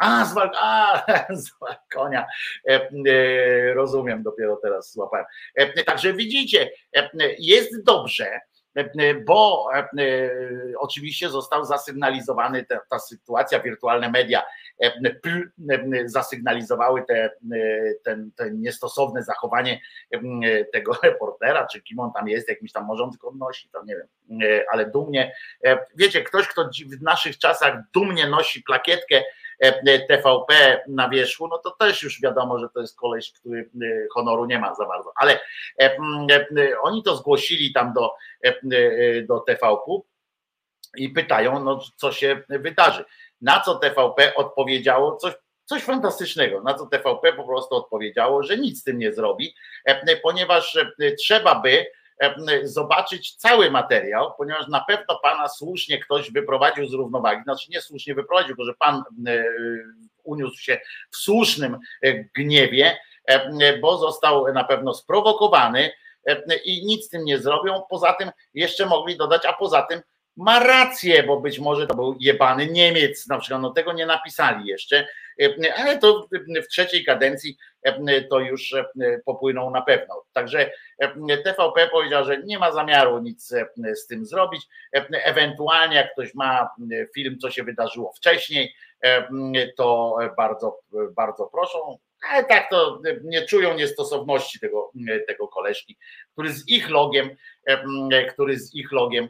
A, 0.00 0.24
z, 0.24 0.34
walk 0.34 0.52
a, 0.56 1.04
z 1.34 1.50
balkonia. 1.60 2.26
Rozumiem, 3.74 4.22
dopiero 4.22 4.56
teraz 4.56 4.92
złapałem. 4.92 5.26
Także 5.86 6.12
widzicie, 6.12 6.70
jest 7.38 7.82
dobrze 7.84 8.40
bo 9.26 9.68
oczywiście 10.78 11.28
został 11.28 11.64
zasygnalizowany 11.64 12.64
ta, 12.64 12.80
ta 12.90 12.98
sytuacja, 12.98 13.60
wirtualne 13.60 14.10
media 14.10 14.42
e, 14.82 14.86
e, 14.86 16.08
zasygnalizowały 16.08 17.04
te, 17.08 17.14
e, 17.14 17.30
ten, 18.04 18.30
ten 18.36 18.60
niestosowne 18.60 19.22
zachowanie 19.22 19.80
e, 20.12 20.64
tego 20.64 20.92
reportera, 21.02 21.66
czy 21.66 21.82
kim 21.82 21.98
on 21.98 22.12
tam 22.12 22.28
jest, 22.28 22.48
jakimś 22.48 22.72
tam 22.72 22.84
może 22.84 23.04
on 23.04 23.10
tylko 23.10 23.32
nosi, 23.32 23.68
to 23.68 23.84
nie 23.84 23.96
wiem, 23.96 24.40
e, 24.42 24.64
ale 24.72 24.90
dumnie, 24.90 25.34
e, 25.64 25.78
wiecie, 25.94 26.22
ktoś, 26.22 26.48
kto 26.48 26.70
w 26.98 27.02
naszych 27.02 27.38
czasach 27.38 27.74
dumnie 27.92 28.26
nosi 28.26 28.62
plakietkę 28.62 29.16
e, 29.16 29.24
TVP 30.08 30.80
na 30.88 31.08
wierzchu, 31.08 31.48
no 31.48 31.58
to 31.58 31.70
też 31.70 32.02
już 32.02 32.20
wiadomo, 32.20 32.58
że 32.58 32.68
to 32.68 32.80
jest 32.80 32.96
koleś, 32.96 33.32
który 33.32 33.70
e, 33.82 33.86
honoru 34.14 34.44
nie 34.44 34.58
ma 34.58 34.74
za 34.74 34.86
bardzo, 34.86 35.12
ale 35.16 35.40
e, 35.80 35.98
e, 36.58 36.80
oni 36.82 37.02
to 37.02 37.16
zgłosili 37.16 37.72
tam 37.72 37.92
do, 37.92 38.14
e, 38.44 38.48
e, 38.48 39.22
do 39.22 39.40
TVP 39.40 39.82
i 40.96 41.08
pytają, 41.08 41.64
no 41.64 41.80
co 41.96 42.12
się 42.12 42.42
wydarzy. 42.48 43.04
Na 43.40 43.60
co 43.60 43.74
TVP 43.74 44.34
odpowiedziało? 44.34 45.16
Coś, 45.16 45.34
coś 45.64 45.82
fantastycznego, 45.82 46.60
na 46.60 46.74
co 46.74 46.86
TVP 46.86 47.32
po 47.32 47.44
prostu 47.44 47.74
odpowiedziało, 47.74 48.42
że 48.42 48.58
nic 48.58 48.80
z 48.80 48.84
tym 48.84 48.98
nie 48.98 49.12
zrobi, 49.12 49.54
e, 49.84 50.16
ponieważ 50.16 50.76
e, 50.76 51.12
trzeba 51.12 51.60
by 51.60 51.70
e, 51.70 51.86
zobaczyć 52.62 53.34
cały 53.36 53.70
materiał, 53.70 54.32
ponieważ 54.38 54.68
na 54.68 54.84
pewno 54.88 55.18
pana 55.22 55.48
słusznie 55.48 55.98
ktoś 55.98 56.30
wyprowadził 56.30 56.86
z 56.86 56.92
równowagi, 56.92 57.42
znaczy 57.42 57.70
nie 57.70 57.80
słusznie 57.80 58.14
wyprowadził, 58.14 58.48
tylko 58.48 58.64
że 58.64 58.74
pan 58.78 59.02
e, 59.26 59.44
uniósł 60.26 60.58
się 60.58 60.80
w 61.10 61.16
słusznym 61.16 61.78
e, 62.02 62.24
gniewie, 62.24 62.98
e, 63.26 63.78
bo 63.78 63.98
został 63.98 64.52
na 64.52 64.64
pewno 64.64 64.94
sprowokowany 64.94 65.90
e, 66.26 66.56
i 66.56 66.86
nic 66.86 67.06
z 67.06 67.08
tym 67.08 67.24
nie 67.24 67.38
zrobią. 67.38 67.82
Poza 67.90 68.12
tym 68.12 68.30
jeszcze 68.54 68.86
mogli 68.86 69.16
dodać, 69.16 69.46
a 69.46 69.52
poza 69.52 69.82
tym 69.82 70.00
ma 70.36 70.60
rację, 70.60 71.22
bo 71.22 71.40
być 71.40 71.58
może 71.58 71.86
to 71.86 71.94
był 71.94 72.16
jebany 72.20 72.66
Niemiec, 72.66 73.26
na 73.28 73.38
przykład, 73.38 73.62
no 73.62 73.70
tego 73.70 73.92
nie 73.92 74.06
napisali 74.06 74.66
jeszcze, 74.66 75.06
e, 75.42 75.74
ale 75.76 75.98
to 75.98 76.28
w 76.64 76.68
trzeciej 76.68 77.04
kadencji 77.04 77.56
e, 77.82 78.22
to 78.22 78.40
już 78.40 78.72
e, 78.72 78.84
popłyną 79.24 79.70
na 79.70 79.82
pewno. 79.82 80.24
Także 80.32 80.70
TVP 81.44 81.88
powiedział, 81.88 82.24
że 82.24 82.42
nie 82.42 82.58
ma 82.58 82.72
zamiaru 82.72 83.18
nic 83.18 83.54
z 83.94 84.06
tym 84.06 84.26
zrobić. 84.26 84.62
Ewentualnie 85.12 85.96
jak 85.96 86.12
ktoś 86.12 86.34
ma 86.34 86.68
film, 87.14 87.38
co 87.38 87.50
się 87.50 87.64
wydarzyło 87.64 88.12
wcześniej, 88.12 88.74
to 89.76 90.16
bardzo, 90.36 90.78
bardzo 91.16 91.46
proszą. 91.46 91.98
Ale 92.30 92.44
tak 92.44 92.70
to 92.70 93.00
nie 93.24 93.42
czują 93.42 93.74
niestosowności 93.74 94.60
tego, 94.60 94.92
tego 95.26 95.48
koleżki, 95.48 95.96
który 96.32 96.52
z 96.52 96.68
ich 96.68 96.90
logiem, 96.90 97.30
który 98.32 98.58
z 98.58 98.74
ich 98.74 98.92
logiem 98.92 99.28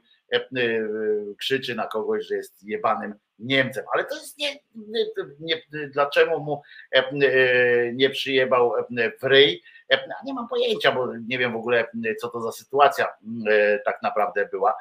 krzyczy 1.38 1.74
na 1.74 1.86
kogoś, 1.86 2.26
że 2.26 2.36
jest 2.36 2.62
jebanym 2.62 3.14
Niemcem. 3.38 3.84
Ale 3.94 4.04
to 4.04 4.14
jest 4.14 4.38
nie, 4.38 4.60
nie, 4.74 5.06
nie 5.40 5.62
dlaczego 5.88 6.38
mu 6.38 6.62
e, 6.92 7.92
nie 7.92 8.10
przyjebał 8.10 8.72
w 9.22 9.24
ryj. 9.24 9.62
Nie 10.24 10.34
mam 10.34 10.48
pojęcia, 10.48 10.92
bo 10.92 11.08
nie 11.28 11.38
wiem 11.38 11.52
w 11.52 11.56
ogóle, 11.56 11.88
co 12.20 12.28
to 12.28 12.40
za 12.40 12.52
sytuacja 12.52 13.06
e, 13.50 13.78
tak 13.78 14.02
naprawdę 14.02 14.48
była. 14.52 14.74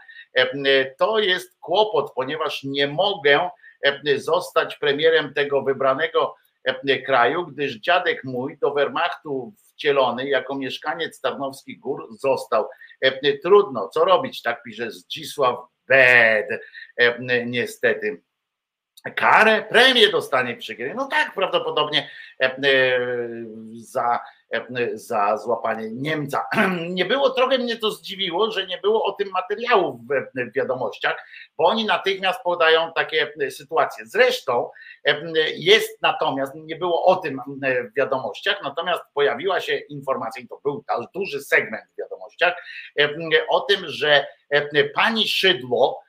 To 0.97 1.19
jest 1.19 1.57
kłopot, 1.59 2.13
ponieważ 2.15 2.63
nie 2.63 2.87
mogę 2.87 3.49
zostać 4.15 4.75
premierem 4.75 5.33
tego 5.33 5.61
wybranego 5.61 6.35
kraju, 7.05 7.45
gdyż 7.45 7.79
dziadek 7.79 8.23
mój 8.23 8.57
do 8.57 8.73
Wehrmachtu 8.73 9.53
wcielony 9.57 10.29
jako 10.29 10.55
mieszkaniec 10.55 11.21
Tarnowskich 11.21 11.79
Gór 11.79 12.07
został. 12.19 12.67
E, 13.01 13.37
Trudno, 13.37 13.89
co 13.89 14.05
robić, 14.05 14.41
tak 14.41 14.63
pisze 14.63 14.91
Zdzisław 14.91 15.59
Bed, 15.87 16.47
E, 16.97 17.45
niestety. 17.45 18.21
Karę, 19.11 19.65
premię 19.69 20.09
dostanie 20.09 20.55
przy 20.55 20.75
No 20.95 21.05
tak, 21.05 21.33
prawdopodobnie 21.33 22.09
e, 22.41 22.45
e, 22.45 22.59
za, 23.73 24.19
e, 24.51 24.97
za 24.97 25.37
złapanie 25.37 25.91
Niemca. 25.91 26.45
Nie 26.89 27.05
było, 27.05 27.29
trochę 27.29 27.57
mnie 27.57 27.77
to 27.77 27.91
zdziwiło, 27.91 28.51
że 28.51 28.67
nie 28.67 28.77
było 28.77 29.03
o 29.03 29.11
tym 29.11 29.29
materiału 29.31 30.01
w 30.07 30.53
wiadomościach, 30.55 31.27
bo 31.57 31.65
oni 31.65 31.85
natychmiast 31.85 32.41
podają 32.43 32.93
takie 32.93 33.33
sytuacje. 33.49 34.05
Zresztą 34.05 34.69
jest 35.55 36.01
natomiast, 36.01 36.55
nie 36.55 36.75
było 36.75 37.05
o 37.05 37.15
tym 37.15 37.41
w 37.93 37.97
wiadomościach, 37.97 38.63
natomiast 38.63 39.01
pojawiła 39.13 39.59
się 39.59 39.75
informacja, 39.75 40.43
i 40.43 40.47
to 40.47 40.59
był 40.63 40.83
duży 41.13 41.41
segment 41.41 41.83
w 41.93 41.99
wiadomościach, 41.99 42.53
o 43.49 43.59
tym, 43.59 43.81
że 43.87 44.25
pani 44.95 45.27
Szydło, 45.27 46.04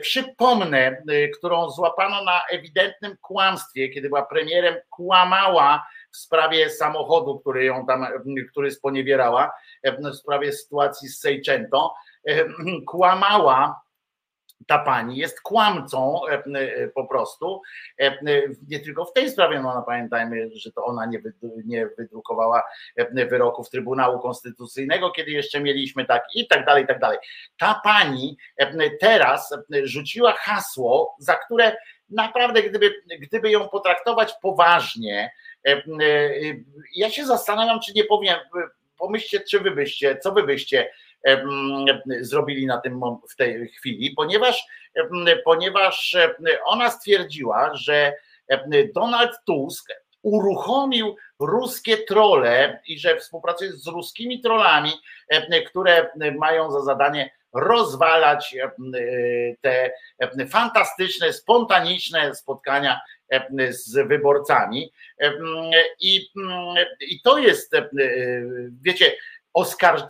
Przypomnę, 0.00 1.02
e, 1.08 1.28
którą 1.28 1.70
złapano 1.70 2.24
na 2.24 2.40
ewidentnym 2.50 3.16
kłamstwie, 3.20 3.88
kiedy 3.88 4.08
była 4.08 4.26
premierem, 4.26 4.74
kłamała 4.90 5.86
w 6.12 6.16
sprawie 6.16 6.70
samochodu, 6.70 7.38
który 7.38 7.64
ją 7.64 7.86
tam, 7.86 8.04
e, 8.04 8.10
który 8.50 8.70
sponiewierała, 8.70 9.52
w 9.84 10.14
sprawie 10.14 10.52
sytuacji 10.52 11.08
z 11.08 11.20
Seicento. 11.20 11.94
Kłamała 12.86 13.80
ta 14.66 14.78
pani 14.78 15.16
jest 15.16 15.40
kłamcą 15.40 16.20
e, 16.28 16.32
e, 16.32 16.88
po 16.88 17.06
prostu. 17.06 17.62
E, 18.00 18.18
Nie 18.68 18.80
tylko 18.80 19.04
w 19.04 19.12
tej 19.12 19.30
sprawie, 19.30 19.60
no, 19.60 19.82
pamiętajmy, 19.86 20.50
że 20.54 20.72
to 20.72 20.84
ona 20.84 21.06
nie, 21.06 21.20
wydru- 21.20 21.64
nie 21.64 21.86
wydrukowała 21.98 22.62
wyroków 23.30 23.70
Trybunału 23.70 24.18
Konstytucyjnego, 24.18 25.10
kiedy 25.10 25.30
jeszcze 25.30 25.60
mieliśmy 25.60 26.04
tak 26.04 26.22
i 26.34 26.46
tak 26.46 26.66
dalej, 26.66 26.84
i 26.84 26.86
tak 26.86 26.98
dalej. 26.98 27.18
Ta 27.58 27.80
pani 27.84 28.36
teraz 29.00 29.54
rzuciła 29.82 30.32
hasło, 30.32 31.16
za 31.18 31.34
które 31.34 31.76
naprawdę, 32.10 32.62
gdyby, 32.62 32.94
gdyby 33.20 33.50
ją 33.50 33.68
potraktować 33.68 34.34
poważnie, 34.42 35.30
ja 36.96 37.10
się 37.10 37.26
zastanawiam, 37.26 37.80
czy 37.80 37.92
nie 37.94 38.04
powiem, 38.04 38.36
pomyślcie, 38.98 39.40
czy 39.40 39.60
wy 39.60 39.70
byście, 39.70 40.16
co 40.16 40.32
wy 40.32 40.42
byście 40.42 40.90
zrobili 42.20 42.66
na 42.66 42.78
tym 42.80 43.00
w 43.32 43.36
tej 43.36 43.68
chwili, 43.68 44.10
ponieważ, 44.10 44.66
ponieważ 45.44 46.16
ona 46.64 46.90
stwierdziła, 46.90 47.70
że 47.74 48.14
Donald 48.94 49.32
Tusk 49.46 49.92
uruchomił 50.22 51.16
ruskie 51.40 51.96
trole 51.96 52.80
i 52.86 52.98
że 52.98 53.16
współpracuje 53.16 53.72
z 53.72 53.86
ruskimi 53.86 54.40
trollami, 54.40 54.92
em, 55.28 55.64
które 55.66 56.10
mają 56.38 56.70
za 56.70 56.80
zadanie 56.80 57.30
rozwalać 57.54 58.56
te 59.60 59.90
fantastyczne, 60.50 61.32
spontaniczne 61.32 62.34
spotkania 62.34 63.00
z 63.70 64.08
wyborcami. 64.08 64.92
I, 66.00 66.28
mm, 66.36 66.86
i 67.00 67.20
to 67.20 67.38
jest, 67.38 67.72
wiecie, 68.82 69.12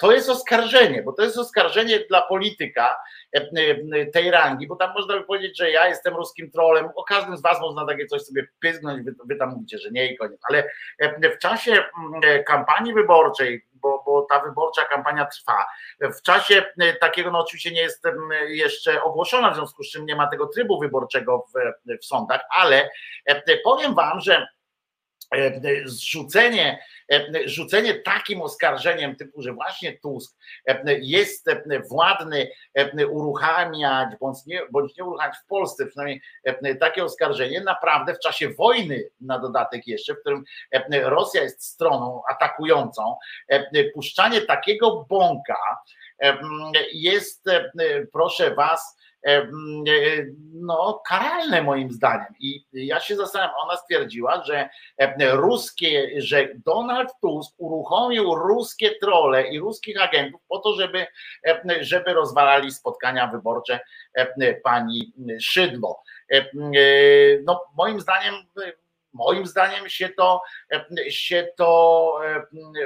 to 0.00 0.12
jest 0.12 0.30
oskarżenie, 0.30 1.02
bo 1.02 1.12
to 1.12 1.22
jest 1.22 1.38
oskarżenie 1.38 2.00
dla 2.08 2.22
polityka 2.22 2.96
e, 3.36 3.50
e, 3.92 4.06
tej 4.06 4.30
rangi, 4.30 4.66
bo 4.66 4.76
tam 4.76 4.92
można 4.94 5.14
by 5.14 5.24
powiedzieć, 5.24 5.58
że 5.58 5.70
ja 5.70 5.88
jestem 5.88 6.16
ruskim 6.16 6.50
trolem, 6.50 6.88
o 6.96 7.04
każdym 7.04 7.36
z 7.36 7.42
was 7.42 7.60
można 7.60 7.86
takie 7.86 8.06
coś 8.06 8.22
sobie 8.22 8.46
pyzgnąć, 8.60 9.04
wy, 9.04 9.14
wy 9.24 9.36
tam 9.36 9.50
mówicie, 9.50 9.78
że 9.78 9.90
nie 9.90 10.12
i 10.12 10.16
koniec, 10.16 10.40
ale 10.48 10.64
e, 10.98 11.30
w 11.30 11.38
czasie 11.38 11.72
mm, 11.72 12.44
kampanii 12.44 12.94
wyborczej, 12.94 13.66
bo, 13.72 14.02
bo 14.06 14.26
ta 14.30 14.40
wyborcza 14.40 14.84
kampania 14.84 15.26
trwa, 15.26 15.66
w 16.00 16.22
czasie 16.22 16.62
takiego, 17.00 17.30
no 17.30 17.38
oczywiście 17.38 17.70
nie 17.70 17.80
jest 17.80 18.06
em, 18.06 18.28
jeszcze 18.48 19.02
ogłoszona, 19.02 19.50
w 19.50 19.54
związku 19.54 19.84
z 19.84 19.90
czym 19.90 20.06
nie 20.06 20.16
ma 20.16 20.26
tego 20.26 20.46
trybu 20.46 20.80
wyborczego 20.80 21.46
w, 21.54 21.98
w 22.02 22.04
sądach, 22.04 22.40
ale 22.50 22.90
powiem 23.64 23.94
wam, 23.94 24.20
że 24.20 24.46
e, 25.34 25.60
zrzucenie, 25.84 26.78
e, 27.12 27.24
rzucenie 27.44 27.94
takim 27.94 28.42
oskarżeniem 28.42 29.16
typu, 29.16 29.42
że 29.42 29.52
właśnie 29.52 29.98
Tusk 29.98 30.36
e, 30.66 30.98
jest 31.00 31.48
e, 31.48 31.62
władny 31.90 32.50
e, 32.74 33.06
uruchamiać 33.06 34.08
bądź 34.20 34.46
nie, 34.46 34.60
bądź 34.70 34.96
nie 34.96 35.04
uruchamiać 35.04 35.36
w 35.36 35.46
Polsce 35.46 35.86
przynajmniej 35.86 36.20
e, 36.44 36.74
takie 36.74 37.04
oskarżenie 37.04 37.60
naprawdę 37.60 38.14
w 38.14 38.18
czasie 38.18 38.48
wojny 38.48 39.08
na 39.20 39.38
dodatek 39.38 39.86
jeszcze, 39.86 40.14
w 40.14 40.20
którym 40.20 40.44
e, 40.72 41.10
Rosja 41.10 41.42
jest 41.42 41.64
stroną 41.64 42.22
atakującą, 42.30 43.16
e, 43.48 43.84
puszczanie 43.94 44.40
takiego 44.40 45.06
bąka 45.08 45.78
e, 46.22 46.38
jest 46.92 47.48
e, 47.48 47.70
proszę 48.12 48.54
was 48.54 48.96
e, 48.96 49.07
no, 50.52 51.02
karalne 51.08 51.62
moim 51.62 51.92
zdaniem. 51.92 52.34
I 52.40 52.64
ja 52.72 53.00
się 53.00 53.16
zastanawiam, 53.16 53.54
ona 53.62 53.76
stwierdziła, 53.76 54.44
że 54.44 54.68
e, 54.98 55.36
ruskie, 55.36 56.22
że 56.22 56.48
Donald 56.54 57.08
Tusk 57.20 57.54
uruchomił 57.58 58.34
ruskie 58.34 58.90
trole 58.90 59.48
i 59.48 59.58
ruskich 59.58 60.02
agentów 60.02 60.40
po 60.48 60.58
to, 60.58 60.74
żeby, 60.74 61.06
e, 61.46 61.84
żeby 61.84 62.14
rozwalali 62.14 62.72
spotkania 62.72 63.26
wyborcze 63.26 63.80
e, 64.14 64.54
pani 64.54 65.12
Szydło. 65.40 66.02
E, 66.32 66.44
No, 67.44 67.64
moim 67.76 68.00
zdaniem 68.00 68.34
moim 69.18 69.46
zdaniem 69.46 69.88
się 69.88 70.08
to, 70.08 70.42
się 71.08 71.48
to 71.56 72.20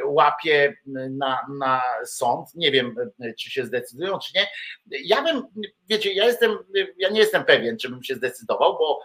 łapie 0.05 0.77
na, 1.11 1.39
na 1.59 1.83
sąd. 2.05 2.49
Nie 2.55 2.71
wiem, 2.71 2.95
czy 3.39 3.51
się 3.51 3.65
zdecydują, 3.65 4.19
czy 4.19 4.33
nie. 4.39 4.47
Ja 5.05 5.23
bym, 5.23 5.43
wiecie, 5.89 6.13
ja 6.13 6.25
jestem, 6.25 6.59
ja 6.99 7.09
nie 7.09 7.21
jestem 7.21 7.45
pewien, 7.45 7.79
czy 7.79 7.89
bym 7.89 8.03
się 8.03 8.15
zdecydował, 8.15 8.79
bo 8.79 9.01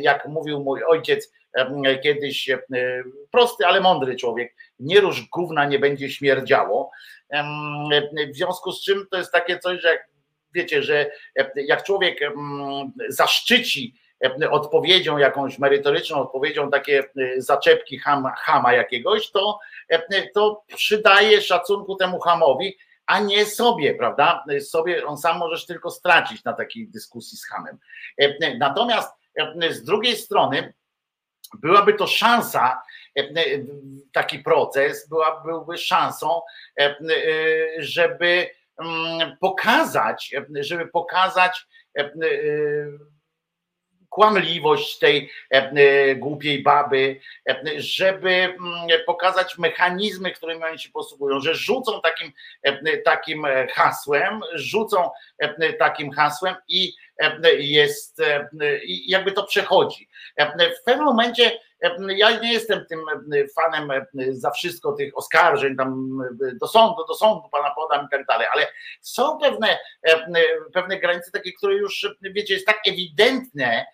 jak 0.00 0.26
mówił 0.26 0.60
mój 0.60 0.84
ojciec 0.84 1.32
kiedyś, 2.02 2.50
prosty, 3.30 3.66
ale 3.66 3.80
mądry 3.80 4.16
człowiek, 4.16 4.54
nie 4.78 5.02
gówna, 5.32 5.64
nie 5.64 5.78
będzie 5.78 6.10
śmierdziało. 6.10 6.90
W 8.32 8.36
związku 8.36 8.72
z 8.72 8.84
czym 8.84 9.06
to 9.10 9.16
jest 9.16 9.32
takie 9.32 9.58
coś, 9.58 9.80
że 9.80 9.88
jak 9.88 10.08
wiecie, 10.54 10.82
że 10.82 11.10
jak 11.54 11.84
człowiek 11.84 12.20
zaszczyci 13.08 14.01
odpowiedzią, 14.50 15.18
jakąś 15.18 15.58
merytoryczną 15.58 16.16
odpowiedzią, 16.20 16.70
takie 16.70 17.04
zaczepki 17.36 17.98
hama, 17.98 18.34
hama 18.36 18.72
jakiegoś, 18.72 19.30
to, 19.30 19.58
to 20.34 20.64
przydaje 20.76 21.42
szacunku 21.42 21.96
temu 21.96 22.20
hamowi, 22.20 22.76
a 23.06 23.20
nie 23.20 23.46
sobie, 23.46 23.94
prawda? 23.94 24.44
Sobie 24.60 25.06
on 25.06 25.18
sam 25.18 25.38
możesz 25.38 25.66
tylko 25.66 25.90
stracić 25.90 26.44
na 26.44 26.52
takiej 26.52 26.88
dyskusji 26.88 27.38
z 27.38 27.46
hamem. 27.46 27.78
Natomiast 28.58 29.12
z 29.70 29.84
drugiej 29.84 30.16
strony 30.16 30.74
byłaby 31.54 31.94
to 31.94 32.06
szansa, 32.06 32.82
taki 34.12 34.38
proces 34.38 35.08
była, 35.08 35.42
byłby 35.44 35.78
szansą, 35.78 36.40
żeby 37.78 38.50
mm, 38.78 39.36
pokazać, 39.40 40.34
żeby 40.60 40.86
pokazać 40.86 41.66
kłamliwość 44.12 44.98
tej 44.98 45.30
głupiej 46.16 46.62
baby, 46.62 47.20
żeby 47.76 48.54
pokazać 49.06 49.58
mechanizmy, 49.58 50.32
którymi 50.32 50.64
oni 50.64 50.78
się 50.78 50.90
posługują, 50.90 51.40
że 51.40 51.54
rzucą 51.54 52.00
takim, 52.00 52.32
takim 53.04 53.46
hasłem, 53.72 54.40
rzucą 54.54 55.10
takim 55.78 56.10
hasłem 56.10 56.54
i 56.68 56.92
jest, 57.58 58.22
jakby 59.06 59.32
to 59.32 59.44
przechodzi. 59.44 60.08
W 60.80 60.84
pewnym 60.84 61.06
momencie 61.06 61.58
ja 62.08 62.40
nie 62.40 62.52
jestem 62.52 62.86
tym 62.86 63.00
fanem 63.56 63.92
za 64.30 64.50
wszystko 64.50 64.92
tych 64.92 65.18
oskarżeń 65.18 65.76
tam 65.76 66.18
do 66.60 66.66
sądu, 66.66 67.04
do 67.08 67.14
sądu 67.14 67.48
pana 67.52 67.70
podam 67.74 68.06
i 68.06 68.08
tak 68.10 68.26
dalej, 68.26 68.46
ale 68.52 68.66
są 69.00 69.38
pewne, 69.38 69.78
pewne 70.72 70.98
granice 70.98 71.30
takie, 71.30 71.52
które 71.52 71.74
już 71.74 72.16
wiecie, 72.22 72.54
jest 72.54 72.66
tak 72.66 72.80
ewidentne, 72.86 73.86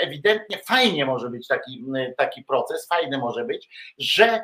ewidentnie 0.00 0.58
fajnie 0.58 1.06
może 1.06 1.30
być 1.30 1.46
taki, 1.46 1.84
taki 2.16 2.44
proces, 2.44 2.88
fajny 2.88 3.18
może 3.18 3.44
być, 3.44 3.68
że 3.98 4.42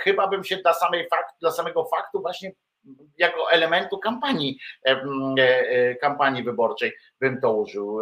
chyba 0.00 0.28
bym 0.28 0.44
się 0.44 0.56
dla 0.56 0.74
samej 0.74 1.08
fakt, 1.08 1.34
dla 1.40 1.50
samego 1.50 1.84
faktu 1.84 2.20
właśnie 2.20 2.52
jako 3.18 3.50
elementu 3.50 3.98
kampanii, 3.98 4.58
kampanii 6.00 6.42
wyborczej 6.42 6.92
bym 7.20 7.40
to 7.40 7.52
użył. 7.52 8.00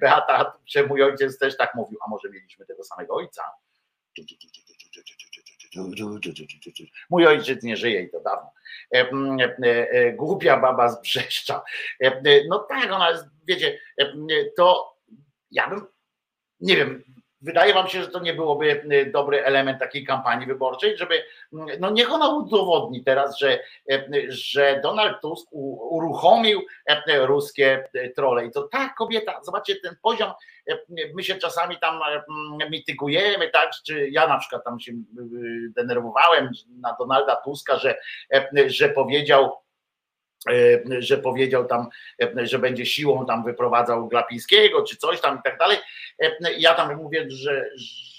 Beata, 0.00 0.58
czy 0.64 0.86
mój 0.86 1.02
ojciec 1.02 1.38
też 1.38 1.56
tak 1.56 1.74
mówił, 1.74 1.98
a 2.06 2.10
może 2.10 2.30
mieliśmy 2.30 2.66
tego 2.66 2.84
samego 2.84 3.14
ojca. 3.14 3.42
Mój 7.10 7.26
ojciec 7.26 7.62
nie 7.62 7.76
żyje 7.76 8.02
i 8.02 8.10
to 8.10 8.20
dawno. 8.20 8.50
Głupia 10.12 10.56
baba 10.56 10.88
z 10.88 11.02
Brzeszcza. 11.02 11.62
No 12.48 12.58
tak, 12.58 12.92
ona 12.92 13.10
jest, 13.10 13.24
wiecie, 13.46 13.78
to 14.56 14.91
ja 15.52 15.68
bym, 15.68 15.86
nie 16.60 16.76
wiem, 16.76 17.02
wydaje 17.42 17.74
wam 17.74 17.88
się, 17.88 18.02
że 18.02 18.08
to 18.08 18.20
nie 18.20 18.34
byłoby 18.34 18.84
dobry 19.12 19.44
element 19.44 19.78
takiej 19.78 20.04
kampanii 20.04 20.46
wyborczej, 20.46 20.98
żeby, 20.98 21.24
no 21.80 21.90
niech 21.90 22.12
ona 22.12 22.28
udowodni 22.28 23.04
teraz, 23.04 23.38
że, 23.38 23.58
że 24.28 24.80
Donald 24.82 25.20
Tusk 25.20 25.48
uruchomił 25.52 26.62
ruskie 27.18 27.88
trole. 28.16 28.46
I 28.46 28.50
to 28.50 28.62
ta 28.62 28.88
kobieta, 28.98 29.40
zobaczcie 29.42 29.76
ten 29.76 29.96
poziom, 30.02 30.32
my 31.14 31.22
się 31.22 31.34
czasami 31.34 31.78
tam 31.78 32.00
mitygujemy, 32.70 33.48
tak, 33.48 33.70
czy 33.86 34.08
ja 34.08 34.28
na 34.28 34.38
przykład 34.38 34.64
tam 34.64 34.80
się 34.80 34.92
denerwowałem 35.76 36.50
na 36.80 36.96
Donalda 36.98 37.36
Tuska, 37.36 37.78
że, 37.78 37.98
że 38.66 38.88
powiedział, 38.88 39.61
że 40.98 41.18
powiedział 41.18 41.64
tam, 41.64 41.88
że 42.42 42.58
będzie 42.58 42.86
siłą 42.86 43.26
tam 43.26 43.44
wyprowadzał 43.44 44.08
Glapińskiego, 44.08 44.82
czy 44.82 44.96
coś 44.96 45.20
tam 45.20 45.38
i 45.38 45.42
tak 45.44 45.58
dalej. 45.58 45.78
Ja 46.58 46.74
tam 46.74 46.96
mówię, 46.96 47.26
że, 47.28 47.70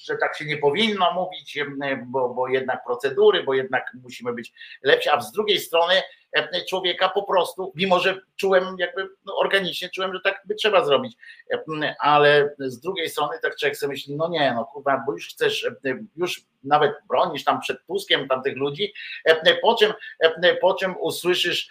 że 0.03 0.17
tak 0.17 0.37
się 0.37 0.45
nie 0.45 0.57
powinno 0.57 1.13
mówić, 1.13 1.59
bo, 2.05 2.29
bo 2.29 2.47
jednak 2.47 2.83
procedury, 2.85 3.43
bo 3.43 3.53
jednak 3.53 3.91
musimy 4.03 4.33
być 4.33 4.53
lepsi, 4.83 5.09
a 5.09 5.21
z 5.21 5.31
drugiej 5.31 5.59
strony 5.59 5.93
człowieka 6.69 7.09
po 7.09 7.23
prostu, 7.23 7.71
mimo 7.75 7.99
że 7.99 8.21
czułem 8.35 8.75
jakby 8.79 9.09
no, 9.25 9.37
organicznie, 9.37 9.89
czułem, 9.89 10.13
że 10.13 10.19
tak 10.23 10.41
by 10.45 10.55
trzeba 10.55 10.85
zrobić, 10.85 11.17
ale 11.99 12.55
z 12.59 12.79
drugiej 12.79 13.09
strony 13.09 13.37
tak 13.41 13.55
człowiek 13.55 13.77
sobie 13.77 13.91
myśli, 13.91 14.15
no 14.15 14.29
nie, 14.29 14.53
no 14.55 14.65
kurwa, 14.65 15.03
bo 15.05 15.13
już 15.13 15.27
chcesz, 15.29 15.67
już 16.15 16.45
nawet 16.63 16.91
bronisz 17.07 17.43
tam 17.43 17.61
przed 17.61 17.85
Tuskiem 17.85 18.27
tamtych 18.27 18.55
ludzi, 18.55 18.93
po 19.61 19.75
czym, 19.75 19.93
po 20.61 20.73
czym 20.73 20.95
usłyszysz 20.99 21.69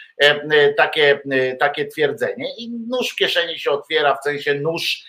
takie, 0.77 1.21
takie 1.61 1.87
twierdzenie. 1.87 2.47
I 2.59 2.71
nóż 2.71 3.11
w 3.11 3.17
kieszeni 3.17 3.59
się 3.59 3.71
otwiera, 3.71 4.17
w 4.17 4.25
sensie 4.25 4.55
nóż, 4.55 5.07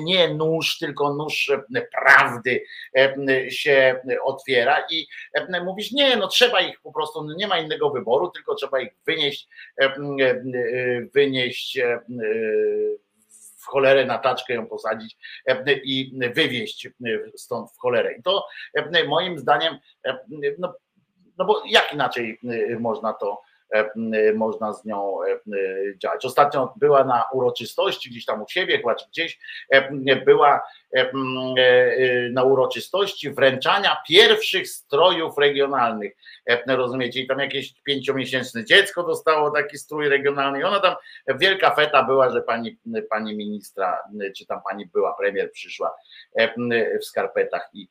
nie 0.00 0.28
nóż, 0.28 0.78
tylko 0.78 1.14
nóż 1.14 1.52
prawdy 1.92 2.64
się 3.50 4.00
otwiera 4.24 4.84
i 4.90 5.06
mówisz, 5.64 5.92
nie, 5.92 6.16
no 6.16 6.28
trzeba 6.28 6.60
ich 6.60 6.80
po 6.80 6.92
prostu, 6.92 7.24
no 7.24 7.34
nie 7.34 7.46
ma 7.46 7.58
innego 7.58 7.90
wyboru, 7.90 8.30
tylko 8.30 8.54
trzeba 8.54 8.80
ich 8.80 8.92
wynieść, 9.06 9.48
wynieść 11.14 11.78
w 13.64 13.66
cholerę 13.66 14.06
na 14.06 14.18
taczkę 14.18 14.54
ją 14.54 14.66
posadzić 14.66 15.16
i 15.84 16.18
wywieźć 16.34 16.88
stąd 17.36 17.70
w 17.72 17.78
cholerę. 17.78 18.14
I 18.14 18.22
to 18.22 18.46
moim 19.08 19.38
zdaniem, 19.38 19.78
no, 20.58 20.74
no 21.38 21.44
bo 21.44 21.62
jak 21.66 21.92
inaczej 21.92 22.38
można 22.80 23.12
to 23.12 23.42
można 24.34 24.72
z 24.72 24.84
nią 24.84 25.18
działać. 25.96 26.24
Ostatnio 26.24 26.74
była 26.76 27.04
na 27.04 27.24
uroczystości 27.32 28.10
gdzieś 28.10 28.24
tam 28.24 28.42
u 28.42 28.48
siebie, 28.48 28.76
chyba 28.76 28.94
czy 28.94 29.08
gdzieś 29.08 29.38
była 30.26 30.62
na 32.32 32.42
uroczystości 32.42 33.30
wręczania 33.30 33.96
pierwszych 34.08 34.68
strojów 34.68 35.38
regionalnych. 35.38 36.12
Rozumiecie? 36.66 37.20
I 37.20 37.26
tam 37.26 37.38
jakieś 37.38 37.74
pięciomiesięczne 37.84 38.64
dziecko 38.64 39.02
dostało 39.02 39.50
taki 39.50 39.78
strój 39.78 40.08
regionalny 40.08 40.60
i 40.60 40.64
ona 40.64 40.80
tam, 40.80 40.94
wielka 41.28 41.74
feta 41.74 42.02
była, 42.02 42.30
że 42.30 42.42
pani, 42.42 42.78
pani 43.10 43.36
ministra, 43.36 43.98
czy 44.36 44.46
tam 44.46 44.60
pani 44.68 44.86
była 44.86 45.14
premier 45.14 45.52
przyszła 45.52 45.94
w 47.00 47.04
skarpetach 47.04 47.70
i 47.72 47.88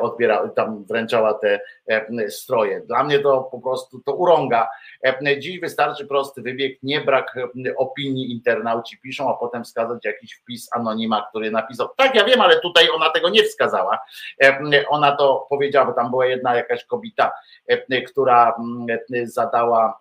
odbierała, 0.00 0.48
tam 0.48 0.84
wręczała 0.84 1.34
te 1.34 1.60
stroje. 2.28 2.80
Dla 2.80 3.04
mnie 3.04 3.18
to 3.18 3.48
po 3.50 3.60
prostu 3.60 4.00
to 4.00 4.14
urąga. 4.14 4.68
Dziś 5.38 5.60
wystarczy 5.60 6.06
prosty 6.06 6.42
wybieg, 6.42 6.78
nie 6.82 7.00
brak 7.00 7.36
opinii 7.76 8.32
internauci 8.32 8.98
piszą, 9.00 9.30
a 9.30 9.34
potem 9.34 9.64
wskazać 9.64 10.04
jakiś 10.04 10.34
wpis 10.34 10.68
anonima, 10.72 11.26
który 11.30 11.50
napisał. 11.50 11.88
Tak, 11.96 12.14
ja 12.14 12.24
wiem, 12.24 12.40
ale 12.40 12.60
tutaj 12.60 12.90
ona 12.90 13.10
tego 13.10 13.28
nie 13.28 13.42
wskazała. 13.42 13.98
Ona 14.88 15.16
to 15.16 15.46
powiedziała, 15.50 15.86
bo 15.86 15.92
tam 15.92 16.10
była 16.10 16.26
jedna 16.26 16.54
jakaś 16.54 16.84
kobieta, 16.84 17.32
która 18.06 18.56
zadała 19.24 19.98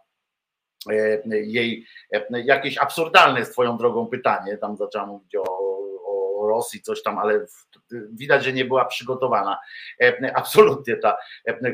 jej 1.32 1.86
jakieś 2.32 2.78
absurdalne 2.78 3.46
swoją 3.46 3.78
drogą 3.78 4.08
pytanie. 4.08 4.58
Tam 4.58 4.78
zaczęła 4.78 5.06
mówić 5.06 5.36
o 5.36 5.76
Rosji, 6.48 6.82
coś 6.82 7.04
tam, 7.04 7.20
ale 7.20 7.46
widać, 7.92 8.44
że 8.44 8.54
nie 8.54 8.66
była 8.66 8.86
przygotowana. 8.86 9.60
Absolutnie 10.34 10.98
ta, 10.98 11.18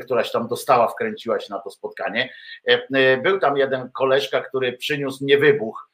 któraś 0.02 0.32
tam 0.32 0.48
dostała, 0.48 0.88
wkręciła 0.88 1.40
się 1.40 1.46
na 1.50 1.58
to 1.60 1.70
spotkanie. 1.70 2.34
Był 3.22 3.40
tam 3.40 3.56
jeden 3.56 3.90
koleżka, 3.90 4.40
który 4.40 4.72
przyniósł 4.72 5.24
niewybuch 5.24 5.90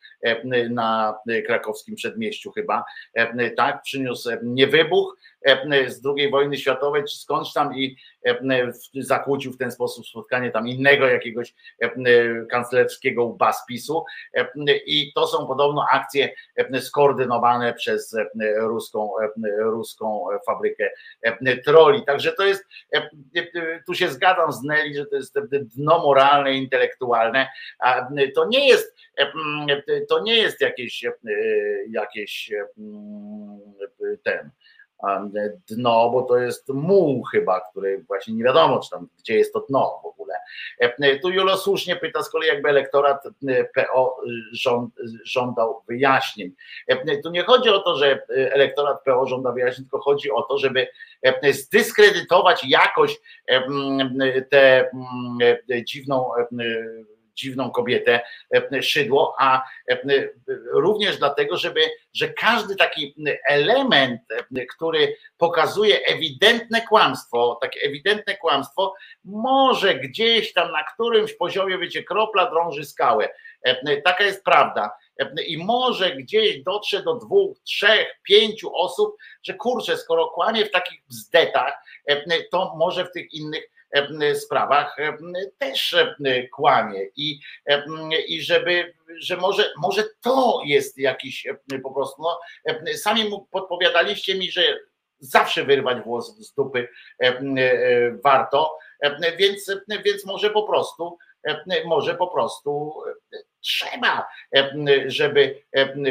na 0.71 1.15
krakowskim 1.47 1.95
przedmieściu 1.95 2.53
chyba, 2.53 2.85
tak, 3.57 3.83
przyniósł 3.83 4.31
niewybuch 4.43 5.19
z 5.89 6.01
II 6.17 6.31
wojny 6.31 6.57
światowej, 6.57 7.05
czy 7.05 7.19
skądś 7.19 7.53
tam 7.53 7.77
i 7.77 7.97
zakłócił 8.95 9.53
w 9.53 9.59
ten 9.59 9.71
sposób 9.71 10.07
spotkanie 10.07 10.51
tam 10.51 10.69
innego 10.69 11.07
jakiegoś 11.07 11.55
kanclerskiego 12.51 13.25
łba 13.25 13.53
spisu 13.53 14.05
i 14.87 15.13
to 15.15 15.27
są 15.27 15.47
podobno 15.47 15.87
akcje 15.93 16.35
skoordynowane 16.81 17.75
przez 17.75 18.17
ruską, 18.61 19.13
ruską 19.59 20.27
fabrykę 20.47 20.91
troli. 21.65 22.05
Także 22.05 22.33
to 22.33 22.45
jest, 22.45 22.65
tu 23.87 23.95
się 23.95 24.09
zgadzam 24.09 24.53
z 24.53 24.63
Nelly, 24.63 24.95
że 24.95 25.07
to 25.07 25.17
jest 25.17 25.39
dno 25.77 25.99
moralne, 25.99 26.53
intelektualne, 26.53 27.49
to 28.35 28.49
nie 28.49 28.69
jest 28.69 28.97
to 30.09 30.21
nie 30.23 30.37
jest 30.37 30.61
jakieś 30.61 31.05
jakieś 31.91 32.53
ten 34.23 34.51
dno, 35.71 36.11
bo 36.11 36.23
to 36.23 36.39
jest 36.39 36.69
muł 36.69 37.23
chyba, 37.23 37.61
który 37.61 38.05
właśnie 38.07 38.35
nie 38.35 38.45
wiadomo, 38.45 38.81
czy 38.81 38.91
tam, 38.91 39.09
gdzie 39.19 39.35
jest 39.35 39.53
to 39.53 39.61
dno 39.61 40.01
w 40.03 40.07
ogóle. 40.07 40.35
E, 40.79 41.19
Tu 41.19 41.31
Julo 41.31 41.57
słusznie 41.57 41.97
pyta 41.97 42.23
z 42.23 42.31
kolei, 42.31 42.49
jakby 42.49 42.69
elektorat 42.69 43.27
e, 43.27 43.65
PO 43.65 44.17
żąd, 44.53 44.95
żądał 45.25 45.83
wyjaśnień. 45.89 46.53
E, 46.87 47.23
Tu 47.23 47.31
nie 47.31 47.43
chodzi 47.43 47.69
o 47.69 47.79
to, 47.79 47.97
że 47.97 48.23
elektorat 48.29 49.05
PO 49.05 49.27
żąda 49.27 49.53
wyjaśnień, 49.53 49.85
tylko 49.85 50.01
chodzi 50.01 50.31
o 50.31 50.43
to, 50.43 50.59
żeby 50.59 50.89
zdyskredytować 51.53 52.65
jakoś 52.69 53.21
tę 54.51 54.91
dziwną 55.85 56.31
dziwną 57.39 57.71
kobietę 57.71 58.21
szydło, 58.81 59.35
a 59.39 59.63
również 60.73 61.17
dlatego, 61.17 61.57
żeby, 61.57 61.81
że 62.15 62.29
każdy 62.29 62.77
taki 62.77 63.15
element, 63.49 64.21
który 64.77 65.17
pokazuje 65.39 66.07
ewidentne 66.07 66.83
kłamstwo, 66.83 67.59
takie 67.61 67.81
ewidentne 67.81 68.37
kłamstwo, 68.37 68.95
może 69.25 69.95
gdzieś 69.95 70.53
tam 70.53 70.73
na 70.73 70.85
którymś 70.85 71.33
poziomie, 71.33 71.79
wiecie, 71.79 72.05
kropla 72.05 72.51
drąży 72.51 72.85
skałę. 72.85 73.29
Taka 74.05 74.25
jest 74.25 74.45
prawda. 74.45 74.91
I 75.47 75.59
może 75.59 76.11
gdzieś 76.11 76.63
dotrze 76.63 77.03
do 77.03 77.15
dwóch, 77.15 77.59
trzech, 77.65 78.21
pięciu 78.23 78.77
osób, 78.77 79.17
że 79.43 79.55
kurczę, 79.55 79.97
skoro 79.97 80.27
kłamie 80.27 80.65
w 80.65 80.71
takich 80.71 81.01
bzdetach, 81.09 81.75
to 82.51 82.75
może 82.77 83.05
w 83.05 83.13
tych 83.13 83.33
innych 83.33 83.71
sprawach 84.35 84.97
też 85.59 85.97
kłamie 86.53 87.01
i, 87.17 87.41
i 88.29 88.43
żeby, 88.43 88.95
że 89.21 89.37
może, 89.37 89.71
może 89.79 90.05
to 90.21 90.61
jest 90.65 90.99
jakiś 90.99 91.47
po 91.83 91.91
prostu, 91.91 92.23
no, 92.23 92.41
sami 92.95 93.31
podpowiadaliście 93.51 94.35
mi, 94.35 94.51
że 94.51 94.79
zawsze 95.21 95.65
wyrwać 95.65 96.05
włos 96.05 96.39
z 96.39 96.55
dupy 96.55 96.89
warto, 98.25 98.79
więc, 99.39 99.73
więc 100.05 100.27
może 100.27 100.51
po 100.51 100.63
prostu 100.63 101.19
może 101.85 102.15
po 102.15 102.27
prostu 102.27 102.95
trzeba, 103.61 104.27
żeby, 105.07 105.63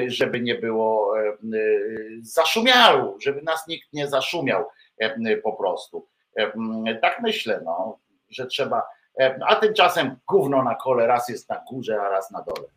żeby 0.07 0.41
nie 0.41 0.55
było 0.55 1.13
zaszumiaru, 2.21 3.17
żeby 3.21 3.41
nas 3.41 3.67
nikt 3.67 3.93
nie 3.93 4.07
zaszumiał 4.07 4.65
po 5.43 5.53
prostu. 5.53 6.07
Tak 7.01 7.21
myślę, 7.21 7.61
no, 7.65 7.97
że 8.29 8.45
trzeba. 8.45 8.83
A 9.47 9.55
tymczasem 9.55 10.15
gówno 10.27 10.63
na 10.63 10.75
kole 10.75 11.07
raz 11.07 11.29
jest 11.29 11.49
na 11.49 11.63
górze, 11.69 12.01
a 12.01 12.09
raz 12.09 12.31
na 12.31 12.41
dole. 12.41 12.67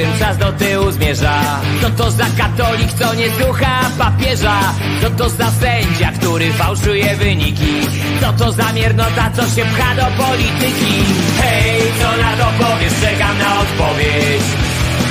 Którym 0.00 0.18
czas 0.18 0.38
do 0.38 0.52
tyłu 0.52 0.90
zmierza? 0.90 1.40
Co 1.82 1.90
to 1.90 2.10
za 2.10 2.24
katolik, 2.38 2.92
co 2.92 3.14
nie 3.14 3.30
słucha 3.30 3.80
papieża? 3.98 4.58
Co 5.02 5.10
to 5.10 5.28
za 5.28 5.50
sędzia, 5.50 6.12
który 6.12 6.52
fałszuje 6.52 7.16
wyniki? 7.16 7.74
Co 8.20 8.32
to 8.32 8.52
za 8.52 8.72
miernota, 8.72 9.30
co 9.36 9.42
się 9.42 9.64
pcha 9.64 9.94
do 9.94 10.06
polityki? 10.24 10.94
Hej, 11.40 11.80
co 12.00 12.08
na 12.22 12.32
to 12.36 12.64
powiesz? 12.64 12.92
Czekam 13.00 13.38
na 13.38 13.60
odpowiedź 13.60 14.46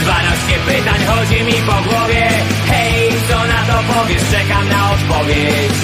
12 0.01 0.53
pytań 0.67 0.99
chodzi 1.07 1.43
mi 1.43 1.53
po 1.53 1.89
głowie 1.89 2.29
Hej, 2.67 3.09
co 3.29 3.37
na 3.37 3.61
to 3.69 3.93
powiesz? 3.93 4.23
Czekam 4.31 4.69
na 4.69 4.91
odpowiedź 4.91 5.77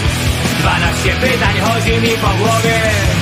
12 0.59 1.09
pytań 1.21 1.55
chodzi 1.67 1.91
mi 2.01 2.09
po 2.09 2.27
głowie 2.27 3.14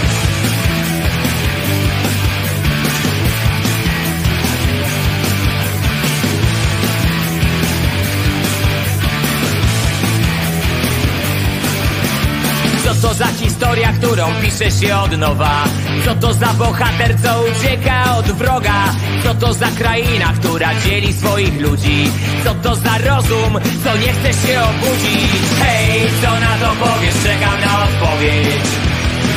to 13.04 13.14
za 13.14 13.28
historia, 13.28 13.94
którą 13.94 14.26
pisze 14.42 14.72
się 14.72 14.96
od 14.96 15.18
nowa? 15.18 15.64
Co 16.06 16.16
to 16.16 16.34
za 16.34 16.54
bohater, 16.54 17.16
co 17.24 17.44
ucieka 17.52 18.18
od 18.18 18.26
wroga? 18.26 18.80
Co 19.24 19.34
to 19.34 19.54
za 19.54 19.68
kraina, 19.78 20.34
która 20.40 20.70
dzieli 20.82 21.14
swoich 21.14 21.62
ludzi? 21.62 22.12
Co 22.44 22.54
to 22.56 22.76
za 22.76 22.98
rozum, 22.98 23.60
co 23.84 23.98
nie 23.98 24.12
chce 24.14 24.32
się 24.48 24.62
obudzić? 24.62 25.32
Hej, 25.64 26.02
co 26.22 26.32
na 26.46 26.54
to 26.62 26.70
powiesz? 26.86 27.16
Czekam 27.24 27.58
na 27.66 27.84
odpowiedź 27.84 28.68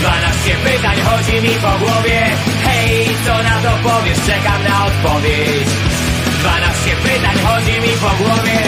12 0.00 0.54
pytań 0.64 0.96
chodzi 1.08 1.36
mi 1.42 1.54
po 1.54 1.72
głowie 1.84 2.20
Hej, 2.64 3.08
co 3.26 3.34
na 3.42 3.56
to 3.64 3.88
powiesz? 3.88 4.18
Czekam 4.26 4.60
na 4.68 4.86
odpowiedź 4.86 5.68
12 6.40 6.90
pytań 7.04 7.36
chodzi 7.46 7.80
mi 7.80 7.92
po 8.04 8.24
głowie 8.24 8.58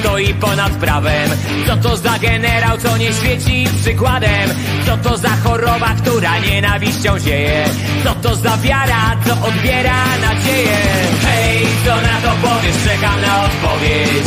stoi 0.00 0.34
ponad 0.34 0.72
prawem? 0.72 1.30
Co 1.66 1.76
to 1.76 1.96
za 1.96 2.18
generał, 2.18 2.78
co 2.78 2.96
nie 2.96 3.12
świeci 3.12 3.66
przykładem? 3.82 4.50
Co 4.86 4.96
to 4.96 5.16
za 5.16 5.28
choroba, 5.28 5.94
która 6.02 6.38
nienawiścią 6.38 7.18
zieje? 7.18 7.64
Co 8.04 8.14
to 8.14 8.36
za 8.36 8.56
wiara, 8.56 9.16
co 9.26 9.46
odbiera 9.46 10.04
nadzieję? 10.20 10.78
Hej, 11.24 11.66
co 11.84 11.94
na 11.96 12.16
to 12.24 12.48
powiesz? 12.48 12.76
Czekam 12.84 13.20
na 13.20 13.44
odpowiedź 13.44 14.26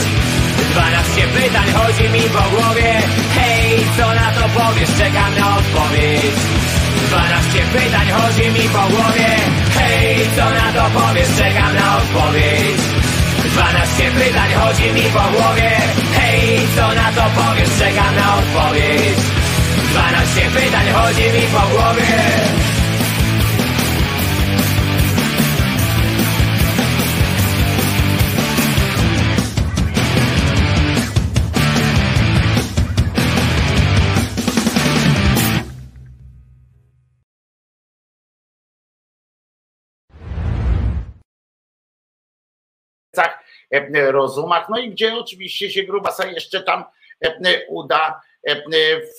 12 0.72 1.28
pytań 1.28 1.68
chodzi 1.78 2.10
mi 2.10 2.22
po 2.30 2.44
głowie 2.56 2.94
Hej, 3.36 3.80
co 3.98 4.08
na 4.16 4.32
to 4.32 4.60
powiesz? 4.60 4.90
Czekam 4.98 5.36
na 5.40 5.58
odpowiedź 5.58 6.36
12 7.08 7.60
pytań 7.74 8.08
chodzi 8.18 8.50
mi 8.52 8.70
po 8.70 8.96
głowie 8.96 9.30
Hej, 9.76 10.18
co 10.36 10.46
na 10.50 10.68
to 10.74 11.00
powiesz? 11.00 11.28
Czekam 11.38 11.76
na 11.76 11.98
odpowiedź 11.98 12.97
12 13.58 14.12
pytań 14.12 14.50
chodzi 14.54 14.92
mi 14.94 15.02
po 15.02 15.20
głowie. 15.20 15.72
Hej, 16.14 16.60
co 16.76 16.88
na 16.94 17.12
to 17.12 17.24
powiesz? 17.36 17.70
Czekam 17.80 18.16
na 18.16 18.38
odpowiedź. 18.38 19.18
12 19.92 20.42
pytań 20.42 20.86
chodzi 20.94 21.24
mi 21.24 21.48
po 21.54 21.68
głowie 21.68 22.77
rozumach, 43.94 44.70
no 44.70 44.78
i 44.80 44.92
gdzie 44.92 45.16
oczywiście 45.16 45.72
się 45.72 45.84
grubasa 45.84 46.28
jeszcze 46.28 46.64
tam 46.64 46.84
e, 47.26 47.66
uda 47.68 48.22
e, 48.48 48.62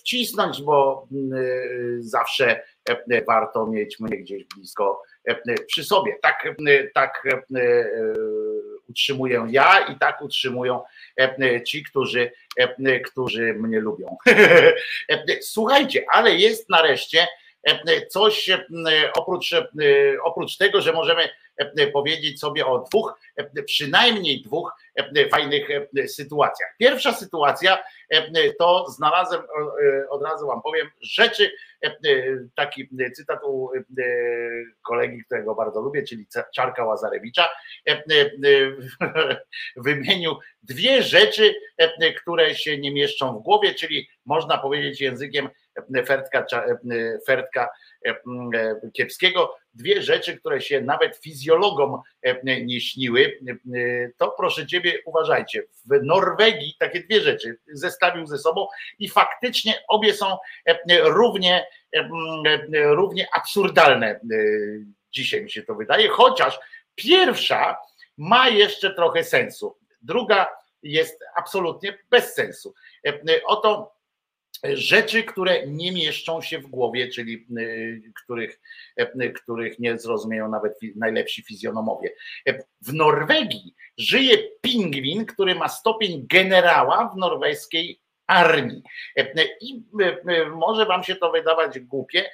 wcisnąć, 0.00 0.62
bo 0.62 1.06
mm, 1.12 2.02
zawsze 2.02 2.62
warto 3.26 3.66
mieć 3.66 4.00
mnie 4.00 4.16
gdzieś 4.16 4.44
blisko 4.44 5.02
przy 5.66 5.84
sobie. 5.84 6.16
Tak, 6.22 6.48
tak 6.94 7.22
utrzymuję 8.88 9.46
ja 9.50 9.78
i 9.78 9.98
tak 9.98 10.22
utrzymują 10.22 10.82
ci, 11.64 11.84
którzy, 11.84 12.32
którzy 13.04 13.54
mnie 13.54 13.80
lubią. 13.80 14.16
Słuchajcie, 15.40 16.04
ale 16.12 16.34
jest 16.34 16.70
nareszcie 16.70 17.26
coś 18.08 18.50
oprócz, 19.16 19.54
oprócz 20.22 20.56
tego, 20.56 20.80
że 20.80 20.92
możemy 20.92 21.28
powiedzieć 21.92 22.40
sobie 22.40 22.66
o 22.66 22.78
dwóch, 22.78 23.14
przynajmniej 23.66 24.42
dwóch 24.42 24.72
fajnych 25.30 25.68
sytuacjach. 26.06 26.74
Pierwsza 26.78 27.12
sytuacja 27.12 27.78
to 28.58 28.86
znalazłem, 28.90 29.42
od 30.10 30.22
razu 30.22 30.46
wam 30.46 30.62
powiem, 30.62 30.90
rzeczy, 31.00 31.52
taki 32.56 32.88
cytat 33.16 33.38
u 33.44 33.70
kolegi, 34.82 35.24
którego 35.24 35.54
bardzo 35.54 35.80
lubię, 35.80 36.02
czyli 36.02 36.26
Czarka 36.54 36.84
Łazarewicza, 36.84 37.48
wymienił 39.76 40.36
dwie 40.62 41.02
rzeczy, 41.02 41.54
które 42.22 42.54
się 42.54 42.78
nie 42.78 42.92
mieszczą 42.92 43.38
w 43.38 43.42
głowie, 43.42 43.74
czyli 43.74 44.08
można 44.26 44.58
powiedzieć 44.58 45.00
językiem 45.00 45.48
Fertka, 46.06 46.46
Fertka 47.26 47.68
Kiepskiego, 48.92 49.56
dwie 49.74 50.02
rzeczy, 50.02 50.38
które 50.38 50.60
się 50.60 50.80
nawet 50.80 51.16
fizjologom 51.16 52.00
nie 52.44 52.80
śniły, 52.80 53.38
to 54.16 54.34
proszę 54.36 54.66
ciebie 54.66 54.98
uważajcie, 55.04 55.62
w 55.62 56.02
Norwegii 56.02 56.76
takie 56.78 57.00
dwie 57.00 57.20
rzeczy 57.20 57.58
zestawił 57.66 58.26
ze 58.26 58.38
sobą 58.38 58.66
i 58.98 59.08
faktycznie 59.08 59.74
obie 59.88 60.14
są 60.14 60.36
równie, 61.02 61.66
równie 62.72 63.28
absurdalne 63.32 64.20
dzisiaj 65.12 65.42
mi 65.42 65.50
się 65.50 65.62
to 65.62 65.74
wydaje, 65.74 66.08
chociaż 66.08 66.58
pierwsza 66.94 67.76
ma 68.16 68.48
jeszcze 68.48 68.94
trochę 68.94 69.24
sensu, 69.24 69.76
druga 70.02 70.46
jest 70.82 71.24
absolutnie 71.36 71.98
bez 72.10 72.34
sensu. 72.34 72.74
Oto 73.46 73.97
rzeczy, 74.64 75.24
które 75.24 75.66
nie 75.66 75.92
mieszczą 75.92 76.42
się 76.42 76.58
w 76.58 76.66
głowie, 76.66 77.08
czyli 77.08 77.46
których, 78.24 78.60
których 79.42 79.78
nie 79.78 79.98
zrozumieją 79.98 80.50
nawet 80.50 80.72
najlepsi 80.96 81.42
fizjonomowie. 81.42 82.10
W 82.82 82.92
Norwegii 82.92 83.74
żyje 83.98 84.38
pingwin, 84.60 85.26
który 85.26 85.54
ma 85.54 85.68
stopień 85.68 86.26
generała 86.26 87.08
w 87.14 87.16
norweskiej 87.16 88.00
armii. 88.28 88.82
I 89.60 89.82
może 90.50 90.86
wam 90.86 91.04
się 91.04 91.16
to 91.16 91.30
wydawać 91.30 91.78
głupie 91.80 92.30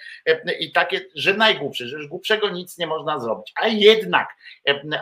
i 0.61 0.73
takie, 0.73 1.01
że 1.15 1.35
najgłupsze, 1.35 1.87
że 1.87 1.97
już 1.97 2.07
głupszego 2.07 2.51
nic 2.51 2.79
nie 2.79 2.87
można 2.87 3.19
zrobić. 3.19 3.53
A 3.57 3.69
jednak, 3.69 4.29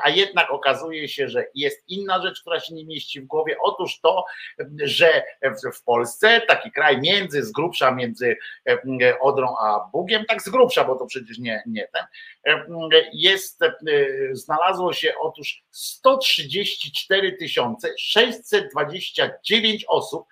a 0.05 0.11
jednak 0.11 0.51
okazuje 0.51 1.09
się, 1.09 1.29
że 1.29 1.45
jest 1.55 1.85
inna 1.89 2.23
rzecz, 2.23 2.41
która 2.41 2.61
się 2.61 2.75
nie 2.75 2.85
mieści 2.85 3.21
w 3.21 3.27
głowie. 3.27 3.57
Otóż 3.63 4.01
to, 4.01 4.25
że 4.83 5.23
w 5.75 5.83
Polsce 5.85 6.41
taki 6.41 6.73
kraj 6.73 7.01
między, 7.01 7.43
z 7.43 7.53
grubsza 7.53 7.91
między 7.91 8.37
Odrą 9.21 9.57
a 9.61 9.89
Bugiem, 9.93 10.25
tak 10.25 10.43
z 10.43 10.49
grubsza, 10.49 10.85
bo 10.85 10.95
to 10.95 11.07
przecież 11.07 11.39
nie, 11.39 11.63
nie 11.67 11.89
ten, 11.93 12.05
jest, 13.13 13.61
znalazło 14.33 14.93
się 14.93 15.13
otóż 15.21 15.65
134 15.71 17.37
629 17.99 19.85
osób, 19.89 20.27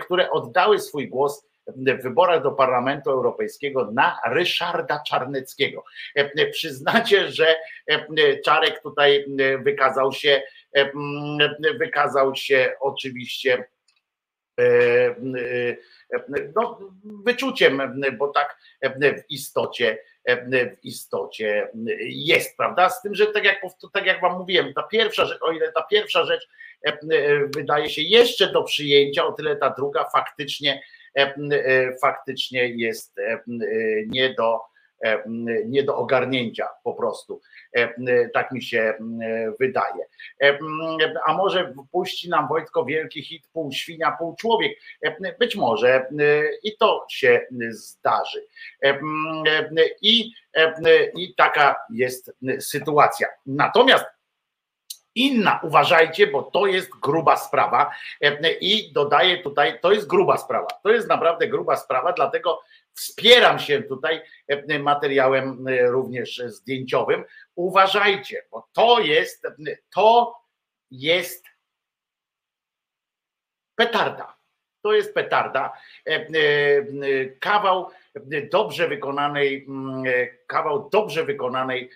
które 0.00 0.30
oddały 0.30 0.78
swój 0.78 1.08
głos 1.08 1.46
w 1.66 2.02
wyborach 2.02 2.42
do 2.42 2.52
Parlamentu 2.52 3.10
Europejskiego 3.10 3.90
na 3.90 4.20
Ryszarda 4.26 5.02
Czarneckiego. 5.06 5.84
Przyznacie, 6.52 7.30
że 7.30 7.56
Czarek 8.44 8.82
tutaj 8.82 9.26
wykazał 9.62 10.12
się, 10.12 10.42
wykazał 11.78 12.34
się 12.34 12.72
oczywiście 12.80 13.64
no, 16.56 16.78
wyczuciem, 17.24 18.02
bo 18.18 18.28
tak 18.28 18.58
w 19.02 19.30
istocie 19.30 19.98
w 20.28 20.84
istocie 20.84 21.68
jest, 22.00 22.56
prawda? 22.56 22.88
Z 22.88 23.02
tym, 23.02 23.14
że 23.14 23.26
tak 23.26 23.44
jak, 23.44 23.62
tak 23.92 24.06
jak 24.06 24.20
wam 24.20 24.38
mówiłem, 24.38 24.74
ta 24.74 24.82
pierwsza 24.82 25.24
rzecz, 25.26 25.42
o 25.42 25.52
ile 25.52 25.72
ta 25.72 25.82
pierwsza 25.82 26.24
rzecz 26.24 26.48
wydaje 27.56 27.90
się 27.90 28.02
jeszcze 28.02 28.52
do 28.52 28.62
przyjęcia, 28.62 29.26
o 29.26 29.32
tyle 29.32 29.56
ta 29.56 29.70
druga 29.70 30.04
faktycznie 30.04 30.82
faktycznie 32.00 32.68
jest 32.68 33.16
nie 34.06 34.34
do 34.34 34.60
nie 35.66 35.82
do 35.82 35.96
ogarnięcia 35.96 36.68
po 36.84 36.94
prostu. 36.94 37.40
Tak 38.34 38.52
mi 38.52 38.62
się 38.62 38.94
wydaje. 39.60 40.04
A 41.26 41.32
może 41.34 41.74
wpuści 41.88 42.28
nam 42.28 42.48
Wojtko 42.48 42.84
wielki 42.84 43.22
hit 43.22 43.48
pół 43.52 43.72
świnia, 43.72 44.16
pół 44.18 44.36
człowiek. 44.36 44.78
Być 45.38 45.56
może 45.56 46.06
i 46.62 46.76
to 46.76 47.06
się 47.10 47.46
zdarzy. 47.70 48.46
I, 50.02 50.32
i 51.16 51.34
taka 51.36 51.76
jest 51.90 52.32
sytuacja. 52.60 53.28
Natomiast 53.46 54.04
Inna, 55.16 55.60
uważajcie, 55.62 56.26
bo 56.26 56.42
to 56.42 56.66
jest 56.66 56.90
gruba 57.02 57.36
sprawa 57.36 57.90
i 58.60 58.92
dodaję 58.92 59.38
tutaj, 59.38 59.80
to 59.80 59.92
jest 59.92 60.06
gruba 60.06 60.36
sprawa. 60.36 60.66
To 60.82 60.90
jest 60.90 61.08
naprawdę 61.08 61.48
gruba 61.48 61.76
sprawa, 61.76 62.12
dlatego 62.12 62.60
Wspieram 62.94 63.58
się 63.58 63.82
tutaj 63.82 64.22
e, 64.48 64.78
materiałem 64.78 65.68
e, 65.68 65.86
również 65.86 66.42
zdjęciowym. 66.46 67.24
Uważajcie, 67.54 68.42
bo 68.50 68.68
to 68.72 69.00
jest, 69.00 69.46
to 69.94 70.36
jest 70.90 71.44
petarda. 73.74 74.36
To 74.82 74.92
jest 74.92 75.14
petarda. 75.14 75.72
E, 76.06 76.26
kawał 77.40 77.90
dobrze 78.52 78.88
wykonanej, 78.88 79.64
mm, 79.68 80.04
kawał 80.46 80.88
dobrze 80.92 81.24
wykonanej 81.24 81.90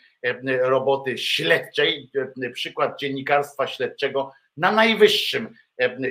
roboty 0.61 1.19
śledczej, 1.19 2.11
przykład 2.55 3.01
dziennikarstwa 3.01 3.67
śledczego 3.67 4.33
na 4.57 4.73
najwyższym 4.73 5.55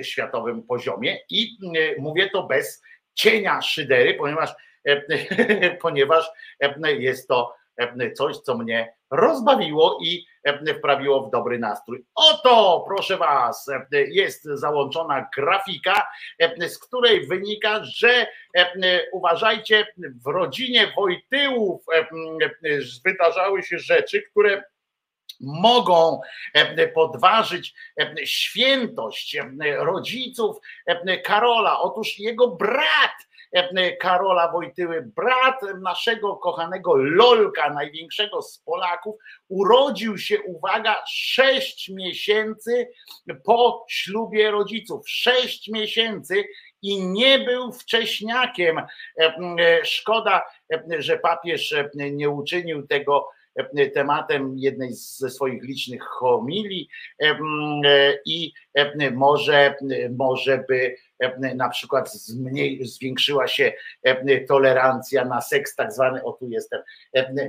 światowym 0.02 0.62
poziomie 0.62 1.18
i 1.30 1.58
mówię 1.98 2.30
to 2.30 2.42
bez 2.42 2.82
cienia 3.14 3.62
szydery, 3.62 4.14
ponieważ 4.14 4.54
ponieważ 5.82 6.30
jest 6.98 7.28
to 7.28 7.54
coś, 8.14 8.36
co 8.36 8.58
mnie 8.58 8.94
rozbawiło 9.10 9.98
i 10.02 10.26
wprawiło 10.78 11.28
w 11.28 11.30
dobry 11.30 11.58
nastrój. 11.58 12.04
Oto, 12.14 12.84
proszę 12.88 13.16
Was, 13.16 13.66
jest 13.92 14.44
załączona 14.44 15.28
grafika, 15.36 16.06
z 16.68 16.78
której 16.78 17.26
wynika, 17.26 17.80
że 17.84 18.26
uważajcie, 19.12 19.86
w 20.24 20.26
rodzinie 20.26 20.92
Wojtyłów 20.96 21.84
wydarzały 23.04 23.62
się 23.62 23.78
rzeczy, 23.78 24.22
które 24.22 24.62
mogą 25.40 26.20
podważyć 26.94 27.74
świętość 28.24 29.36
rodziców 29.78 30.56
Karola. 31.24 31.80
Otóż 31.80 32.18
jego 32.18 32.48
brat 32.48 33.27
Karola 34.00 34.52
Wojtyły, 34.52 35.12
brat 35.16 35.60
naszego 35.80 36.36
kochanego 36.36 36.96
Lolka, 36.96 37.74
największego 37.74 38.42
z 38.42 38.58
Polaków, 38.58 39.16
urodził 39.48 40.18
się, 40.18 40.42
uwaga, 40.42 40.96
sześć 41.08 41.88
miesięcy 41.88 42.88
po 43.44 43.86
ślubie 43.88 44.50
rodziców. 44.50 45.10
Sześć 45.10 45.68
miesięcy 45.68 46.44
i 46.82 47.02
nie 47.06 47.38
był 47.38 47.72
wcześniakiem. 47.72 48.80
Szkoda, 49.84 50.42
że 50.98 51.18
papież 51.18 51.74
nie 51.94 52.30
uczynił 52.30 52.86
tego 52.86 53.28
tematem 53.94 54.54
jednej 54.58 54.92
ze 54.92 55.30
swoich 55.30 55.62
licznych 55.62 56.02
homilii 56.02 56.88
i 58.26 58.52
może, 59.12 59.74
może 60.10 60.64
by 60.68 60.96
na 61.54 61.68
przykład 61.68 62.12
zmniej, 62.12 62.86
zwiększyła 62.86 63.48
się 63.48 63.72
tolerancja 64.48 65.24
na 65.24 65.40
seks 65.40 65.74
tak 65.76 65.92
zwany, 65.92 66.24
o 66.24 66.32
tu 66.32 66.48
jestem, 66.48 66.82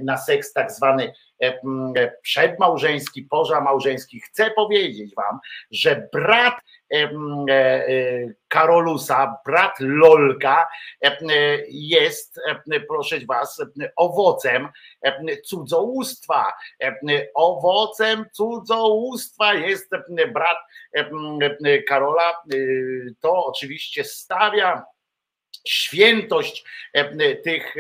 na 0.04 0.18
seks 0.18 0.54
tak 0.54 0.72
zwany 0.72 1.14
przedmałżeński, 2.22 3.28
małżeński. 3.62 4.20
Chcę 4.20 4.52
powiedzieć 4.52 5.16
wam, 5.16 5.40
że 5.72 6.08
brat 6.14 6.54
e, 6.94 6.96
e, 6.96 7.10
Karolusa, 8.48 9.38
brat 9.46 9.76
Lolka 9.80 10.68
jest, 11.70 12.40
proszę 12.88 13.20
was, 13.28 13.62
owocem 13.96 14.68
cudzołóstwa. 15.46 16.54
Owocem 17.36 18.26
cudzołóstwa 18.34 19.54
jest 19.54 19.90
brat 20.34 20.58
Karola. 21.88 22.34
To 23.20 23.46
oczywiście 23.46 24.04
stawia 24.04 24.84
świętość 25.68 26.66
tych, 27.44 27.76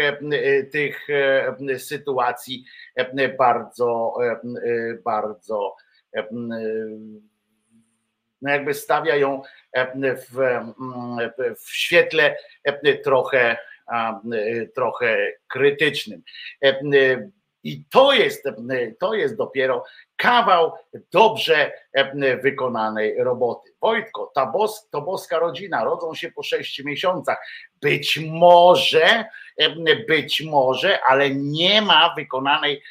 tych 0.71 1.07
sytuacji 1.77 2.65
bardzo, 3.37 4.13
bardzo 5.03 5.75
jakby 8.41 8.73
stawia 8.73 9.15
ją 9.15 9.41
w, 10.31 10.59
w 11.59 11.75
świetle 11.75 12.35
trochę, 13.03 13.57
trochę 14.75 15.17
krytycznym. 15.47 16.23
I 17.63 17.85
to 17.85 18.13
jest, 18.13 18.43
to 18.99 19.13
jest 19.13 19.35
dopiero 19.35 19.83
kawał 20.19 20.73
dobrze 21.13 21.71
wykonanej 22.43 23.23
roboty. 23.23 23.71
Wojtko, 23.81 24.31
ta 24.35 24.45
bos, 24.45 24.89
to 24.89 25.01
boska 25.01 25.39
rodzina, 25.39 25.83
rodzą 25.83 26.15
się 26.15 26.31
po 26.31 26.43
sześciu 26.43 26.85
miesiącach. 26.85 27.37
Być 27.81 28.19
może, 28.31 29.25
być 30.07 30.41
może, 30.41 30.99
ale 31.03 31.29
nie 31.29 31.81
ma 31.81 32.13
wykonanej, 32.15 32.81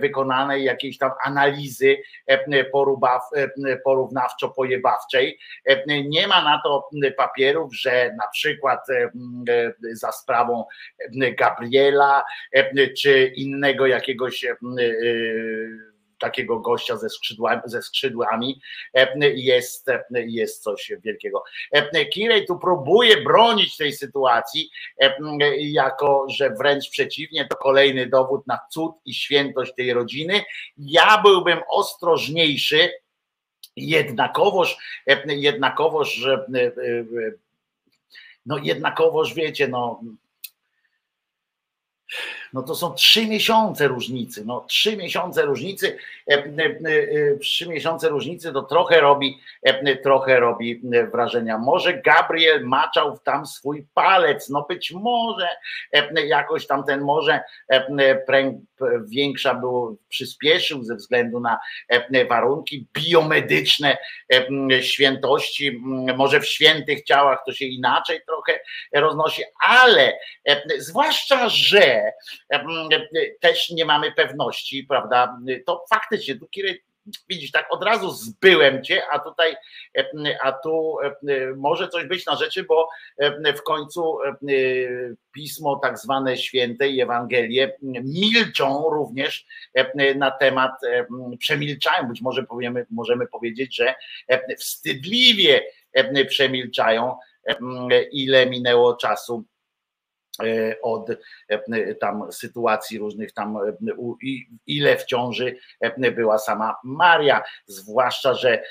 wykonanej 0.00 0.64
jakiejś 0.64 0.98
tam 0.98 1.10
analizy 1.24 1.96
porównawczo-pojebawczej. 3.84 5.38
Nie 5.86 6.28
ma 6.28 6.42
na 6.42 6.60
to 6.64 6.88
papierów, 7.16 7.76
że 7.76 8.14
na 8.18 8.28
przykład 8.32 8.86
za 9.92 10.12
sprawą 10.12 10.64
Gabriela 11.38 12.24
czy 12.98 13.32
innego 13.36 13.86
jakiegoś 13.86 14.46
takiego 16.24 16.60
gościa 16.60 16.96
ze 16.96 17.10
skrzydłami, 17.10 17.60
ze 17.64 17.82
skrzydłami 17.82 18.60
jest, 19.34 19.86
jest 20.26 20.62
coś 20.62 20.92
wielkiego. 21.04 21.44
Kirej 22.12 22.46
tu 22.46 22.58
próbuje 22.58 23.22
bronić 23.22 23.76
tej 23.76 23.92
sytuacji, 23.92 24.70
jako 25.58 26.26
że 26.28 26.50
wręcz 26.50 26.90
przeciwnie, 26.90 27.46
to 27.48 27.56
kolejny 27.56 28.06
dowód 28.06 28.46
na 28.46 28.58
cud 28.70 28.92
i 29.04 29.14
świętość 29.14 29.74
tej 29.74 29.92
rodziny. 29.92 30.44
Ja 30.78 31.22
byłbym 31.22 31.60
ostrożniejszy, 31.68 32.90
jednakowoż, 33.76 34.76
jednakowoż, 35.26 36.26
no 38.46 38.58
jednakowoż 38.58 39.34
wiecie, 39.34 39.68
no 39.68 40.00
no 42.54 42.62
to 42.62 42.74
są 42.74 42.94
trzy 42.94 43.26
miesiące 43.26 43.88
różnicy, 43.88 44.44
no 44.44 44.60
trzy 44.60 44.96
miesiące 44.96 45.42
różnicy, 45.42 45.98
e, 46.30 46.32
e, 46.32 46.40
e, 46.40 47.36
trzy 47.36 47.68
miesiące 47.68 48.08
różnicy 48.08 48.52
to 48.52 48.62
trochę 48.62 49.00
robi, 49.00 49.40
trochę 50.02 50.40
robi 50.40 50.80
wrażenia. 51.12 51.58
Może 51.58 52.02
Gabriel 52.02 52.64
maczał 52.64 53.18
tam 53.18 53.46
swój 53.46 53.86
palec, 53.94 54.48
no 54.48 54.66
być 54.68 54.92
może 54.92 55.48
jakoś 56.26 56.66
tam 56.66 56.84
ten 56.84 57.00
może 57.00 57.40
pręg 58.26 58.56
większa 59.08 59.54
było, 59.54 59.96
przyspieszył 60.08 60.84
ze 60.84 60.96
względu 60.96 61.40
na 61.40 61.58
warunki 62.28 62.86
biomedyczne 62.92 63.96
świętości, 64.80 65.82
może 66.16 66.40
w 66.40 66.48
świętych 66.48 67.04
ciałach 67.04 67.38
to 67.46 67.52
się 67.52 67.64
inaczej 67.64 68.20
trochę 68.26 68.60
roznosi, 68.94 69.42
ale 69.66 70.18
zwłaszcza, 70.78 71.48
że 71.48 72.12
też 73.40 73.70
nie 73.70 73.84
mamy 73.84 74.12
pewności, 74.12 74.86
prawda? 74.88 75.36
To 75.66 75.84
faktycznie, 75.90 76.34
tu 76.34 76.48
widzisz, 77.28 77.50
tak 77.50 77.66
od 77.70 77.84
razu 77.84 78.10
zbyłem 78.10 78.84
cię, 78.84 79.02
a 79.12 79.18
tutaj, 79.18 79.56
a 80.42 80.52
tu 80.52 80.96
może 81.56 81.88
coś 81.88 82.06
być 82.06 82.26
na 82.26 82.36
rzeczy, 82.36 82.64
bo 82.64 82.88
w 83.56 83.62
końcu 83.62 84.18
pismo 85.32 85.76
tak 85.82 85.98
zwane 85.98 86.36
święte 86.36 86.88
i 86.88 87.00
Ewangelie 87.00 87.76
milczą 87.82 88.90
również 88.90 89.46
na 90.16 90.30
temat, 90.30 90.72
przemilczają, 91.38 92.08
być 92.08 92.20
może 92.20 92.42
powiemy, 92.42 92.86
możemy 92.90 93.26
powiedzieć, 93.26 93.76
że 93.76 93.94
wstydliwie 94.58 95.62
przemilczają, 96.28 97.16
ile 98.12 98.46
minęło 98.46 98.96
czasu 98.96 99.44
od 100.82 101.10
e, 101.48 101.94
tam 101.94 102.32
sytuacji 102.32 102.98
różnych 102.98 103.32
tam 103.32 103.56
e, 103.56 103.76
ile 104.66 104.96
w 104.96 105.04
ciąży 105.04 105.56
była 106.16 106.38
sama 106.38 106.76
Maria, 106.84 107.42
zwłaszcza, 107.66 108.34
że 108.34 108.62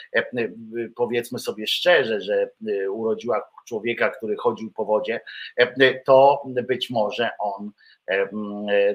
powiedzmy 0.96 1.40
sobie 1.40 1.68
szczerze, 1.68 2.22
że 2.22 2.50
urodziła 2.90 3.50
człowieka, 3.68 4.10
który 4.10 4.36
chodził 4.38 4.72
po 4.72 4.86
wodzie, 4.86 5.22
to 6.06 6.44
być 6.68 6.90
może 6.90 7.30
on 7.40 7.72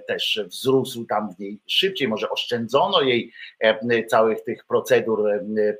też 0.06 0.40
wzrósł 0.46 1.04
tam 1.04 1.34
w 1.34 1.38
niej 1.38 1.60
szybciej, 1.66 2.08
może 2.08 2.30
oszczędzono 2.30 3.02
jej 3.02 3.32
całych 4.08 4.44
tych 4.44 4.64
procedur 4.64 5.28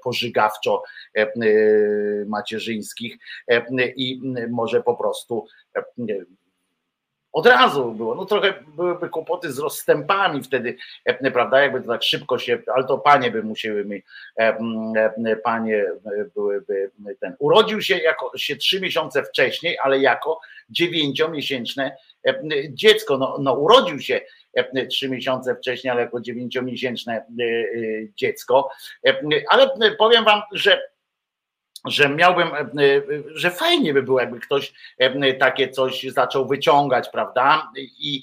pożygawczo 0.04 0.82
macierzyńskich 2.26 3.18
i 3.96 4.20
może 4.50 4.82
po 4.82 4.96
prostu 4.96 5.46
od 7.32 7.46
razu 7.46 7.92
było. 7.92 8.14
No 8.14 8.24
trochę 8.24 8.54
byłyby 8.66 9.08
kłopoty 9.08 9.52
z 9.52 9.58
rozstępami 9.58 10.42
wtedy, 10.42 10.76
e, 11.04 11.30
prawda? 11.30 11.62
Jakby 11.62 11.80
to 11.80 11.88
tak 11.88 12.02
szybko 12.02 12.38
się, 12.38 12.58
ale 12.74 12.84
to 12.84 12.98
panie 12.98 13.30
by 13.30 13.42
musiały 13.42 13.84
mi, 13.84 14.02
e, 14.38 14.58
e, 15.26 15.36
panie 15.36 15.84
byłyby 16.34 16.90
ten. 17.20 17.36
Urodził 17.38 17.82
się 17.82 17.98
jako 17.98 18.32
się 18.36 18.56
trzy 18.56 18.80
miesiące 18.80 19.22
wcześniej, 19.22 19.78
ale 19.82 19.98
jako 19.98 20.40
dziewięciomiesięczne 20.70 21.96
dziecko. 22.70 23.18
No, 23.18 23.36
no 23.40 23.54
urodził 23.54 24.00
się 24.00 24.20
trzy 24.90 25.08
miesiące 25.08 25.56
wcześniej, 25.56 25.90
ale 25.90 26.00
jako 26.00 26.20
dziewięciomiesięczne 26.20 27.24
dziecko. 28.16 28.70
Ale 29.50 29.70
powiem 29.98 30.24
wam, 30.24 30.42
że 30.52 30.80
że 31.90 32.08
miałbym, 32.08 32.48
e, 32.48 32.60
e, 32.60 33.02
że 33.34 33.50
fajnie 33.50 33.94
by 33.94 34.02
było, 34.02 34.20
jakby 34.20 34.40
ktoś 34.40 34.72
e, 34.98 35.34
takie 35.34 35.68
coś 35.68 36.02
zaczął 36.02 36.48
wyciągać, 36.48 37.08
prawda? 37.08 37.72
I, 37.76 38.22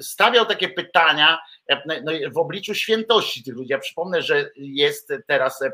stawiał 0.00 0.46
takie 0.46 0.68
pytania 0.68 1.38
no, 1.86 2.12
w 2.32 2.38
obliczu 2.38 2.74
świętości 2.74 3.44
tych 3.44 3.54
ludzi. 3.54 3.72
Ja 3.72 3.78
przypomnę, 3.78 4.22
że 4.22 4.50
jest 4.56 5.12
teraz, 5.26 5.64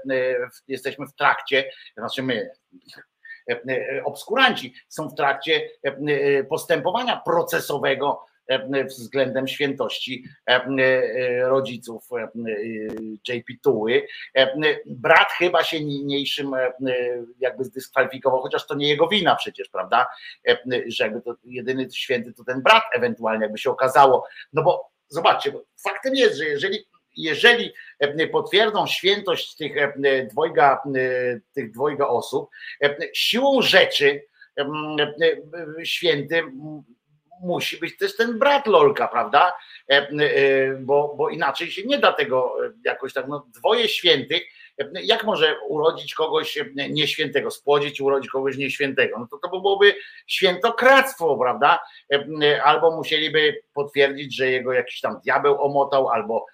jesteśmy 0.69 1.07
w 1.07 1.15
trakcie, 1.15 1.71
znaczy 1.97 2.23
my, 2.23 2.51
obskuranci 4.05 4.75
są 4.89 5.09
w 5.09 5.15
trakcie 5.15 5.71
postępowania 6.49 7.17
procesowego 7.17 8.27
względem 8.89 9.49
świętości 9.49 10.25
rodziców 11.43 12.09
JP 13.29 13.47
Tuły. 13.63 14.07
Brat 14.87 15.29
chyba 15.39 15.65
się 15.65 15.85
niniejszym 15.85 16.53
jakby 17.39 17.65
zdyskwalifikował, 17.65 18.41
chociaż 18.41 18.67
to 18.67 18.75
nie 18.75 18.89
jego 18.89 19.09
wina 19.09 19.37
przecież, 19.37 19.69
prawda? 19.69 20.07
Że 20.87 21.05
jakby 21.05 21.21
to 21.21 21.35
jedyny 21.45 21.91
święty 21.91 22.33
to 22.33 22.45
ten 22.45 22.63
brat 22.63 22.85
ewentualnie 22.95 23.43
jakby 23.43 23.59
się 23.59 23.71
okazało. 23.71 24.27
No 24.53 24.63
bo 24.63 24.91
zobaczcie, 25.09 25.53
bo 25.53 25.65
faktem 25.83 26.15
jest, 26.15 26.37
że 26.37 26.45
jeżeli 26.45 26.85
jeżeli 27.19 27.73
potwierdzą 28.33 28.87
świętość 28.87 29.57
tych 29.57 29.73
dwojga, 30.31 30.83
tych 31.55 31.73
dwojga 31.73 32.07
osób, 32.07 32.51
siłą 33.15 33.63
rzeczy 33.63 34.25
święty 35.85 36.43
musi 37.41 37.77
być 37.77 37.97
też 37.97 38.17
ten 38.17 38.39
brat 38.39 38.67
Lolka, 38.67 39.09
prawda? 39.09 39.53
E, 39.91 39.95
e, 39.95 40.75
bo, 40.81 41.15
bo 41.17 41.29
inaczej 41.29 41.71
się 41.71 41.83
nie 41.87 41.99
da 41.99 42.13
tego 42.13 42.67
e, 42.67 42.73
jakoś 42.85 43.13
tak, 43.13 43.29
no 43.29 43.47
dwoje 43.55 43.89
świętych, 43.89 44.43
jak 45.03 45.25
może 45.25 45.57
urodzić 45.69 46.15
kogoś 46.15 46.59
nieświętego, 46.91 47.51
spłodzić, 47.51 48.01
urodzić 48.01 48.31
kogoś 48.31 48.57
nieświętego? 48.57 49.19
No 49.19 49.27
to 49.31 49.39
to 49.39 49.49
byłoby 49.49 49.95
świętokradztwo, 50.27 51.39
prawda? 51.39 51.81
Albo 52.65 52.97
musieliby 52.97 53.61
potwierdzić, 53.75 54.37
że 54.37 54.51
jego 54.51 54.73
jakiś 54.73 55.01
tam 55.01 55.21
diabeł 55.25 55.63
omotał, 55.63 56.09
albo, 56.09 56.47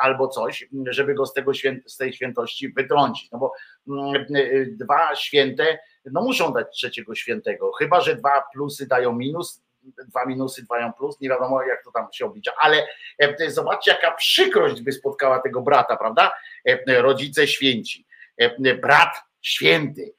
albo 0.00 0.28
coś, 0.28 0.68
żeby 0.86 1.14
go 1.14 1.26
z, 1.26 1.32
tego 1.32 1.52
z 1.86 1.96
tej 1.96 2.12
świętości 2.12 2.68
wytrącić. 2.68 3.30
No 3.30 3.38
bo 3.38 3.52
mm, 3.88 4.26
dwa 4.66 5.16
święte, 5.16 5.78
no 6.04 6.22
muszą 6.22 6.52
dać 6.52 6.66
trzeciego 6.74 7.14
świętego, 7.14 7.72
chyba 7.72 8.00
że 8.00 8.16
dwa 8.16 8.42
plusy 8.52 8.86
dają 8.86 9.12
minus, 9.12 9.62
dwa 10.08 10.26
minusy, 10.26 10.62
dwa 10.62 10.92
plus, 10.92 11.20
nie 11.20 11.28
wiadomo 11.28 11.62
jak 11.62 11.84
to 11.84 11.92
tam 11.92 12.06
się 12.12 12.26
oblicza, 12.26 12.52
ale 12.58 12.86
e, 13.18 13.50
zobaczcie 13.50 13.90
jaka 13.90 14.10
przykrość 14.10 14.82
by 14.82 14.92
spotkała 14.92 15.38
tego 15.38 15.60
brata, 15.60 15.96
prawda? 15.96 16.32
E, 16.64 17.02
rodzice 17.02 17.48
święci, 17.48 18.06
e, 18.36 18.74
brat 18.74 19.22
święty, 19.40 20.14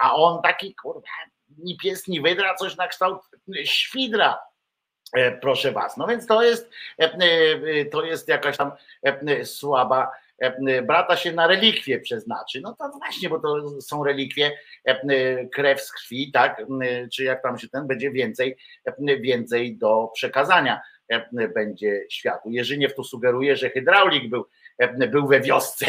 a 0.00 0.14
on 0.14 0.42
taki 0.42 0.74
kurwa, 0.74 1.08
ni 1.58 1.76
pies, 1.76 2.08
ni 2.08 2.20
wydra, 2.20 2.54
coś 2.54 2.76
na 2.76 2.88
kształt 2.88 3.22
świdra, 3.64 4.38
proszę 5.40 5.72
was. 5.72 5.96
No 5.96 6.06
więc 6.06 6.26
to 6.26 6.42
jest, 6.42 6.70
to 7.92 8.04
jest 8.04 8.28
jakaś 8.28 8.56
tam 8.56 8.72
słaba 9.44 10.02
E, 10.04 10.23
brata 10.82 11.16
się 11.16 11.32
na 11.32 11.46
relikwie 11.46 12.00
przeznaczy. 12.00 12.60
No 12.60 12.76
to 12.78 12.88
właśnie, 12.88 13.28
bo 13.28 13.40
to 13.40 13.80
są 13.80 14.04
relikwie, 14.04 14.58
e, 14.84 15.46
krew 15.46 15.80
z 15.80 15.92
krwi, 15.92 16.32
tak, 16.32 16.62
czy 17.12 17.24
jak 17.24 17.42
tam 17.42 17.58
się 17.58 17.68
ten, 17.68 17.86
będzie 17.86 18.10
więcej, 18.10 18.56
więcej 19.20 19.76
do 19.76 20.10
przekazania 20.14 20.80
będzie 21.54 22.04
światu. 22.10 22.50
Jerzyniew 22.50 22.94
tu 22.94 23.04
sugeruje, 23.04 23.56
że 23.56 23.70
hydraulik 23.70 24.30
był, 24.30 24.46
był 25.10 25.26
we 25.26 25.40
wiosce. 25.40 25.86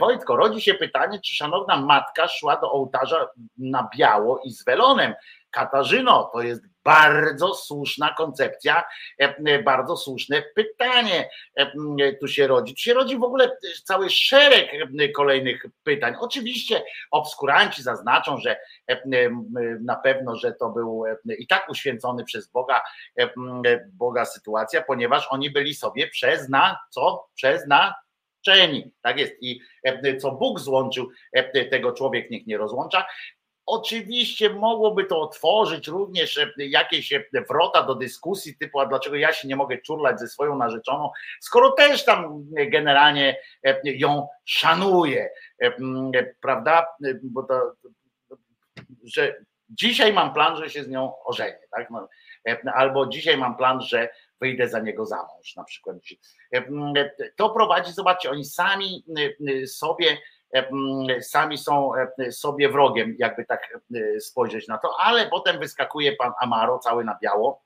Wojtko, 0.00 0.36
rodzi 0.36 0.60
się 0.60 0.74
pytanie, 0.74 1.20
czy 1.24 1.34
szanowna 1.34 1.76
matka 1.76 2.28
szła 2.28 2.56
do 2.56 2.72
ołtarza 2.72 3.28
na 3.58 3.88
biało 3.96 4.40
i 4.44 4.50
z 4.50 4.64
welonem. 4.64 5.14
Katarzyno, 5.50 6.30
to 6.32 6.42
jest 6.42 6.62
bardzo 6.84 7.54
słuszna 7.54 8.14
koncepcja, 8.14 8.84
e, 9.18 9.62
bardzo 9.62 9.96
słuszne 9.96 10.42
pytanie 10.54 11.30
e, 11.56 12.12
tu 12.20 12.28
się 12.28 12.46
rodzi. 12.46 12.74
Tu 12.74 12.80
się 12.80 12.94
rodzi 12.94 13.18
w 13.18 13.22
ogóle 13.22 13.56
cały 13.84 14.10
szereg 14.10 14.70
kolejnych 15.16 15.66
pytań. 15.82 16.14
Oczywiście 16.20 16.82
obskuranci 17.10 17.82
zaznaczą, 17.82 18.38
że 18.38 18.56
e, 18.86 19.00
na 19.80 19.96
pewno, 19.96 20.36
że 20.36 20.52
to 20.52 20.68
był 20.70 21.04
i 21.38 21.46
tak 21.46 21.68
uświęcony 21.70 22.24
przez 22.24 22.50
Boga, 22.50 22.82
Boga 23.92 24.24
sytuacja, 24.24 24.82
ponieważ 24.82 25.26
oni 25.30 25.50
byli 25.50 25.74
sobie 25.74 26.08
przez 26.08 26.48
na 26.48 26.78
co? 26.90 27.28
Przez 27.34 27.66
na 27.66 27.94
tak 29.00 29.18
jest. 29.18 29.32
I 29.40 29.60
co 30.20 30.32
Bóg 30.32 30.60
złączył, 30.60 31.08
tego 31.70 31.92
człowiek 31.92 32.30
niech 32.30 32.46
nie 32.46 32.58
rozłącza. 32.58 33.06
Oczywiście 33.70 34.50
mogłoby 34.50 35.04
to 35.04 35.20
otworzyć 35.20 35.88
również 35.88 36.38
e, 36.38 36.52
jakieś 36.56 37.12
e, 37.12 37.24
wrota 37.48 37.82
do 37.82 37.94
dyskusji 37.94 38.56
typu, 38.56 38.80
a 38.80 38.86
dlaczego 38.86 39.16
ja 39.16 39.32
się 39.32 39.48
nie 39.48 39.56
mogę 39.56 39.78
czurlać 39.78 40.20
ze 40.20 40.28
swoją 40.28 40.56
narzeczoną, 40.56 41.10
skoro 41.40 41.72
też 41.72 42.04
tam 42.04 42.44
generalnie 42.52 43.36
e, 43.64 43.80
ją 43.84 44.28
szanuję, 44.44 45.30
prawda? 46.40 46.86
Bo 47.22 47.42
to, 47.42 47.72
że 49.04 49.34
dzisiaj 49.68 50.12
mam 50.12 50.34
plan, 50.34 50.56
że 50.56 50.70
się 50.70 50.84
z 50.84 50.88
nią 50.88 51.12
ożenię, 51.24 51.60
tak? 51.70 51.90
No, 51.90 52.08
albo 52.74 53.06
dzisiaj 53.06 53.36
mam 53.36 53.56
plan, 53.56 53.80
że 53.80 54.08
wyjdę 54.40 54.68
za 54.68 54.80
niego 54.80 55.06
za 55.06 55.16
mąż, 55.16 55.56
na 55.56 55.64
przykład. 55.64 55.96
To 57.36 57.50
prowadzi, 57.50 57.92
zobaczcie, 57.92 58.30
oni 58.30 58.44
sami 58.44 59.04
sobie 59.66 60.18
sami 61.20 61.58
są 61.58 61.92
sobie 62.30 62.68
wrogiem, 62.68 63.16
jakby 63.18 63.44
tak 63.44 63.78
spojrzeć 64.20 64.68
na 64.68 64.78
to, 64.78 64.90
ale 65.00 65.26
potem 65.26 65.58
wyskakuje 65.58 66.16
pan 66.16 66.32
Amaro 66.40 66.78
cały 66.78 67.04
na 67.04 67.18
biało 67.22 67.62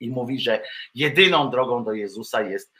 i 0.00 0.10
mówi, 0.10 0.40
że 0.40 0.62
jedyną 0.94 1.50
drogą 1.50 1.84
do 1.84 1.92
Jezusa 1.92 2.42
jest 2.42 2.72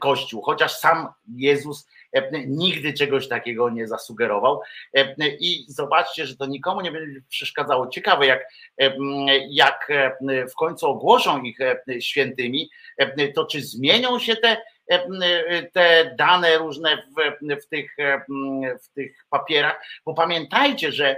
Kościół, 0.00 0.42
chociaż 0.42 0.78
sam 0.78 1.08
Jezus 1.36 1.88
nigdy 2.46 2.92
czegoś 2.92 3.28
takiego 3.28 3.70
nie 3.70 3.88
zasugerował. 3.88 4.60
I 5.40 5.64
zobaczcie, 5.68 6.26
że 6.26 6.36
to 6.36 6.46
nikomu 6.46 6.80
nie 6.80 6.92
będzie 6.92 7.20
przeszkadzało. 7.28 7.88
Ciekawe, 7.88 8.26
jak, 8.26 8.48
jak 9.48 9.88
w 10.50 10.54
końcu 10.54 10.86
ogłoszą 10.86 11.42
ich 11.42 11.58
świętymi, 12.00 12.70
to 13.34 13.46
czy 13.46 13.62
zmienią 13.62 14.18
się 14.18 14.36
te 14.36 14.56
te 15.72 16.14
dane 16.18 16.58
różne 16.58 16.96
w, 16.96 17.62
w, 17.62 17.68
tych, 17.68 17.96
w 18.84 18.88
tych 18.94 19.26
papierach, 19.30 19.82
bo 20.04 20.14
pamiętajcie, 20.14 20.92
że 20.92 21.16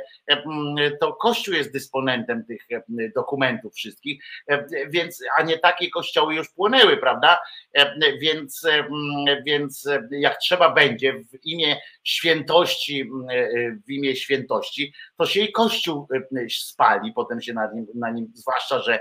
to 1.01 1.12
Kościół 1.12 1.55
jest 1.55 1.72
dysponentem 1.72 2.44
tych 2.44 2.62
dokumentów 3.14 3.74
wszystkich, 3.74 4.24
więc, 4.88 5.22
a 5.38 5.43
nie 5.43 5.59
takie 5.59 5.90
kościoły 5.90 6.34
już 6.34 6.48
płynęły, 6.48 6.97
prawda? 6.97 7.38
Więc, 8.20 8.66
więc 9.47 9.88
jak 10.10 10.38
trzeba 10.38 10.72
będzie 10.72 11.12
w 11.12 11.47
imię 11.47 11.80
świętości, 12.05 13.10
w 13.86 13.90
imię 13.90 14.16
świętości, 14.16 14.93
to 15.18 15.26
się 15.26 15.40
i 15.40 15.52
Kościół 15.52 16.09
spali, 16.51 17.12
potem 17.12 17.40
się 17.40 17.52
na 17.52 17.72
nim, 17.72 17.86
na 17.94 18.10
nim 18.10 18.32
zwłaszcza, 18.34 18.80
że 18.80 19.01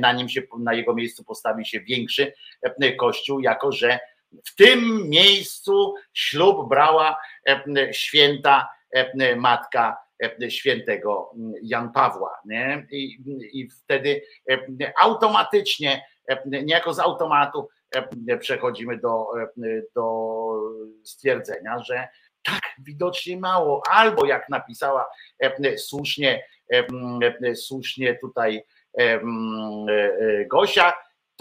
na 0.00 0.12
nim 0.12 0.28
się, 0.28 0.42
na 0.58 0.74
jego 0.74 0.94
miejscu 0.94 1.24
postawi 1.24 1.66
się 1.66 1.80
większy 1.80 2.32
Kościół, 2.98 3.40
jako 3.40 3.72
że 3.72 3.81
w 4.44 4.54
tym 4.56 5.08
miejscu 5.08 5.94
ślub 6.12 6.68
brała 6.68 7.16
święta 7.92 8.68
matka 9.36 9.96
świętego 10.48 11.30
Jan 11.62 11.92
Pawła. 11.92 12.38
Nie? 12.44 12.86
I, 12.90 13.18
I 13.52 13.68
wtedy 13.68 14.22
automatycznie, 15.00 16.04
niejako 16.46 16.94
z 16.94 16.98
automatu 16.98 17.68
przechodzimy 18.40 18.98
do, 18.98 19.26
do 19.94 20.46
stwierdzenia, 21.04 21.78
że 21.78 22.08
tak 22.42 22.62
widocznie 22.78 23.36
mało, 23.36 23.82
albo 23.90 24.26
jak 24.26 24.48
napisała 24.48 25.06
słusznie, 25.76 26.44
słusznie 27.54 28.14
tutaj 28.14 28.64
Gosia, 30.46 30.92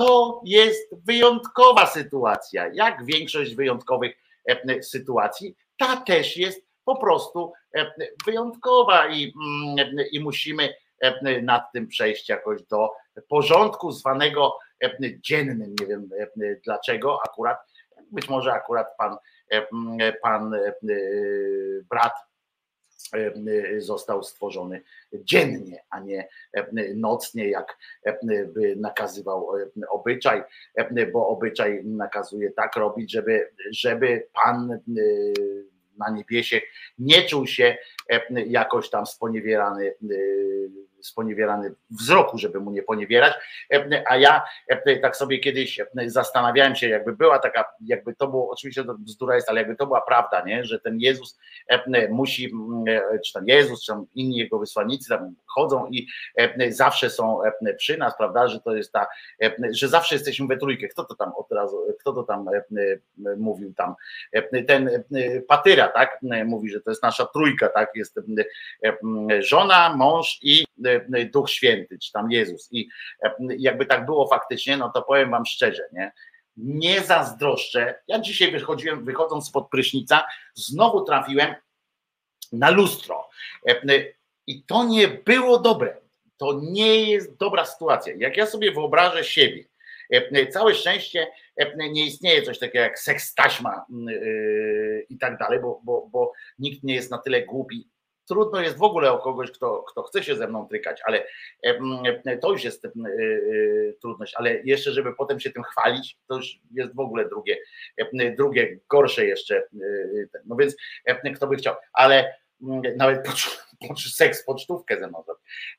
to 0.01 0.41
jest 0.45 0.95
wyjątkowa 1.05 1.85
sytuacja. 1.85 2.71
Jak 2.73 3.05
większość 3.05 3.55
wyjątkowych 3.55 4.15
sytuacji, 4.81 5.55
ta 5.77 5.97
też 5.97 6.37
jest 6.37 6.65
po 6.85 6.95
prostu 6.95 7.53
wyjątkowa 8.25 9.07
i, 9.07 9.33
i 10.11 10.19
musimy 10.19 10.73
nad 11.41 11.71
tym 11.73 11.87
przejść 11.87 12.29
jakoś 12.29 12.63
do 12.63 12.89
porządku 13.27 13.91
zwanego 13.91 14.57
dziennym. 15.19 15.75
Nie 15.79 15.87
wiem 15.87 16.09
dlaczego 16.63 17.19
akurat, 17.25 17.57
być 18.11 18.29
może 18.29 18.53
akurat 18.53 18.87
pan, 18.97 19.17
pan 20.21 20.55
brat 21.89 22.13
został 23.77 24.23
stworzony 24.23 24.81
dziennie, 25.13 25.83
a 25.89 25.99
nie 25.99 26.27
nocnie, 26.95 27.49
jak 27.49 27.77
by 28.53 28.75
nakazywał 28.77 29.47
obyczaj, 29.89 30.43
bo 31.13 31.27
obyczaj 31.27 31.81
nakazuje 31.83 32.51
tak 32.51 32.75
robić, 32.75 33.11
żeby, 33.11 33.51
żeby 33.71 34.27
pan 34.43 34.79
na 35.97 36.09
niebiesie 36.09 36.61
nie 36.99 37.23
czuł 37.23 37.47
się 37.47 37.77
jakoś 38.47 38.89
tam 38.89 39.05
sponiewierany 39.05 39.93
sponiewierany 41.01 41.73
wzroku, 41.89 42.37
żeby 42.37 42.59
mu 42.59 42.71
nie 42.71 42.83
poniewierać. 42.83 43.33
A 44.09 44.17
ja 44.17 44.41
tak 45.01 45.17
sobie 45.17 45.39
kiedyś 45.39 45.79
zastanawiałem 46.05 46.75
się, 46.75 46.89
jakby 46.89 47.15
była 47.15 47.39
taka, 47.39 47.65
jakby 47.85 48.15
to 48.15 48.27
było, 48.27 48.49
oczywiście 48.51 48.83
to 48.83 48.95
bzdura 48.99 49.35
jest, 49.35 49.49
ale 49.49 49.59
jakby 49.59 49.75
to 49.75 49.87
była 49.87 50.01
prawda, 50.01 50.43
nie? 50.45 50.65
że 50.65 50.79
ten 50.79 50.99
Jezus 50.99 51.39
musi, 52.09 52.51
czy 53.25 53.33
ten 53.33 53.47
Jezus, 53.47 53.85
czy 53.85 53.91
tam 53.91 54.05
inni 54.15 54.37
jego 54.37 54.59
wysłannicy 54.59 55.09
tam 55.09 55.35
chodzą 55.45 55.87
i 55.87 56.07
zawsze 56.69 57.09
są 57.09 57.39
przy 57.77 57.97
nas, 57.97 58.17
prawda, 58.17 58.47
że 58.47 58.59
to 58.59 58.75
jest 58.75 58.93
ta, 58.93 59.07
że 59.71 59.87
zawsze 59.87 60.15
jesteśmy 60.15 60.47
we 60.47 60.57
trójkę. 60.57 60.87
Kto 60.87 61.03
to 61.03 61.15
tam 61.15 61.31
od 61.35 61.51
razu, 61.51 61.77
kto 61.99 62.13
to 62.13 62.23
tam 62.23 62.49
mówił 63.37 63.73
tam? 63.73 63.95
Ten 64.67 64.89
Patyra, 65.47 65.87
tak? 65.87 66.19
Mówi, 66.45 66.69
że 66.69 66.81
to 66.81 66.89
jest 66.89 67.03
nasza 67.03 67.25
trójka, 67.25 67.69
tak? 67.69 67.89
Jest 67.95 68.19
żona, 69.39 69.95
mąż 69.95 70.39
i 70.41 70.65
Duch 71.33 71.49
Święty, 71.49 71.99
czy 71.99 72.11
tam 72.11 72.31
Jezus. 72.31 72.69
I 72.71 72.89
jakby 73.57 73.85
tak 73.85 74.05
było 74.05 74.27
faktycznie, 74.27 74.77
no 74.77 74.89
to 74.89 75.01
powiem 75.01 75.31
wam 75.31 75.45
szczerze, 75.45 75.83
nie? 75.93 76.11
Nie 76.57 77.01
zazdroszczę. 77.01 77.99
Ja 78.07 78.19
dzisiaj 78.19 78.51
wychodziłem, 78.51 79.05
wychodząc 79.05 79.47
spod 79.47 79.69
prysznica, 79.69 80.25
znowu 80.53 81.05
trafiłem 81.05 81.55
na 82.51 82.69
lustro. 82.69 83.29
I 84.47 84.63
to 84.63 84.83
nie 84.83 85.07
było 85.07 85.59
dobre. 85.59 85.97
To 86.37 86.59
nie 86.63 87.11
jest 87.11 87.37
dobra 87.37 87.65
sytuacja. 87.65 88.13
Jak 88.17 88.37
ja 88.37 88.45
sobie 88.45 88.71
wyobrażę 88.71 89.23
siebie, 89.23 89.63
całe 90.51 90.75
szczęście 90.75 91.27
nie 91.77 92.05
istnieje 92.05 92.41
coś 92.41 92.59
takiego 92.59 92.83
jak 92.83 92.99
seks 92.99 93.33
taśma 93.33 93.85
i 95.09 95.17
tak 95.17 95.37
dalej, 95.37 95.59
bo, 95.59 95.81
bo, 95.83 96.07
bo 96.11 96.31
nikt 96.59 96.83
nie 96.83 96.93
jest 96.93 97.11
na 97.11 97.17
tyle 97.17 97.41
głupi, 97.41 97.89
trudno 98.31 98.61
jest 98.61 98.77
w 98.77 98.83
ogóle 98.83 99.11
o 99.11 99.17
kogoś, 99.17 99.51
kto, 99.51 99.83
kto 99.83 100.03
chce 100.03 100.23
się 100.23 100.35
ze 100.35 100.47
mną 100.47 100.67
trykać, 100.67 101.01
ale 101.05 101.27
to 102.41 102.51
już 102.51 102.63
jest 102.63 102.87
trudność, 104.01 104.33
ale 104.35 104.61
jeszcze, 104.63 104.91
żeby 104.91 105.15
potem 105.15 105.39
się 105.39 105.51
tym 105.51 105.63
chwalić, 105.63 106.17
to 106.27 106.35
już 106.35 106.59
jest 106.73 106.95
w 106.95 106.99
ogóle 106.99 107.29
drugie, 107.29 107.57
drugie 108.37 108.79
gorsze 108.89 109.25
jeszcze. 109.25 109.63
No 110.45 110.55
więc 110.55 110.75
kto 111.35 111.47
by 111.47 111.55
chciał, 111.55 111.75
ale 111.93 112.35
nawet 112.97 113.27
seks 113.95 114.45
pocztówkę 114.45 114.99
ze 114.99 115.07
mną 115.07 115.23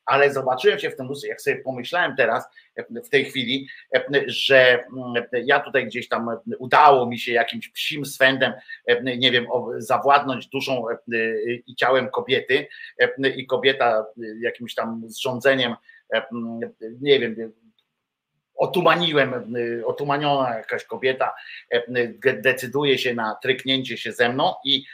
ale 0.05 0.33
zobaczyłem 0.33 0.79
się 0.79 0.89
w 0.89 0.95
tym 0.95 1.07
lustrze, 1.07 1.27
jak 1.27 1.41
sobie 1.41 1.57
pomyślałem 1.57 2.15
teraz, 2.15 2.43
w 3.05 3.09
tej 3.09 3.25
chwili, 3.25 3.67
że 4.27 4.83
ja 5.45 5.59
tutaj 5.59 5.85
gdzieś 5.85 6.07
tam 6.07 6.29
udało 6.59 7.05
mi 7.05 7.19
się 7.19 7.33
jakimś 7.33 7.69
psim 7.69 8.05
swędem, 8.05 8.53
nie 9.17 9.31
wiem, 9.31 9.47
zawładnąć 9.77 10.47
duszą 10.47 10.85
i 11.67 11.75
ciałem 11.75 12.09
kobiety 12.09 12.67
i 13.35 13.45
kobieta 13.45 14.05
jakimś 14.41 14.75
tam 14.75 15.01
zrządzeniem, 15.05 15.75
nie 17.01 17.19
wiem, 17.19 17.53
otumaniłem, 18.55 19.55
otumaniona 19.85 20.55
jakaś 20.57 20.83
kobieta 20.83 21.33
decyduje 22.41 22.97
się 22.97 23.13
na 23.13 23.35
tryknięcie 23.35 23.97
się 23.97 24.11
ze 24.11 24.29
mną 24.29 24.53
i 24.65 24.85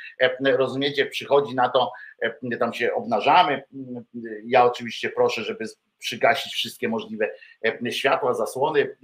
rozumiecie, 0.44 1.06
przychodzi 1.06 1.56
na 1.56 1.70
to, 1.70 1.92
tam 2.60 2.74
się 2.74 2.94
obnażamy. 2.94 3.64
Ja 4.46 4.66
oczywiście 4.66 5.10
proszę, 5.10 5.44
żeby 5.44 5.66
przygasić 6.00 6.54
wszystkie 6.54 6.90
możliwe 6.90 7.30
światła, 7.90 8.34
zasłony, 8.34 8.98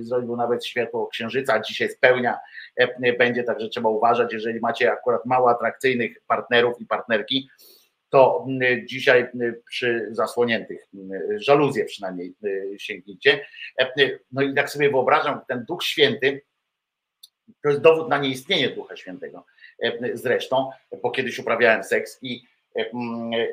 zrobił 0.00 0.36
nawet 0.36 0.66
światło 0.66 1.06
księżyca, 1.06 1.60
dzisiaj 1.60 1.88
spełnia 1.88 2.38
będzie, 3.18 3.44
także 3.44 3.68
trzeba 3.68 3.88
uważać, 3.88 4.32
jeżeli 4.32 4.60
macie 4.60 4.92
akurat 4.92 5.26
mało 5.26 5.50
atrakcyjnych 5.50 6.20
partnerów 6.26 6.80
i 6.80 6.86
partnerki, 6.86 7.48
to 8.08 8.46
dzisiaj 8.84 9.28
przy 9.68 10.08
zasłoniętych, 10.10 10.86
żaluzje 11.36 11.84
przynajmniej 11.84 12.34
sięgnijcie. 12.78 13.46
No 14.32 14.42
i 14.42 14.54
tak 14.54 14.70
sobie 14.70 14.90
wyobrażam, 14.90 15.40
ten 15.48 15.64
Duch 15.64 15.84
Święty, 15.84 16.42
to 17.62 17.68
jest 17.68 17.80
dowód 17.80 18.08
na 18.08 18.18
nieistnienie 18.18 18.68
Ducha 18.70 18.96
Świętego 18.96 19.44
zresztą, 20.14 20.70
bo 21.02 21.10
kiedyś 21.10 21.38
uprawiałem 21.38 21.84
seks 21.84 22.18
i 22.22 22.42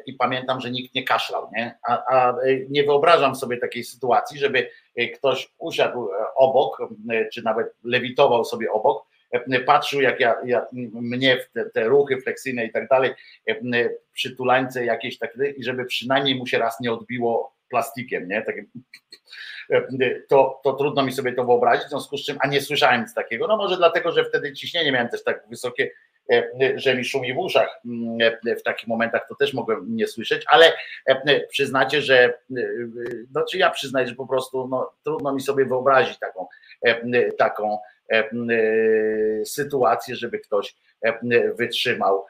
i 0.06 0.14
pamiętam, 0.14 0.62
że 0.62 0.72
nikt 0.72 0.96
nie 0.96 1.04
kaszlał, 1.04 1.50
nie? 1.56 1.78
A, 1.88 2.16
a, 2.16 2.36
nie 2.70 2.84
wyobrażam 2.84 3.36
sobie 3.36 3.58
takiej 3.58 3.84
sytuacji, 3.84 4.40
żeby 4.40 4.70
ktoś 5.16 5.50
usiadł 5.58 6.10
obok, 6.36 6.78
czy 7.34 7.44
nawet 7.44 7.68
lewitował 7.84 8.46
sobie 8.46 8.72
obok, 8.72 9.08
patrzył 9.66 10.02
jak 10.02 10.20
ja, 10.20 10.36
ja 10.46 10.66
mnie 10.94 11.38
w 11.38 11.52
te, 11.52 11.70
te, 11.70 11.84
ruchy 11.84 12.22
fleksyjne 12.22 12.66
i 12.66 12.72
tak 12.72 12.88
dalej, 12.88 13.14
przytulańce 14.14 14.86
jakieś 14.86 15.18
takie, 15.18 15.50
i 15.50 15.64
żeby 15.64 15.86
przynajmniej 15.86 16.36
mu 16.36 16.48
się 16.48 16.58
raz 16.58 16.80
nie 16.80 16.92
odbiło 16.92 17.58
plastikiem, 17.70 18.28
nie? 18.28 18.42
Takim, 18.42 18.68
to, 20.28 20.62
to 20.64 20.74
trudno 20.74 21.04
mi 21.04 21.12
sobie 21.12 21.34
to 21.34 21.46
wyobrazić, 21.46 21.86
w 21.86 21.90
związku 21.90 22.18
z 22.18 22.26
czym, 22.26 22.38
a 22.40 22.48
nie 22.48 22.62
słyszałem 22.62 23.02
nic 23.02 23.14
takiego, 23.14 23.48
no 23.48 23.58
może 23.58 23.78
dlatego, 23.78 24.12
że 24.12 24.26
wtedy 24.26 24.54
ciśnienie 24.54 24.92
miałem 24.92 25.10
też 25.10 25.24
tak 25.24 25.48
wysokie, 25.50 25.92
że 26.76 26.96
mi 26.96 27.06
szumi 27.06 27.34
w 27.34 27.38
uszach 27.38 27.82
w 28.60 28.64
takich 28.64 28.88
momentach, 28.88 29.26
to 29.30 29.36
też 29.36 29.54
mogłem 29.54 29.96
nie 29.96 30.08
słyszeć, 30.08 30.44
ale 30.48 30.74
przyznacie, 31.50 32.02
że, 32.02 32.34
znaczy 33.32 33.58
ja 33.58 33.70
przyznaję, 33.70 34.08
że 34.08 34.16
po 34.16 34.28
prostu 34.28 34.68
no, 34.68 34.94
trudno 35.04 35.34
mi 35.34 35.42
sobie 35.42 35.66
wyobrazić 35.66 36.20
taką, 36.20 36.48
taką 37.38 37.78
sytuację, 39.46 40.16
żeby 40.16 40.40
ktoś 40.40 40.76
wytrzymał 41.58 42.26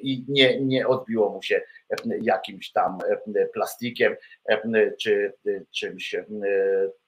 i 0.00 0.24
nie, 0.28 0.60
nie 0.60 0.88
odbiło 0.88 1.30
mu 1.30 1.42
się 1.42 1.60
jakimś 2.22 2.72
tam 2.72 2.98
plastikiem 3.52 4.16
czy 5.00 5.32
czymś 5.70 6.16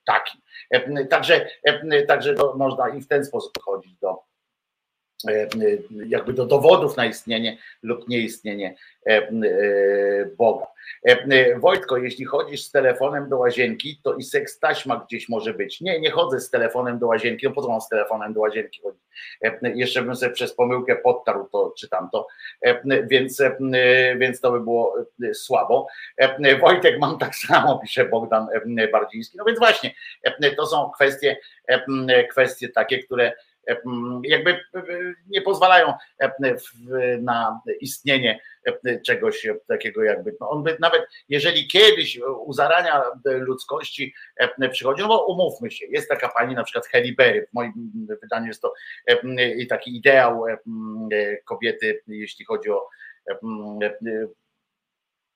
takim. 0.05 0.41
Także, 1.09 1.47
także 2.07 2.35
można 2.55 2.89
i 2.89 3.01
w 3.01 3.07
ten 3.07 3.25
sposób 3.25 3.53
podchodzić 3.53 3.95
do, 3.95 4.09
e, 4.09 4.15
e, 4.15 4.30
jakby 6.07 6.33
do 6.33 6.45
dowodów 6.45 6.97
na 6.97 7.05
istnienie 7.05 7.57
lub 7.83 8.07
nieistnienie 8.07 8.75
e, 9.07 9.11
e, 9.11 9.31
Boga. 10.37 10.65
E, 11.09 11.11
e, 11.11 11.59
Wojtko, 11.59 11.97
jeśli 11.97 12.25
chodzisz 12.25 12.63
z 12.63 12.71
telefonem 12.71 13.29
do 13.29 13.37
łazienki, 13.37 13.99
to 14.03 14.13
i 14.13 14.23
seks 14.23 14.59
taśma 14.59 15.05
gdzieś 15.07 15.29
może 15.29 15.53
być. 15.53 15.81
Nie, 15.81 15.99
nie 15.99 16.11
chodzę 16.11 16.39
z 16.39 16.49
telefonem 16.49 16.99
do 16.99 17.07
łazienki, 17.07 17.45
no 17.45 17.51
po 17.53 17.61
co 17.61 17.69
mam 17.69 17.81
z 17.81 17.89
telefonem 17.89 18.33
do 18.33 18.39
łazienki 18.39 18.81
chodzić? 18.81 19.01
E, 19.43 19.59
Jeszcze 19.75 20.01
bym 20.01 20.15
sobie 20.15 20.31
przez 20.31 20.55
pomyłkę 20.55 20.95
podtarł 20.95 21.47
to 21.51 21.73
czy 21.77 21.89
tamto, 21.89 22.27
E, 22.61 22.81
więc, 23.07 23.41
e, 23.41 23.57
więc 24.17 24.41
to 24.41 24.51
by 24.51 24.59
było 24.59 24.95
e, 25.23 25.33
słabo. 25.33 25.87
E, 26.17 26.57
Wojtek, 26.57 26.99
mam 26.99 27.17
tak 27.17 27.35
samo, 27.35 27.79
pisze 27.79 28.05
Bogdan 28.05 28.47
e, 28.77 28.87
Bardziński. 28.87 29.37
No 29.37 29.45
więc 29.45 29.59
właśnie, 29.59 29.93
e, 30.23 30.55
to 30.55 30.65
są 30.65 30.91
kwestie, 30.95 31.37
e, 31.67 32.27
kwestie 32.27 32.69
takie, 32.69 33.03
które 33.03 33.25
e, 33.27 33.33
jakby 34.23 34.51
e, 34.51 34.59
nie 35.27 35.41
pozwalają 35.41 35.93
e, 36.19 36.31
na 37.21 37.61
istnienie 37.81 38.39
e, 38.85 39.01
czegoś 39.01 39.47
takiego 39.67 40.03
jakby, 40.03 40.35
no 40.41 40.49
on 40.49 40.63
by 40.63 40.77
nawet 40.79 41.01
jeżeli 41.29 41.67
kiedyś 41.67 42.19
u 42.45 42.53
zarania 42.53 43.03
ludzkości 43.25 44.13
e, 44.37 44.69
przychodzi, 44.69 45.01
no 45.01 45.07
bo 45.07 45.25
umówmy 45.25 45.71
się, 45.71 45.85
jest 45.89 46.09
taka 46.09 46.29
pani 46.29 46.55
na 46.55 46.63
przykład 46.63 46.87
Halle 46.87 47.13
Berry, 47.17 47.47
w 47.51 47.53
moim 47.53 47.73
wydaniu 48.21 48.47
jest 48.47 48.61
to 48.61 48.73
e, 49.07 49.65
taki 49.65 49.97
ideał 49.97 50.47
e, 50.47 50.57
kobiety, 51.45 52.01
jeśli 52.07 52.45
chodzi 52.45 52.69
o 52.69 52.87
e, 53.29 53.33
e, 53.33 54.27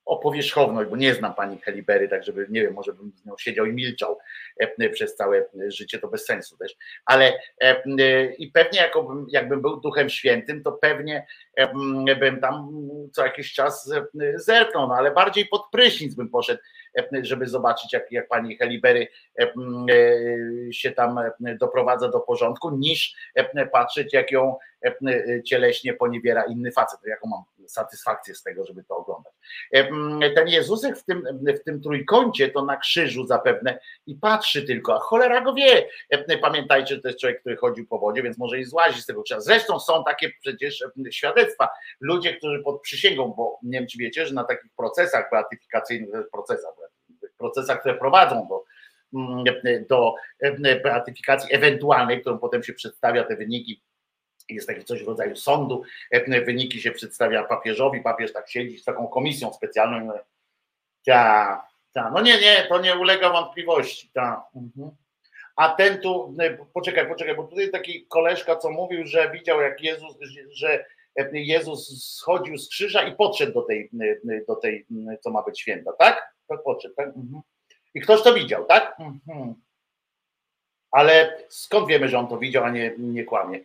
o 0.05 0.17
powierzchowność, 0.17 0.89
bo 0.89 0.95
nie 0.95 1.13
znam 1.13 1.33
pani 1.33 1.61
Halle 1.61 1.83
Berry, 1.83 2.09
tak 2.09 2.23
żeby, 2.23 2.47
nie 2.49 2.61
wiem, 2.61 2.73
może 2.73 2.93
bym 2.93 3.11
z 3.15 3.25
nią 3.25 3.33
siedział 3.37 3.65
i 3.65 3.73
milczał 3.73 4.17
e, 4.57 4.89
przez 4.89 5.15
całe 5.15 5.45
życie, 5.67 5.99
to 5.99 6.07
bez 6.07 6.25
sensu 6.25 6.57
też, 6.57 6.75
ale 7.05 7.33
e, 7.61 7.83
e, 7.99 8.33
i 8.33 8.51
pewnie 8.51 8.79
jakbym, 8.79 9.25
jakbym 9.29 9.61
był 9.61 9.79
Duchem 9.79 10.09
Świętym, 10.09 10.63
to 10.63 10.71
pewnie 10.71 11.27
e, 11.55 12.15
bym 12.15 12.39
tam 12.39 12.69
co 13.11 13.25
jakiś 13.25 13.53
czas 13.53 13.91
e, 13.91 14.05
zerknął, 14.39 14.87
no 14.87 14.95
ale 14.95 15.11
bardziej 15.11 15.45
pod 15.45 15.61
prysznic 15.71 16.15
bym 16.15 16.29
poszedł, 16.29 16.61
e, 16.97 17.03
żeby 17.21 17.47
zobaczyć, 17.47 17.93
jak, 17.93 18.11
jak 18.11 18.27
pani 18.27 18.57
e, 18.61 19.07
e, 19.39 19.47
się 20.71 20.91
tam 20.91 21.17
e, 21.17 21.31
doprowadza 21.55 22.09
do 22.09 22.19
porządku, 22.19 22.77
niż 22.77 23.15
e, 23.35 23.65
patrzeć, 23.65 24.13
jak 24.13 24.31
ją 24.31 24.57
e, 24.85 25.43
cieleśnie 25.43 25.93
poniewiera 25.93 26.43
inny 26.43 26.71
facet, 26.71 27.01
to 27.01 27.07
jaką 27.07 27.27
mam 27.27 27.43
satysfakcję 27.67 28.35
z 28.35 28.43
tego, 28.43 28.65
żeby 28.65 28.83
to 28.83 28.97
oglądać. 28.97 29.33
Ten 30.35 30.47
Jezusek 30.47 30.97
w 30.97 31.05
tym, 31.05 31.23
w 31.61 31.63
tym 31.63 31.81
trójkącie 31.81 32.49
to 32.49 32.65
na 32.65 32.77
krzyżu 32.77 33.27
zapewne 33.27 33.79
i 34.07 34.15
patrzy 34.15 34.63
tylko, 34.63 34.95
a 34.95 34.99
cholera 34.99 35.41
go 35.41 35.53
wie. 35.53 35.89
Pamiętajcie, 36.41 36.95
że 36.95 37.01
to 37.01 37.07
jest 37.07 37.19
człowiek, 37.19 37.39
który 37.39 37.55
chodził 37.55 37.87
po 37.87 37.99
wodzie, 37.99 38.23
więc 38.23 38.37
może 38.37 38.59
i 38.59 38.65
złazi 38.65 39.01
z 39.01 39.05
tego 39.05 39.23
krzyża. 39.23 39.41
Zresztą 39.41 39.79
są 39.79 40.03
takie 40.03 40.31
przecież 40.41 40.83
świadectwa. 41.11 41.69
Ludzie, 41.99 42.33
którzy 42.33 42.59
pod 42.63 42.81
przysięgą, 42.81 43.33
bo 43.37 43.59
nie 43.63 43.79
wiem, 43.79 43.87
czy 43.87 43.97
wiecie, 43.97 44.25
że 44.25 44.33
na 44.33 44.43
takich 44.43 44.71
procesach 44.77 45.29
beatyfikacyjnych, 45.31 46.29
procesach, 46.31 46.73
procesach, 47.37 47.79
które 47.79 47.95
prowadzą 47.95 48.47
do, 48.47 48.63
do 49.89 50.15
e, 50.39 50.79
beatyfikacji 50.79 51.55
ewentualnej, 51.55 52.21
którą 52.21 52.37
potem 52.39 52.63
się 52.63 52.73
przedstawia 52.73 53.23
te 53.23 53.35
wyniki 53.35 53.81
jest 54.49 54.67
takie 54.67 54.83
coś 54.83 55.03
w 55.03 55.07
rodzaju 55.07 55.35
sądu, 55.35 55.83
e, 56.11 56.41
wyniki 56.41 56.81
się 56.81 56.91
przedstawia 56.91 57.43
papieżowi, 57.43 58.01
papież 58.01 58.33
tak 58.33 58.49
siedzi 58.49 58.77
z 58.77 58.83
taką 58.83 59.07
komisją 59.07 59.53
specjalną. 59.53 60.11
Ta, 61.05 61.67
ta, 61.93 62.11
no 62.11 62.21
nie, 62.21 62.39
nie, 62.39 62.65
to 62.69 62.81
nie 62.81 62.95
ulega 62.95 63.29
wątpliwości. 63.29 64.09
Ta. 64.13 64.47
Mhm. 64.55 64.91
A 65.55 65.69
ten 65.69 66.01
tu, 66.01 66.35
e, 66.39 66.57
poczekaj, 66.73 67.07
poczekaj, 67.07 67.35
bo 67.35 67.43
tutaj 67.43 67.71
taki 67.71 68.05
koleżka, 68.07 68.55
co 68.55 68.71
mówił, 68.71 69.05
że 69.05 69.31
widział, 69.31 69.61
jak 69.61 69.81
Jezus, 69.81 70.17
że 70.51 70.85
e, 71.15 71.29
Jezus 71.33 72.13
schodził 72.13 72.57
z 72.57 72.69
krzyża 72.69 73.03
i 73.03 73.15
podszedł 73.15 73.53
do 73.53 73.61
tej, 73.61 73.89
do 74.47 74.55
tej 74.55 74.85
co 75.21 75.31
ma 75.31 75.43
być 75.43 75.59
święta, 75.59 75.93
tak? 75.93 76.35
Tak 76.47 76.63
podszedł, 76.63 76.95
tak? 76.95 77.07
Mhm. 77.07 77.41
I 77.93 78.01
ktoś 78.01 78.23
to 78.23 78.33
widział, 78.33 78.65
tak? 78.65 78.95
Mhm. 78.99 79.55
Ale 80.91 81.37
skąd 81.49 81.87
wiemy, 81.87 82.09
że 82.09 82.19
on 82.19 82.27
to 82.27 82.37
widział, 82.37 82.63
a 82.63 82.69
nie, 82.69 82.93
nie 82.97 83.23
kłamie? 83.23 83.59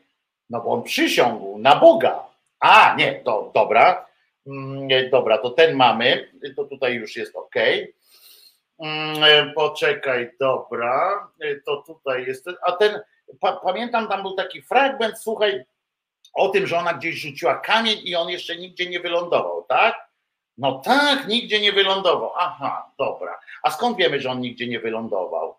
No 0.51 0.61
bo 0.61 0.71
on 0.73 0.83
przysiągł 0.83 1.59
na 1.59 1.77
Boga. 1.77 2.25
A, 2.61 2.95
nie, 2.99 3.15
to 3.15 3.51
dobra. 3.55 4.07
Mm, 4.47 5.11
Dobra, 5.11 5.39
to 5.39 5.51
ten 5.51 5.75
mamy. 5.77 6.31
To 6.57 6.65
tutaj 6.65 6.95
już 6.95 7.17
jest 7.17 7.37
ok. 7.37 7.55
Mm, 8.79 9.53
Poczekaj, 9.55 10.31
dobra. 10.41 11.29
To 11.67 11.77
tutaj 11.87 12.27
jest. 12.27 12.47
A 12.67 12.73
ten, 12.73 13.01
pa, 13.41 13.53
pamiętam, 13.53 14.09
tam 14.09 14.23
był 14.23 14.33
taki 14.35 14.63
fragment, 14.63 15.19
słuchaj, 15.19 15.65
o 16.35 16.49
tym, 16.49 16.67
że 16.67 16.79
ona 16.79 16.95
gdzieś 16.95 17.15
rzuciła 17.15 17.55
kamień 17.55 17.99
i 18.05 18.17
on 18.17 18.29
jeszcze 18.29 18.57
nigdzie 18.57 18.91
nie 18.91 19.01
wylądował, 19.01 19.63
tak? 19.69 20.11
No 20.59 20.79
tak, 20.85 21.29
nigdzie 21.29 21.61
nie 21.61 21.73
wylądował. 21.73 22.33
Aha, 22.37 22.91
dobra. 22.99 23.41
A 23.63 23.71
skąd 23.71 23.97
wiemy, 23.97 24.21
że 24.21 24.31
on 24.31 24.41
nigdzie 24.41 24.67
nie 24.69 24.81
wylądował? 24.81 25.57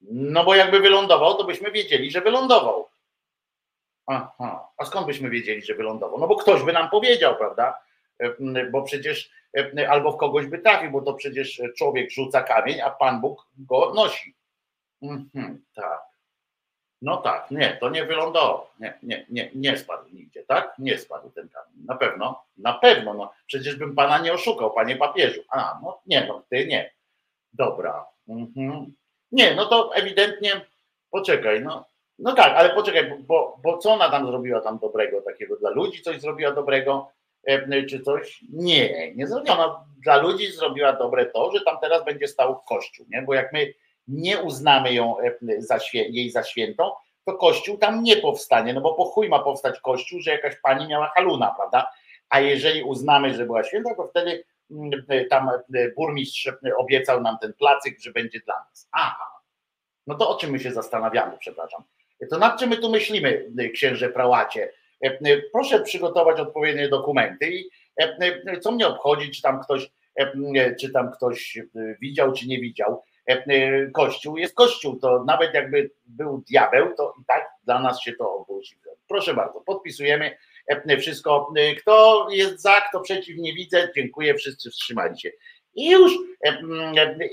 No 0.00 0.44
bo 0.44 0.54
jakby 0.54 0.80
wylądował, 0.80 1.34
to 1.34 1.44
byśmy 1.44 1.70
wiedzieli, 1.70 2.10
że 2.10 2.20
wylądował. 2.20 2.88
Aha, 4.08 4.68
a 4.76 4.84
skąd 4.84 5.06
byśmy 5.06 5.30
wiedzieli, 5.30 5.62
że 5.62 5.74
wylądował? 5.74 6.18
No 6.18 6.26
bo 6.28 6.36
ktoś 6.36 6.62
by 6.62 6.72
nam 6.72 6.90
powiedział, 6.90 7.36
prawda? 7.36 7.78
E, 8.18 8.64
Bo 8.70 8.82
przecież 8.82 9.30
e, 9.78 9.90
albo 9.90 10.12
w 10.12 10.16
kogoś 10.16 10.46
by 10.46 10.58
trafił, 10.58 10.90
bo 10.90 11.02
to 11.02 11.14
przecież 11.14 11.62
człowiek 11.78 12.10
rzuca 12.10 12.42
kamień, 12.42 12.80
a 12.80 12.90
Pan 12.90 13.20
Bóg 13.20 13.46
go 13.58 13.94
nosi. 13.94 14.34
Mhm, 15.02 15.64
tak. 15.74 16.00
No 17.02 17.16
tak, 17.16 17.50
nie, 17.50 17.76
to 17.80 17.90
nie 17.90 18.04
wylądował. 18.04 18.66
Nie, 18.80 18.98
nie, 19.02 19.26
nie, 19.30 19.50
nie 19.54 19.78
spadł 19.78 20.08
nigdzie, 20.12 20.42
tak? 20.42 20.74
Nie 20.78 20.98
spadł 20.98 21.30
ten 21.30 21.48
kamień. 21.48 21.84
Na 21.86 21.96
pewno, 21.96 22.44
na 22.56 22.72
pewno. 22.74 23.14
No, 23.14 23.32
przecież 23.46 23.76
bym 23.76 23.94
pana 23.94 24.18
nie 24.18 24.32
oszukał, 24.32 24.70
panie 24.70 24.96
papieżu. 24.96 25.40
A, 25.50 25.78
no 25.82 26.00
nie, 26.06 26.26
no 26.28 26.42
ty 26.50 26.66
nie. 26.66 26.90
Dobra. 27.52 28.06
Mhm. 28.28 28.94
Nie, 29.32 29.54
no 29.54 29.66
to 29.66 29.94
ewidentnie, 29.94 30.66
poczekaj, 31.10 31.60
no, 31.62 31.84
no 32.18 32.32
tak, 32.32 32.52
ale 32.56 32.70
poczekaj, 32.70 33.18
bo, 33.20 33.56
bo 33.62 33.78
co 33.78 33.92
ona 33.92 34.10
tam 34.10 34.26
zrobiła 34.26 34.60
tam 34.60 34.78
dobrego 34.78 35.22
takiego 35.22 35.56
dla 35.56 35.70
ludzi? 35.70 36.02
Coś 36.02 36.20
zrobiła 36.20 36.52
dobrego, 36.52 37.10
e, 37.44 37.82
czy 37.82 38.00
coś? 38.00 38.44
Nie, 38.52 39.14
nie 39.14 39.26
zrobiła. 39.26 39.56
Ona 39.58 39.84
dla 40.04 40.16
ludzi 40.16 40.52
zrobiła 40.52 40.92
dobre 40.92 41.26
to, 41.26 41.52
że 41.52 41.60
tam 41.60 41.76
teraz 41.80 42.04
będzie 42.04 42.28
stał 42.28 42.60
kościół, 42.68 43.06
nie? 43.10 43.22
Bo 43.22 43.34
jak 43.34 43.52
my 43.52 43.74
nie 44.08 44.38
uznamy 44.38 44.92
ją 44.92 45.18
e, 45.20 45.34
za, 45.58 45.76
świę- 45.76 46.10
jej 46.10 46.30
za 46.30 46.42
świętą, 46.42 46.90
to 47.24 47.34
kościół 47.34 47.78
tam 47.78 48.02
nie 48.02 48.16
powstanie, 48.16 48.74
no 48.74 48.80
bo 48.80 48.94
po 48.94 49.04
chuj 49.04 49.28
ma 49.28 49.38
powstać 49.38 49.80
kościół, 49.80 50.20
że 50.20 50.30
jakaś 50.30 50.56
pani 50.56 50.88
miała 50.88 51.06
haluna, 51.06 51.54
prawda? 51.56 51.90
A 52.28 52.40
jeżeli 52.40 52.82
uznamy, 52.82 53.34
że 53.34 53.46
była 53.46 53.64
święta, 53.64 53.94
to 53.94 54.06
wtedy 54.06 54.44
mm, 54.70 54.90
tam 55.30 55.48
e, 55.48 55.60
burmistrz 55.96 56.50
obiecał 56.76 57.20
nam 57.20 57.38
ten 57.38 57.52
placyk, 57.52 58.00
że 58.00 58.12
będzie 58.12 58.40
dla 58.40 58.54
nas. 58.70 58.88
Aha, 58.92 59.30
no 60.06 60.14
to 60.14 60.30
o 60.30 60.38
czym 60.38 60.50
my 60.50 60.60
się 60.60 60.72
zastanawiamy, 60.72 61.36
przepraszam. 61.38 61.82
To 62.30 62.38
nad 62.38 62.60
czym 62.60 62.70
my 62.70 62.76
tu 62.76 62.90
myślimy, 62.90 63.50
księże 63.74 64.08
prałacie? 64.08 64.72
E, 65.00 65.42
Proszę 65.52 65.80
przygotować 65.80 66.40
odpowiednie 66.40 66.88
dokumenty 66.88 67.50
i 67.50 67.70
e, 67.96 68.60
co 68.60 68.72
mnie 68.72 68.86
obchodzi, 68.86 69.30
czy 69.30 69.42
tam 69.42 69.60
ktoś, 69.60 69.90
e, 70.16 70.76
czy 70.76 70.92
tam 70.92 71.12
ktoś 71.12 71.58
widział, 72.00 72.32
czy 72.32 72.48
nie 72.48 72.60
widział. 72.60 73.02
Kościół 73.94 74.38
jest 74.38 74.54
kościół, 74.54 74.98
to 74.98 75.24
nawet 75.24 75.54
jakby 75.54 75.90
był 76.06 76.42
diabeł, 76.50 76.94
to 76.96 77.14
i 77.22 77.24
tak 77.24 77.50
dla 77.64 77.80
nas 77.80 78.00
się 78.00 78.12
to 78.12 78.34
obróci. 78.34 78.76
Proszę 79.08 79.34
bardzo, 79.34 79.60
podpisujemy 79.60 80.36
wszystko. 81.00 81.52
Kto 81.78 82.26
jest 82.30 82.62
za, 82.62 82.80
kto 82.80 83.00
przeciw, 83.00 83.36
nie 83.38 83.54
widzę. 83.54 83.90
Dziękuję, 83.94 84.34
wszyscy 84.34 84.70
wstrzymali 84.70 85.20
się. 85.20 85.30
I 85.74 85.90
już, 85.90 86.12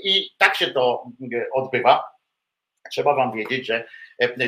i 0.02 0.30
tak 0.38 0.56
się 0.56 0.66
to 0.66 1.04
odbywa. 1.52 2.04
Trzeba 2.90 3.14
wam 3.14 3.32
wiedzieć, 3.32 3.66
że 3.66 3.76
e, 3.76 3.86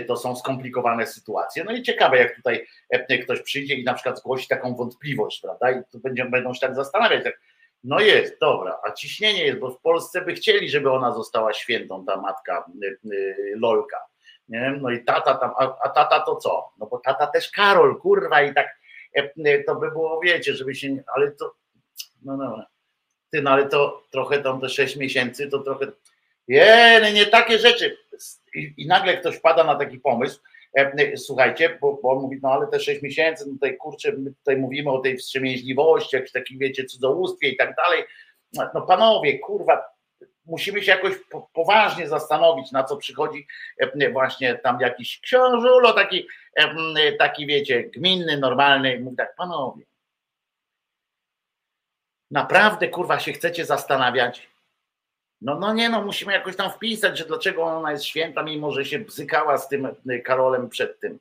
to 0.07 0.17
są 0.17 0.37
skomplikowane 0.37 1.07
sytuacje. 1.07 1.65
No 1.65 1.73
i 1.73 1.83
ciekawe, 1.83 2.19
jak 2.19 2.37
tutaj 2.37 2.67
e, 2.91 3.19
ktoś 3.19 3.43
przyjdzie 3.43 3.75
i 3.75 3.85
na 3.85 3.95
przykład 3.95 4.19
zgłosi 4.19 4.49
taką 4.49 4.75
wątpliwość, 4.75 5.41
prawda? 5.41 5.71
I 5.71 5.83
tu 5.93 5.99
będą, 5.99 6.31
będą 6.31 6.55
się 6.55 6.61
tak 6.61 6.77
zastanawiać, 6.77 7.25
tak, 7.25 7.41
no 7.85 8.01
jest, 8.01 8.41
dobra, 8.41 8.81
a 8.85 8.93
ciśnienie 8.93 9.47
jest, 9.47 9.59
bo 9.59 9.71
w 9.71 9.81
Polsce 9.81 10.21
by 10.21 10.35
chcieli, 10.35 10.71
żeby 10.71 10.91
ona 10.91 11.13
została 11.13 11.53
świętą, 11.53 12.05
ta 12.05 12.17
matka 12.17 12.65
y, 13.13 13.37
Lolka. 13.57 13.99
Nie? 14.49 14.79
No 14.81 14.91
i 14.91 15.05
tata 15.05 15.35
tam, 15.35 15.51
a, 15.59 15.77
a 15.85 15.89
tata 15.89 16.21
to 16.21 16.37
co? 16.37 16.73
No 16.79 16.87
bo 16.87 16.99
tata 16.99 17.27
też 17.27 17.51
Karol, 17.51 18.01
kurwa, 18.01 18.43
i 18.43 18.55
tak 18.55 18.67
e, 19.15 19.65
to 19.65 19.75
by 19.75 19.91
było, 19.91 20.21
wiecie, 20.21 20.55
żeby 20.55 20.75
się, 20.75 20.97
ale 21.15 21.31
to, 21.31 21.55
no 22.23 22.37
dobra. 22.37 22.67
Ty, 23.31 23.43
no 23.43 23.51
ale 23.51 23.69
to 23.69 24.03
trochę 24.11 24.39
tam 24.39 24.61
te 24.61 24.69
sześć 24.69 24.97
miesięcy, 24.97 25.49
to 25.49 25.59
trochę, 25.59 25.87
nie, 26.49 27.13
nie, 27.15 27.27
takie 27.27 27.59
rzeczy. 27.59 27.99
I, 28.55 28.75
I 28.77 28.87
nagle 28.87 29.17
ktoś 29.17 29.37
wpada 29.37 29.65
na 29.65 29.75
taki 29.75 30.01
pomysł, 30.01 30.41
e, 30.79 31.17
słuchajcie, 31.17 31.79
bo, 31.81 31.99
bo 32.03 32.11
on 32.11 32.23
mówi, 32.23 32.39
no 32.43 32.53
ale 32.53 32.67
te 32.67 32.81
6 32.81 33.03
miesięcy, 33.03 33.45
no 33.47 33.53
tutaj 33.53 33.77
kurczę, 33.77 34.13
my 34.13 34.33
tutaj 34.35 34.57
mówimy 34.57 34.91
o 34.91 34.99
tej 34.99 35.17
wstrzemięźliwości, 35.17 36.17
jakimś 36.17 36.33
takim, 36.33 36.59
wiecie, 36.59 36.85
cudzołóstwie 36.85 37.49
i 37.49 37.57
tak 37.57 37.75
dalej. 37.77 38.05
No 38.75 38.83
panowie, 38.83 39.39
kurwa, 39.39 39.85
musimy 40.47 40.83
się 40.83 40.93
jakoś 40.93 41.15
po, 41.31 41.51
poważnie 41.53 42.09
zastanowić, 42.09 42.73
na 42.73 42.85
co 42.85 42.97
przychodzi 42.97 43.47
e, 43.79 44.11
właśnie 44.11 44.55
tam 44.55 44.81
jakiś 44.81 45.21
książulo, 45.21 45.93
taki, 45.93 46.27
e, 46.55 47.13
taki 47.13 47.47
wiecie, 47.47 47.83
gminny, 47.83 48.39
normalny, 48.39 49.01
mówi 49.01 49.17
tak, 49.17 49.35
panowie, 49.37 49.85
naprawdę 52.31 52.89
kurwa 52.89 53.19
się 53.21 53.33
chcecie 53.33 53.65
zastanawiać? 53.65 54.49
No, 55.41 55.59
no 55.59 55.75
nie, 55.75 55.89
no 55.89 56.05
musimy 56.05 56.33
jakoś 56.33 56.57
tam 56.57 56.71
wpisać, 56.71 57.19
że 57.19 57.25
dlaczego 57.25 57.63
ona 57.63 57.93
jest 57.93 58.05
święta, 58.05 58.43
mimo 58.43 58.73
że 58.73 58.85
się 58.85 58.99
bzykała 58.99 59.59
z 59.59 59.69
tym 59.69 59.89
e, 60.09 60.19
Karolem 60.19 60.69
przed 60.69 61.01
tym. 61.01 61.19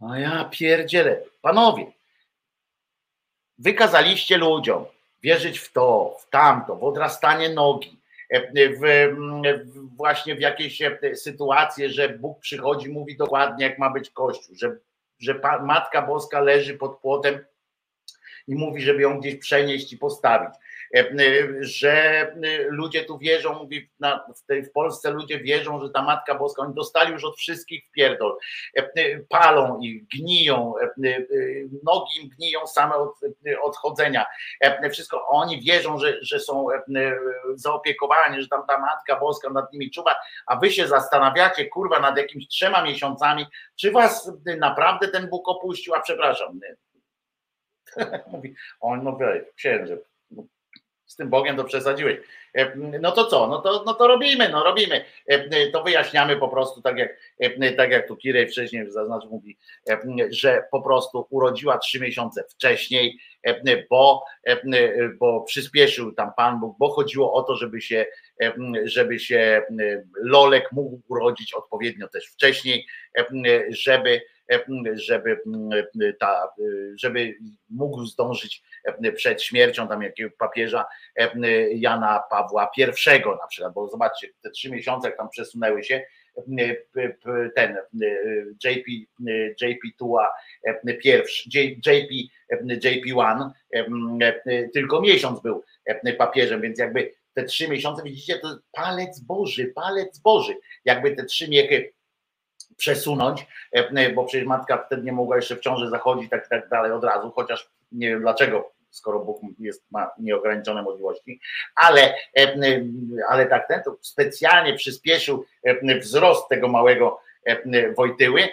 No 0.00 0.18
ja 0.18 0.44
pierdzielę. 0.44 1.22
Panowie, 1.42 1.86
wykazaliście 3.58 4.38
ludziom 4.38 4.84
wierzyć 5.22 5.58
w 5.58 5.72
to, 5.72 6.16
w 6.20 6.30
tamto, 6.30 6.76
w 6.76 6.84
odrastanie 6.84 7.48
nogi, 7.48 7.98
e, 8.30 8.68
w, 8.68 8.80
w, 9.64 9.96
właśnie 9.96 10.34
w 10.34 10.40
jakieś 10.40 10.82
e, 10.82 11.16
sytuacje, 11.16 11.90
że 11.90 12.08
Bóg 12.08 12.40
przychodzi, 12.40 12.88
mówi 12.88 13.16
dokładnie, 13.16 13.64
jak 13.64 13.78
ma 13.78 13.90
być 13.90 14.10
Kościół, 14.10 14.56
że, 14.56 14.76
że 15.18 15.40
Matka 15.62 16.02
Boska 16.02 16.40
leży 16.40 16.74
pod 16.74 16.98
płotem 16.98 17.44
i 18.48 18.54
mówi, 18.54 18.82
żeby 18.82 19.02
ją 19.02 19.20
gdzieś 19.20 19.34
przenieść 19.34 19.92
i 19.92 19.98
postawić. 19.98 20.54
Że 21.60 22.26
ludzie 22.68 23.04
tu 23.04 23.18
wierzą, 23.18 23.58
mówi 23.58 23.90
w, 24.36 24.46
tej, 24.46 24.62
w 24.64 24.72
Polsce 24.72 25.10
ludzie 25.10 25.38
wierzą, 25.38 25.80
że 25.80 25.90
ta 25.90 26.02
Matka 26.02 26.34
Boska, 26.34 26.62
oni 26.62 26.74
dostali 26.74 27.12
już 27.12 27.24
od 27.24 27.36
wszystkich 27.36 27.90
pierdol. 27.90 28.36
Palą 29.28 29.80
ich, 29.80 30.06
gniją, 30.06 30.74
nogi 31.84 32.20
im 32.22 32.28
gniją 32.28 32.66
same 32.66 32.94
od, 32.94 33.14
od 33.62 33.76
chodzenia. 33.76 34.26
Wszystko, 34.92 35.26
oni 35.28 35.60
wierzą, 35.60 35.98
że, 35.98 36.18
że 36.24 36.40
są 36.40 36.66
zaopiekowani, 37.54 38.42
że 38.42 38.48
tam 38.48 38.66
ta 38.66 38.78
Matka 38.78 39.20
Boska 39.20 39.50
nad 39.50 39.72
nimi 39.72 39.90
czuwa, 39.90 40.16
a 40.46 40.56
wy 40.56 40.70
się 40.70 40.88
zastanawiacie, 40.88 41.66
kurwa, 41.66 42.00
nad 42.00 42.18
jakimiś 42.18 42.48
trzema 42.48 42.82
miesiącami, 42.82 43.46
czy 43.76 43.90
was 43.90 44.32
naprawdę 44.58 45.08
ten 45.08 45.28
Bóg 45.28 45.48
opuścił, 45.48 45.94
a 45.94 46.00
przepraszam, 46.00 46.60
Mówi, 48.32 48.54
on 48.80 49.04
no 49.04 49.18
księże, 49.56 49.98
z 51.12 51.16
tym 51.16 51.30
Bogiem 51.30 51.56
to 51.56 51.64
przesadziłeś. 51.64 52.18
No 53.00 53.12
to 53.12 53.24
co? 53.24 53.46
No 53.46 53.58
to, 53.58 53.82
no 53.86 53.94
to 53.94 54.06
robimy, 54.06 54.48
no 54.48 54.64
robimy. 54.64 55.04
To 55.72 55.82
wyjaśniamy 55.82 56.36
po 56.36 56.48
prostu, 56.48 56.82
tak 56.82 56.98
jak, 56.98 57.16
tak 57.76 57.90
jak 57.90 58.08
tu 58.08 58.16
Kirej 58.16 58.48
wcześniej 58.48 58.90
zaznaczył, 58.90 59.30
mówi, 59.30 59.56
że 60.30 60.64
po 60.70 60.82
prostu 60.82 61.26
urodziła 61.30 61.78
trzy 61.78 62.00
miesiące 62.00 62.44
wcześniej, 62.50 63.18
bo, 63.90 64.24
bo 65.20 65.40
przyspieszył 65.40 66.12
tam 66.12 66.30
Pan 66.36 66.60
Bóg, 66.60 66.78
bo 66.78 66.90
chodziło 66.90 67.32
o 67.32 67.42
to, 67.42 67.56
żeby 67.56 67.80
się, 67.80 68.06
żeby 68.84 69.18
się 69.18 69.62
Lolek 70.14 70.72
mógł 70.72 71.00
urodzić 71.08 71.54
odpowiednio 71.54 72.08
też 72.08 72.26
wcześniej, 72.26 72.86
żeby 73.68 74.20
żeby, 74.94 75.40
ta, 76.20 76.48
żeby 76.96 77.34
mógł 77.70 78.04
zdążyć 78.04 78.62
przed 79.14 79.42
śmiercią 79.42 79.88
tam 79.88 80.02
jakiegoś 80.02 80.32
papieża 80.38 80.84
Jana 81.74 82.22
Pawła 82.30 82.70
I 82.76 82.82
na 83.40 83.46
przykład, 83.48 83.74
bo 83.74 83.88
zobaczcie, 83.88 84.28
te 84.42 84.50
trzy 84.50 84.70
miesiące 84.70 85.08
jak 85.08 85.16
tam 85.16 85.28
przesunęły 85.28 85.84
się, 85.84 86.02
ten 87.54 87.76
JP, 88.64 88.86
JP 89.62 89.80
Tua 89.98 90.28
pierwszy, 91.02 91.48
JP, 91.54 92.10
JP1 92.62 93.50
tylko 94.72 95.00
miesiąc 95.00 95.42
był 95.42 95.64
papieżem, 96.18 96.60
więc 96.60 96.78
jakby 96.78 97.12
te 97.34 97.44
trzy 97.44 97.68
miesiące, 97.68 98.02
widzicie, 98.02 98.38
to 98.38 98.58
palec 98.72 99.20
Boży, 99.20 99.72
palec 99.74 100.18
Boży. 100.18 100.54
Jakby 100.84 101.16
te 101.16 101.24
trzy 101.24 101.48
miechy 101.48 101.92
przesunąć, 102.76 103.46
bo 104.14 104.24
przecież 104.24 104.46
matka 104.46 104.84
wtedy 104.86 105.02
nie 105.02 105.12
mogła 105.12 105.36
jeszcze 105.36 105.56
w 105.56 105.60
ciąży 105.60 105.90
zachodzić 105.90 106.30
tak, 106.30 106.48
tak 106.48 106.68
dalej 106.68 106.92
od 106.92 107.04
razu, 107.04 107.30
chociaż 107.30 107.70
nie 107.92 108.08
wiem 108.08 108.20
dlaczego, 108.20 108.72
skoro 108.90 109.20
Bóg 109.20 109.40
jest, 109.58 109.84
ma 109.90 110.10
nieograniczone 110.18 110.82
możliwości, 110.82 111.40
ale, 111.74 112.14
ale 113.28 113.46
tak 113.46 113.68
ten 113.68 113.82
to 113.82 113.96
specjalnie 114.00 114.74
przyspieszył 114.74 115.44
wzrost 116.00 116.48
tego 116.48 116.68
małego 116.68 117.20
Wojtyły, 117.96 118.48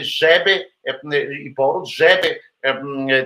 żeby 0.00 0.70
i 1.44 1.50
poród, 1.50 1.88
żeby 1.88 2.40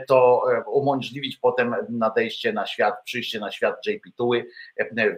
to 0.08 0.44
umożliwić 0.66 1.36
potem 1.36 1.74
nadejście 1.88 2.52
na 2.52 2.66
świat, 2.66 2.94
przyjście 3.04 3.40
na 3.40 3.50
świat 3.50 3.86
JP 3.86 4.10
Tuły 4.16 4.46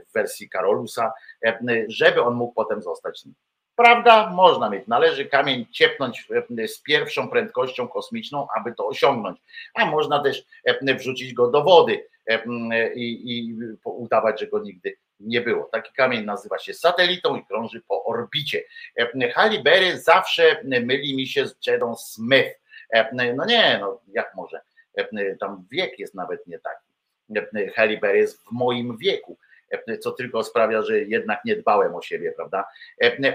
w 0.08 0.12
wersji 0.12 0.48
Karolusa, 0.48 1.12
żeby 1.88 2.22
on 2.22 2.34
mógł 2.34 2.54
potem 2.54 2.82
zostać 2.82 3.24
Prawda? 3.80 4.30
Można 4.30 4.70
mieć. 4.70 4.86
Należy 4.86 5.26
kamień 5.26 5.66
ciepnąć 5.70 6.28
z 6.66 6.82
pierwszą 6.82 7.28
prędkością 7.28 7.88
kosmiczną, 7.88 8.46
aby 8.56 8.74
to 8.74 8.86
osiągnąć. 8.86 9.38
A 9.74 9.86
można 9.86 10.22
też 10.22 10.44
wrzucić 10.98 11.34
go 11.34 11.50
do 11.50 11.62
wody 11.62 12.06
i, 12.94 13.22
i 13.24 13.54
udawać, 13.84 14.40
że 14.40 14.46
go 14.46 14.58
nigdy 14.58 14.96
nie 15.20 15.40
było. 15.40 15.64
Taki 15.64 15.92
kamień 15.92 16.24
nazywa 16.24 16.58
się 16.58 16.74
satelitą 16.74 17.36
i 17.36 17.44
krąży 17.44 17.82
po 17.88 18.04
orbicie. 18.04 18.62
Halle 19.34 19.62
Berry 19.62 19.98
zawsze 19.98 20.60
myli 20.64 21.16
mi 21.16 21.26
się 21.26 21.46
z 21.46 21.66
Jedą 21.66 21.96
Smith. 21.96 22.60
No 23.12 23.44
nie, 23.44 23.78
no 23.80 24.00
jak 24.12 24.34
może? 24.34 24.60
Tam 25.40 25.66
wiek 25.70 25.98
jest 25.98 26.14
nawet 26.14 26.46
nie 26.46 26.58
taki. 26.58 26.90
Halle 27.74 27.96
Berry 27.96 28.18
jest 28.18 28.44
w 28.44 28.52
moim 28.52 28.96
wieku 28.96 29.38
co 30.00 30.12
tylko 30.12 30.44
sprawia, 30.44 30.82
że 30.82 30.98
jednak 31.00 31.44
nie 31.44 31.56
dbałem 31.56 31.94
o 31.94 32.02
siebie, 32.02 32.32
prawda? 32.32 32.64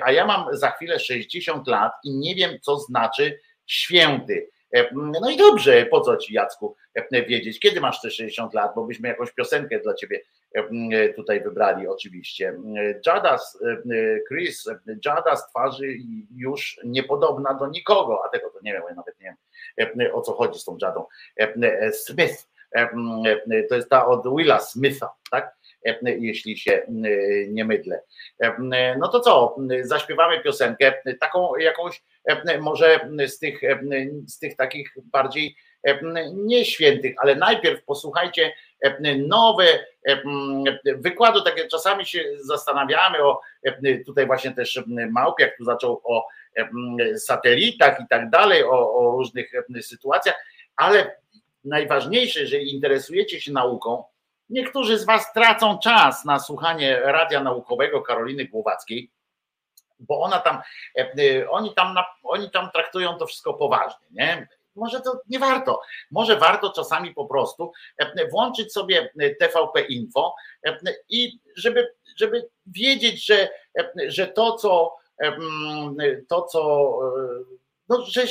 A 0.02 0.12
ja 0.12 0.26
mam 0.26 0.58
za 0.58 0.72
chwilę 0.72 1.00
60 1.00 1.68
lat 1.68 1.94
i 2.04 2.16
nie 2.16 2.36
wiem, 2.36 2.60
co 2.62 2.78
znaczy 2.78 3.40
święty. 3.66 4.50
No 4.94 5.30
i 5.30 5.38
dobrze, 5.38 5.86
po 5.86 6.02
co 6.02 6.18
ci 6.18 6.34
Jacku 6.34 6.76
wiedzieć, 7.12 7.60
kiedy 7.60 7.82
masz 7.82 8.02
te 8.02 8.12
60 8.12 8.54
lat, 8.54 8.72
bo 8.76 8.86
byśmy 8.86 9.08
jakąś 9.08 9.32
piosenkę 9.32 9.80
dla 9.80 9.94
ciebie 9.94 10.22
tutaj 11.16 11.44
wybrali 11.44 11.88
oczywiście. 11.88 12.54
Jadas, 13.06 13.64
Chris, 14.28 14.66
Jada 15.06 15.36
z 15.36 15.50
twarzy 15.50 15.88
już 16.36 16.80
niepodobna 16.84 17.54
do 17.54 17.68
nikogo, 17.68 18.22
a 18.26 18.30
tego 18.30 18.50
to 18.50 18.60
nie 18.64 18.74
wiem, 18.74 18.84
ja 18.90 18.96
nawet 18.96 19.20
nie 19.20 19.36
wiem 19.78 20.12
o 20.14 20.22
co 20.22 20.34
chodzi 20.34 20.60
z 20.60 20.64
tą 20.64 20.78
Jadą. 20.82 21.06
Smith, 21.92 22.48
to 23.70 23.76
jest 23.76 23.90
ta 23.90 24.08
od 24.08 24.38
Willa 24.38 24.60
Smitha, 24.60 25.14
tak? 25.32 25.56
Jeśli 26.04 26.58
się 26.58 26.82
nie 27.48 27.66
mydlę. 27.66 28.02
No 29.00 29.08
to 29.08 29.20
co, 29.20 29.56
zaśpiewamy 29.82 30.40
piosenkę, 30.40 30.94
taką 31.20 31.56
jakąś 31.56 32.04
może 32.60 33.10
z 33.28 33.40
tych, 33.40 33.62
z 34.28 34.40
tych 34.40 34.56
takich 34.56 34.90
bardziej 35.04 35.56
nieświętych, 36.34 37.16
ale 37.18 37.36
najpierw 37.36 37.84
posłuchajcie 37.84 38.54
nowe 39.28 39.66
wykładu, 40.86 41.42
takie 41.42 41.68
czasami 41.68 42.06
się 42.06 42.24
zastanawiamy 42.38 43.24
o 43.24 43.42
tutaj 44.06 44.26
właśnie 44.26 44.52
też 44.52 44.84
Małpiak 45.12 45.58
tu 45.58 45.64
zaczął 45.64 46.02
o 46.04 46.28
satelitach 47.18 48.00
i 48.00 48.04
tak 48.10 48.30
dalej, 48.30 48.64
o, 48.64 48.94
o 48.94 49.12
różnych 49.12 49.52
sytuacjach, 49.82 50.36
ale 50.76 51.18
najważniejsze, 51.64 52.40
jeżeli 52.40 52.74
interesujecie 52.74 53.42
się 53.42 53.52
nauką, 53.52 54.04
Niektórzy 54.50 54.98
z 55.00 55.06
Was 55.06 55.34
tracą 55.34 55.80
czas 55.80 56.26
na 56.26 56.40
słuchanie 56.40 57.00
radia 57.00 57.44
naukowego 57.44 58.02
Karoliny 58.02 58.46
Głowackiej, 58.46 59.12
bo 60.00 60.22
ona 60.22 60.40
tam, 60.40 60.62
e, 60.98 61.50
oni 61.50 61.74
tam, 61.74 61.96
oni 62.24 62.52
tam 62.52 62.72
traktują 62.72 63.18
to 63.18 63.26
wszystko 63.26 63.54
poważnie, 63.54 64.08
nie? 64.12 64.48
Może 64.76 65.02
to 65.02 65.22
nie 65.30 65.40
warto. 65.40 65.82
Może 66.12 66.38
warto 66.38 66.72
czasami 66.72 67.14
po 67.14 67.26
prostu 67.26 67.72
e, 67.98 68.28
włączyć 68.28 68.74
sobie 68.74 69.10
TVP 69.40 69.82
Info 69.82 70.36
e, 70.66 70.78
i 71.10 71.40
żeby, 71.56 71.94
żeby 72.18 72.50
wiedzieć, 72.66 73.26
że, 73.26 73.50
że 74.08 74.28
to, 74.28 74.56
co 74.56 74.96
to, 76.28 76.42
co 76.42 76.90
no, 77.90 78.06
że 78.06 78.28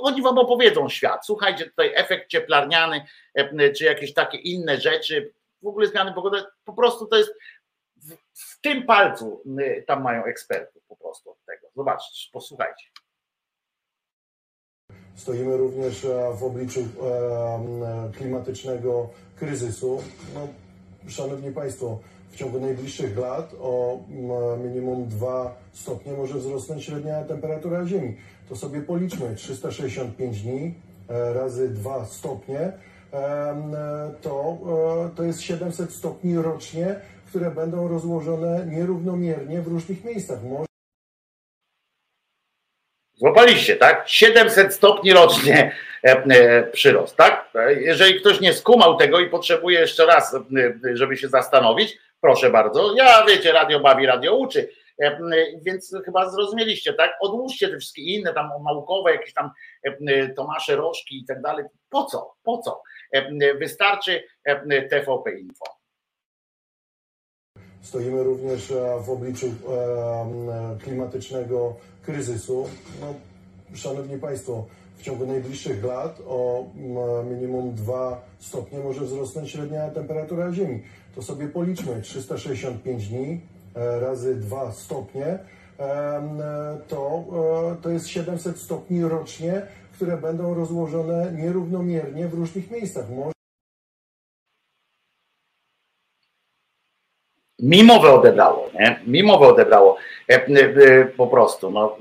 oni 0.00 0.22
wam 0.22 0.38
opowiedzą 0.38 0.88
świat. 0.88 1.26
Słuchajcie, 1.26 1.64
tutaj 1.64 1.92
efekt 1.94 2.28
cieplarniany, 2.28 3.06
e, 3.34 3.72
czy 3.72 3.84
jakieś 3.84 4.14
takie 4.14 4.38
inne 4.38 4.80
rzeczy, 4.80 5.32
w 5.62 5.66
ogóle 5.66 5.86
zmiany 5.86 6.12
pogody, 6.12 6.42
po 6.64 6.72
prostu 6.72 7.06
to 7.06 7.16
jest 7.16 7.30
w, 7.96 8.12
w 8.34 8.60
tym 8.60 8.86
palcu 8.86 9.42
tam 9.86 10.02
mają 10.02 10.24
ekspertów 10.24 10.82
po 10.88 10.96
prostu 10.96 11.30
od 11.30 11.44
tego. 11.44 11.68
Zobaczcie, 11.76 12.30
posłuchajcie. 12.32 12.84
Stoimy 15.14 15.56
również 15.56 16.04
e, 16.04 16.34
w 16.34 16.44
obliczu 16.44 16.80
e, 16.80 18.12
klimatycznego 18.16 19.10
kryzysu. 19.36 20.02
No, 20.34 20.48
szanowni 21.08 21.52
Państwo, 21.52 21.98
w 22.30 22.36
ciągu 22.36 22.60
najbliższych 22.60 23.18
lat 23.18 23.54
o 23.60 23.98
minimum 24.64 25.08
2 25.08 25.56
stopnie 25.72 26.12
może 26.12 26.34
wzrosnąć 26.34 26.84
średnia 26.84 27.24
temperatura 27.24 27.86
Ziemi. 27.86 28.16
To 28.48 28.56
sobie 28.56 28.80
policzmy 28.80 29.34
365 29.34 30.42
dni 30.42 30.74
e, 31.08 31.32
razy 31.32 31.68
2 31.68 32.04
stopnie. 32.04 32.60
E, 33.12 34.12
to, 34.22 34.58
e, 35.06 35.16
to 35.16 35.22
jest 35.22 35.40
700 35.40 35.92
stopni 35.92 36.36
rocznie 36.36 37.00
które 37.28 37.50
będą 37.50 37.88
rozłożone 37.88 38.66
nierównomiernie 38.66 39.60
w 39.60 39.66
różnych 39.66 40.04
miejscach. 40.04 40.38
Może 40.42 40.68
Złapaliście, 43.14 43.76
tak? 43.76 44.08
700 44.08 44.74
stopni 44.74 45.12
rocznie 45.12 45.76
przyrost, 46.72 47.16
tak? 47.16 47.50
Jeżeli 47.80 48.20
ktoś 48.20 48.40
nie 48.40 48.54
skumał 48.54 48.96
tego 48.96 49.20
i 49.20 49.30
potrzebuje 49.30 49.80
jeszcze 49.80 50.06
raz, 50.06 50.36
żeby 50.92 51.16
się 51.16 51.28
zastanowić, 51.28 51.98
proszę 52.20 52.50
bardzo. 52.50 52.94
Ja 52.96 53.26
wiecie, 53.26 53.52
radio 53.52 53.80
bawi, 53.80 54.06
radio 54.06 54.36
uczy. 54.36 54.68
E, 55.02 55.06
e, 55.06 55.20
Więc 55.62 55.96
chyba 56.04 56.30
zrozumieliście, 56.30 56.92
tak? 56.92 57.10
Odłóżcie 57.20 57.68
te 57.68 57.78
wszystkie 57.78 58.02
inne 58.02 58.34
tam 58.34 58.50
naukowe, 58.64 59.12
jakieś 59.12 59.34
tam 59.34 59.50
e, 59.84 60.28
Tomasze 60.28 60.76
Rożki 60.76 61.18
i 61.18 61.24
tak 61.24 61.42
dalej. 61.42 61.64
Po 61.90 62.04
co? 62.04 62.34
Po 62.42 62.58
co? 62.58 62.82
Wystarczy 63.58 64.24
TVP 64.90 65.38
Info. 65.38 65.64
Stoimy 67.80 68.22
również 68.22 68.72
w 69.04 69.10
obliczu 69.10 69.46
klimatycznego 70.82 71.76
kryzysu. 72.02 72.68
No, 73.00 73.14
szanowni 73.74 74.18
Państwo, 74.18 74.66
w 74.96 75.02
ciągu 75.02 75.26
najbliższych 75.26 75.84
lat 75.84 76.20
o 76.26 76.66
minimum 77.30 77.74
2 77.74 78.22
stopnie 78.38 78.78
może 78.78 79.00
wzrosnąć 79.00 79.50
średnia 79.50 79.90
temperatura 79.90 80.52
Ziemi. 80.52 80.82
To 81.14 81.22
sobie 81.22 81.48
policzmy 81.48 82.02
365 82.02 83.08
dni 83.08 83.40
razy 84.00 84.34
2 84.34 84.72
stopnie. 84.72 85.26
e, 85.78 86.78
To, 86.88 87.24
e, 87.72 87.82
to 87.82 87.90
jest 87.90 88.08
700 88.08 88.58
stopni 88.58 89.04
rocznie, 89.04 89.62
które 89.92 90.16
będą 90.16 90.54
rozłożone 90.54 91.32
nierównomiernie 91.32 92.28
w 92.28 92.34
różnych 92.34 92.70
miejscach. 92.70 93.04
Mimowę 97.58 98.12
odebrało, 98.12 98.70
nie? 98.74 99.00
Mimowę 99.06 99.46
odebrało 99.46 99.96
e, 100.30 100.46
e, 100.46 101.04
po 101.04 101.26
prostu. 101.26 101.70
No, 101.70 101.96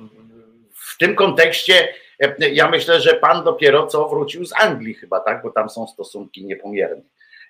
w 0.74 0.98
tym 0.98 1.16
kontekście 1.16 1.88
e, 2.20 2.50
ja 2.50 2.70
myślę, 2.70 3.02
że 3.02 3.14
pan 3.14 3.44
dopiero 3.44 3.88
co 3.88 4.10
wrócił 4.10 4.46
z 4.46 4.54
Anglii 4.54 4.94
chyba, 4.94 5.20
tak? 5.20 5.42
Bo 5.44 5.52
tam 5.52 5.70
są 5.70 5.88
stosunki 5.88 6.46
niepomiernie 6.46 7.04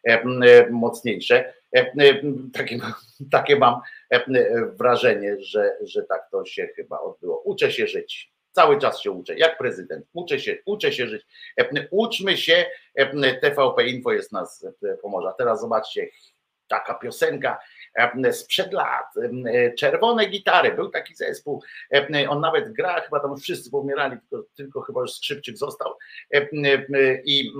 e, 0.07 0.21
e, 0.21 0.69
mocniejsze. 0.69 1.53
E, 1.75 1.79
e, 1.79 2.21
Takie, 2.53 2.79
takie 3.31 3.55
mam 3.55 3.81
e, 4.09 4.21
wrażenie, 4.65 5.35
że, 5.39 5.77
że 5.81 6.03
tak 6.03 6.21
to 6.31 6.45
się 6.45 6.67
chyba 6.75 6.99
odbyło. 6.99 7.41
Uczę 7.41 7.71
się 7.71 7.87
żyć. 7.87 8.31
Cały 8.51 8.79
czas 8.79 9.01
się 9.01 9.11
uczę, 9.11 9.35
jak 9.35 9.57
prezydent. 9.57 10.05
Uczę 10.13 10.39
się, 10.39 10.57
uczę 10.65 10.91
się 10.91 11.07
żyć. 11.07 11.25
E, 11.59 11.87
Uczmy 11.91 12.37
się, 12.37 12.65
e, 12.95 13.35
TVP 13.35 13.87
Info 13.87 14.11
jest 14.11 14.31
nas 14.31 14.65
e, 14.83 14.97
pomoże. 14.97 15.31
Teraz 15.37 15.61
zobaczcie, 15.61 16.07
taka 16.67 16.93
piosenka 16.93 17.51
e, 17.51 17.59
sprzed 18.31 18.73
lat, 18.73 19.13
czerwone 19.79 20.25
gitary, 20.25 20.71
był 20.71 20.89
taki 20.89 21.15
zespół, 21.15 21.63
on 22.29 22.41
nawet 22.41 22.73
gra, 22.73 23.01
chyba 23.01 23.19
tam 23.19 23.37
wszyscy 23.37 23.71
pomierali, 23.71 24.17
tylko, 24.19 24.45
tylko 24.55 24.81
chyba 24.81 25.01
już 25.01 25.13
skrzypczyk 25.13 25.57
został 25.57 25.93
i, 27.25 27.51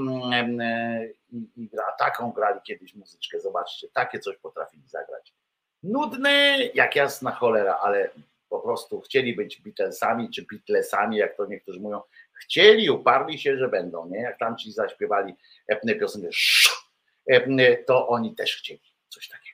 i, 1.55 1.69
gra, 1.69 1.91
taką 1.99 2.31
grali 2.31 2.59
kiedyś 2.67 2.95
muzyczkę, 2.95 3.39
zobaczcie, 3.39 3.87
takie 3.93 4.19
coś 4.19 4.37
potrafili 4.37 4.87
zagrać. 4.87 5.33
Nudne 5.83 6.57
jak 6.73 6.95
jasna 6.95 7.31
cholera, 7.31 7.79
ale 7.81 8.09
po 8.49 8.59
prostu 8.59 9.01
chcieli 9.01 9.35
być 9.35 9.61
Beatlesami 9.61 10.29
czy 10.29 10.45
Beatlesami, 10.51 11.17
jak 11.17 11.37
to 11.37 11.45
niektórzy 11.45 11.79
mówią, 11.79 12.01
chcieli, 12.33 12.89
uparli 12.89 13.39
się, 13.39 13.57
że 13.57 13.67
będą, 13.67 14.09
nie? 14.09 14.19
Jak 14.19 14.39
tam 14.39 14.57
ci 14.57 14.71
zaśpiewali 14.71 15.33
e, 15.67 15.95
piosenkę, 15.95 16.29
to 17.87 18.07
oni 18.07 18.35
też 18.35 18.55
chcieli 18.55 18.81
coś 19.09 19.29
takiego. 19.29 19.46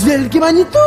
Wódz 0.00 0.08
wielki 0.08 0.40
manitu! 0.40 0.78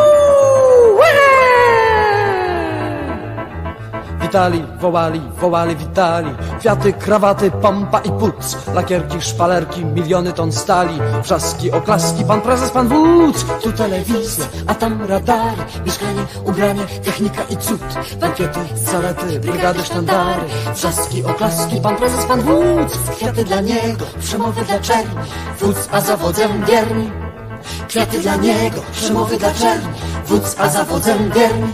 Witali, 4.22 4.64
wołali, 4.82 5.22
wołali, 5.42 5.75
witali. 5.75 6.35
Kwiaty, 6.59 6.93
krawaty, 6.93 7.51
pompa 7.51 8.00
i 8.00 8.11
puc 8.11 8.58
Lakierki, 8.74 9.22
szpalerki, 9.22 9.85
miliony 9.85 10.33
ton 10.33 10.51
stali. 10.51 11.00
Wrzaski, 11.24 11.72
oklaski, 11.72 12.24
pan 12.24 12.42
prezes, 12.42 12.72
pan 12.72 12.88
wódz. 12.88 13.45
Tu 13.64 13.72
telewizja, 13.72 14.45
a 14.67 14.75
tam 14.75 15.06
radary. 15.06 15.64
Mieszkanie, 15.85 16.25
ubranie, 16.45 16.85
technika 17.06 17.43
i 17.50 17.58
cud. 17.58 17.82
Bankiety, 18.19 18.59
Zalety, 18.75 19.40
brygady, 19.40 19.83
sztandary. 19.83 20.45
Wrzaski, 20.74 21.25
oklaski, 21.25 21.82
pan 21.82 21.95
prezes, 21.95 22.25
pan 22.25 22.42
wódz. 22.42 22.98
Kwiaty 23.17 23.43
dla 23.43 23.61
niego, 23.61 24.06
przemowy 24.19 24.66
dla 24.66 24.80
czerni. 24.80 25.25
Wódz, 25.59 25.90
a 25.92 26.01
za 26.01 26.17
wodzem 26.17 26.66
wierni 26.66 27.23
Kwiaty 27.94 28.20
dla 28.20 28.36
niego, 28.36 28.82
przemowy 28.92 29.38
dla 29.38 29.54
czerni 29.54 29.90
Wódz, 30.26 30.56
a 30.60 30.70
za 30.70 30.84
wodzem 30.84 31.32
wierni 31.32 31.72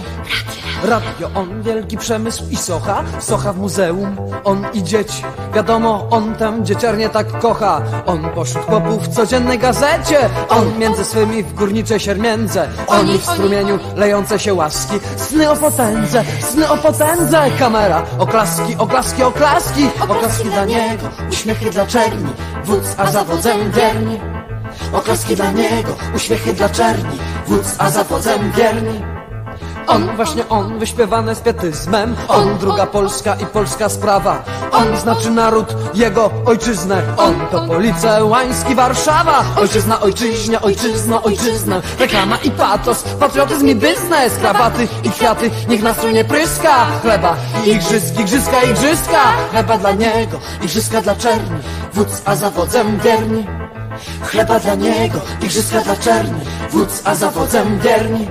Radio, 0.84 1.30
on 1.36 1.62
wielki 1.62 1.98
przemysł 1.98 2.44
i 2.52 2.58
socha 2.58 3.04
Socha 3.20 3.54
w 3.54 3.58
muzeum, 3.58 4.18
on 4.44 4.66
i 4.74 4.84
dzieci 4.84 5.24
Wiadomo, 5.56 6.08
on 6.10 6.36
tam 6.36 6.66
dzieciarnie 6.66 7.10
tak 7.10 7.40
kocha. 7.40 7.82
On 8.06 8.30
pośród 8.36 8.66
chłopów 8.66 9.04
w 9.04 9.16
codziennej 9.16 9.60
gazecie 9.60 10.30
On 10.50 10.78
między 10.78 11.06
swymi 11.06 11.44
w 11.44 11.54
górniczej 11.54 12.00
siermiędze. 12.00 12.70
Oni 12.88 13.18
w 13.18 13.26
strumieniu 13.26 13.80
lejące 13.96 14.40
się 14.40 14.54
łaski 14.54 15.00
Sny 15.18 15.50
o 15.50 15.56
potędze, 15.56 16.24
sny 16.42 16.70
o 16.70 16.78
potędze. 16.78 17.52
Kamera, 17.60 18.06
oklaski, 18.18 18.76
oklaski, 18.78 19.24
oklaski 19.24 19.90
Oklaski 20.10 20.50
dla 20.50 20.66
niego, 20.66 21.10
uśmiechy 21.32 21.70
dla 21.70 21.88
czerni 21.88 22.30
Wódz, 22.66 22.96
a 22.98 23.12
za 23.12 23.24
wodzem 23.24 23.72
wierni 23.72 24.20
Oklaski 24.93 25.35
dla 25.35 25.51
niego, 25.51 25.95
uśmiechy 26.16 26.53
dla 26.53 26.69
czerni 26.69 27.19
Wódz, 27.48 27.76
a 27.77 27.90
za 27.90 28.03
wodzem 28.03 28.51
wierni. 28.51 29.01
On, 29.88 30.16
właśnie 30.16 30.50
on, 30.50 30.80
wyśpiewany 30.80 31.35
z 31.35 31.40
pietyzmem. 31.40 32.16
On, 32.27 32.58
druga 32.58 32.85
Polska 32.85 33.35
i 33.35 33.45
polska 33.45 33.90
sprawa. 33.90 34.43
On 34.72 34.98
znaczy 34.98 35.32
naród, 35.32 35.76
jego 35.93 36.32
ojczyznę. 36.45 37.01
On 37.18 37.35
to 37.51 37.68
Police, 37.68 38.24
Łański, 38.24 38.76
Warszawa. 38.76 39.43
Ojczyzna, 39.61 40.01
ojczyźnia, 40.01 40.61
ojczyzna, 40.61 41.24
ojczyzna. 41.24 41.82
Reklama 42.00 42.38
i 42.43 42.51
patos, 42.51 43.03
patriotyzm 43.19 43.68
i 43.68 43.76
biznes. 43.76 44.38
Krawaty 44.42 44.88
i 45.03 45.09
kwiaty, 45.09 45.51
niech 45.69 45.84
nastrój 45.84 46.14
nie 46.14 46.26
pryska. 46.26 46.85
Chleba 47.01 47.35
i 47.66 47.69
igrzyski, 47.69 48.22
igrzyska, 48.22 48.64
igrzyska. 48.64 49.19
Chleba 49.51 49.77
dla 49.77 49.92
niego, 49.92 50.40
igrzyska 50.61 51.01
dla 51.01 51.16
czerni. 51.16 51.59
Wódz, 51.93 52.22
a 52.26 52.35
za 52.35 52.50
wodzem 52.50 53.00
wierni 53.00 53.59
Chleba 54.22 54.60
dla 54.60 54.76
niego, 54.76 55.19
igrzyska 55.42 55.82
dla 55.82 55.95
czerni 55.95 56.40
Wódz, 56.72 57.02
a 57.06 57.16
za 57.16 57.32
wodzem 57.32 57.80
wierni. 57.80 58.28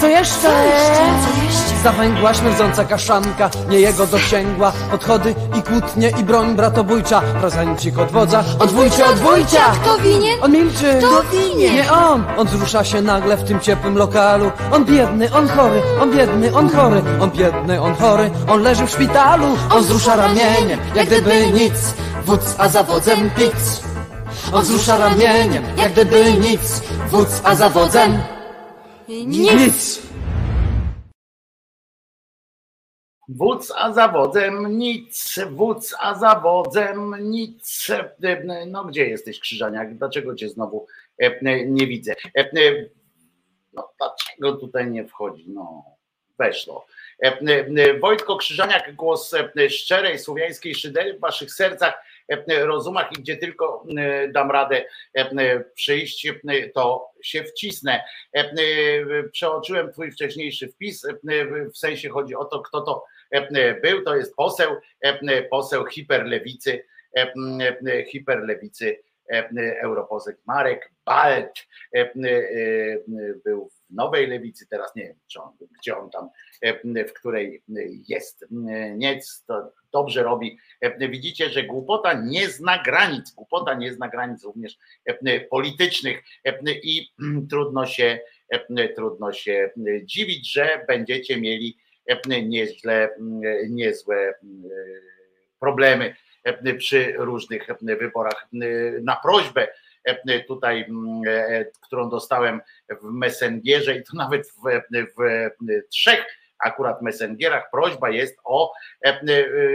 Co 0.00 0.08
jeszcze? 0.08 0.42
Co 0.42 0.64
jeszcze? 0.64 0.96
Co 0.96 1.42
jeszcze? 1.44 1.82
Zawęgła 1.82 2.34
śmierdząca 2.34 2.84
kaszanka, 2.84 3.50
nie 3.68 3.80
jego 3.80 4.06
dosięgła. 4.06 4.72
Podchody 4.90 5.34
i 5.58 5.62
kłótnie 5.62 6.10
i 6.20 6.24
broń 6.24 6.56
bratobójcza. 6.56 7.20
Prezencik 7.20 7.98
od 7.98 8.10
wodza, 8.10 8.44
odwójcie, 8.58 9.06
odwójcie 9.06 9.58
Kto 9.82 9.98
winien? 9.98 10.38
On 10.42 10.52
milczy. 10.52 10.98
Kto 10.98 11.22
winien? 11.22 11.74
Nie 11.74 11.92
on, 11.92 12.24
on 12.36 12.46
wzrusza 12.46 12.84
się 12.84 13.02
nagle 13.02 13.36
w 13.36 13.44
tym 13.44 13.60
ciepłym 13.60 13.98
lokalu. 13.98 14.50
On 14.72 14.84
biedny, 14.84 15.32
on 15.34 15.48
chory, 15.48 15.82
on 16.02 16.10
biedny, 16.10 16.54
on 16.56 16.70
chory. 16.70 17.02
On 17.20 17.30
biedny, 17.30 17.82
on 17.82 17.94
chory, 17.94 18.30
on 18.48 18.62
leży 18.62 18.86
w 18.86 18.90
szpitalu. 18.90 19.46
On 19.70 19.82
wzrusza 19.82 20.16
ramieniem, 20.16 20.80
jak 20.94 21.06
gdyby 21.06 21.46
nic. 21.52 21.74
Wódz, 22.24 22.54
a 22.58 22.68
za 22.68 22.82
wodzem 22.82 23.30
pic 23.30 23.88
On 24.52 24.62
wzrusza 24.62 24.98
ramieniem, 24.98 25.64
jak 25.76 25.92
gdyby 25.92 26.32
nic 26.32 26.82
Wódz, 27.10 27.40
a 27.44 27.54
za 27.54 27.68
wodzem 27.68 28.18
Nic 29.08 30.02
Wódz, 33.28 33.72
a 33.76 33.92
za 33.92 34.08
wodzem 34.08 34.78
nic, 34.78 35.38
wódz, 35.50 35.94
a 36.00 36.14
za 36.14 36.40
wodzem 36.40 37.30
nic. 37.30 37.88
No 38.66 38.84
gdzie 38.84 39.08
jesteś, 39.08 39.40
Krzyżaniak? 39.40 39.98
Dlaczego 39.98 40.34
cię 40.34 40.48
znowu 40.48 40.86
e, 41.18 41.64
nie 41.66 41.86
widzę? 41.86 42.14
E, 42.38 42.40
e, 42.40 42.88
No 43.72 43.90
dlaczego 43.98 44.52
tutaj 44.52 44.90
nie 44.90 45.08
wchodzi? 45.08 45.44
No 45.48 45.84
weszło. 46.38 46.86
E, 47.24 47.38
e, 47.40 47.98
Wojtko 47.98 48.36
Krzyżaniak, 48.36 48.94
głos 48.94 49.34
e, 49.34 49.70
szczerej 49.70 50.18
słowiańskiej 50.18 50.74
szydery 50.74 51.14
w 51.14 51.20
waszych 51.20 51.52
sercach, 51.52 51.94
e, 51.94 52.00
rozumach 52.48 53.12
i 53.12 53.22
gdzie 53.22 53.36
tylko 53.36 53.84
e, 53.98 54.28
dam 54.28 54.50
radę 54.50 54.84
e, 55.14 55.64
przyjść, 55.74 56.26
e, 56.26 56.68
to 56.74 57.10
się 57.22 57.44
wcisnę. 57.44 58.04
E, 58.36 58.40
e, 58.40 58.54
Przeoczyłem 59.32 59.92
twój 59.92 60.12
wcześniejszy 60.12 60.68
wpis, 60.68 61.04
e, 61.04 61.14
w 61.70 61.78
sensie 61.78 62.08
chodzi 62.08 62.34
o 62.34 62.44
to, 62.44 62.60
kto 62.60 62.80
to 62.80 63.04
e, 63.30 63.74
był, 63.80 64.02
to 64.04 64.16
jest 64.16 64.36
poseł, 64.36 64.76
e, 65.00 65.42
poseł 65.42 65.86
hiperlewicy, 65.86 66.84
e, 67.16 67.32
e, 67.86 68.04
hiperlewicy 68.04 68.98
e, 69.30 69.48
europoseł 69.82 70.34
Marek 70.46 70.90
Balt 71.04 71.66
e, 71.94 71.98
e, 72.00 72.10
był 73.44 73.70
Nowej 73.90 74.26
Lewicy, 74.26 74.66
teraz 74.66 74.96
nie 74.96 75.02
wiem, 75.02 75.16
on, 75.40 75.52
gdzie 75.78 75.96
on 75.96 76.10
tam, 76.10 76.28
e, 76.62 77.04
w 77.04 77.12
której 77.12 77.62
jest. 78.08 78.44
Nic, 78.96 79.44
to 79.46 79.72
dobrze 79.92 80.22
robi. 80.22 80.58
E, 80.80 81.08
Widzicie, 81.08 81.50
że 81.50 81.62
głupota 81.62 82.12
nie 82.12 82.48
zna 82.48 82.82
granic, 82.82 83.30
głupota 83.30 83.74
nie 83.74 83.92
zna 83.94 84.08
granic 84.08 84.44
również 84.44 84.78
e, 85.06 85.40
politycznych 85.40 86.22
e, 86.44 86.58
i 86.82 87.12
trudno 87.50 87.86
się, 87.86 88.18
e, 88.48 88.88
trudno 88.88 89.32
się 89.32 89.70
dziwić, 90.04 90.52
że 90.52 90.84
będziecie 90.88 91.40
mieli 91.40 91.78
e, 92.06 92.42
nieźle, 92.42 93.10
niezłe 93.68 94.34
problemy 95.60 96.14
e, 96.44 96.74
przy 96.74 97.12
różnych 97.16 97.66
wyborach. 97.82 98.48
Na 99.02 99.16
prośbę 99.16 99.62
e, 99.62 99.72
tutaj, 100.46 100.86
e, 101.26 101.64
którą 101.80 102.10
dostałem 102.10 102.60
w 103.02 103.04
Messengerze 103.04 103.96
i 103.96 104.04
to 104.04 104.16
nawet 104.16 104.48
w, 104.48 104.62
w 105.18 105.88
trzech 105.90 106.24
akurat 106.64 107.02
Messengerach, 107.02 107.70
prośba 107.70 108.10
jest 108.10 108.36
o 108.44 108.72
e, 109.04 109.20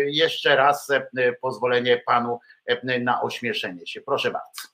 jeszcze 0.06 0.56
raz 0.56 0.90
e, 0.90 1.34
pozwolenie 1.42 2.02
panu 2.06 2.40
e, 2.66 3.00
na 3.00 3.22
ośmieszenie 3.22 3.88
się. 3.88 4.02
Proszę 4.02 4.32
bardzo. 4.32 4.74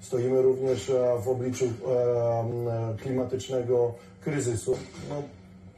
Stoimy 0.00 0.42
również 0.42 0.90
e, 0.90 1.18
w 1.24 1.28
obliczu 1.28 1.64
e, 1.64 2.96
klimatycznego 3.02 3.94
kryzysu. 4.20 4.78
No, 5.08 5.22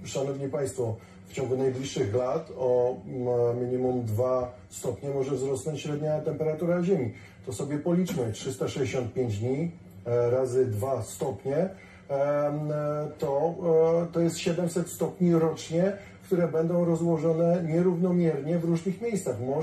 szanowni 0.04 0.48
Państwo, 0.48 0.96
w 1.28 1.32
ciągu 1.32 1.56
najbliższych 1.56 2.14
lat 2.14 2.50
o 2.58 2.96
minimum 3.60 4.04
2 4.04 4.52
stopnie 4.68 5.10
może 5.10 5.34
wzrosnąć 5.34 5.80
średnia 5.80 6.20
temperatura 6.20 6.82
Ziemi. 6.82 7.14
To 7.46 7.52
sobie 7.52 7.78
policzmy, 7.78 8.32
365 8.32 9.38
dni 9.38 9.70
e, 10.06 10.30
razy 10.30 10.66
2 10.66 11.02
stopnie, 11.02 11.56
e, 11.56 11.70
to, 13.18 13.54
e, 14.02 14.12
to 14.12 14.20
jest 14.20 14.38
700 14.38 14.88
stopni 14.88 15.34
rocznie, 15.34 15.92
które 16.24 16.48
będą 16.48 16.84
rozłożone 16.84 17.62
nierównomiernie 17.62 18.58
w 18.58 18.64
różnych 18.64 19.00
miejscach. 19.00 19.40
Może 19.40 19.62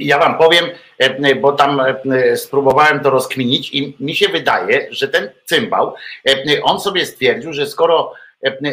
Ja 0.00 0.18
wam 0.18 0.38
powiem, 0.38 0.64
e, 0.98 1.34
bo 1.34 1.52
tam 1.52 1.80
e, 1.80 2.36
spróbowałem 2.36 3.00
to 3.00 3.10
rozkminić 3.10 3.74
i 3.74 3.96
mi 4.00 4.14
się 4.14 4.28
wydaje, 4.28 4.86
że 4.90 5.08
ten 5.08 5.30
cymbał, 5.44 5.94
e, 6.28 6.62
on 6.62 6.80
sobie 6.80 7.06
stwierdził, 7.06 7.52
że 7.52 7.66
skoro 7.66 8.12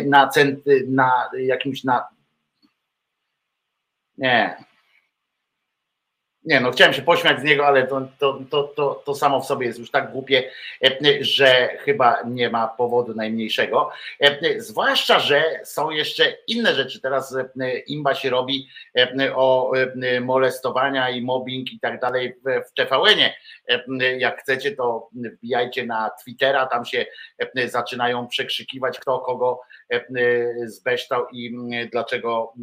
na, 0.06 0.28
cent, 0.28 0.60
na 0.88 1.30
jakimś 1.34 1.84
na. 1.84 2.08
Nie. 4.18 4.69
Nie, 6.46 6.60
no 6.60 6.72
chciałem 6.72 6.94
się 6.94 7.02
pośmiać 7.02 7.40
z 7.40 7.44
niego, 7.44 7.68
ale 7.68 7.88
to, 7.88 8.08
to, 8.20 8.40
to, 8.50 8.64
to, 8.64 9.04
to 9.06 9.16
samo 9.16 9.42
w 9.42 9.46
sobie 9.46 9.68
jest 9.68 9.80
już 9.80 9.92
tak 9.92 10.12
głupie, 10.12 10.52
że 11.22 11.70
chyba 11.78 12.22
nie 12.26 12.50
ma 12.50 12.68
powodu 12.68 13.14
najmniejszego. 13.16 13.92
Zwłaszcza, 14.58 15.20
że 15.20 15.60
są 15.64 15.90
jeszcze 15.90 16.38
inne 16.48 16.74
rzeczy. 16.74 17.02
Teraz 17.02 17.38
imba 17.88 18.16
się 18.16 18.30
robi 18.30 18.70
o 19.36 19.72
molestowania 20.22 21.10
i 21.10 21.22
mobbing 21.22 21.72
i 21.72 21.80
tak 21.80 22.00
dalej 22.00 22.36
w 22.46 22.74
TVN-ie. 22.74 23.34
Jak 24.18 24.42
chcecie, 24.42 24.72
to 24.72 25.10
wbijajcie 25.14 25.86
na 25.86 26.10
Twittera, 26.24 26.66
tam 26.66 26.86
się 26.86 27.06
zaczynają 27.66 28.28
przekrzykiwać, 28.28 29.00
kto 29.00 29.20
kogo 29.20 29.60
zbeształ 30.66 31.28
i 31.32 31.58
dlaczego, 31.92 32.54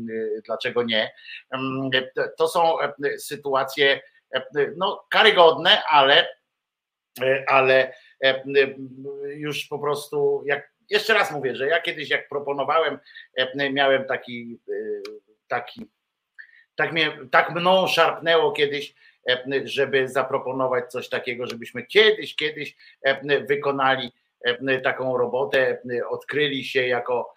dlaczego 0.45 0.83
nie. 0.83 1.13
To 2.39 2.49
są 2.49 2.77
sytuacje 3.19 4.01
no, 4.77 5.07
karygodne, 5.11 5.83
ale, 5.85 6.29
ale 7.47 7.95
już 9.27 9.67
po 9.67 9.79
prostu 9.79 10.43
jak 10.47 10.73
jeszcze 10.91 11.15
raz 11.15 11.33
mówię, 11.33 11.57
że 11.57 11.67
ja 11.67 11.81
kiedyś 11.81 12.11
jak 12.11 12.29
proponowałem, 12.29 12.99
miałem 13.73 14.05
taki 14.05 14.59
taki 15.49 15.87
tak, 16.75 16.93
mnie, 16.93 17.19
tak 17.31 17.51
mną 17.51 17.87
szarpnęło 17.87 18.53
kiedyś 18.53 18.95
żeby 19.65 20.09
zaproponować 20.09 20.91
coś 20.93 21.09
takiego, 21.09 21.47
żebyśmy 21.47 21.87
kiedyś, 21.87 22.37
kiedyś 22.37 22.77
wykonali 23.49 24.13
taką 24.85 25.17
robotę, 25.17 25.83
odkryli 26.09 26.65
się 26.65 26.87
jako 26.87 27.33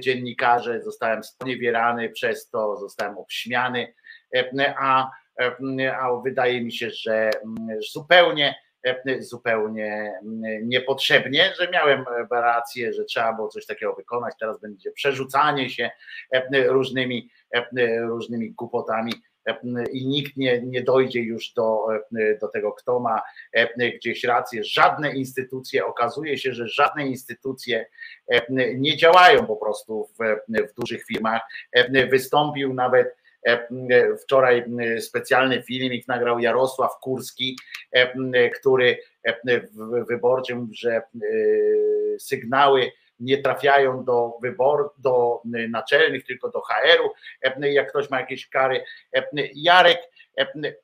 dziennikarze, 0.00 0.82
zostałem 0.82 1.24
sponiewierany 1.24 2.10
przez 2.10 2.50
to, 2.50 2.76
zostałem 2.76 3.18
obśmiany, 3.18 3.94
a, 4.78 5.10
a 6.00 6.08
wydaje 6.24 6.60
mi 6.64 6.72
się, 6.72 6.90
że 6.90 7.30
zupełnie 7.92 8.54
zupełnie 9.20 10.20
niepotrzebnie, 10.62 11.52
że 11.58 11.70
miałem 11.70 12.04
rację, 12.30 12.92
że 12.92 13.04
trzeba 13.04 13.32
było 13.32 13.48
coś 13.48 13.66
takiego 13.66 13.94
wykonać. 13.94 14.34
Teraz 14.40 14.60
będzie 14.60 14.90
przerzucanie 14.92 15.70
się 15.70 15.90
różnymi, 16.68 17.30
różnymi 18.00 18.52
głupotami 18.52 19.12
i 19.92 20.06
nikt 20.06 20.36
nie, 20.36 20.62
nie 20.62 20.82
dojdzie 20.82 21.20
już 21.20 21.52
do, 21.52 21.86
do 22.40 22.48
tego, 22.48 22.72
kto 22.72 23.00
ma 23.00 23.22
gdzieś 23.96 24.24
rację. 24.24 24.64
Żadne 24.64 25.12
instytucje, 25.12 25.86
okazuje 25.86 26.38
się, 26.38 26.52
że 26.52 26.68
żadne 26.68 27.06
instytucje 27.06 27.86
nie 28.74 28.96
działają 28.96 29.46
po 29.46 29.56
prostu 29.56 30.08
w, 30.18 30.18
w 30.70 30.74
dużych 30.80 31.04
firmach. 31.04 31.42
Wystąpił 32.10 32.74
nawet 32.74 33.16
Wczoraj 34.22 34.64
specjalny 35.00 35.62
filmik 35.62 36.08
nagrał 36.08 36.38
Jarosław 36.38 36.92
Kurski, 37.00 37.58
który 38.60 38.98
w 39.72 40.06
wyborczym, 40.08 40.68
że 40.72 41.02
sygnały 42.18 42.90
nie 43.20 43.42
trafiają 43.42 44.04
do 44.04 44.32
wybor, 44.42 44.90
do 44.98 45.40
naczelnych, 45.68 46.24
tylko 46.26 46.50
do 46.50 46.60
HR-u. 46.60 47.10
Jak 47.60 47.90
ktoś 47.90 48.10
ma 48.10 48.20
jakieś 48.20 48.48
kary, 48.48 48.84
Jarek, 49.54 49.98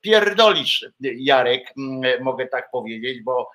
pierdolisz 0.01 0.85
Jarek, 0.99 1.63
mogę 2.21 2.47
tak 2.47 2.71
powiedzieć, 2.71 3.21
bo 3.23 3.49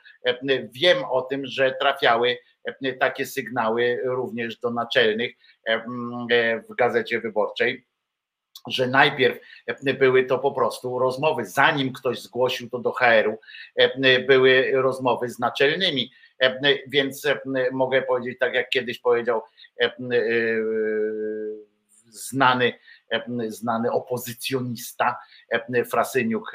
wiem 0.73 1.05
o 1.05 1.23
tym, 1.23 1.47
że 1.47 1.75
trafiały 1.81 2.39
takie 3.00 3.26
sygnały 3.26 4.00
również 4.05 4.59
do 4.59 4.70
naczelnych 4.70 5.33
w 6.70 6.75
gazecie 6.75 7.20
wyborczej 7.20 7.86
że 8.68 8.86
najpierw 8.86 9.39
były 9.99 10.25
to 10.25 10.39
po 10.39 10.52
prostu 10.52 10.99
rozmowy, 10.99 11.44
zanim 11.44 11.92
ktoś 11.92 12.20
zgłosił 12.23 12.70
to 12.70 12.78
do 12.78 12.92
HR-u, 12.92 13.39
były 14.26 14.70
rozmowy 14.73 15.28
z 15.28 15.39
naczelnymi. 15.39 16.10
Więc 16.88 17.26
mogę 17.72 18.02
powiedzieć, 18.02 18.38
tak 18.38 18.54
jak 18.54 18.68
kiedyś 18.68 18.98
powiedział 18.98 19.42
znany, 22.10 22.72
znany 23.48 23.92
opozycjonista 23.92 25.18
Frasyniuk 25.90 26.52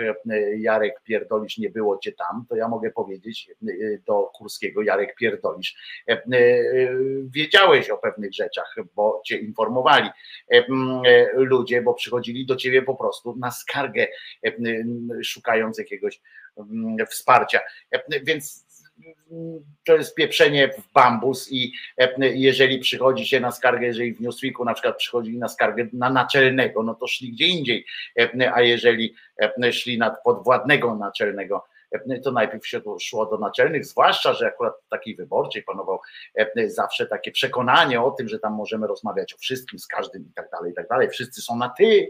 Jarek 0.58 1.02
Pierdolisz, 1.04 1.58
nie 1.58 1.70
było 1.70 1.98
cię 1.98 2.12
tam, 2.12 2.46
to 2.50 2.56
ja 2.56 2.68
mogę 2.68 2.92
powiedzieć 2.92 3.50
do 4.08 4.32
Kurskiego 4.34 4.82
Jarek 4.82 5.16
Pierdolisz, 5.16 6.00
wiedziałeś 7.24 7.90
o 7.90 7.98
pewnych 7.98 8.34
rzeczach, 8.34 8.76
bo 8.96 9.22
cię 9.26 9.38
informowali 9.38 10.10
ludzie, 11.34 11.82
bo 11.82 11.94
przychodzili 11.94 12.46
do 12.46 12.56
ciebie 12.56 12.82
po 12.82 12.96
prostu 12.96 13.36
na 13.36 13.52
skargę, 13.52 14.08
szukając 15.24 15.78
jakiegoś 15.78 16.22
wsparcia. 17.10 17.60
Więc 18.24 18.65
to 19.86 19.96
jest 19.96 20.16
pieprzenie 20.16 20.70
w 20.70 20.94
bambus 20.94 21.52
i 21.52 21.74
jeżeli 22.20 22.80
przychodzi 22.80 23.28
się 23.28 23.40
na 23.40 23.52
skargę, 23.52 23.86
jeżeli 23.86 24.14
w 24.14 24.22
Newsweeku 24.22 24.66
na 24.66 24.74
przykład 24.74 24.98
przychodzi 24.98 25.38
na 25.38 25.48
skargę 25.48 25.88
na 25.94 26.10
naczelnego, 26.10 26.84
no 26.84 26.96
to 26.96 27.08
szli 27.08 27.32
gdzie 27.32 27.48
indziej, 27.48 27.86
a 28.54 28.62
jeżeli 28.62 29.16
szli 29.72 29.98
na 29.98 30.10
podwładnego 30.10 30.96
naczelnego, 30.96 31.66
to 32.24 32.32
najpierw 32.32 32.68
się 32.68 32.82
szło 33.02 33.26
do 33.26 33.38
naczelnych, 33.38 33.86
zwłaszcza, 33.86 34.34
że 34.34 34.48
akurat 34.48 34.74
w 34.86 34.90
takiej 34.90 35.16
wyborczej 35.16 35.64
panował 35.64 36.00
zawsze 36.66 37.06
takie 37.06 37.32
przekonanie 37.32 38.02
o 38.02 38.12
tym, 38.12 38.28
że 38.28 38.40
tam 38.40 38.54
możemy 38.54 38.88
rozmawiać 38.88 39.34
o 39.34 39.38
wszystkim, 39.38 39.80
z 39.80 39.88
każdym 39.88 40.26
i 40.30 40.34
tak 40.34 40.50
dalej, 40.50 40.72
i 40.72 40.76
tak 40.76 40.88
dalej. 40.88 41.10
Wszyscy 41.10 41.42
są 41.42 41.58
na 41.58 41.70
ty, 41.70 42.10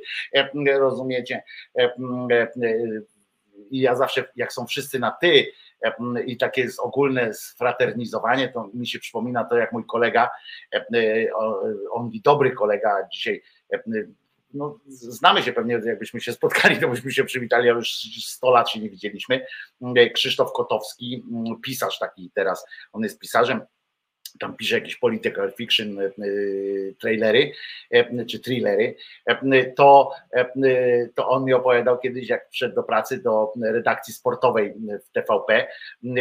rozumiecie? 0.77 1.43
I 3.71 3.79
ja 3.79 3.95
zawsze, 3.95 4.23
jak 4.35 4.53
są 4.53 4.65
wszyscy 4.67 4.99
na 4.99 5.11
ty, 5.11 5.45
i 6.25 6.37
takie 6.37 6.61
jest 6.61 6.79
ogólne 6.79 7.33
sfraternizowanie, 7.33 8.49
to 8.49 8.69
mi 8.73 8.87
się 8.87 8.99
przypomina 8.99 9.43
to, 9.43 9.57
jak 9.57 9.71
mój 9.71 9.85
kolega, 9.85 10.29
on 11.91 12.11
dobry 12.23 12.51
kolega 12.51 13.07
dzisiaj, 13.13 13.41
no, 14.53 14.79
znamy 14.87 15.43
się 15.43 15.53
pewnie, 15.53 15.81
jakbyśmy 15.85 16.21
się 16.21 16.33
spotkali, 16.33 16.79
to 16.79 16.87
byśmy 16.87 17.11
się 17.11 17.23
przywitali, 17.23 17.69
a 17.69 17.73
już 17.73 17.89
100 18.25 18.51
lat 18.51 18.69
się 18.69 18.79
nie 18.79 18.89
widzieliśmy. 18.89 19.45
Krzysztof 20.13 20.53
Kotowski, 20.53 21.23
pisarz 21.63 21.99
taki 21.99 22.31
teraz, 22.35 22.65
on 22.93 23.03
jest 23.03 23.19
pisarzem, 23.19 23.61
tam 24.39 24.55
pisze 24.55 24.75
jakieś 24.75 24.95
political 24.95 25.53
fiction 25.57 25.97
trailery 27.01 27.51
czy 28.29 28.39
thrillery, 28.39 28.95
to, 29.75 30.11
to 31.15 31.29
on 31.29 31.45
mi 31.45 31.53
opowiadał 31.53 31.99
kiedyś, 31.99 32.29
jak 32.29 32.49
wszedł 32.49 32.75
do 32.75 32.83
pracy 32.83 33.23
do 33.23 33.53
redakcji 33.63 34.13
sportowej 34.13 34.73
w 35.05 35.11
TVP 35.11 35.67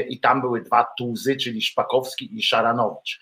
i 0.09 0.20
tam 0.20 0.41
były 0.41 0.60
dwa 0.60 0.86
tuzy, 0.99 1.36
czyli 1.36 1.62
Szpakowski 1.62 2.39
i 2.39 2.43
Szaranowicz. 2.43 3.20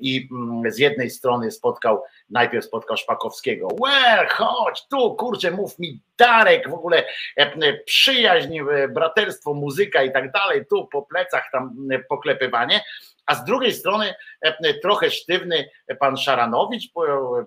I 0.00 0.28
z 0.68 0.78
jednej 0.78 1.10
strony 1.10 1.50
spotkał, 1.50 2.02
najpierw 2.30 2.64
spotkał 2.64 2.96
Szpakowskiego. 2.96 3.68
Well, 3.80 4.26
chodź 4.28 4.86
tu, 4.88 5.14
kurczę, 5.14 5.50
mów 5.50 5.78
mi 5.78 6.00
Darek, 6.18 6.70
w 6.70 6.74
ogóle 6.74 7.04
przyjaźń, 7.84 8.58
braterstwo, 8.88 9.54
muzyka 9.54 10.02
i 10.02 10.12
tak 10.12 10.32
dalej, 10.32 10.66
tu 10.70 10.86
po 10.86 11.02
plecach 11.02 11.48
tam 11.52 11.88
poklepywanie 12.08 12.80
a 13.26 13.34
z 13.34 13.44
drugiej 13.44 13.72
strony 13.72 14.14
trochę 14.82 15.10
sztywny 15.10 15.68
pan 16.00 16.16
Szaranowicz, 16.16 16.92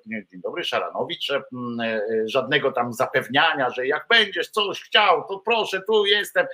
dzień 0.06 0.41
dobry 0.43 0.64
Szaranowicz, 0.64 1.33
żadnego 2.25 2.72
tam 2.72 2.93
zapewniania, 2.93 3.69
że 3.69 3.88
jak 3.88 4.06
będziesz 4.09 4.49
coś 4.49 4.82
chciał, 4.82 5.24
to 5.27 5.40
proszę, 5.40 5.82
tu 5.88 6.06
jestem 6.06 6.48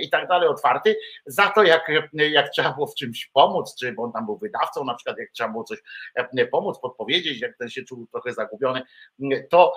i 0.00 0.10
tak 0.10 0.28
dalej, 0.28 0.48
otwarty, 0.48 0.96
za 1.26 1.46
to 1.46 1.62
jak, 1.62 1.90
jak 2.12 2.50
trzeba 2.50 2.72
było 2.72 2.86
w 2.86 2.94
czymś 2.94 3.26
pomóc, 3.26 3.76
czy 3.80 3.92
bo 3.92 4.02
on 4.02 4.12
tam 4.12 4.26
był 4.26 4.38
wydawcą, 4.38 4.84
na 4.84 4.94
przykład 4.94 5.18
jak 5.18 5.30
trzeba 5.30 5.50
było 5.50 5.64
coś 5.64 5.78
pomóc, 6.50 6.78
podpowiedzieć, 6.78 7.40
jak 7.40 7.56
ten 7.56 7.68
się 7.68 7.82
czuł 7.82 8.06
trochę 8.06 8.32
zagubiony, 8.32 8.82
to 9.50 9.74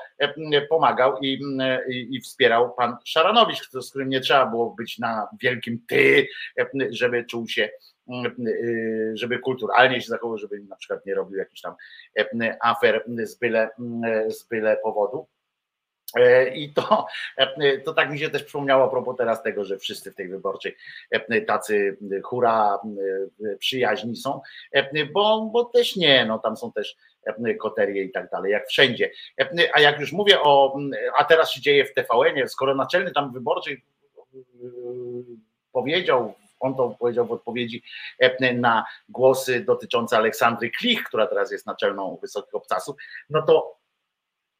pomagał 0.69 1.17
i, 1.21 1.39
i, 1.89 2.15
i 2.15 2.21
wspierał 2.21 2.73
pan 2.73 2.97
Szaranowicz, 3.05 3.69
z 3.81 3.89
którym 3.89 4.09
nie 4.09 4.19
trzeba 4.19 4.45
było 4.45 4.69
być 4.69 4.99
na 4.99 5.27
wielkim 5.41 5.85
ty, 5.87 6.27
żeby 6.89 7.25
czuł 7.25 7.47
się 7.47 7.69
żeby 9.13 9.39
kulturalnie 9.39 10.01
się 10.01 10.07
zachował, 10.07 10.37
żeby 10.37 10.59
na 10.59 10.75
przykład 10.75 11.05
nie 11.05 11.15
robił 11.15 11.37
jakichś 11.37 11.61
tam 11.61 11.75
afer 12.61 13.05
z 13.23 13.35
byle, 13.35 13.69
z 14.29 14.47
byle 14.47 14.77
powodu. 14.77 15.27
I 16.55 16.73
to, 16.73 17.05
to 17.85 17.93
tak 17.93 18.11
mi 18.11 18.19
się 18.19 18.29
też 18.29 18.43
przypomniało 18.43 18.83
a 18.85 18.89
propos 18.89 19.17
teraz 19.17 19.43
tego, 19.43 19.65
że 19.65 19.77
wszyscy 19.77 20.11
w 20.11 20.15
tej 20.15 20.27
wyborczej 20.27 20.77
tacy 21.47 21.97
hura 22.23 22.79
przyjaźni 23.59 24.15
są, 24.15 24.41
bo, 25.13 25.49
bo 25.53 25.65
też 25.65 25.95
nie, 25.95 26.25
no 26.25 26.39
tam 26.39 26.57
są 26.57 26.71
też 26.71 26.97
koterie 27.59 28.03
i 28.03 28.11
tak 28.11 28.29
dalej, 28.29 28.51
jak 28.51 28.67
wszędzie. 28.67 29.11
A 29.73 29.81
jak 29.81 29.99
już 29.99 30.11
mówię 30.11 30.41
o, 30.41 30.77
a 31.17 31.23
teraz 31.23 31.51
się 31.51 31.61
dzieje 31.61 31.85
w 31.85 31.93
TVN-ie, 31.93 32.47
skoro 32.47 32.75
naczelny 32.75 33.11
tam 33.11 33.33
wyborczej 33.33 33.83
powiedział 35.71 36.33
on 36.61 36.75
to 36.75 36.95
powiedział 36.99 37.27
w 37.27 37.31
odpowiedzi 37.31 37.83
na 38.53 38.85
głosy 39.09 39.59
dotyczące 39.59 40.17
Aleksandry 40.17 40.71
Klich, 40.71 41.03
która 41.03 41.27
teraz 41.27 41.51
jest 41.51 41.65
naczelną 41.65 42.17
Wysokich 42.21 42.55
Obcasów, 42.55 42.95
no 43.29 43.41
to, 43.41 43.77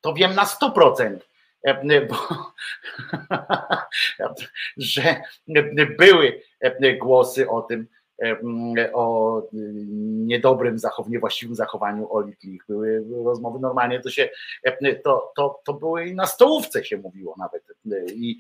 to 0.02 0.14
wiem 0.14 0.36
na 0.36 0.46
100%, 0.46 1.18
bo, 2.10 2.28
że 4.78 5.22
były 5.98 6.42
głosy 7.00 7.50
o 7.50 7.62
tym, 7.62 7.88
o 8.94 9.42
niedobrym 10.26 10.80
zachowaniu, 10.80 11.12
niewłaściwym 11.14 11.56
zachowaniu 11.56 12.08
Oli 12.14 12.36
Klich. 12.36 12.64
Były 12.70 13.04
rozmowy 13.24 13.60
normalnie, 13.60 14.00
to 14.00 14.10
się 14.10 14.30
to, 15.04 15.32
to, 15.36 15.62
to 15.66 15.74
były 15.74 16.06
i 16.06 16.16
na 16.16 16.26
stołówce 16.26 16.86
się 16.86 16.98
mówiło 16.98 17.36
nawet 17.38 17.64
i, 18.14 18.40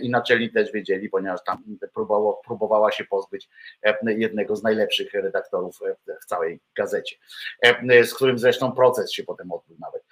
i 0.00 0.10
naczelni 0.10 0.50
też 0.50 0.72
wiedzieli, 0.72 1.08
ponieważ 1.08 1.44
tam 1.44 1.62
próbowało, 1.94 2.40
próbowała 2.46 2.92
się 2.92 3.04
pozbyć 3.04 3.48
jednego 4.06 4.56
z 4.56 4.62
najlepszych 4.62 5.14
redaktorów 5.14 5.80
w 6.22 6.26
całej 6.26 6.60
gazecie, 6.76 7.16
z 8.04 8.14
którym 8.14 8.38
zresztą 8.38 8.72
proces 8.72 9.12
się 9.12 9.24
potem 9.24 9.52
odbył 9.52 9.76
nawet. 9.80 10.02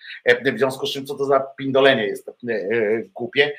W 0.55 0.59
związku 0.59 0.87
z 0.87 0.93
czym, 0.93 1.07
co 1.07 1.15
to 1.15 1.25
za 1.25 1.41
pindolenie 1.41 2.07
jest 2.07 2.31
głupie, 3.15 3.53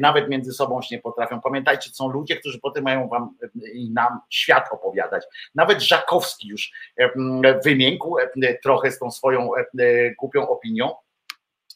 nawet 0.00 0.28
między 0.28 0.52
sobą 0.52 0.82
się 0.82 0.96
nie 0.96 1.02
potrafią. 1.02 1.40
Pamiętajcie, 1.40 1.90
są 1.90 2.08
ludzie, 2.08 2.36
którzy 2.36 2.60
potem 2.60 2.84
mają 2.84 3.08
wam 3.08 3.34
i 3.72 3.90
nam 3.90 4.20
świat 4.30 4.68
opowiadać. 4.76 5.24
Nawet 5.54 5.82
Żakowski 5.82 6.48
już 6.48 6.72
wymiękł 7.64 8.16
trochę 8.62 8.90
z 8.90 8.98
tą 8.98 9.10
swoją 9.10 9.50
głupią 10.18 10.48
opinią 10.48 10.94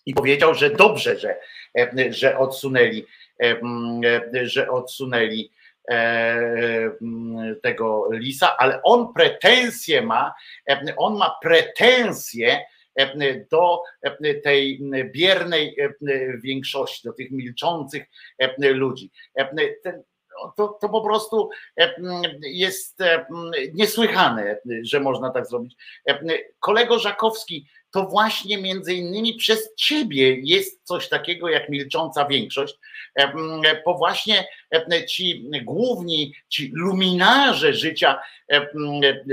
i 0.07 0.15
powiedział, 0.15 0.55
że 0.55 0.70
dobrze, 0.70 1.19
że, 1.19 1.41
że 2.11 2.39
odsunęli 2.39 3.07
e, 3.43 4.47
że 4.47 4.70
odsunęli 4.70 5.51
e, 5.89 6.91
tego 7.62 8.09
lisa, 8.12 8.57
ale 8.57 8.83
on 8.83 9.12
pretensje 9.12 10.03
ma, 10.03 10.35
e, 10.70 10.95
on 10.97 11.17
ma 11.17 11.39
pretensje 11.43 12.65
e, 12.97 13.45
do 13.51 13.83
e, 14.03 14.35
tej 14.35 14.81
biernej 15.12 15.77
e, 15.81 15.95
większości, 16.39 17.09
do 17.09 17.12
tych 17.12 17.31
milczących 17.31 18.05
e, 18.39 18.69
ludzi. 18.69 19.11
E, 19.39 20.03
To, 20.57 20.69
to 20.81 20.89
po 20.89 21.01
prostu 21.01 21.51
e, 21.81 21.94
jest 22.43 23.01
e, 23.01 23.27
niesłychane, 23.75 24.59
że 24.83 25.01
można 25.01 25.31
tak 25.31 25.47
zrobić. 25.47 25.77
E, 26.09 26.20
Kolego 26.60 26.99
Żakowski, 26.99 27.67
to 27.91 28.02
właśnie 28.02 28.62
między 28.62 28.94
innymi 28.94 29.35
przez 29.35 29.75
ciebie 29.75 30.41
jest 30.41 30.85
coś 30.85 31.09
takiego 31.09 31.49
jak 31.49 31.69
milcząca 31.69 32.27
większość, 32.27 32.75
bo 33.85 33.94
właśnie 33.94 34.47
ci 35.09 35.51
główni, 35.65 36.35
ci 36.49 36.70
luminarze 36.75 37.73
życia 37.73 38.20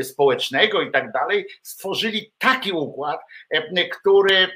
społecznego 0.03 0.81
i 0.81 0.91
tak 0.91 1.11
dalej 1.11 1.47
stworzyli 1.61 2.31
taki 2.37 2.71
układ, 2.71 3.19
który, 3.91 4.47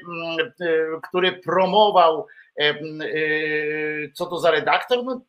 który 1.02 1.32
promował 1.32 2.26
co 4.14 4.26
to 4.26 4.38
za 4.38 4.50
redaktor, 4.50 5.04
no, 5.04 5.20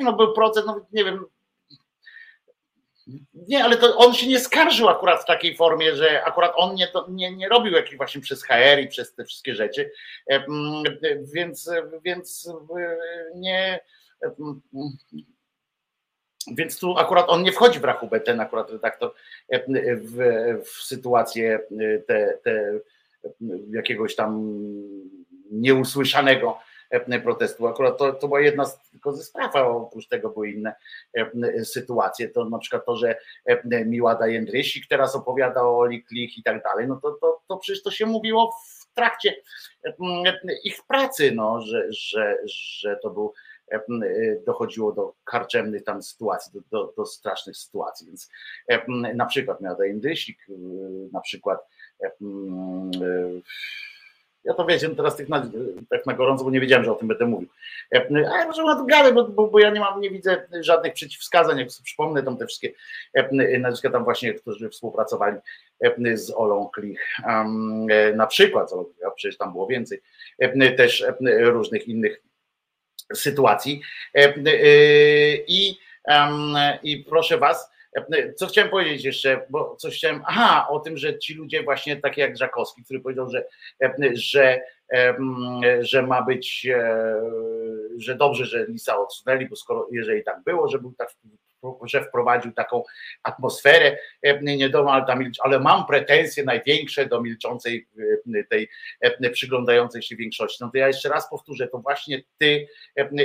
no 0.00 0.12
był 0.12 0.34
procent, 0.34 0.66
no 0.66 0.86
nie 0.92 1.04
wiem, 1.04 1.26
nie, 3.34 3.64
ale 3.64 3.76
to 3.76 3.96
on 3.96 4.14
się 4.14 4.26
nie 4.26 4.40
skarżył 4.40 4.88
akurat 4.88 5.22
w 5.22 5.26
takiej 5.26 5.56
formie, 5.56 5.96
że 5.96 6.24
akurat 6.24 6.52
on 6.56 6.74
nie, 6.74 6.88
to, 6.88 7.06
nie, 7.10 7.36
nie 7.36 7.48
robił 7.48 7.72
jakichś 7.72 7.96
właśnie 7.96 8.20
przez 8.20 8.44
HR 8.44 8.78
i 8.82 8.88
przez 8.88 9.14
te 9.14 9.24
wszystkie 9.24 9.54
rzeczy, 9.54 9.90
E, 10.30 10.34
mm, 10.34 10.82
więc, 11.34 11.70
więc 12.04 12.48
e, 12.48 12.96
nie. 13.34 13.80
e, 14.22 14.30
mm, 14.40 14.60
Więc 16.52 16.78
tu 16.78 16.98
akurat 16.98 17.26
on 17.28 17.42
nie 17.42 17.52
wchodzi 17.52 17.80
w 17.80 17.84
rachubę, 17.84 18.20
ten 18.20 18.40
akurat 18.40 18.70
redaktor, 18.70 19.14
e, 19.48 19.64
w, 19.96 20.16
w 20.64 20.68
sytuację 20.68 21.60
e, 21.80 21.98
te, 21.98 22.38
te 22.44 22.80
jakiegoś 23.70 24.16
tam 24.16 24.58
nieusłyszanego 25.50 26.58
e, 26.58 26.65
protestu. 27.24 27.66
Akurat 27.66 27.98
to, 27.98 28.12
to 28.12 28.28
była 28.28 28.40
jedna 28.40 28.64
z, 28.64 28.90
tylko 28.90 29.12
ze 29.12 29.24
spraw, 29.24 29.56
a 29.56 29.66
oprócz 29.66 30.08
tego 30.08 30.30
były 30.30 30.50
inne 30.50 30.74
e, 31.14 31.64
sytuacje. 31.64 32.28
To 32.28 32.44
na 32.44 32.58
przykład 32.58 32.86
to, 32.86 32.96
że 32.96 33.16
e, 33.44 33.84
Miłada 33.84 34.26
Jędrysik 34.26 34.86
teraz 34.88 35.14
opowiada 35.14 35.62
o 35.62 35.78
Oli 35.78 36.04
Klich 36.04 36.38
i 36.38 36.42
tak 36.42 36.62
dalej, 36.62 36.88
no 36.88 37.00
to, 37.02 37.12
to, 37.20 37.40
to 37.48 37.56
przecież 37.56 37.82
to 37.82 37.90
się 37.90 38.06
mówiło 38.06 38.52
w 38.52 38.94
trakcie 38.94 39.34
e, 39.84 39.94
ich 40.64 40.82
pracy, 40.88 41.32
no, 41.34 41.60
że, 41.60 41.86
że, 41.90 42.38
że 42.46 42.96
to 43.02 43.10
był 43.10 43.32
e, 43.72 43.80
dochodziło 44.46 44.92
do 44.92 45.14
karczemnych 45.24 45.84
tam 45.84 46.02
sytuacji, 46.02 46.52
do, 46.52 46.60
do, 46.70 46.92
do 46.96 47.06
strasznych 47.06 47.56
sytuacji. 47.56 48.06
Więc 48.06 48.30
e, 48.68 49.14
na 49.14 49.26
przykład 49.26 49.60
Miłada 49.60 49.86
Jędrysik, 49.86 50.38
e, 50.48 50.52
na 51.12 51.20
przykład 51.20 51.60
e, 52.02 52.06
e, 52.06 52.10
ja 54.46 54.54
to 54.54 54.64
wiecie, 54.66 54.88
no 54.88 54.94
teraz 54.94 55.16
tak 55.16 55.28
na, 55.28 55.50
tak 55.90 56.06
na 56.06 56.14
gorąco, 56.14 56.44
bo 56.44 56.50
nie 56.50 56.60
wiedziałem, 56.60 56.84
że 56.84 56.92
o 56.92 56.94
tym 56.94 57.08
będę 57.08 57.26
mówił. 57.26 57.48
E, 57.94 58.06
Ale 58.32 58.46
może 58.46 58.64
na 58.64 58.84
gadać, 58.88 59.14
bo, 59.14 59.24
bo, 59.24 59.46
bo 59.46 59.58
ja 59.58 59.70
nie 59.70 59.80
mam, 59.80 60.00
nie 60.00 60.10
widzę 60.10 60.46
żadnych 60.60 60.92
przeciwwskazań, 60.92 61.58
jak 61.58 61.72
sobie 61.72 61.84
przypomnę 61.84 62.22
tam 62.22 62.36
te 62.36 62.46
wszystkie 62.46 62.72
e, 63.14 63.58
nazwiska 63.58 63.90
tam 63.90 64.04
właśnie, 64.04 64.34
którzy 64.34 64.68
współpracowali 64.68 65.36
e, 65.80 66.16
z 66.16 66.30
Olą 66.36 66.70
Klich. 66.74 67.00
E, 67.26 68.12
Na 68.16 68.26
przykład, 68.26 68.70
a 69.06 69.10
przecież 69.10 69.38
tam 69.38 69.52
było 69.52 69.66
więcej, 69.66 70.02
e, 70.38 70.72
też 70.72 71.02
e, 71.02 71.14
różnych 71.40 71.88
innych 71.88 72.22
sytuacji. 73.14 73.82
E, 74.14 74.18
e, 74.18 74.34
I, 75.46 75.78
i 76.82 77.04
proszę 77.08 77.38
was, 77.38 77.70
e, 77.70 77.75
co 78.36 78.46
chciałem 78.46 78.70
powiedzieć 78.70 79.04
jeszcze, 79.04 79.46
bo 79.50 79.76
coś 79.76 79.96
chciałem, 79.96 80.22
aha, 80.26 80.66
o 80.70 80.80
tym, 80.80 80.96
że 80.96 81.18
ci 81.18 81.34
ludzie 81.34 81.62
właśnie 81.62 81.96
takie 81.96 82.20
jak 82.20 82.36
Żakowski, 82.36 82.84
który 82.84 83.00
powiedział, 83.00 83.30
że, 83.30 83.44
e, 83.82 83.94
że, 84.14 84.60
em, 84.88 85.60
że 85.80 86.02
ma 86.02 86.22
być, 86.22 86.66
e, 86.70 87.20
że 87.98 88.14
dobrze, 88.14 88.44
że 88.44 88.66
Lisa 88.66 88.98
odsunęli, 88.98 89.48
bo 89.48 89.56
skoro, 89.56 89.88
jeżeli 89.92 90.24
tak 90.24 90.42
było, 90.44 90.68
że 90.68 90.78
był 90.78 90.92
tak 90.92 91.10
że 91.84 92.04
wprowadził 92.04 92.52
taką 92.52 92.82
atmosferę 93.22 93.98
e, 94.22 94.40
nie 94.42 94.68
do 94.68 94.92
ale, 95.44 95.60
mam 95.60 95.86
pretensje 95.86 96.44
największe 96.44 97.06
do 97.06 97.20
milczącej 97.20 97.88
e, 98.34 98.44
tej 98.44 98.68
e, 99.00 99.30
przyglądającej 99.30 100.02
się 100.02 100.16
większości. 100.16 100.58
No 100.60 100.70
to 100.70 100.78
ja 100.78 100.86
jeszcze 100.86 101.08
raz 101.08 101.30
powtórzę, 101.30 101.68
to 101.68 101.78
właśnie 101.78 102.22
ty 102.38 102.66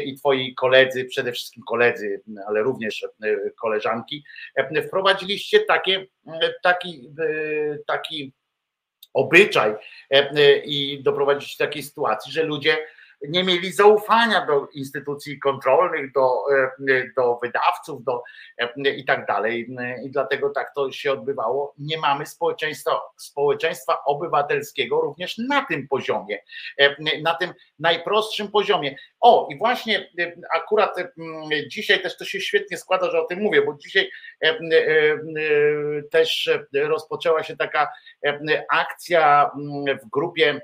i 0.05 0.15
twoi 0.15 0.55
koledzy, 0.55 1.05
przede 1.05 1.31
wszystkim 1.31 1.63
koledzy, 1.63 2.21
ale 2.47 2.61
również 2.61 3.05
koleżanki, 3.61 4.23
wprowadziliście 4.83 5.59
takie, 5.59 6.05
taki, 6.63 7.09
taki 7.87 8.33
obyczaj 9.13 9.75
i 10.65 11.03
doprowadzić 11.03 11.57
do 11.57 11.65
takiej 11.65 11.83
sytuacji, 11.83 12.31
że 12.31 12.43
ludzie 12.43 12.77
nie 13.29 13.43
mieli 13.43 13.71
zaufania 13.71 14.45
do 14.45 14.67
instytucji 14.67 15.39
kontrolnych, 15.39 16.11
do, 16.11 16.43
e, 16.89 17.03
do 17.17 17.39
wydawców, 17.43 18.03
do 18.03 18.23
e, 18.57 18.89
i 18.89 19.05
tak 19.05 19.25
dalej. 19.25 19.69
I 20.05 20.11
dlatego 20.11 20.49
tak 20.49 20.73
to 20.75 20.91
się 20.91 21.11
odbywało. 21.11 21.73
Nie 21.77 21.97
mamy 21.97 22.25
społeczeństwa, 22.25 23.01
społeczeństwa 23.17 24.03
obywatelskiego 24.05 25.01
również 25.01 25.37
na 25.37 25.65
tym 25.65 25.87
poziomie, 25.87 26.37
e, 26.79 26.95
na 27.21 27.35
tym 27.35 27.53
najprostszym 27.79 28.51
poziomie. 28.51 28.95
O, 29.19 29.47
i 29.51 29.57
właśnie 29.57 30.09
akurat 30.53 30.95
dzisiaj 31.67 32.01
też 32.01 32.17
to 32.17 32.25
się 32.25 32.41
świetnie 32.41 32.77
składa, 32.77 33.11
że 33.11 33.21
o 33.21 33.25
tym 33.25 33.39
mówię, 33.39 33.61
bo 33.61 33.73
dzisiaj 33.73 34.09
też 36.11 36.49
rozpoczęła 36.73 37.43
się 37.43 37.57
taka 37.57 37.87
akcja 38.69 39.51
m, 39.55 39.97
w 39.97 40.09
grupie 40.09 40.61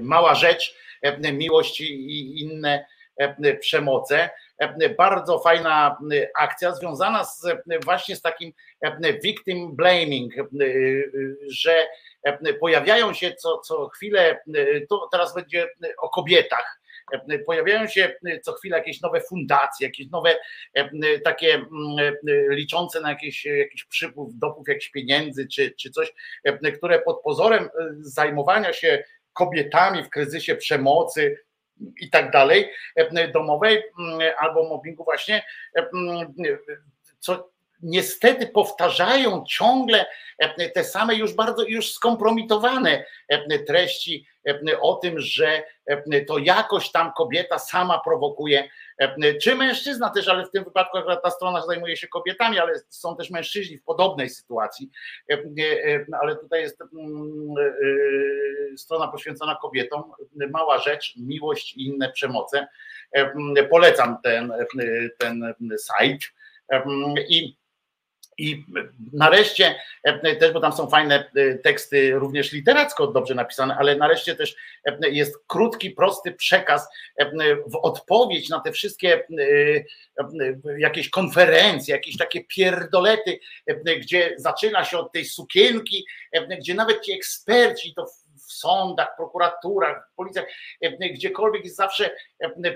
Mała 0.00 0.34
Rzecz, 0.34 0.74
e, 1.02 1.32
Miłość 1.32 1.80
i 1.80 2.40
inne 2.40 2.84
e, 3.16 3.54
przemoce. 3.56 4.30
E, 4.58 4.88
Bardzo 4.88 5.38
fajna 5.38 5.98
e, 6.12 6.28
akcja 6.36 6.74
związana 6.74 7.24
z, 7.24 7.44
e, 7.44 7.58
właśnie 7.84 8.16
z 8.16 8.22
takim 8.22 8.52
e, 8.80 9.12
victim 9.12 9.76
blaming, 9.76 10.38
e, 10.38 10.44
że 11.48 11.86
e, 12.22 12.54
pojawiają 12.54 13.12
się 13.14 13.34
co, 13.34 13.58
co 13.58 13.88
chwilę, 13.88 14.40
e, 14.54 14.80
to 14.88 15.08
teraz 15.12 15.34
będzie 15.34 15.68
o 15.98 16.08
kobietach, 16.08 16.77
e, 16.77 16.77
pojawiają 17.46 17.86
się 17.86 18.14
co 18.42 18.52
chwilę 18.52 18.78
jakieś 18.78 19.00
nowe 19.00 19.20
fundacje, 19.20 19.86
jakieś 19.86 20.10
nowe 20.10 20.36
e, 20.74 21.18
takie 21.20 21.54
e, 21.54 22.12
liczące 22.48 23.00
na 23.00 23.10
jakiś, 23.10 23.44
jakiś 23.44 23.84
przypływ, 23.84 24.28
dopływ 24.34 24.68
jakichś 24.68 24.90
pieniędzy 24.90 25.48
czy, 25.48 25.70
czy 25.70 25.90
coś, 25.90 26.12
e, 26.44 26.72
które 26.72 26.98
pod 26.98 27.22
pozorem 27.22 27.64
e, 27.64 27.68
zajmowania 28.00 28.72
się 28.72 29.04
kobietami 29.32 30.04
w 30.04 30.10
kryzysie 30.10 30.56
przemocy 30.56 31.36
i 32.00 32.10
tak 32.10 32.30
dalej, 32.30 32.70
e, 32.96 33.28
domowej 33.28 33.82
albo 34.38 34.68
mobbingu 34.68 35.04
właśnie, 35.04 35.44
e, 35.76 35.88
co 37.18 37.50
niestety 37.82 38.46
powtarzają 38.46 39.44
ciągle 39.48 40.06
e, 40.38 40.70
te 40.70 40.84
same 40.84 41.14
już 41.14 41.34
bardzo 41.34 41.62
już 41.62 41.92
skompromitowane 41.92 43.04
e, 43.28 43.58
treści 43.58 44.26
e, 44.48 44.80
o 44.80 44.94
tym, 44.94 45.20
że 45.20 45.62
to 46.26 46.38
jakoś 46.38 46.90
tam 46.90 47.12
kobieta 47.16 47.58
sama 47.58 48.00
prowokuje, 48.04 48.68
czy 49.42 49.54
mężczyzna 49.54 50.10
też, 50.10 50.28
ale 50.28 50.46
w 50.46 50.50
tym 50.50 50.64
wypadku 50.64 50.98
akurat 50.98 51.22
ta 51.22 51.30
strona 51.30 51.66
zajmuje 51.66 51.96
się 51.96 52.08
kobietami, 52.08 52.58
ale 52.58 52.72
są 52.88 53.16
też 53.16 53.30
mężczyźni 53.30 53.78
w 53.78 53.84
podobnej 53.84 54.30
sytuacji, 54.30 54.90
ale 56.20 56.36
tutaj 56.36 56.60
jest 56.60 56.80
mm, 56.80 57.54
strona 58.76 59.08
poświęcona 59.08 59.58
kobietom, 59.62 60.12
mała 60.50 60.78
rzecz, 60.78 61.14
miłość 61.16 61.74
i 61.74 61.86
inne 61.86 62.12
przemoce. 62.12 62.66
Polecam 63.70 64.16
ten, 64.22 64.52
ten 65.18 65.54
sajt 65.78 66.20
i 67.28 67.56
i 68.38 68.64
nareszcie 69.12 69.74
e, 70.04 70.36
też, 70.36 70.52
bo 70.52 70.60
tam 70.60 70.72
są 70.72 70.90
fajne 70.90 71.30
e, 71.36 71.54
teksty, 71.54 72.10
również 72.12 72.52
literacko 72.52 73.06
dobrze 73.06 73.34
napisane, 73.34 73.76
ale 73.78 73.96
nareszcie 73.96 74.34
też 74.34 74.56
e, 74.84 75.10
jest 75.10 75.38
krótki, 75.46 75.90
prosty 75.90 76.32
przekaz 76.32 76.88
w 77.66 77.76
odpowiedź 77.82 78.48
na 78.48 78.60
te 78.60 78.72
wszystkie 78.72 79.24
jakieś 80.78 81.10
konferencje, 81.10 81.94
jakieś 81.94 82.16
takie 82.16 82.44
pierdolety, 82.44 83.40
gdzie 84.00 84.34
zaczyna 84.36 84.84
się 84.84 84.98
od 84.98 85.12
tej 85.12 85.24
sukienki, 85.24 86.06
gdzie 86.58 86.74
nawet 86.74 87.00
ci 87.00 87.12
eksperci 87.12 87.94
to 87.94 88.06
w 88.46 88.52
sądach, 88.52 89.16
prokuraturach, 89.16 90.10
policjach, 90.16 90.44
gdziekolwiek 91.14 91.64
jest 91.64 91.76
zawsze 91.76 92.10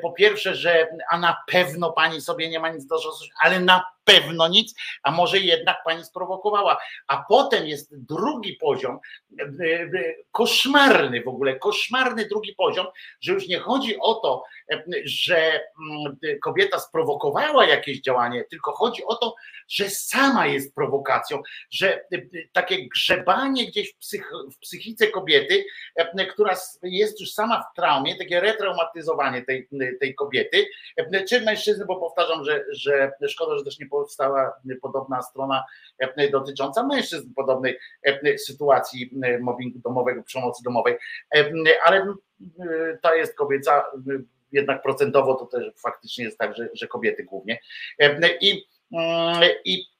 po 0.02 0.12
pierwsze, 0.12 0.54
że 0.54 0.88
a 1.10 1.18
na 1.18 1.36
pewno 1.46 1.92
pani 1.92 2.20
sobie 2.20 2.48
nie 2.48 2.60
ma 2.60 2.68
nic 2.68 2.86
do 2.86 2.98
zarzucenia, 2.98 3.32
ale 3.40 3.60
na 3.60 3.84
pewno 4.04 4.48
nic, 4.48 4.74
a 5.02 5.10
może 5.10 5.38
jednak 5.38 5.76
pani 5.84 6.04
sprowokowała. 6.04 6.78
A 7.08 7.24
potem 7.28 7.66
jest 7.66 8.04
drugi 8.06 8.56
poziom, 8.56 8.98
e, 9.40 9.44
e, 9.44 9.88
koszmarny 10.32 11.22
w 11.22 11.28
ogóle, 11.28 11.58
koszmarny 11.58 12.26
drugi 12.26 12.54
poziom, 12.54 12.86
że 13.20 13.32
już 13.32 13.48
nie 13.48 13.58
chodzi 13.58 13.98
o 14.00 14.14
to, 14.14 14.44
e, 14.72 14.84
że 15.04 15.36
mm, 15.36 16.16
kobieta 16.42 16.78
sprowokowała 16.78 17.66
jakieś 17.66 18.00
działanie, 18.00 18.44
tylko 18.50 18.72
chodzi 18.72 19.04
o 19.04 19.14
to, 19.14 19.34
że 19.68 19.90
sama 19.90 20.46
jest 20.46 20.74
prowokacją, 20.74 21.42
że 21.70 22.04
takie 22.52 22.88
grzebanie 22.88 23.66
gdzieś 23.66 23.92
w, 23.92 23.96
psych, 23.96 24.32
w 24.52 24.58
psychice 24.58 25.06
kobiety, 25.06 25.64
która 26.30 26.56
jest 26.82 27.20
już 27.20 27.32
sama 27.32 27.62
w 27.62 27.76
traumie, 27.76 28.18
takie 28.18 28.40
retraumatyzowanie 28.40 29.42
tej, 29.42 29.68
tej 30.00 30.14
kobiety, 30.14 30.66
czy 31.28 31.40
mężczyzny, 31.40 31.84
bo 31.84 31.96
powtarzam, 31.96 32.44
że, 32.44 32.64
że 32.70 33.12
szkoda, 33.28 33.58
że 33.58 33.64
też 33.64 33.78
nie 33.78 33.86
powstała 33.92 34.52
podobna 34.82 35.22
strona 35.22 35.64
e, 35.98 36.30
dotycząca 36.30 36.86
mężczyzn 36.86 37.34
podobnej 37.34 37.78
e, 38.02 38.38
sytuacji 38.38 39.10
e, 39.22 39.38
mobbingu 39.38 39.78
domowego, 39.78 40.22
przemocy 40.22 40.62
domowej, 40.64 40.96
ale 41.84 42.14
ta 43.02 43.14
jest 43.14 43.36
kobieca, 43.36 43.84
jednak 44.52 44.82
procentowo 44.82 45.34
to 45.34 45.46
też 45.46 45.72
faktycznie 45.76 46.24
jest 46.24 46.38
tak, 46.38 46.56
że, 46.56 46.68
że 46.74 46.88
kobiety 46.88 47.24
głównie. 47.24 47.58
I, 48.40 48.66
i 49.64 49.91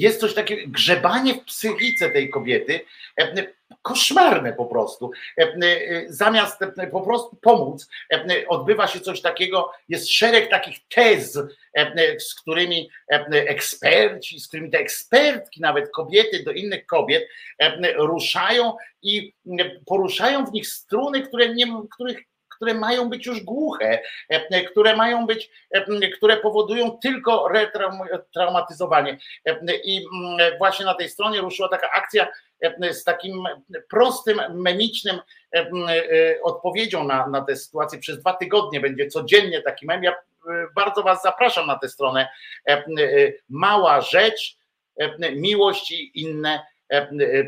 jest 0.00 0.20
coś 0.20 0.34
takiego, 0.34 0.62
grzebanie 0.66 1.34
w 1.34 1.44
psychice 1.44 2.10
tej 2.10 2.30
kobiety, 2.30 2.80
e, 3.20 3.46
koszmarne 3.82 4.52
po 4.52 4.66
prostu. 4.66 5.10
E, 5.38 5.42
e, 5.42 6.04
Zamiast 6.08 6.60
po 6.90 7.00
prostu 7.00 7.36
pomóc, 7.36 7.88
odbywa 8.48 8.86
się 8.86 9.00
coś 9.00 9.20
takiego, 9.20 9.72
jest 9.88 10.10
szereg 10.10 10.50
takich 10.50 10.78
tez, 10.88 11.38
z 12.18 12.34
którymi 12.34 12.90
eksperci, 13.30 14.40
z 14.40 14.48
którymi 14.48 14.70
te 14.70 14.78
ekspertki, 14.78 15.60
nawet 15.60 15.90
kobiety 15.90 16.42
do 16.42 16.52
innych 16.52 16.86
kobiet 16.86 17.28
ruszają 17.96 18.76
i 19.02 19.34
poruszają 19.86 20.46
w 20.46 20.52
nich 20.52 20.66
struny, 20.66 21.22
które 21.22 21.54
nie, 21.54 21.66
których 21.90 22.18
które 22.64 22.74
mają 22.74 23.08
być 23.08 23.26
już 23.26 23.40
głuche, 23.40 24.00
e, 24.28 24.64
które 24.64 24.96
mają 24.96 25.26
być, 25.26 25.50
e, 25.70 26.08
które 26.08 26.36
powodują 26.36 26.90
tylko 26.90 27.48
retraumatyzowanie. 27.48 29.18
E, 29.46 29.58
I 29.84 30.06
właśnie 30.58 30.84
na 30.86 30.94
tej 30.94 31.08
stronie 31.08 31.40
ruszyła 31.40 31.68
taka 31.68 31.90
akcja 31.90 32.28
e, 32.60 32.94
z 32.94 33.04
takim 33.04 33.44
prostym, 33.90 34.40
memicznym 34.54 35.20
e, 35.54 35.58
e, 35.58 36.42
odpowiedzią 36.42 37.04
na, 37.04 37.26
na 37.26 37.40
tę 37.40 37.56
sytuację. 37.56 37.98
Przez 37.98 38.20
dwa 38.20 38.32
tygodnie 38.32 38.80
będzie 38.80 39.06
codziennie 39.06 39.62
taki 39.62 39.86
mem. 39.86 40.04
Ja 40.04 40.12
e, 40.12 40.14
bardzo 40.74 41.02
Was 41.02 41.22
zapraszam 41.22 41.66
na 41.66 41.78
tę 41.78 41.88
stronę. 41.88 42.28
E, 42.68 42.72
e, 42.72 42.84
Mała 43.48 44.00
rzecz, 44.00 44.56
e, 45.00 45.32
miłość 45.32 45.90
i 45.90 46.20
inne 46.22 46.54
e, 46.54 46.60
e, 46.60 46.73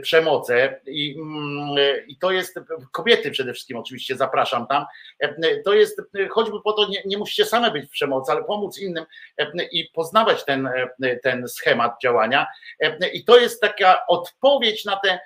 przemoce 0.03 0.81
i, 0.87 1.17
mm, 1.19 1.79
e, 1.79 1.99
i 1.99 2.19
to 2.19 2.31
jest 2.31 2.61
kobiety 2.93 3.31
przede 3.31 3.53
wszystkim 3.53 3.77
oczywiście 3.77 4.17
zapraszam 4.17 4.67
tam. 4.67 4.85
E, 5.21 5.63
to 5.65 5.75
jest 5.75 6.03
e, 6.19 6.29
choćby 6.29 6.63
po 6.63 6.73
to 6.73 6.89
nie, 6.89 7.03
nie 7.07 7.19
musicie 7.19 7.45
same 7.45 7.71
być 7.71 7.87
w 7.87 7.91
przemocy, 7.91 8.33
ale 8.33 8.45
pomóc 8.45 8.79
innym 8.79 9.05
e, 9.39 9.65
i 9.73 9.91
poznawać 9.95 10.45
ten, 10.45 10.67
e, 11.03 11.17
ten 11.17 11.49
schemat 11.49 12.03
działania. 12.03 12.47
E, 12.81 13.09
i 13.09 13.25
to 13.25 13.39
jest 13.39 13.61
taka 13.61 14.07
odpowiedź 14.09 14.85
na 14.85 14.97
te 14.97 15.11
e, 15.11 15.21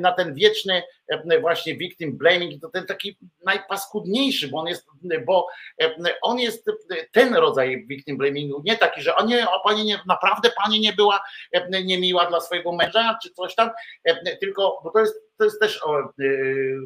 na 0.00 0.12
ten 0.12 0.34
wieczny 0.34 0.82
e, 1.08 1.40
właśnie 1.40 1.76
victim 1.76 2.18
blaming 2.18 2.62
to 2.62 2.68
ten 2.68 2.86
taki 2.86 3.18
najpaskudniejszy, 3.44 4.48
bo 4.48 4.58
on 4.58 4.66
jest, 4.66 4.86
bo 5.26 5.46
e, 5.82 5.94
on 6.22 6.38
jest 6.38 6.70
ten 7.12 7.34
rodzaj 7.34 7.86
victim 7.86 8.16
blamingu, 8.16 8.62
nie 8.64 8.76
taki, 8.76 9.02
że 9.02 9.14
a 9.14 9.24
nie, 9.24 9.48
a 9.48 9.60
pani 9.64 9.84
nie, 9.84 10.00
naprawdę 10.06 10.50
pani 10.64 10.80
nie 10.80 10.92
była 10.92 11.20
e, 11.52 11.82
niemiła 11.82 12.26
dla 12.26 12.40
swojego 12.40 12.72
męża, 12.72 13.18
czy 13.22 13.30
coś 13.30 13.54
tam, 13.54 13.70
e, 14.04 14.36
tylko, 14.36 14.80
bo 14.84 14.90
to 14.90 14.98
jest, 14.98 15.14
to 15.38 15.44
jest 15.44 15.60
też 15.60 15.82
o, 15.84 16.00
e, 16.00 16.04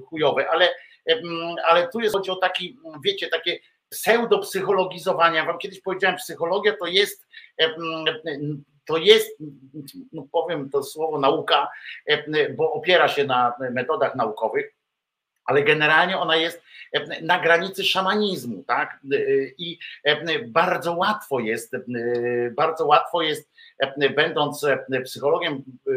chujowe, 0.08 0.50
ale, 0.50 0.68
ale 1.66 1.88
tu 1.88 2.00
jest 2.00 2.14
chodzi 2.14 2.30
o 2.30 2.36
taki, 2.36 2.78
wiecie, 3.04 3.28
takie 3.28 3.58
pseudopsychologizowanie. 3.88 5.36
Ja 5.36 5.44
wam 5.44 5.58
kiedyś 5.58 5.80
powiedziałem, 5.80 6.16
psychologia 6.16 6.76
to 6.76 6.86
jest 6.86 7.26
to 8.90 8.96
jest, 8.96 9.38
no 10.12 10.26
powiem 10.32 10.70
to 10.70 10.82
słowo 10.82 11.18
nauka, 11.18 11.68
em, 12.06 12.56
bo 12.56 12.72
opiera 12.72 13.08
się 13.08 13.24
na 13.24 13.54
metodach 13.72 14.14
naukowych, 14.14 14.74
ale 15.44 15.62
generalnie 15.62 16.18
ona 16.18 16.36
jest 16.36 16.62
e, 16.92 17.22
na 17.22 17.38
granicy 17.40 17.84
szamanizmu, 17.84 18.64
tak? 18.66 19.00
I 19.58 19.78
e, 20.04 20.38
bardzo 20.38 20.92
łatwo 20.92 21.40
jest, 21.40 21.74
e, 21.74 21.80
bardzo 22.50 22.86
łatwo 22.86 23.22
jest, 23.22 23.50
e, 23.78 24.10
będąc 24.10 24.64
e, 24.64 25.00
psychologiem, 25.04 25.64
e, 25.88 25.92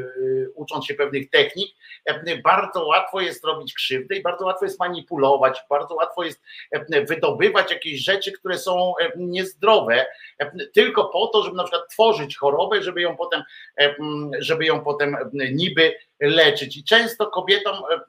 ucząc 0.56 0.86
się 0.86 0.94
pewnych 0.94 1.30
technik, 1.30 1.76
e, 2.06 2.38
bardzo 2.38 2.86
łatwo 2.86 3.22
jest 3.22 3.46
robić 3.46 3.74
krzywdę 3.74 4.16
i 4.16 4.22
bardzo 4.22 4.46
łatwo 4.46 4.66
jest 4.66 4.80
manipulować, 4.80 5.64
bardzo 5.70 5.96
łatwo 5.96 6.24
jest 6.24 6.42
e, 6.72 7.06
wydobywać 7.06 7.72
jakieś 7.72 8.00
rzeczy, 8.00 8.32
które 8.32 8.58
są 8.58 8.94
e, 8.98 9.12
niezdrowe, 9.18 10.06
e, 10.40 10.52
tylko 10.74 11.06
po 11.06 11.28
to, 11.28 11.44
żeby 11.44 11.58
na 11.58 11.64
przykład 11.64 11.90
tworzyć 11.90 12.38
chorobę, 12.38 12.84
żeby 12.84 13.02
ją 13.02 13.18
potem, 13.18 13.44
e, 13.80 13.96
żeby 14.40 14.66
ją 14.66 14.84
potem 14.84 15.16
e, 15.16 15.30
niby 15.52 15.94
leczyć. 16.24 16.78
I 16.78 16.84
często 16.84 17.28
kobietom 17.28 17.76
e, 17.76 17.94
e, 17.94 18.02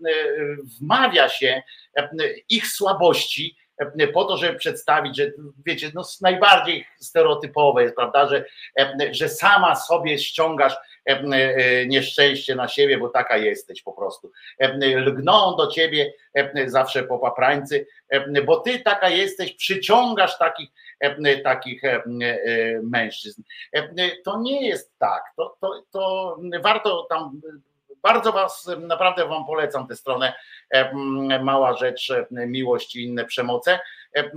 wmawia 0.80 1.28
się 1.28 1.62
e, 1.96 2.08
ich 2.48 2.66
słabości 2.66 3.56
po 4.12 4.24
to, 4.24 4.36
żeby 4.36 4.58
przedstawić, 4.58 5.16
że 5.16 5.32
wiecie, 5.66 5.90
no 5.94 6.02
najbardziej 6.20 6.86
stereotypowe 7.00 7.82
jest, 7.82 7.96
prawda, 7.96 8.28
że, 8.28 8.44
że 9.10 9.28
sama 9.28 9.74
sobie 9.74 10.18
ściągasz 10.18 10.76
nieszczęście 11.86 12.54
na 12.54 12.68
siebie, 12.68 12.98
bo 12.98 13.08
taka 13.08 13.36
jesteś 13.36 13.82
po 13.82 13.92
prostu. 13.92 14.32
Lgną 14.80 15.56
do 15.56 15.66
ciebie 15.66 16.12
zawsze 16.66 17.02
po 17.02 17.18
paprańcy, 17.18 17.86
e, 18.08 18.42
bo 18.42 18.56
ty 18.56 18.80
taka 18.80 19.08
jesteś, 19.08 19.52
przyciągasz 19.52 20.38
takich, 20.38 20.70
takich 21.44 21.82
mężczyzn. 22.82 23.42
To 24.24 24.40
nie 24.40 24.68
jest 24.68 24.98
tak. 24.98 25.22
To, 25.36 25.56
to, 25.60 25.82
to 25.90 26.36
warto 26.62 27.06
tam 27.10 27.40
bardzo 28.04 28.32
Was, 28.32 28.70
naprawdę 28.78 29.28
Wam 29.28 29.46
polecam 29.46 29.86
tę 29.86 29.96
stronę 29.96 30.32
e, 30.70 30.94
Mała 31.42 31.76
Rzecz, 31.76 32.10
e, 32.10 32.46
Miłość 32.46 32.96
i 32.96 33.04
inne 33.04 33.24
przemoce, 33.24 33.78
e, 34.12 34.30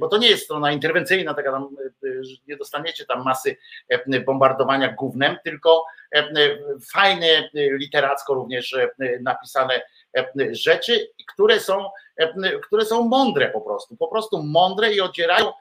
bo 0.00 0.08
to 0.08 0.18
nie 0.18 0.28
jest 0.28 0.44
strona 0.44 0.72
interwencyjna, 0.72 1.34
taka 1.34 1.52
tam, 1.52 1.76
e, 2.04 2.24
że 2.24 2.36
nie 2.48 2.56
dostaniecie 2.56 3.06
tam 3.06 3.24
masy 3.24 3.56
e, 3.88 4.20
bombardowania 4.20 4.92
gównem, 4.92 5.36
tylko 5.44 5.84
e, 6.14 6.24
fajne, 6.92 7.26
e, 7.26 7.48
literacko 7.54 8.34
również 8.34 8.72
e, 8.72 8.88
napisane 9.20 9.82
e, 10.16 10.26
rzeczy, 10.50 11.08
które 11.32 11.60
są, 11.60 11.90
e, 12.16 12.58
które 12.60 12.84
są 12.84 13.08
mądre 13.08 13.48
po 13.48 13.60
prostu, 13.60 13.96
po 13.96 14.08
prostu 14.08 14.42
mądre 14.42 14.92
i 14.92 15.00
odzierają 15.00 15.52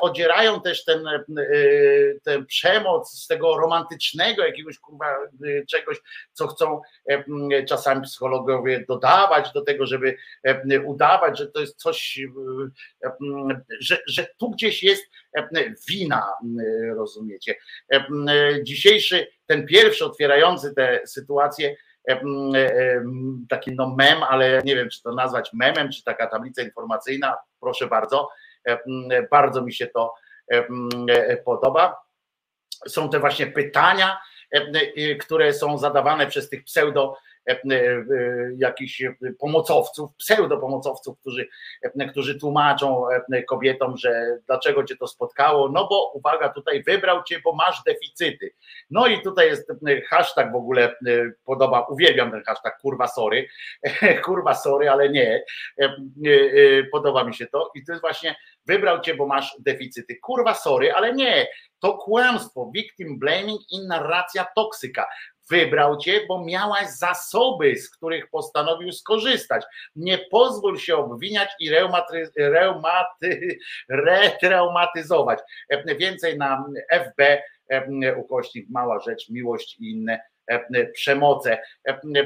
odzierają 0.00 0.60
też 0.60 0.84
ten, 0.84 1.06
y, 1.38 2.20
tę 2.24 2.44
przemoc 2.44 3.10
z 3.10 3.26
tego 3.26 3.56
romantycznego 3.56 4.46
jakiegoś 4.46 4.78
kurwa 4.78 5.06
y, 5.44 5.64
czegoś, 5.68 5.96
co 6.32 6.46
chcą 6.46 6.80
czasami 7.68 8.02
psychologowie 8.02 8.84
dodawać 8.88 9.52
do 9.52 9.62
tego, 9.62 9.86
żeby 9.86 10.16
udawać, 10.84 11.38
że 11.38 11.46
to 11.46 11.60
jest 11.60 11.76
coś, 11.76 12.18
y, 12.18 13.18
że, 13.80 13.98
że 14.06 14.26
tu 14.38 14.50
gdzieś 14.50 14.82
jest 14.82 15.04
wina, 15.88 16.32
y, 16.60 16.94
rozumiecie. 16.94 17.54
Em, 17.88 18.26
Dzisiejszy, 18.62 19.26
ten 19.46 19.66
pierwszy 19.66 20.04
otwierający 20.04 20.74
tę 20.74 21.00
sytuację, 21.06 21.76
em, 22.04 22.52
taki 23.48 23.74
no 23.74 23.94
mem, 23.98 24.22
ale 24.22 24.62
nie 24.64 24.76
wiem, 24.76 24.88
czy 24.88 25.02
to 25.02 25.14
nazwać 25.14 25.52
memem, 25.52 25.92
czy 25.92 26.04
taka 26.04 26.26
tablica 26.26 26.62
informacyjna, 26.62 27.36
proszę 27.60 27.86
bardzo, 27.86 28.28
E, 28.28 28.47
Bardzo 29.30 29.62
mi 29.62 29.72
się 29.72 29.86
to 29.86 30.14
e, 30.52 31.36
podoba. 31.36 31.96
Są 32.88 33.10
te 33.10 33.20
właśnie 33.20 33.46
pytania, 33.46 34.20
e, 34.50 35.14
które 35.14 35.52
są 35.52 35.78
zadawane 35.78 36.26
przez 36.26 36.48
tych 36.48 36.64
pseudo 36.64 37.16
jakichś 38.58 39.02
pomocowców, 39.38 40.16
pseudopomocowców, 40.16 41.20
którzy, 41.20 41.48
którzy 42.10 42.38
tłumaczą 42.38 43.04
kobietom, 43.48 43.96
że 43.96 44.38
dlaczego 44.46 44.84
cię 44.84 44.96
to 44.96 45.06
spotkało, 45.06 45.68
no 45.68 45.88
bo 45.90 46.12
uwaga, 46.14 46.48
tutaj 46.48 46.82
wybrał 46.82 47.22
cię, 47.22 47.40
bo 47.44 47.54
masz 47.54 47.82
deficyty. 47.86 48.54
No 48.90 49.06
i 49.06 49.22
tutaj 49.22 49.46
jest 49.46 49.72
hashtag 50.08 50.52
w 50.52 50.56
ogóle 50.56 50.96
podoba, 51.44 51.86
uwielbiam 51.90 52.30
ten 52.30 52.42
hashtag 52.44 52.78
kurwa 52.80 53.06
sorry, 53.06 53.48
kurwa 54.24 54.54
sorry, 54.54 54.90
ale 54.90 55.08
nie, 55.08 55.44
podoba 56.92 57.24
mi 57.24 57.34
się 57.34 57.46
to 57.46 57.70
i 57.74 57.84
to 57.84 57.92
jest 57.92 58.02
właśnie 58.02 58.36
wybrał 58.68 59.00
cię, 59.00 59.14
bo 59.14 59.26
masz 59.26 59.56
deficyty. 59.60 60.16
Kurwa, 60.16 60.54
sorry, 60.54 60.92
ale 60.92 61.14
nie. 61.14 61.46
To 61.78 61.94
kłamstwo, 61.94 62.70
victim 62.74 63.18
blaming 63.18 63.60
i 63.70 63.86
narracja 63.86 64.46
toksyka. 64.56 65.06
Wybrał 65.50 65.98
cię, 65.98 66.20
bo 66.28 66.44
miałaś 66.44 66.88
zasoby, 66.88 67.76
z 67.76 67.90
których 67.90 68.30
postanowił 68.30 68.92
skorzystać. 68.92 69.64
Nie 69.96 70.18
pozwól 70.18 70.78
się 70.78 70.96
obwiniać 70.96 71.48
i 71.60 71.70
reumaty, 71.70 72.30
reumaty, 72.36 73.58
retraumatyzować. 73.88 75.38
E, 75.68 75.94
Więcej 75.94 76.38
na 76.38 76.64
FB, 76.90 77.20
e, 77.70 78.16
ukośnik, 78.16 78.66
mała 78.70 79.00
rzecz, 79.00 79.30
miłość 79.30 79.76
i 79.80 79.90
inne 79.90 80.20
e, 80.46 80.86
przemoce. 80.86 81.58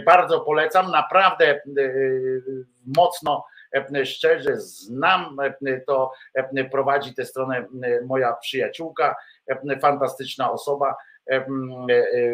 Bardzo 0.07 0.41
polecam, 0.41 0.91
naprawdę 0.91 1.61
mocno, 2.97 3.45
szczerze 4.05 4.57
znam, 4.57 5.37
to 5.87 6.13
prowadzi 6.71 7.15
tę 7.15 7.25
stronę 7.25 7.67
moja 8.07 8.33
przyjaciółka, 8.33 9.17
fantastyczna 9.81 10.53
osoba, 10.53 10.97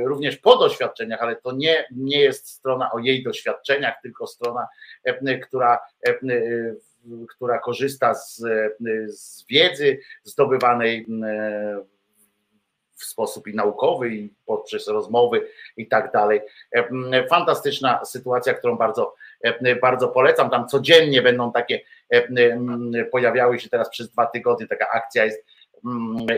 również 0.05 0.37
po 0.37 0.57
doświadczeniach, 0.57 1.23
ale 1.23 1.37
to 1.37 1.53
nie, 1.53 1.87
nie 1.91 2.21
jest 2.21 2.49
strona 2.49 2.93
o 2.93 2.99
jej 2.99 3.23
doświadczeniach, 3.23 3.95
tylko 4.03 4.27
strona, 4.27 4.69
e, 5.05 5.39
która, 5.39 5.79
e, 6.07 6.19
która 7.29 7.59
korzysta 7.59 8.15
z, 8.15 8.43
z 9.07 9.47
wiedzy 9.47 9.99
zdobywanej 10.25 11.07
e, 11.25 11.99
w 12.99 13.05
sposób 13.05 13.49
i 13.49 13.55
naukowy, 13.55 14.15
i 14.15 14.35
poprzez 14.47 14.89
rozmowy 14.89 15.49
i 15.77 15.89
tak 15.89 16.13
dalej. 16.13 16.41
E, 16.77 17.27
Fantastyczna 17.27 18.05
sytuacja, 18.05 18.55
którą 18.55 18.77
bardzo, 18.77 19.15
e, 19.43 19.77
bardzo 19.77 20.09
polecam. 20.09 20.51
Tam 20.51 20.69
codziennie 20.69 21.23
będą 21.23 21.53
takie, 21.53 21.81
e, 22.11 23.05
pojawiały 23.05 23.59
się 23.59 23.69
teraz 23.69 23.91
przez 23.91 24.11
dwa 24.11 24.27
tygodnie, 24.27 24.67
taka 24.67 24.89
akcja 24.89 25.25
jest 25.25 25.45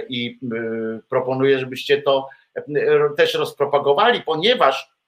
i 0.09 0.39
proponuję, 1.09 1.59
żebyście 1.59 2.03
to 2.03 2.29
e, 2.29 2.40
też 3.17 3.35
rozpropagowali, 3.35 4.23
ponieważ 4.23 5.01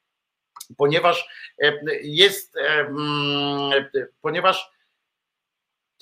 ponieważ 0.76 1.28
e, 1.62 1.72
jest, 2.02 2.56
e, 2.56 2.60
mm, 2.60 3.70
ponieważ 4.20 4.70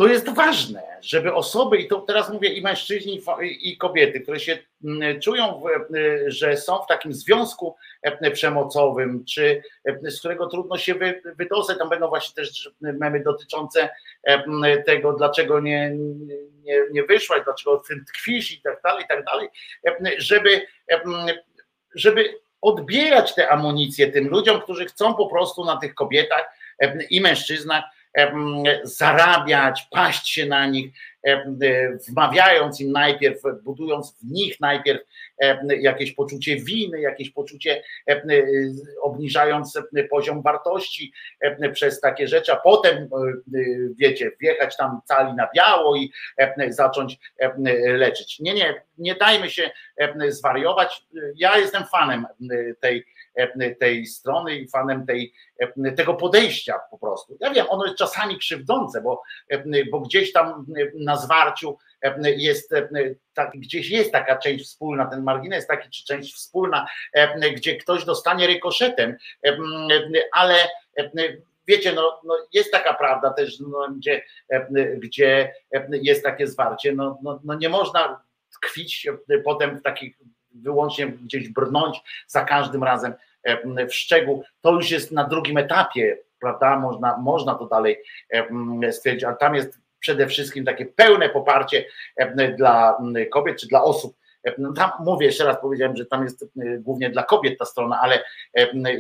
to 0.01 0.07
jest 0.07 0.29
ważne, 0.29 0.83
żeby 1.01 1.35
osoby, 1.35 1.79
i 1.79 1.89
to 1.89 2.01
teraz 2.01 2.31
mówię 2.31 2.49
i 2.49 2.63
mężczyźni, 2.63 3.23
i 3.43 3.77
kobiety, 3.77 4.21
które 4.21 4.41
się 4.41 4.59
czują, 5.23 5.63
y, 5.95 6.25
że 6.27 6.57
są 6.57 6.83
w 6.83 6.87
takim 6.87 7.13
związku 7.13 7.77
e, 8.03 8.31
przemocowym, 8.31 9.25
czy 9.25 9.63
e, 9.85 10.11
z 10.11 10.19
którego 10.19 10.47
trudno 10.47 10.79
się 10.79 10.95
wy- 10.95 11.23
wydostać, 11.39 11.79
tam 11.79 11.89
będą 11.89 12.09
właśnie 12.09 12.35
też 12.35 12.71
memy 12.81 13.23
dotyczące 13.23 13.89
e, 14.25 14.83
tego, 14.83 15.13
dlaczego 15.13 15.61
nie, 15.61 15.91
nie, 16.63 16.79
nie 16.93 17.05
wyszłaś, 17.05 17.41
dlaczego 17.45 17.81
w 17.81 17.89
tym 17.89 18.05
tkwisz 18.05 18.53
i 18.53 18.63
tak 18.63 18.81
dalej, 18.85 19.05
i 19.05 19.09
tak 19.09 19.25
dalej, 19.25 19.49
e, 19.87 19.97
żeby, 20.19 20.67
e, 20.93 21.01
żeby 21.95 22.41
odbierać 22.61 23.35
te 23.35 23.49
amunicje 23.49 24.13
tym 24.13 24.29
ludziom, 24.29 24.61
którzy 24.61 24.85
chcą 24.85 25.15
po 25.15 25.27
prostu 25.27 25.65
na 25.65 25.77
tych 25.77 25.95
kobietach 25.95 26.51
e, 26.79 27.03
i 27.11 27.21
mężczyznach 27.21 27.85
zarabiać, 28.83 29.89
paść 29.91 30.29
się 30.29 30.47
na 30.47 30.67
nich, 30.67 30.93
e, 31.27 31.45
wmawiając 32.09 32.81
im 32.81 32.93
najpierw, 32.93 33.43
budując 33.65 34.17
w 34.23 34.31
nich 34.31 34.61
najpierw 34.61 35.01
jakieś 35.81 36.13
poczucie 36.13 36.57
winy, 36.57 37.01
jakieś 37.01 37.31
poczucie, 37.31 37.83
e, 38.09 38.23
obniżając 39.03 39.79
poziom 40.11 40.43
wartości 40.43 41.13
przez 41.73 42.01
takie 42.01 42.29
rzeczy, 42.29 42.53
a 42.53 42.57
potem, 42.57 42.97
e, 42.97 43.07
e, 43.07 43.65
wiecie, 43.99 44.31
wjechać 44.41 44.77
tam 44.77 45.01
cali 45.05 45.35
na 45.35 45.49
biało 45.57 45.97
i 45.97 46.13
zacząć 46.69 47.19
leczyć. 47.85 48.41
Nie, 48.41 48.55
nie, 48.55 48.83
nie 48.99 49.15
dajmy 49.15 49.51
się 49.51 49.71
zwariować. 50.29 51.03
Ja 51.37 51.59
jestem 51.59 51.85
fanem 51.85 52.27
em, 52.41 52.49
tej, 52.81 53.05
tej 53.81 54.07
strony 54.07 54.57
i 54.57 54.69
fanem 54.69 55.07
tej, 55.07 55.33
em, 55.59 55.95
tego 55.97 56.15
podejścia 56.15 56.81
po 56.91 56.99
prostu. 56.99 57.37
Ja 57.41 57.51
wiem, 57.51 57.67
ono 57.69 57.85
jest 57.85 57.99
czasami 57.99 58.39
krzywdzące, 58.39 59.01
bo, 59.01 59.23
em, 59.49 59.73
bo 59.91 60.01
gdzieś 60.01 60.33
tam 60.33 60.67
na 60.95 61.17
zwarciu 61.17 61.79
jest, 62.37 62.71
tak, 63.35 63.51
gdzieś 63.55 63.91
jest 63.91 64.13
taka 64.13 64.37
część 64.37 64.65
wspólna, 64.65 65.07
ten 65.07 65.23
margines 65.23 65.67
taki, 65.67 65.91
czy 65.91 66.05
część 66.05 66.35
wspólna, 66.35 66.87
gdzie 67.57 67.77
ktoś 67.77 68.05
dostanie 68.05 68.47
rykoszetem, 68.47 69.17
em, 69.43 69.63
ale 70.33 70.55
wiecie, 71.67 71.93
no, 71.93 72.21
no 72.25 72.35
jest 72.53 72.73
taka 72.73 72.95
prawda 72.95 73.31
też, 73.31 73.61
no, 73.61 73.89
gdzie, 73.97 74.23
gdzie 74.97 75.55
jest 75.93 76.25
takie 76.25 76.47
zwarcie, 76.47 76.93
no, 76.93 77.19
no, 77.23 77.41
no 77.45 77.55
nie 77.55 77.69
można 77.69 78.23
tkwić 78.55 79.07
em, 79.07 79.43
potem 79.45 79.79
w 79.79 79.83
takich 79.83 80.19
wyłącznie 80.55 81.07
gdzieś 81.07 81.49
brnąć 81.49 82.01
za 82.27 82.45
każdym 82.45 82.85
razem 82.85 83.13
em, 83.13 83.19
w 83.89 83.95
szczegół. 83.95 84.45
To 84.61 84.73
już 84.73 84.91
jest 84.91 85.13
na 85.13 85.25
drugim 85.25 85.57
etapie, 85.57 86.19
prawda? 86.41 86.79
Można, 86.79 87.17
można 87.17 87.55
to 87.55 87.67
dalej 87.67 88.03
stwierdzić, 88.91 89.25
ale 89.25 89.37
tam 89.37 89.55
jest 89.55 89.79
przede 89.99 90.27
wszystkim 90.27 90.65
takie 90.65 90.87
pełne 90.87 91.29
poparcie 91.29 91.85
dla 92.57 92.99
kobiet 93.31 93.61
czy 93.61 93.67
dla 93.67 93.85
osób. 93.85 94.17
No 94.59 94.73
Tam 94.73 94.91
mówię 95.01 95.27
jeszcze 95.27 95.45
raz, 95.45 95.61
powiedziałem, 95.61 95.97
że 95.97 96.07
tam 96.07 96.25
jest 96.25 96.43
em, 96.43 96.83
głównie 96.83 97.11
dla 97.11 97.23
kobiet 97.23 97.59
ta 97.59 97.65
strona, 97.65 98.01
ale 98.01 98.25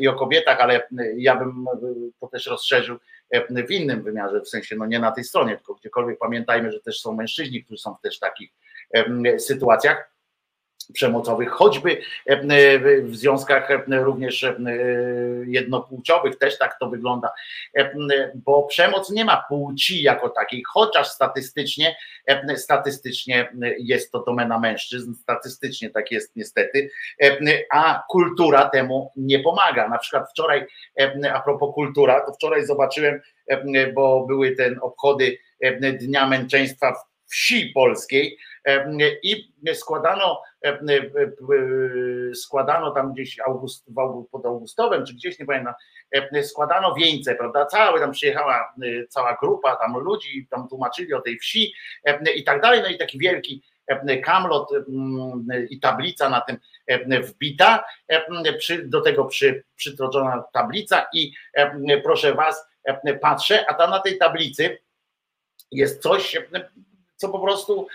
i 0.00 0.08
o 0.08 0.14
kobietach, 0.14 0.60
ale 0.60 0.74
em, 0.74 0.88
ja 1.16 1.36
bym 1.36 1.48
em, 1.48 2.12
to 2.20 2.26
też 2.26 2.46
rozszerzył 2.46 2.96
w 3.68 3.70
innym 3.70 4.02
wymiarze, 4.02 4.40
w 4.40 4.48
sensie 4.48 4.76
no 4.76 4.86
nie 4.86 4.98
na 4.98 5.12
tej 5.12 5.24
stronie, 5.24 5.56
tylko 5.56 5.74
gdziekolwiek 5.74 6.18
pamiętajmy, 6.18 6.72
że 6.72 6.80
też 6.80 7.00
są 7.00 7.14
mężczyźni, 7.14 7.64
którzy 7.64 7.82
są 7.82 7.96
też 8.02 8.16
w 8.16 8.20
takich 8.20 8.50
em, 8.92 9.22
sytuacjach 9.38 10.10
przemocowych, 10.92 11.50
choćby 11.50 12.02
e, 12.26 13.02
w 13.02 13.16
związkach 13.16 13.70
e, 13.70 13.82
również 13.88 14.44
e, 14.44 14.56
jednopłciowych, 15.46 16.38
też 16.38 16.58
tak 16.58 16.78
to 16.78 16.90
wygląda, 16.90 17.32
bo 18.34 18.62
przemoc 18.62 19.10
nie 19.10 19.24
ma 19.24 19.44
płci 19.48 20.02
jako 20.02 20.28
takiej, 20.28 20.62
chociaż 20.68 21.08
statystycznie, 21.08 21.96
statystycznie 22.56 23.52
jest 23.78 24.12
to 24.12 24.24
domena 24.24 24.58
mężczyzn, 24.58 25.14
statystycznie 25.14 25.90
tak 25.90 26.10
jest 26.10 26.36
niestety, 26.36 26.90
a 27.72 28.02
kultura 28.08 28.68
temu 28.68 29.12
nie 29.16 29.38
pomaga. 29.38 29.88
Na 29.88 29.98
przykład 29.98 30.30
wczoraj, 30.30 30.66
a 31.32 31.40
propos 31.40 31.74
kultura, 31.74 32.20
to 32.20 32.32
wczoraj 32.32 32.66
zobaczyłem, 32.66 33.20
bo 33.94 34.26
były 34.26 34.56
ten 34.56 34.78
obchody 34.82 35.38
Dnia 36.00 36.26
Męczeństwa 36.26 36.94
wsi 37.30 37.66
polskiej 37.74 38.38
i 39.22 39.52
składano, 39.74 40.42
składano 42.34 42.90
tam 42.90 43.12
gdzieś 43.12 43.40
August, 43.40 43.86
pod 44.30 44.46
Augustowem, 44.46 45.06
czy 45.06 45.14
gdzieś, 45.14 45.38
nie 45.38 45.46
pamiętam, 45.46 45.74
składano 46.42 46.94
wieńce, 46.94 47.34
prawda, 47.34 47.66
całe 47.66 48.00
tam 48.00 48.12
przyjechała 48.12 48.74
cała 49.08 49.36
grupa 49.40 49.76
tam 49.76 49.98
ludzi, 49.98 50.46
tam 50.50 50.68
tłumaczyli 50.68 51.14
o 51.14 51.20
tej 51.20 51.38
wsi 51.38 51.74
i 52.36 52.44
tak 52.44 52.60
dalej, 52.60 52.80
no 52.82 52.88
i 52.88 52.98
taki 52.98 53.18
wielki 53.18 53.62
kamlot 54.24 54.70
i 55.70 55.80
tablica 55.80 56.28
na 56.28 56.40
tym 56.40 56.58
wbita, 57.22 57.84
do 58.84 59.00
tego 59.00 59.24
przy, 59.24 59.64
przytroczona 59.76 60.44
tablica 60.52 61.06
i 61.12 61.32
proszę 62.04 62.34
was, 62.34 62.66
patrzę, 63.20 63.64
a 63.68 63.74
tam 63.74 63.90
na 63.90 64.00
tej 64.00 64.18
tablicy 64.18 64.78
jest 65.72 66.02
coś, 66.02 66.36
co 67.20 67.28
po 67.28 67.38
prostu 67.38 67.86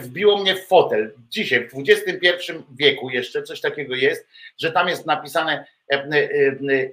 wbiło 0.00 0.38
mnie 0.38 0.56
w 0.56 0.66
fotel. 0.66 1.12
Dzisiaj, 1.28 1.68
w 1.68 1.72
XXI 1.88 2.52
wieku 2.70 3.10
jeszcze 3.10 3.42
coś 3.42 3.60
takiego 3.60 3.94
jest, 3.94 4.26
że 4.58 4.72
tam 4.72 4.88
jest 4.88 5.06
napisane 5.06 5.66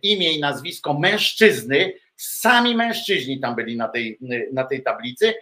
imię 0.01 0.33
i 0.33 0.39
nazwisko 0.39 0.93
mężczyzny, 0.93 1.93
sami 2.15 2.75
mężczyźni 2.75 3.39
tam 3.39 3.55
byli 3.55 3.77
na 3.77 3.87
tej, 3.87 4.17
na 4.53 4.63
tej 4.63 4.83
tablicy 4.83 5.33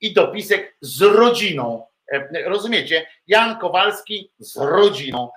i 0.00 0.12
dopisek 0.12 0.76
z 0.80 1.02
rodziną. 1.02 1.86
Rozumiecie? 2.44 3.06
Jan 3.26 3.58
Kowalski 3.58 4.32
z 4.38 4.56
rodziną, 4.56 5.30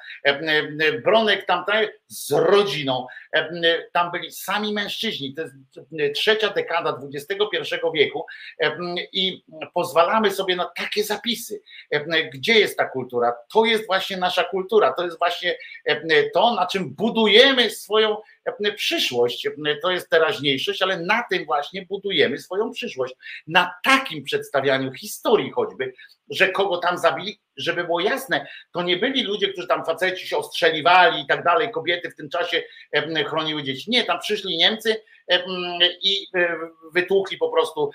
Bronek 1.04 1.46
tamten 1.46 1.88
z 2.08 2.32
rodziną. 2.32 3.08
Tam 3.94 4.12
byli 4.12 4.32
sami 4.32 4.74
mężczyźni. 4.74 5.34
To 5.34 5.42
jest 5.42 5.56
trzecia 6.16 6.50
dekada 6.50 7.00
XXI 7.14 7.76
wieku 7.94 8.26
i 9.14 9.44
pozwalamy 9.74 10.32
sobie 10.32 10.56
na 10.56 10.66
takie 10.66 11.04
zapisy. 11.04 11.62
Gdzie 12.34 12.60
jest 12.60 12.78
ta 12.78 12.86
kultura? 12.86 13.36
To 13.54 13.66
jest 13.66 13.86
właśnie 13.86 14.18
nasza 14.18 14.44
kultura. 14.44 14.94
To 14.94 15.04
jest 15.04 15.18
właśnie 15.18 15.58
to, 16.34 16.56
na 16.56 16.68
czym 16.68 16.96
budujemy 16.96 17.70
swoją 17.70 18.18
e, 18.18 18.22
przyszłość, 18.76 19.48
to 19.82 19.92
jest 19.92 20.10
teraźniejszość, 20.10 20.82
ale 20.82 21.00
na 21.00 21.24
tym 21.32 21.46
właśnie 21.46 21.86
budujemy 21.86 22.38
swoją 22.38 22.72
przyszłość. 22.72 23.16
Na 23.48 23.74
takim 23.84 24.24
przedstawianiu 24.24 24.94
historii 24.94 25.52
choćby, 25.52 25.94
że 26.30 26.50
kogo 26.50 26.78
tam 26.78 26.98
zabili, 26.98 27.40
żeby 27.58 27.84
było 27.84 28.00
jasne, 28.00 28.48
to 28.72 28.84
nie 28.84 28.98
byli 28.98 29.24
ludzie, 29.24 29.48
którzy 29.48 29.68
tam 29.68 29.86
faceci 29.86 30.28
się 30.28 30.38
ostrzeliwali 30.38 31.22
i 31.22 31.28
tak 31.28 31.44
dalej, 31.44 31.72
kobiety 31.72 32.10
w 32.10 32.16
tym 32.16 32.30
czasie 32.30 32.64
chroniły 33.28 33.64
dzieci. 33.64 33.92
Nie, 33.92 34.04
tam 34.04 34.20
przyszli 34.20 34.58
Niemcy 34.58 35.02
i 36.02 36.28
e, 36.36 36.58
wytłukli 36.94 37.38
po 37.38 37.50
prostu 37.50 37.92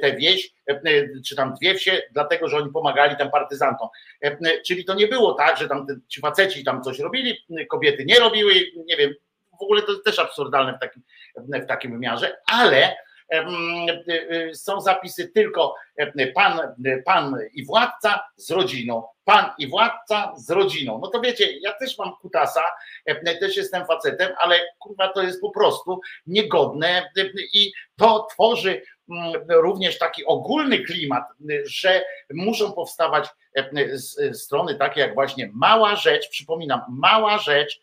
tę 0.00 0.16
wieś, 0.16 0.54
e, 0.66 0.80
czy 1.26 1.36
tam 1.36 1.54
dwie 1.54 1.74
wsie, 1.74 2.02
dlatego, 2.12 2.48
że 2.48 2.56
oni 2.56 2.72
pomagali 2.72 3.16
tam 3.16 3.30
partyzantom. 3.30 3.88
E, 4.22 4.60
Czyli 4.66 4.84
to 4.84 4.94
nie 4.94 5.08
było 5.08 5.34
tak, 5.34 5.58
że 5.58 5.68
tam 5.68 5.86
ci 6.08 6.20
faceci 6.20 6.64
tam 6.64 6.82
coś 6.82 6.98
robili, 6.98 7.38
kobiety 7.68 8.04
nie 8.04 8.18
robiły, 8.18 8.54
nie 8.86 8.96
wiem, 8.96 9.14
w 9.60 9.62
ogóle 9.62 9.82
to 9.82 9.98
też 9.98 10.18
absurdalne 10.18 10.76
w 10.76 10.80
takim, 10.80 11.02
w 11.36 11.66
takim 11.66 11.92
wymiarze, 11.92 12.36
ale 12.52 12.96
y, 13.34 14.12
y, 14.32 14.54
są 14.54 14.80
zapisy 14.80 15.28
tylko 15.28 15.74
em, 15.96 16.12
pan, 16.34 16.60
pan 17.04 17.38
i 17.52 17.64
władca 17.66 18.24
z 18.36 18.50
rodziną, 18.50 19.08
pan 19.24 19.50
i 19.58 19.68
władca 19.68 20.32
z 20.36 20.50
rodziną. 20.50 20.98
No 21.02 21.08
to 21.08 21.20
wiecie, 21.20 21.58
ja 21.58 21.72
też 21.72 21.98
mam 21.98 22.16
kutasa, 22.16 22.62
też 23.40 23.56
jestem 23.56 23.86
facetem, 23.86 24.32
ale 24.38 24.60
kurwa 24.78 25.08
to 25.08 25.22
jest 25.22 25.40
po 25.40 25.50
prostu 25.50 26.00
niegodne 26.26 27.10
i 27.52 27.72
to 27.96 28.26
tworzy 28.30 28.82
mm, 29.10 29.32
również 29.48 29.98
taki 29.98 30.24
ogólny 30.24 30.78
klimat, 30.78 31.24
że 31.64 32.04
muszą 32.34 32.72
powstawać 32.72 33.28
strony 34.32 34.74
takie 34.74 35.00
jak 35.00 35.14
właśnie 35.14 35.50
mała 35.54 35.96
rzecz, 35.96 36.28
przypominam, 36.28 36.80
mała 36.88 37.38
rzecz, 37.38 37.80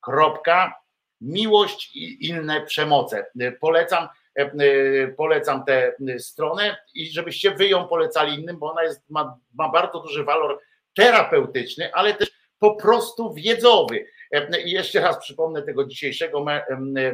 kropka, 0.00 0.81
miłość 1.22 1.96
i 1.96 2.28
inne 2.28 2.60
przemoce. 2.66 3.26
Polecam, 3.60 4.08
e, 4.34 5.08
polecam 5.08 5.64
tę 5.64 5.92
stronę 6.18 6.76
i 6.94 7.06
żebyście 7.06 7.50
wy 7.50 7.66
ją 7.68 7.88
polecali 7.88 8.40
innym, 8.40 8.58
bo 8.58 8.70
ona 8.72 8.82
jest, 8.82 9.10
ma, 9.10 9.38
ma 9.54 9.68
bardzo 9.68 10.00
duży 10.00 10.24
walor 10.24 10.60
terapeutyczny, 10.94 11.94
ale 11.94 12.14
też 12.14 12.30
po 12.58 12.74
prostu 12.76 13.34
wiedzowy. 13.34 14.06
E, 14.32 14.60
I 14.62 14.70
jeszcze 14.70 15.00
raz 15.00 15.18
przypomnę 15.18 15.62
tego 15.62 15.84
dzisiejszego 15.84 16.44
me- 16.44 16.64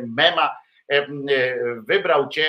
mema. 0.06 0.56
E, 0.92 1.06
Wybrał 1.86 2.28
cię, 2.28 2.48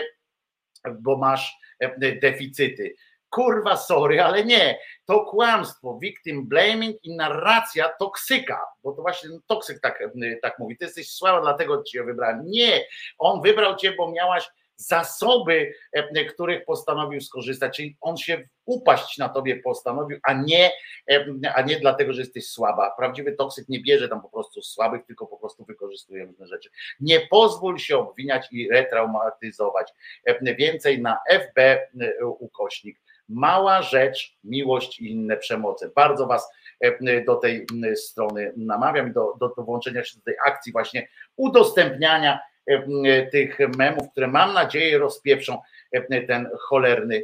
bo 0.99 1.17
masz 1.17 1.53
e, 1.79 2.15
deficyty. 2.15 2.95
Kurwa, 3.29 3.77
sorry, 3.77 4.21
ale 4.21 4.45
nie. 4.45 4.79
To 5.05 5.25
kłamstwo, 5.25 5.99
victim 6.01 6.47
blaming 6.47 6.97
i 7.03 7.15
narracja 7.15 7.89
toksyka, 7.99 8.61
bo 8.83 8.91
to 8.91 9.01
właśnie 9.01 9.29
toksyk 9.47 9.79
tak, 9.81 10.03
tak 10.41 10.59
mówi. 10.59 10.77
Ty 10.77 10.85
jesteś 10.85 11.11
słaba, 11.11 11.41
dlatego 11.41 11.83
cię 11.83 12.03
wybrałem. 12.03 12.43
Nie, 12.45 12.85
on 13.17 13.41
wybrał 13.41 13.75
cię, 13.75 13.93
bo 13.97 14.11
miałaś 14.11 14.49
zasoby, 14.79 15.73
e, 15.91 16.25
których 16.25 16.65
postanowił 16.65 17.21
skorzystać, 17.21 17.75
czyli 17.75 17.97
on 18.01 18.17
się 18.17 18.47
upaść 18.65 19.17
na 19.17 19.29
tobie 19.29 19.61
postanowił, 19.61 20.19
a 20.23 20.33
nie, 20.33 20.71
e, 21.11 21.25
a 21.55 21.61
nie 21.61 21.79
dlatego, 21.79 22.13
że 22.13 22.21
jesteś 22.21 22.47
słaba. 22.47 22.93
Prawdziwy 22.97 23.31
toksyk 23.31 23.69
nie 23.69 23.81
bierze 23.81 24.09
tam 24.09 24.21
po 24.21 24.29
prostu 24.29 24.61
słabych, 24.61 25.05
tylko 25.05 25.27
po 25.27 25.37
prostu 25.37 25.65
wykorzystuje 25.65 26.25
różne 26.25 26.47
rzeczy. 26.47 26.69
Nie 26.99 27.19
pozwól 27.19 27.77
się 27.77 27.97
obwiniać 27.97 28.47
i 28.51 28.69
retraumatyzować. 28.69 29.93
E, 30.25 30.55
Więcej 30.55 31.01
na 31.01 31.19
FB 31.29 31.57
e, 31.59 32.25
ukośnik. 32.25 32.99
Mała 33.29 33.81
rzecz, 33.81 34.37
miłość 34.43 34.99
i 34.99 35.11
inne 35.11 35.37
przemoce. 35.37 35.89
Bardzo 35.95 36.27
Was 36.27 36.49
e, 36.79 37.23
do 37.25 37.35
tej 37.35 37.65
strony 37.95 38.53
namawiam 38.57 39.09
i 39.09 39.13
do, 39.13 39.33
do, 39.39 39.53
do 39.57 39.63
włączenia 39.63 40.03
się 40.03 40.17
do 40.17 40.23
tej 40.23 40.35
akcji 40.45 40.71
właśnie 40.71 41.07
udostępniania 41.35 42.39
e, 42.67 43.27
tych 43.27 43.57
memów, 43.77 44.11
które 44.11 44.27
mam 44.27 44.53
nadzieję 44.53 44.97
rozpieprzą 44.97 45.57
e, 45.91 46.21
ten 46.21 46.49
cholerny, 46.59 47.23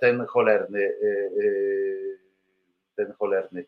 ten 0.00 0.26
cholerny, 0.26 0.92
ten 2.96 3.12
cholerny 3.18 3.64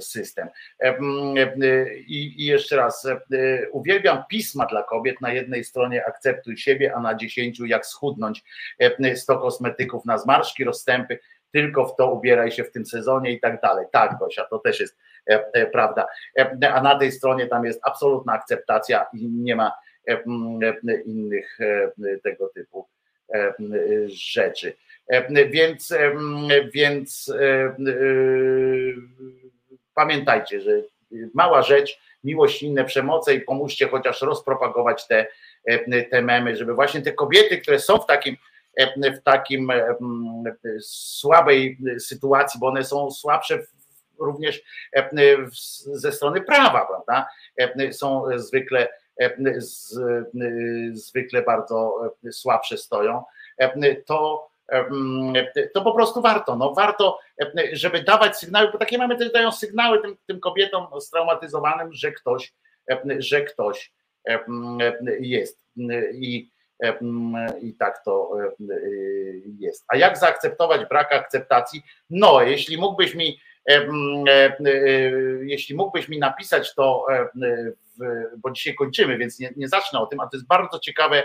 system. 0.00 0.48
E, 0.82 0.88
e, 0.88 1.94
I, 1.94 2.46
jeszcze 2.46 2.76
raz, 2.76 3.06
e, 3.06 3.18
uwielbiam 3.70 4.24
pisma 4.28 4.66
dla 4.66 4.82
kobiet. 4.82 5.20
Na 5.20 5.32
jednej 5.32 5.64
stronie 5.64 6.06
akceptuj 6.06 6.56
siebie, 6.56 6.94
a 6.94 7.00
na 7.00 7.14
dziesięciu 7.14 7.66
jak 7.66 7.86
schudnąć. 7.86 8.44
E, 8.78 9.16
100 9.16 9.38
kosmetyków 9.38 10.04
na 10.04 10.18
zmarszki, 10.18 10.64
rozstępy, 10.64 11.18
tylko 11.52 11.86
w 11.86 11.96
to 11.96 12.12
ubieraj 12.12 12.50
się 12.50 12.64
w 12.64 12.70
tym 12.70 12.86
sezonie 12.86 13.32
i 13.32 13.40
tak 13.40 13.60
dalej. 13.60 13.86
Tak, 13.92 14.18
Gosia, 14.18 14.44
to 14.44 14.58
też 14.58 14.80
jest 14.80 14.98
e, 15.30 15.44
e, 15.52 15.66
prawda. 15.66 16.06
E, 16.38 16.72
A 16.72 16.82
na 16.82 16.98
tej 16.98 17.12
stronie 17.12 17.46
tam 17.46 17.64
jest 17.64 17.80
absolutna 17.82 18.32
akceptacja 18.32 19.06
i 19.12 19.28
nie 19.28 19.56
ma 19.56 19.72
e, 20.08 20.12
e, 20.12 21.00
innych 21.04 21.58
e, 21.60 21.92
tego 22.22 22.48
typu 22.48 22.88
e, 23.34 23.54
rzeczy. 24.06 24.72
E, 25.10 25.46
Więc, 25.50 25.92
e, 25.92 26.12
więc 26.74 27.32
e, 27.40 27.76
pamiętajcie, 29.94 30.60
że 30.60 30.82
mała 31.34 31.62
rzecz, 31.62 32.00
miłość 32.24 32.62
inne 32.62 32.84
przemoce 32.84 33.34
i 33.34 33.40
pomóżcie 33.40 33.88
chociaż 33.88 34.22
rozpropagować 34.22 35.06
te, 35.06 35.26
te 36.10 36.22
memy, 36.22 36.56
żeby 36.56 36.74
właśnie 36.74 37.02
te 37.02 37.12
kobiety, 37.12 37.58
które 37.58 37.78
są 37.78 37.98
w 37.98 38.06
takim 38.06 38.36
w 39.18 39.22
takim 39.24 39.68
słabej 40.80 41.78
sytuacji, 41.98 42.60
bo 42.60 42.66
one 42.66 42.84
są 42.84 43.10
słabsze 43.10 43.58
również 44.18 44.62
ze 45.92 46.12
strony 46.12 46.40
prawa, 46.40 46.86
prawda? 46.86 47.28
Są 47.92 48.24
zwykle 48.36 48.88
zwykle 50.92 51.42
bardzo 51.42 52.00
słabsze 52.30 52.76
stoją, 52.76 53.24
to 54.06 54.49
to 55.74 55.82
po 55.82 55.92
prostu 55.92 56.22
warto, 56.22 56.56
no 56.56 56.74
warto, 56.74 57.18
żeby 57.72 58.02
dawać 58.02 58.36
sygnały, 58.38 58.72
bo 58.72 58.78
takie 58.78 58.98
mamy 58.98 59.16
też 59.16 59.32
dają 59.32 59.52
sygnały 59.52 60.02
tym, 60.02 60.16
tym 60.26 60.40
kobietom 60.40 60.86
straumatyzowanym, 61.00 61.92
że 61.92 62.12
ktoś, 62.12 62.52
że 63.18 63.44
ktoś 63.44 63.92
jest 65.20 65.64
i 66.14 66.50
i 67.62 67.74
tak 67.74 68.04
to 68.04 68.30
jest. 69.58 69.84
A 69.88 69.96
jak 69.96 70.18
zaakceptować 70.18 70.88
brak 70.88 71.12
akceptacji? 71.12 71.82
No, 72.10 72.42
jeśli 72.42 72.78
mógłbyś 72.78 73.14
mi 73.14 73.40
e, 73.70 73.86
jeśli 75.42 75.76
mógłbyś 75.76 76.08
mi 76.08 76.18
napisać 76.18 76.74
to, 76.74 77.06
bo 78.36 78.50
dzisiaj 78.50 78.74
kończymy, 78.74 79.18
więc 79.18 79.38
nie, 79.38 79.52
nie 79.56 79.68
zacznę 79.68 80.00
o 80.00 80.06
tym, 80.06 80.20
a 80.20 80.26
to 80.26 80.36
jest 80.36 80.46
bardzo 80.46 80.78
ciekawe, 80.78 81.22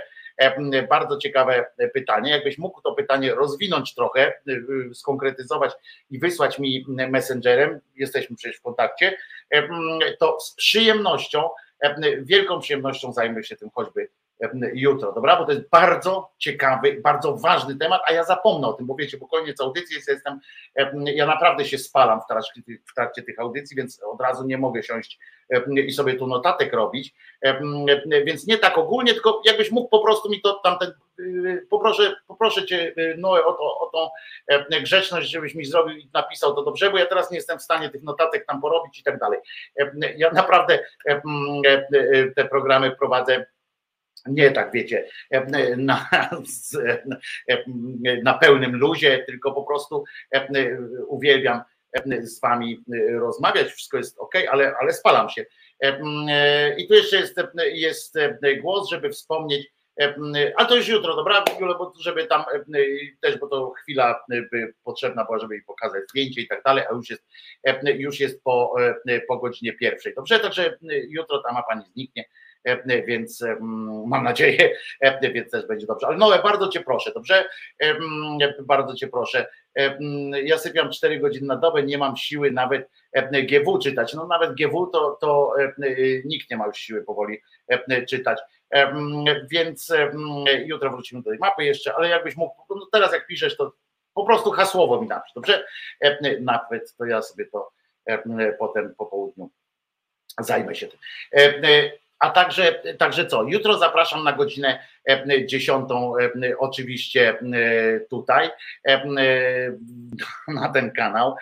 bardzo 0.89 1.17
ciekawe 1.17 1.65
pytanie. 1.93 2.31
Jakbyś 2.31 2.57
mógł 2.57 2.81
to 2.81 2.93
pytanie 2.93 3.35
rozwinąć 3.35 3.95
trochę, 3.95 4.33
y, 4.49 4.51
y, 4.91 4.95
skonkretyzować 4.95 5.71
i 6.09 6.19
wysłać 6.19 6.59
mi 6.59 6.85
messengerem, 6.87 7.79
jesteśmy 7.95 8.35
przecież 8.35 8.57
w 8.57 8.61
kontakcie, 8.61 9.17
em, 9.49 9.69
to 10.19 10.39
z 10.39 10.55
przyjemnością, 10.55 11.49
em, 11.79 12.25
wielką 12.25 12.59
przyjemnością 12.59 13.13
zajmę 13.13 13.43
się 13.43 13.55
tym 13.55 13.69
choćby 13.75 14.09
jutro, 14.73 15.11
dobra? 15.11 15.37
Bo 15.37 15.45
to 15.45 15.51
jest 15.51 15.69
bardzo 15.69 16.31
ciekawy, 16.37 17.01
bardzo 17.03 17.35
ważny 17.35 17.75
temat, 17.75 18.01
a 18.07 18.13
ja 18.13 18.23
zapomnę 18.23 18.67
o 18.67 18.73
tym, 18.73 18.85
bo 18.85 18.95
wiecie, 18.95 19.17
bo 19.17 19.27
koniec 19.27 19.61
audycji 19.61 19.95
jest, 19.95 20.07
jestem, 20.07 20.39
em, 20.75 21.05
ja 21.07 21.25
naprawdę 21.25 21.65
się 21.65 21.77
spalam 21.77 22.21
w 22.21 22.27
trakcie, 22.27 22.61
w 22.91 22.93
trakcie 22.95 23.23
tych 23.23 23.39
audycji, 23.39 23.77
więc 23.77 24.03
od 24.03 24.21
razu 24.21 24.45
nie 24.45 24.57
mogę 24.57 24.83
siąść 24.83 25.19
i 25.85 25.91
sobie 25.91 26.15
tu 26.15 26.27
notatek 26.27 26.73
robić, 26.73 27.13
więc 28.25 28.47
nie 28.47 28.57
tak 28.57 28.77
ogólnie, 28.77 29.13
tylko 29.13 29.41
jakbyś 29.45 29.71
mógł 29.71 29.89
po 29.89 29.99
prostu 29.99 30.29
mi 30.29 30.41
to 30.41 30.53
tamten, 30.53 30.91
y, 31.19 31.67
poproszę, 31.69 32.15
poproszę 32.27 32.65
cię 32.65 32.93
y, 32.97 33.15
Noe 33.17 33.45
o, 33.45 33.53
to, 33.53 33.79
o 33.79 33.91
tą 33.91 34.09
grzeczność, 34.81 35.31
żebyś 35.31 35.55
mi 35.55 35.65
zrobił 35.65 35.97
i 35.97 36.09
napisał 36.13 36.55
to 36.55 36.63
dobrze, 36.63 36.91
bo 36.91 36.97
ja 36.97 37.05
teraz 37.05 37.31
nie 37.31 37.37
jestem 37.37 37.59
w 37.59 37.63
stanie 37.63 37.89
tych 37.89 38.03
notatek 38.03 38.45
tam 38.45 38.61
porobić 38.61 38.99
i 38.99 39.03
tak 39.03 39.19
dalej. 39.19 39.39
Ja 40.17 40.31
naprawdę 40.31 40.79
te 42.35 42.45
programy 42.45 42.91
prowadzę 42.91 43.45
nie 44.27 44.51
tak 44.51 44.71
wiecie, 44.71 45.07
na, 45.77 46.09
z- 46.45 46.77
na 48.23 48.33
pełnym 48.33 48.75
luzie, 48.75 49.23
tylko 49.27 49.51
po 49.51 49.63
prostu 49.63 50.03
uwielbiam 51.07 51.61
z 52.21 52.39
wami 52.41 52.83
rozmawiać, 53.19 53.67
wszystko 53.67 53.97
jest 53.97 54.19
ok, 54.19 54.33
ale, 54.51 54.73
ale 54.81 54.93
spalam 54.93 55.29
się. 55.29 55.45
I 56.77 56.87
tu 56.87 56.93
jeszcze 56.93 57.15
jest, 57.17 57.35
jest 57.73 58.17
głos, 58.61 58.89
żeby 58.89 59.09
wspomnieć, 59.09 59.67
ale 60.55 60.67
to 60.69 60.75
już 60.75 60.87
jutro, 60.87 61.15
dobra, 61.15 61.43
żeby 61.99 62.25
tam 62.25 62.43
też, 63.21 63.39
bo 63.39 63.47
to 63.47 63.71
chwila 63.71 64.23
by 64.51 64.73
potrzebna 64.83 65.25
była, 65.25 65.39
żeby 65.39 65.61
pokazać 65.67 66.03
zdjęcie 66.09 66.41
i 66.41 66.47
tak 66.47 66.63
dalej, 66.63 66.83
a 66.91 66.93
już 66.93 67.09
jest, 67.09 67.23
już 67.85 68.19
jest 68.19 68.43
po, 68.43 68.75
po 69.27 69.37
godzinie 69.37 69.73
pierwszej. 69.73 70.13
Dobrze, 70.15 70.39
także 70.39 70.77
jutro 71.09 71.39
ta 71.39 71.53
ma 71.53 71.63
pani 71.63 71.85
zniknie, 71.93 72.25
więc 73.07 73.41
mm, 73.41 74.07
mam 74.07 74.23
nadzieję, 74.23 74.77
więc 75.21 75.51
też 75.51 75.67
będzie 75.67 75.87
dobrze. 75.87 76.07
Ale 76.07 76.17
Noe, 76.17 76.41
bardzo 76.43 76.67
cię 76.67 76.81
proszę, 76.81 77.11
dobrze? 77.13 77.45
Bardzo 78.59 78.95
cię 78.95 79.07
proszę, 79.07 79.45
ja 80.43 80.57
sypiam 80.57 80.91
4 80.91 81.19
godziny 81.19 81.47
na 81.47 81.55
dobę, 81.55 81.83
nie 81.83 81.97
mam 81.97 82.17
siły 82.17 82.51
nawet 82.51 82.89
e, 83.13 83.43
GW 83.43 83.77
czytać. 83.79 84.13
No 84.13 84.27
nawet 84.27 84.53
GW 84.53 84.87
to, 84.87 85.17
to 85.21 85.53
e, 85.59 85.73
nikt 86.25 86.49
nie 86.51 86.57
ma 86.57 86.67
już 86.67 86.77
siły 86.77 87.03
powoli 87.03 87.41
e, 87.67 88.05
czytać. 88.05 88.39
Więc 89.51 89.93
jutro 90.65 90.91
wrócimy 90.91 91.21
do 91.21 91.29
tej 91.29 91.39
mapy 91.39 91.63
jeszcze, 91.63 91.95
ale 91.95 92.09
jakbyś 92.09 92.35
mógł, 92.35 92.55
no 92.69 92.87
teraz 92.91 93.13
jak 93.13 93.27
piszesz, 93.27 93.57
to 93.57 93.73
po 94.13 94.25
prostu 94.25 94.51
hasłowo 94.51 95.01
mi 95.01 95.07
napisz, 95.07 95.33
dobrze? 95.35 95.65
Nawet 96.41 96.95
to 96.97 97.05
ja 97.05 97.21
sobie 97.21 97.45
to 97.45 97.71
potem 98.59 98.95
po 98.97 99.05
południu 99.05 99.49
zajmę 100.39 100.75
się 100.75 100.87
tym. 100.87 100.99
A 102.25 102.29
także, 102.29 102.81
także 102.97 103.25
co? 103.25 103.43
Jutro 103.43 103.77
zapraszam 103.77 104.23
na 104.23 104.33
godzinę 104.33 104.79
10 105.45 105.89
oczywiście 106.59 107.39
tutaj 108.09 108.49
na 110.47 110.69
ten 110.69 110.91
kanał 110.91 111.35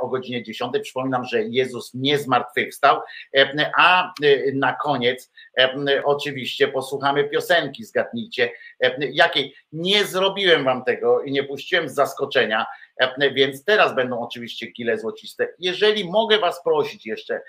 o 0.00 0.08
godzinie 0.08 0.42
10. 0.42 0.72
Przypominam, 0.82 1.24
że 1.24 1.42
Jezus 1.42 1.94
nie 1.94 2.18
zmartwychwstał, 2.18 3.00
a 3.76 4.12
na 4.54 4.72
koniec 4.72 5.32
oczywiście 6.04 6.68
posłuchamy 6.68 7.28
piosenki, 7.28 7.84
zgadnijcie 7.84 8.50
jakiej. 9.12 9.54
Nie 9.72 10.04
zrobiłem 10.04 10.64
wam 10.64 10.84
tego 10.84 11.22
i 11.22 11.32
nie 11.32 11.44
puściłem 11.44 11.88
z 11.88 11.94
zaskoczenia, 11.94 12.66
więc 13.34 13.64
teraz 13.64 13.94
będą 13.94 14.20
oczywiście 14.20 14.72
kile 14.72 14.98
złociste. 14.98 15.48
Jeżeli 15.58 16.10
mogę 16.10 16.38
was 16.38 16.62
prosić 16.64 17.06
jeszcze 17.06 17.40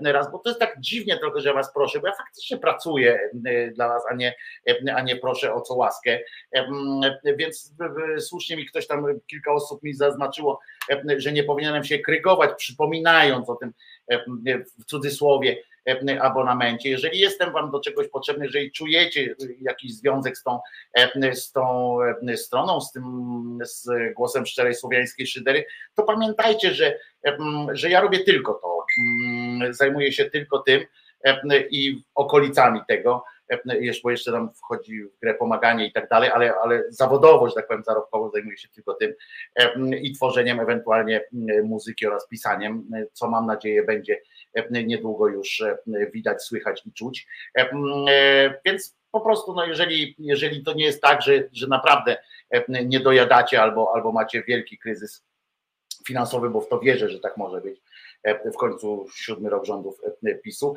raz, 0.00 0.32
bo 0.32 0.38
to 0.38 0.50
jest 0.50 0.60
tak 0.60 0.80
dziwnie 0.80 1.18
trochę, 1.18 1.40
że 1.40 1.54
was 1.54 1.72
proszę, 1.74 2.00
bo 2.00 2.06
ja 2.06 2.12
faktycznie 2.14 2.58
pracuję 2.58 3.30
dla 3.74 3.88
was, 3.88 4.02
a 4.10 4.14
nie, 4.14 4.34
a 4.94 5.00
nie 5.00 5.16
proszę 5.16 5.54
o 5.54 5.60
co 5.60 5.74
łaskę, 5.74 6.20
więc 7.36 7.74
słusznie 8.18 8.56
mi 8.56 8.66
ktoś 8.66 8.86
tam, 8.86 9.06
kilka 9.26 9.52
osób 9.52 9.82
mi 9.82 9.94
zaznaczyło, 9.94 10.60
że 11.16 11.32
nie 11.32 11.44
powinienem 11.44 11.84
się 11.84 11.98
krygować, 11.98 12.50
przypominając 12.56 13.50
o 13.50 13.54
tym 13.54 13.72
w 14.80 14.84
cudzysłowie, 14.84 15.56
abonamencie. 16.20 16.90
Jeżeli 16.90 17.18
jestem 17.18 17.52
Wam 17.52 17.70
do 17.70 17.80
czegoś 17.80 18.08
potrzebny, 18.08 18.44
jeżeli 18.44 18.72
czujecie 18.72 19.34
jakiś 19.60 19.94
związek 19.94 20.38
z 20.38 20.42
tą, 20.42 20.60
z 21.34 21.52
tą 21.52 21.98
stroną, 22.36 22.80
z 22.80 22.92
tym 22.92 23.58
z 23.64 23.88
głosem 24.14 24.46
szczerej 24.46 24.74
słowiańskiej 24.74 25.26
szydery, 25.26 25.66
to 25.94 26.02
pamiętajcie, 26.02 26.74
że, 26.74 26.98
że 27.72 27.90
ja 27.90 28.00
robię 28.00 28.18
tylko 28.18 28.54
to. 28.54 28.84
Zajmuję 29.70 30.12
się 30.12 30.24
tylko 30.24 30.58
tym 30.58 30.84
i 31.70 32.02
okolicami 32.14 32.80
tego 32.88 33.24
bo 34.02 34.10
jeszcze 34.10 34.32
tam 34.32 34.50
wchodzi 34.54 35.04
w 35.04 35.18
grę 35.20 35.34
pomaganie 35.34 35.86
i 35.86 35.92
tak 35.92 36.08
dalej, 36.08 36.30
ale, 36.30 36.54
ale 36.62 36.84
zawodowo, 36.88 37.48
że 37.48 37.54
tak 37.54 37.68
powiem, 37.68 37.84
zarobkowo 37.84 38.30
zajmuję 38.30 38.58
się 38.58 38.68
tylko 38.68 38.94
tym 38.94 39.14
i 40.02 40.12
tworzeniem 40.12 40.60
ewentualnie 40.60 41.24
muzyki 41.64 42.06
oraz 42.06 42.28
pisaniem, 42.28 42.88
co 43.12 43.30
mam 43.30 43.46
nadzieję 43.46 43.84
będzie 43.84 44.20
niedługo 44.70 45.28
już 45.28 45.62
widać, 46.12 46.42
słychać 46.42 46.86
i 46.86 46.92
czuć. 46.92 47.26
Więc 48.64 48.96
po 49.10 49.20
prostu, 49.20 49.54
no 49.54 49.66
jeżeli, 49.66 50.16
jeżeli 50.18 50.64
to 50.64 50.72
nie 50.72 50.84
jest 50.84 51.02
tak, 51.02 51.22
że, 51.22 51.32
że 51.52 51.66
naprawdę 51.66 52.16
nie 52.68 53.00
dojadacie 53.00 53.62
albo, 53.62 53.92
albo 53.94 54.12
macie 54.12 54.42
wielki 54.42 54.78
kryzys 54.78 55.24
finansowy, 56.06 56.50
bo 56.50 56.60
w 56.60 56.68
to 56.68 56.80
wierzę, 56.80 57.08
że 57.08 57.20
tak 57.20 57.36
może 57.36 57.60
być, 57.60 57.80
w 58.44 58.56
końcu 58.56 59.06
siódmy 59.14 59.50
rok 59.50 59.64
rządów 59.64 60.00
PiSu, 60.42 60.74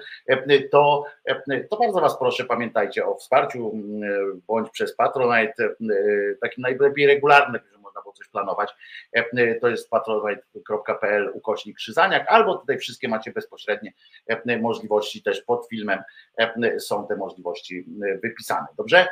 to, 0.72 1.04
to 1.70 1.78
bardzo 1.78 2.02
Was 2.02 2.20
proszę, 2.20 2.46
pamiętajcie 2.46 3.06
o 3.06 3.16
wsparciu 3.16 3.72
bądź 4.48 4.70
przez 4.70 4.96
Patronite, 4.96 5.70
takim 6.42 6.62
najlepiej 6.62 7.08
regularnym, 7.08 7.62
można 7.80 8.02
było 8.02 8.14
coś 8.14 8.28
planować. 8.28 8.76
To 9.62 9.68
jest 9.70 9.90
patronite.pl 9.90 11.32
ukośnik 11.34 11.78
Krzyzaniak, 11.78 12.26
albo 12.28 12.58
tutaj 12.58 12.78
wszystkie 12.78 13.08
macie 13.08 13.32
bezpośrednie 13.32 13.94
możliwości 14.62 15.24
też 15.24 15.42
pod 15.42 15.68
filmem 15.70 16.00
są 16.80 17.08
te 17.08 17.16
możliwości 17.16 17.86
wypisane. 18.24 18.68
Dobrze? 18.78 19.08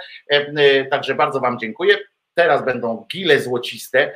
Także 0.91 1.15
bardzo 1.15 1.39
Wam 1.39 1.59
dziękuję. 1.59 1.97
Teraz 2.35 2.65
będą 2.65 3.05
gile 3.11 3.41
złociste, 3.41 4.13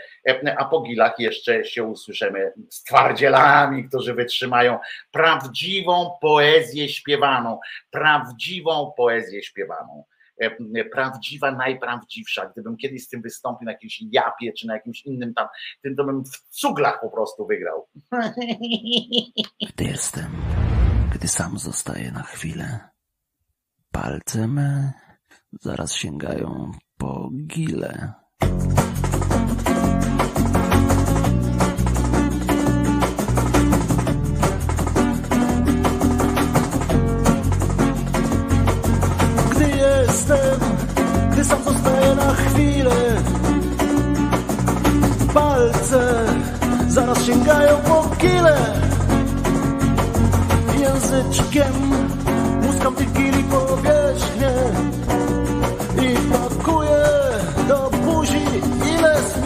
a 0.57 0.65
po 0.65 0.81
gilach 0.81 1.19
jeszcze 1.19 1.65
się 1.65 1.83
usłyszymy 1.83 2.53
z 2.69 2.83
twardzielami, 2.83 3.87
którzy 3.87 4.13
wytrzymają 4.13 4.79
prawdziwą 5.11 6.17
poezję 6.21 6.89
śpiewaną, 6.89 7.59
prawdziwą 7.91 8.93
poezję 8.97 9.43
śpiewaną. 9.43 10.03
Prawdziwa, 10.91 11.51
najprawdziwsza. 11.51 12.45
Gdybym 12.45 12.77
kiedyś 12.77 13.03
z 13.03 13.09
tym 13.09 13.21
wystąpił 13.21 13.65
na 13.65 13.71
jakiejś 13.71 14.01
japie 14.11 14.53
czy 14.53 14.67
na 14.67 14.73
jakimś 14.73 15.01
innym 15.01 15.33
tam, 15.33 15.47
tym 15.81 15.95
to 15.95 16.03
bym 16.03 16.23
w 16.25 16.49
cuglach 16.49 17.01
po 17.01 17.09
prostu 17.09 17.47
wygrał. 17.47 17.87
Gdy 19.69 19.83
jestem, 19.83 20.31
gdy 21.15 21.27
sam 21.27 21.59
zostaję 21.59 22.11
na 22.11 22.23
chwilę, 22.23 22.79
palce 23.91 24.47
me 24.47 24.93
zaraz 25.61 25.93
sięgają 25.93 26.71
po 26.99 27.29
gile. 27.47 28.13
Gdy 39.51 39.69
jestem, 39.69 40.59
gdy 41.31 41.43
sam 41.45 41.63
zostaję 41.63 42.15
na 42.15 42.33
chwilę 42.33 42.95
Palce 45.33 46.25
zaraz 46.87 47.25
sięgają 47.25 47.77
po 47.77 48.15
kile 48.17 48.57
Języczkiem 50.79 51.73
muskam 52.61 52.95
tych 52.95 53.13
kili 53.13 53.43
powierzchnię 53.43 54.53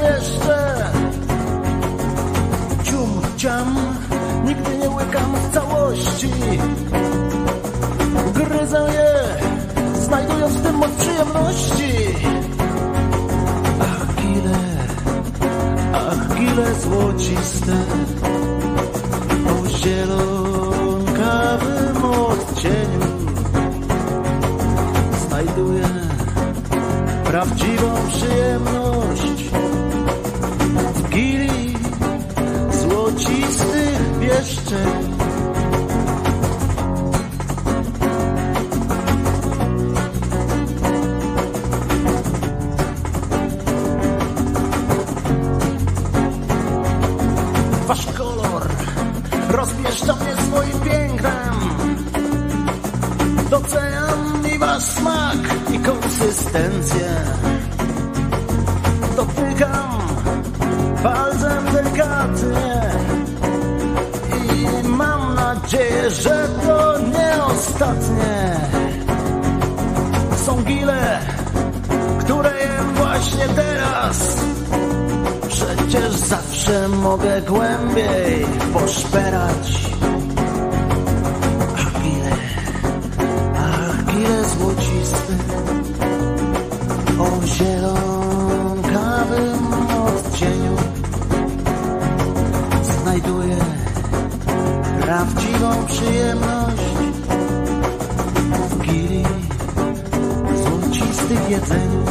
zmieszczę 0.03 0.91
Cium, 2.83 3.21
ciam, 3.37 3.75
nigdy 4.45 4.77
nie 4.77 4.89
łykam 4.89 5.35
w 5.35 5.53
całości. 5.53 6.29
Gryzę 8.33 8.87
je, 8.93 9.13
znajdując 10.01 10.53
w 10.53 10.63
tym 10.63 10.75
moc 10.75 10.91
przyjemności. 10.91 11.93
Ach, 13.81 14.15
gile, 14.15 14.59
ach, 15.93 16.37
gile 16.37 16.73
złociste. 16.75 17.75
O 19.49 19.67
zielonkawym 19.69 21.05
odcieniu 22.05 23.13
Znajduję 25.27 25.89
prawdziwą 27.23 27.93
przyjemność 28.07 29.62
złocistych 34.33 35.12
właśnie 73.33 73.55
teraz 73.55 74.37
Przecież 75.47 76.11
zawsze 76.13 76.87
mogę 76.87 77.41
głębiej 77.41 78.45
poszperać. 78.73 79.91
Ach, 81.75 82.01
gile, 82.01 82.31
ach, 83.57 84.05
gile 84.05 84.43
złociste 84.43 85.33
O 87.19 87.27
zielonkawym 87.45 89.13
odcieniu 90.05 90.75
Znajduję 93.01 93.57
prawdziwą 95.01 95.85
przyjemność 95.85 96.83
W 98.69 98.81
gili 98.81 99.23
złocistych 100.63 101.49
jedzeniu 101.49 102.02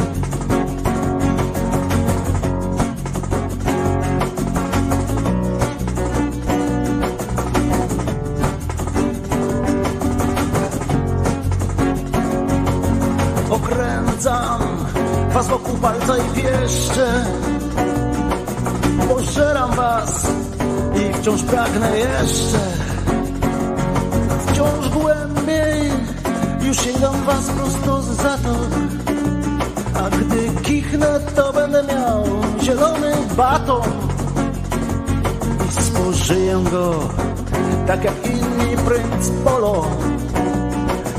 i 16.73 16.75
pieszcze 16.75 17.25
Pożeram 19.09 19.71
was 19.75 20.27
i 20.95 21.13
wciąż 21.13 21.43
pragnę 21.43 21.97
jeszcze. 21.97 22.59
Wciąż 24.47 24.89
głębiej 24.89 25.91
już 26.61 26.77
sięgam 26.77 27.23
was 27.25 27.45
prosto 27.49 28.01
z 28.01 28.07
zatok 28.07 28.69
A 29.95 30.09
gdy 30.09 30.61
kichnę 30.61 31.19
to 31.35 31.53
będę 31.53 31.83
miał 31.83 32.23
zielony 32.61 33.11
baton. 33.37 33.81
I 35.69 35.83
spożyję 35.83 36.63
go 36.71 36.99
tak 37.87 38.03
jak 38.03 38.25
inni 38.25 38.77
princ 38.77 39.29
polo. 39.43 39.87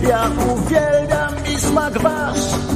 Ja 0.09 0.31
uwielbiam 0.55 1.33
i 1.55 1.61
smak 1.61 1.99
wasz 1.99 2.74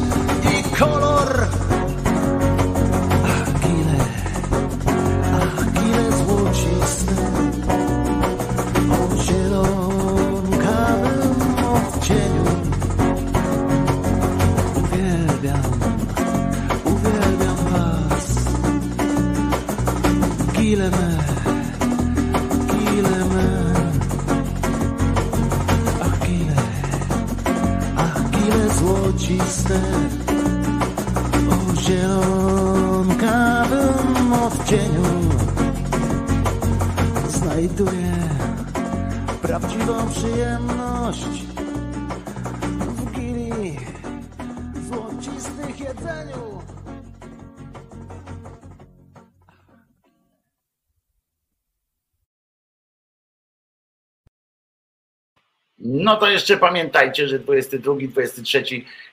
jeszcze 56.38 56.56
pamiętajcie, 56.56 57.28
że 57.28 57.38
22, 57.38 57.94
23 58.00 58.64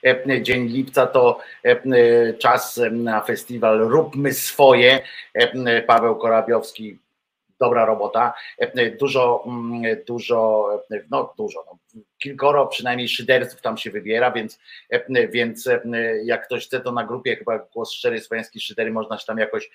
e, 0.02 0.42
dzień 0.42 0.66
lipca 0.66 1.06
to 1.06 1.38
e, 1.62 2.34
czas 2.34 2.80
na 2.90 3.20
festiwal 3.20 3.78
Róbmy 3.78 4.32
Swoje. 4.32 5.00
E, 5.34 5.82
Paweł 5.82 6.16
Korabiowski, 6.16 6.98
dobra 7.60 7.84
robota. 7.84 8.32
Dużo, 9.00 9.44
mm, 9.46 9.82
dużo, 10.06 10.68
no 11.10 11.34
dużo, 11.38 11.64
no, 11.66 11.78
kilkoro 12.18 12.66
przynajmniej 12.66 13.08
szyderców 13.08 13.62
tam 13.62 13.76
się 13.76 13.90
wybiera, 13.90 14.30
więc, 14.30 14.58
więc 15.30 15.68
jak 16.24 16.46
ktoś 16.46 16.66
chce, 16.66 16.80
to 16.80 16.92
na 16.92 17.04
grupie 17.04 17.36
chyba 17.36 17.58
Głos 17.58 17.92
Szczery 17.92 18.20
Słowiański 18.20 18.60
Szydery 18.60 18.92
można 18.92 19.18
się 19.18 19.26
tam 19.26 19.38
jakoś 19.38 19.70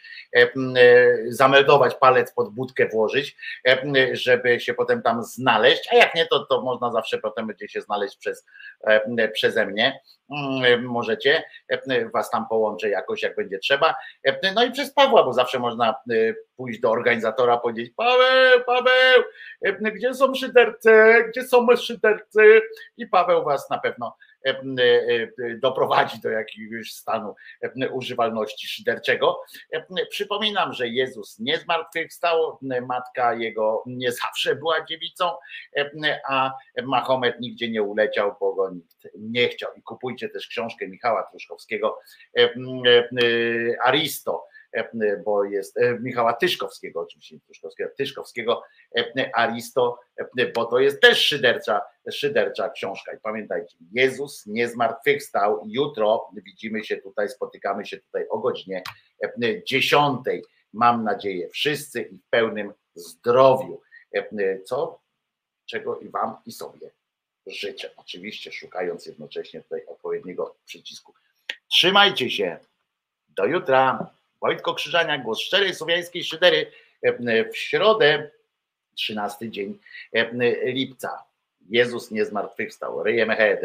zameldować, 1.28 1.96
palec 1.96 2.34
pod 2.34 2.50
budkę 2.50 2.88
włożyć, 2.88 3.36
żeby 4.12 4.60
się 4.60 4.74
potem 4.74 5.02
tam 5.02 5.24
znaleźć, 5.24 5.90
a 5.92 5.96
jak 5.96 6.16
nie, 6.16 6.26
to, 6.26 6.46
to 6.46 6.62
można 6.62 6.92
zawsze 6.92 7.18
potem 7.18 7.48
będzie 7.48 7.68
się 7.68 7.82
znaleźć 7.82 8.18
przez, 8.18 8.46
przeze 9.34 9.66
mnie. 9.66 10.00
Możecie, 10.82 11.44
was 12.14 12.30
tam 12.30 12.48
połączę 12.50 12.90
jakoś, 12.90 13.24
jak 13.24 13.36
będzie 13.36 13.60
trzeba. 13.60 13.96
No 14.56 14.64
i 14.64 14.72
przez 14.72 14.94
Pawła, 14.94 15.24
bo 15.24 15.34
zawsze 15.34 15.60
można 15.60 15.96
pójść 16.56 16.80
do 16.80 16.92
organizatora, 16.92 17.58
powiedzieć: 17.58 17.94
Paweł, 17.98 18.64
Paweł, 18.66 19.24
gdzie 19.82 20.14
są 20.14 20.36
szydercy, 20.36 20.92
gdzie 21.30 21.44
są 21.44 21.76
szydercy? 21.76 22.62
I 22.98 23.08
Paweł 23.08 23.44
was 23.44 23.70
na 23.70 23.78
pewno 23.78 24.18
doprowadzi 25.60 26.22
do 26.22 26.30
jakiegoś 26.30 26.92
stanu 26.94 27.36
używalności 27.92 28.68
szyderczego. 28.68 29.42
Przypominam, 30.10 30.74
że 30.74 30.88
Jezus 30.88 31.40
nie 31.40 31.58
zmartwychwstał, 31.58 32.58
matka 32.88 33.34
jego 33.34 33.84
nie 33.86 34.12
zawsze 34.12 34.56
była 34.56 34.86
dziewicą, 34.86 35.32
a 36.28 36.54
Mahomet 36.84 37.40
nigdzie 37.40 37.70
nie 37.70 37.84
uleciał, 37.84 38.36
bo 38.40 38.54
go 38.54 38.70
nikt 38.70 39.08
nie 39.16 39.48
chciał. 39.48 39.72
I 39.78 39.82
kupujcie 39.82 40.30
też 40.30 40.48
książkę 40.48 40.88
Michała 40.88 41.24
Truszkowskiego, 41.24 42.00
Aristo 43.84 44.51
bo 45.26 45.44
jest 45.44 45.80
Michała 46.00 46.34
Tyszkowskiego, 46.34 47.02
oczywiście 47.02 47.40
Tyszkowskiego, 47.48 47.90
Tyszkowskiego, 47.98 48.64
Aristo, 49.34 50.00
bo 50.56 50.66
to 50.66 50.80
jest 50.80 51.02
też 51.02 51.26
szydercza, 51.26 51.82
szydercza 52.12 52.70
książka. 52.70 53.14
I 53.14 53.20
pamiętajcie, 53.20 53.78
Jezus 53.92 54.46
nie 54.46 54.68
zmartwychwstał. 54.68 55.64
Jutro 55.68 56.30
widzimy 56.46 56.84
się 56.84 56.98
tutaj, 56.98 57.30
spotykamy 57.30 57.86
się 57.86 57.98
tutaj 57.98 58.28
o 58.30 58.40
godzinie 58.40 58.84
10. 59.66 60.20
Mam 60.74 61.04
nadzieję, 61.04 61.50
wszyscy 61.50 62.02
i 62.02 62.18
w 62.18 62.30
pełnym 62.30 62.74
zdrowiu. 62.96 63.82
Co? 64.66 65.02
Czego 65.66 66.00
i 66.00 66.10
Wam 66.10 66.36
i 66.46 66.52
sobie 66.52 66.92
życzę. 67.48 67.92
Oczywiście 67.98 68.52
szukając 68.52 69.06
jednocześnie 69.06 69.62
tutaj 69.62 69.86
odpowiedniego 69.86 70.56
przycisku. 70.66 71.14
Trzymajcie 71.68 72.30
się. 72.30 72.58
Do 73.28 73.46
jutra. 73.46 74.12
Wojtko 74.42 74.74
Krzyżania, 74.74 75.18
głos 75.18 75.40
szczerej 75.40 75.76
słowiańskiej 75.76 76.24
szydery 76.24 76.72
w 77.54 77.58
środę, 77.58 78.32
13 78.96 79.50
dzień 79.50 79.80
lipca. 80.64 81.24
Jezus 81.70 82.12
nie 82.12 82.26
zmartwychwstał. 82.26 83.04
Ryjem 83.04 83.30
head. 83.30 83.60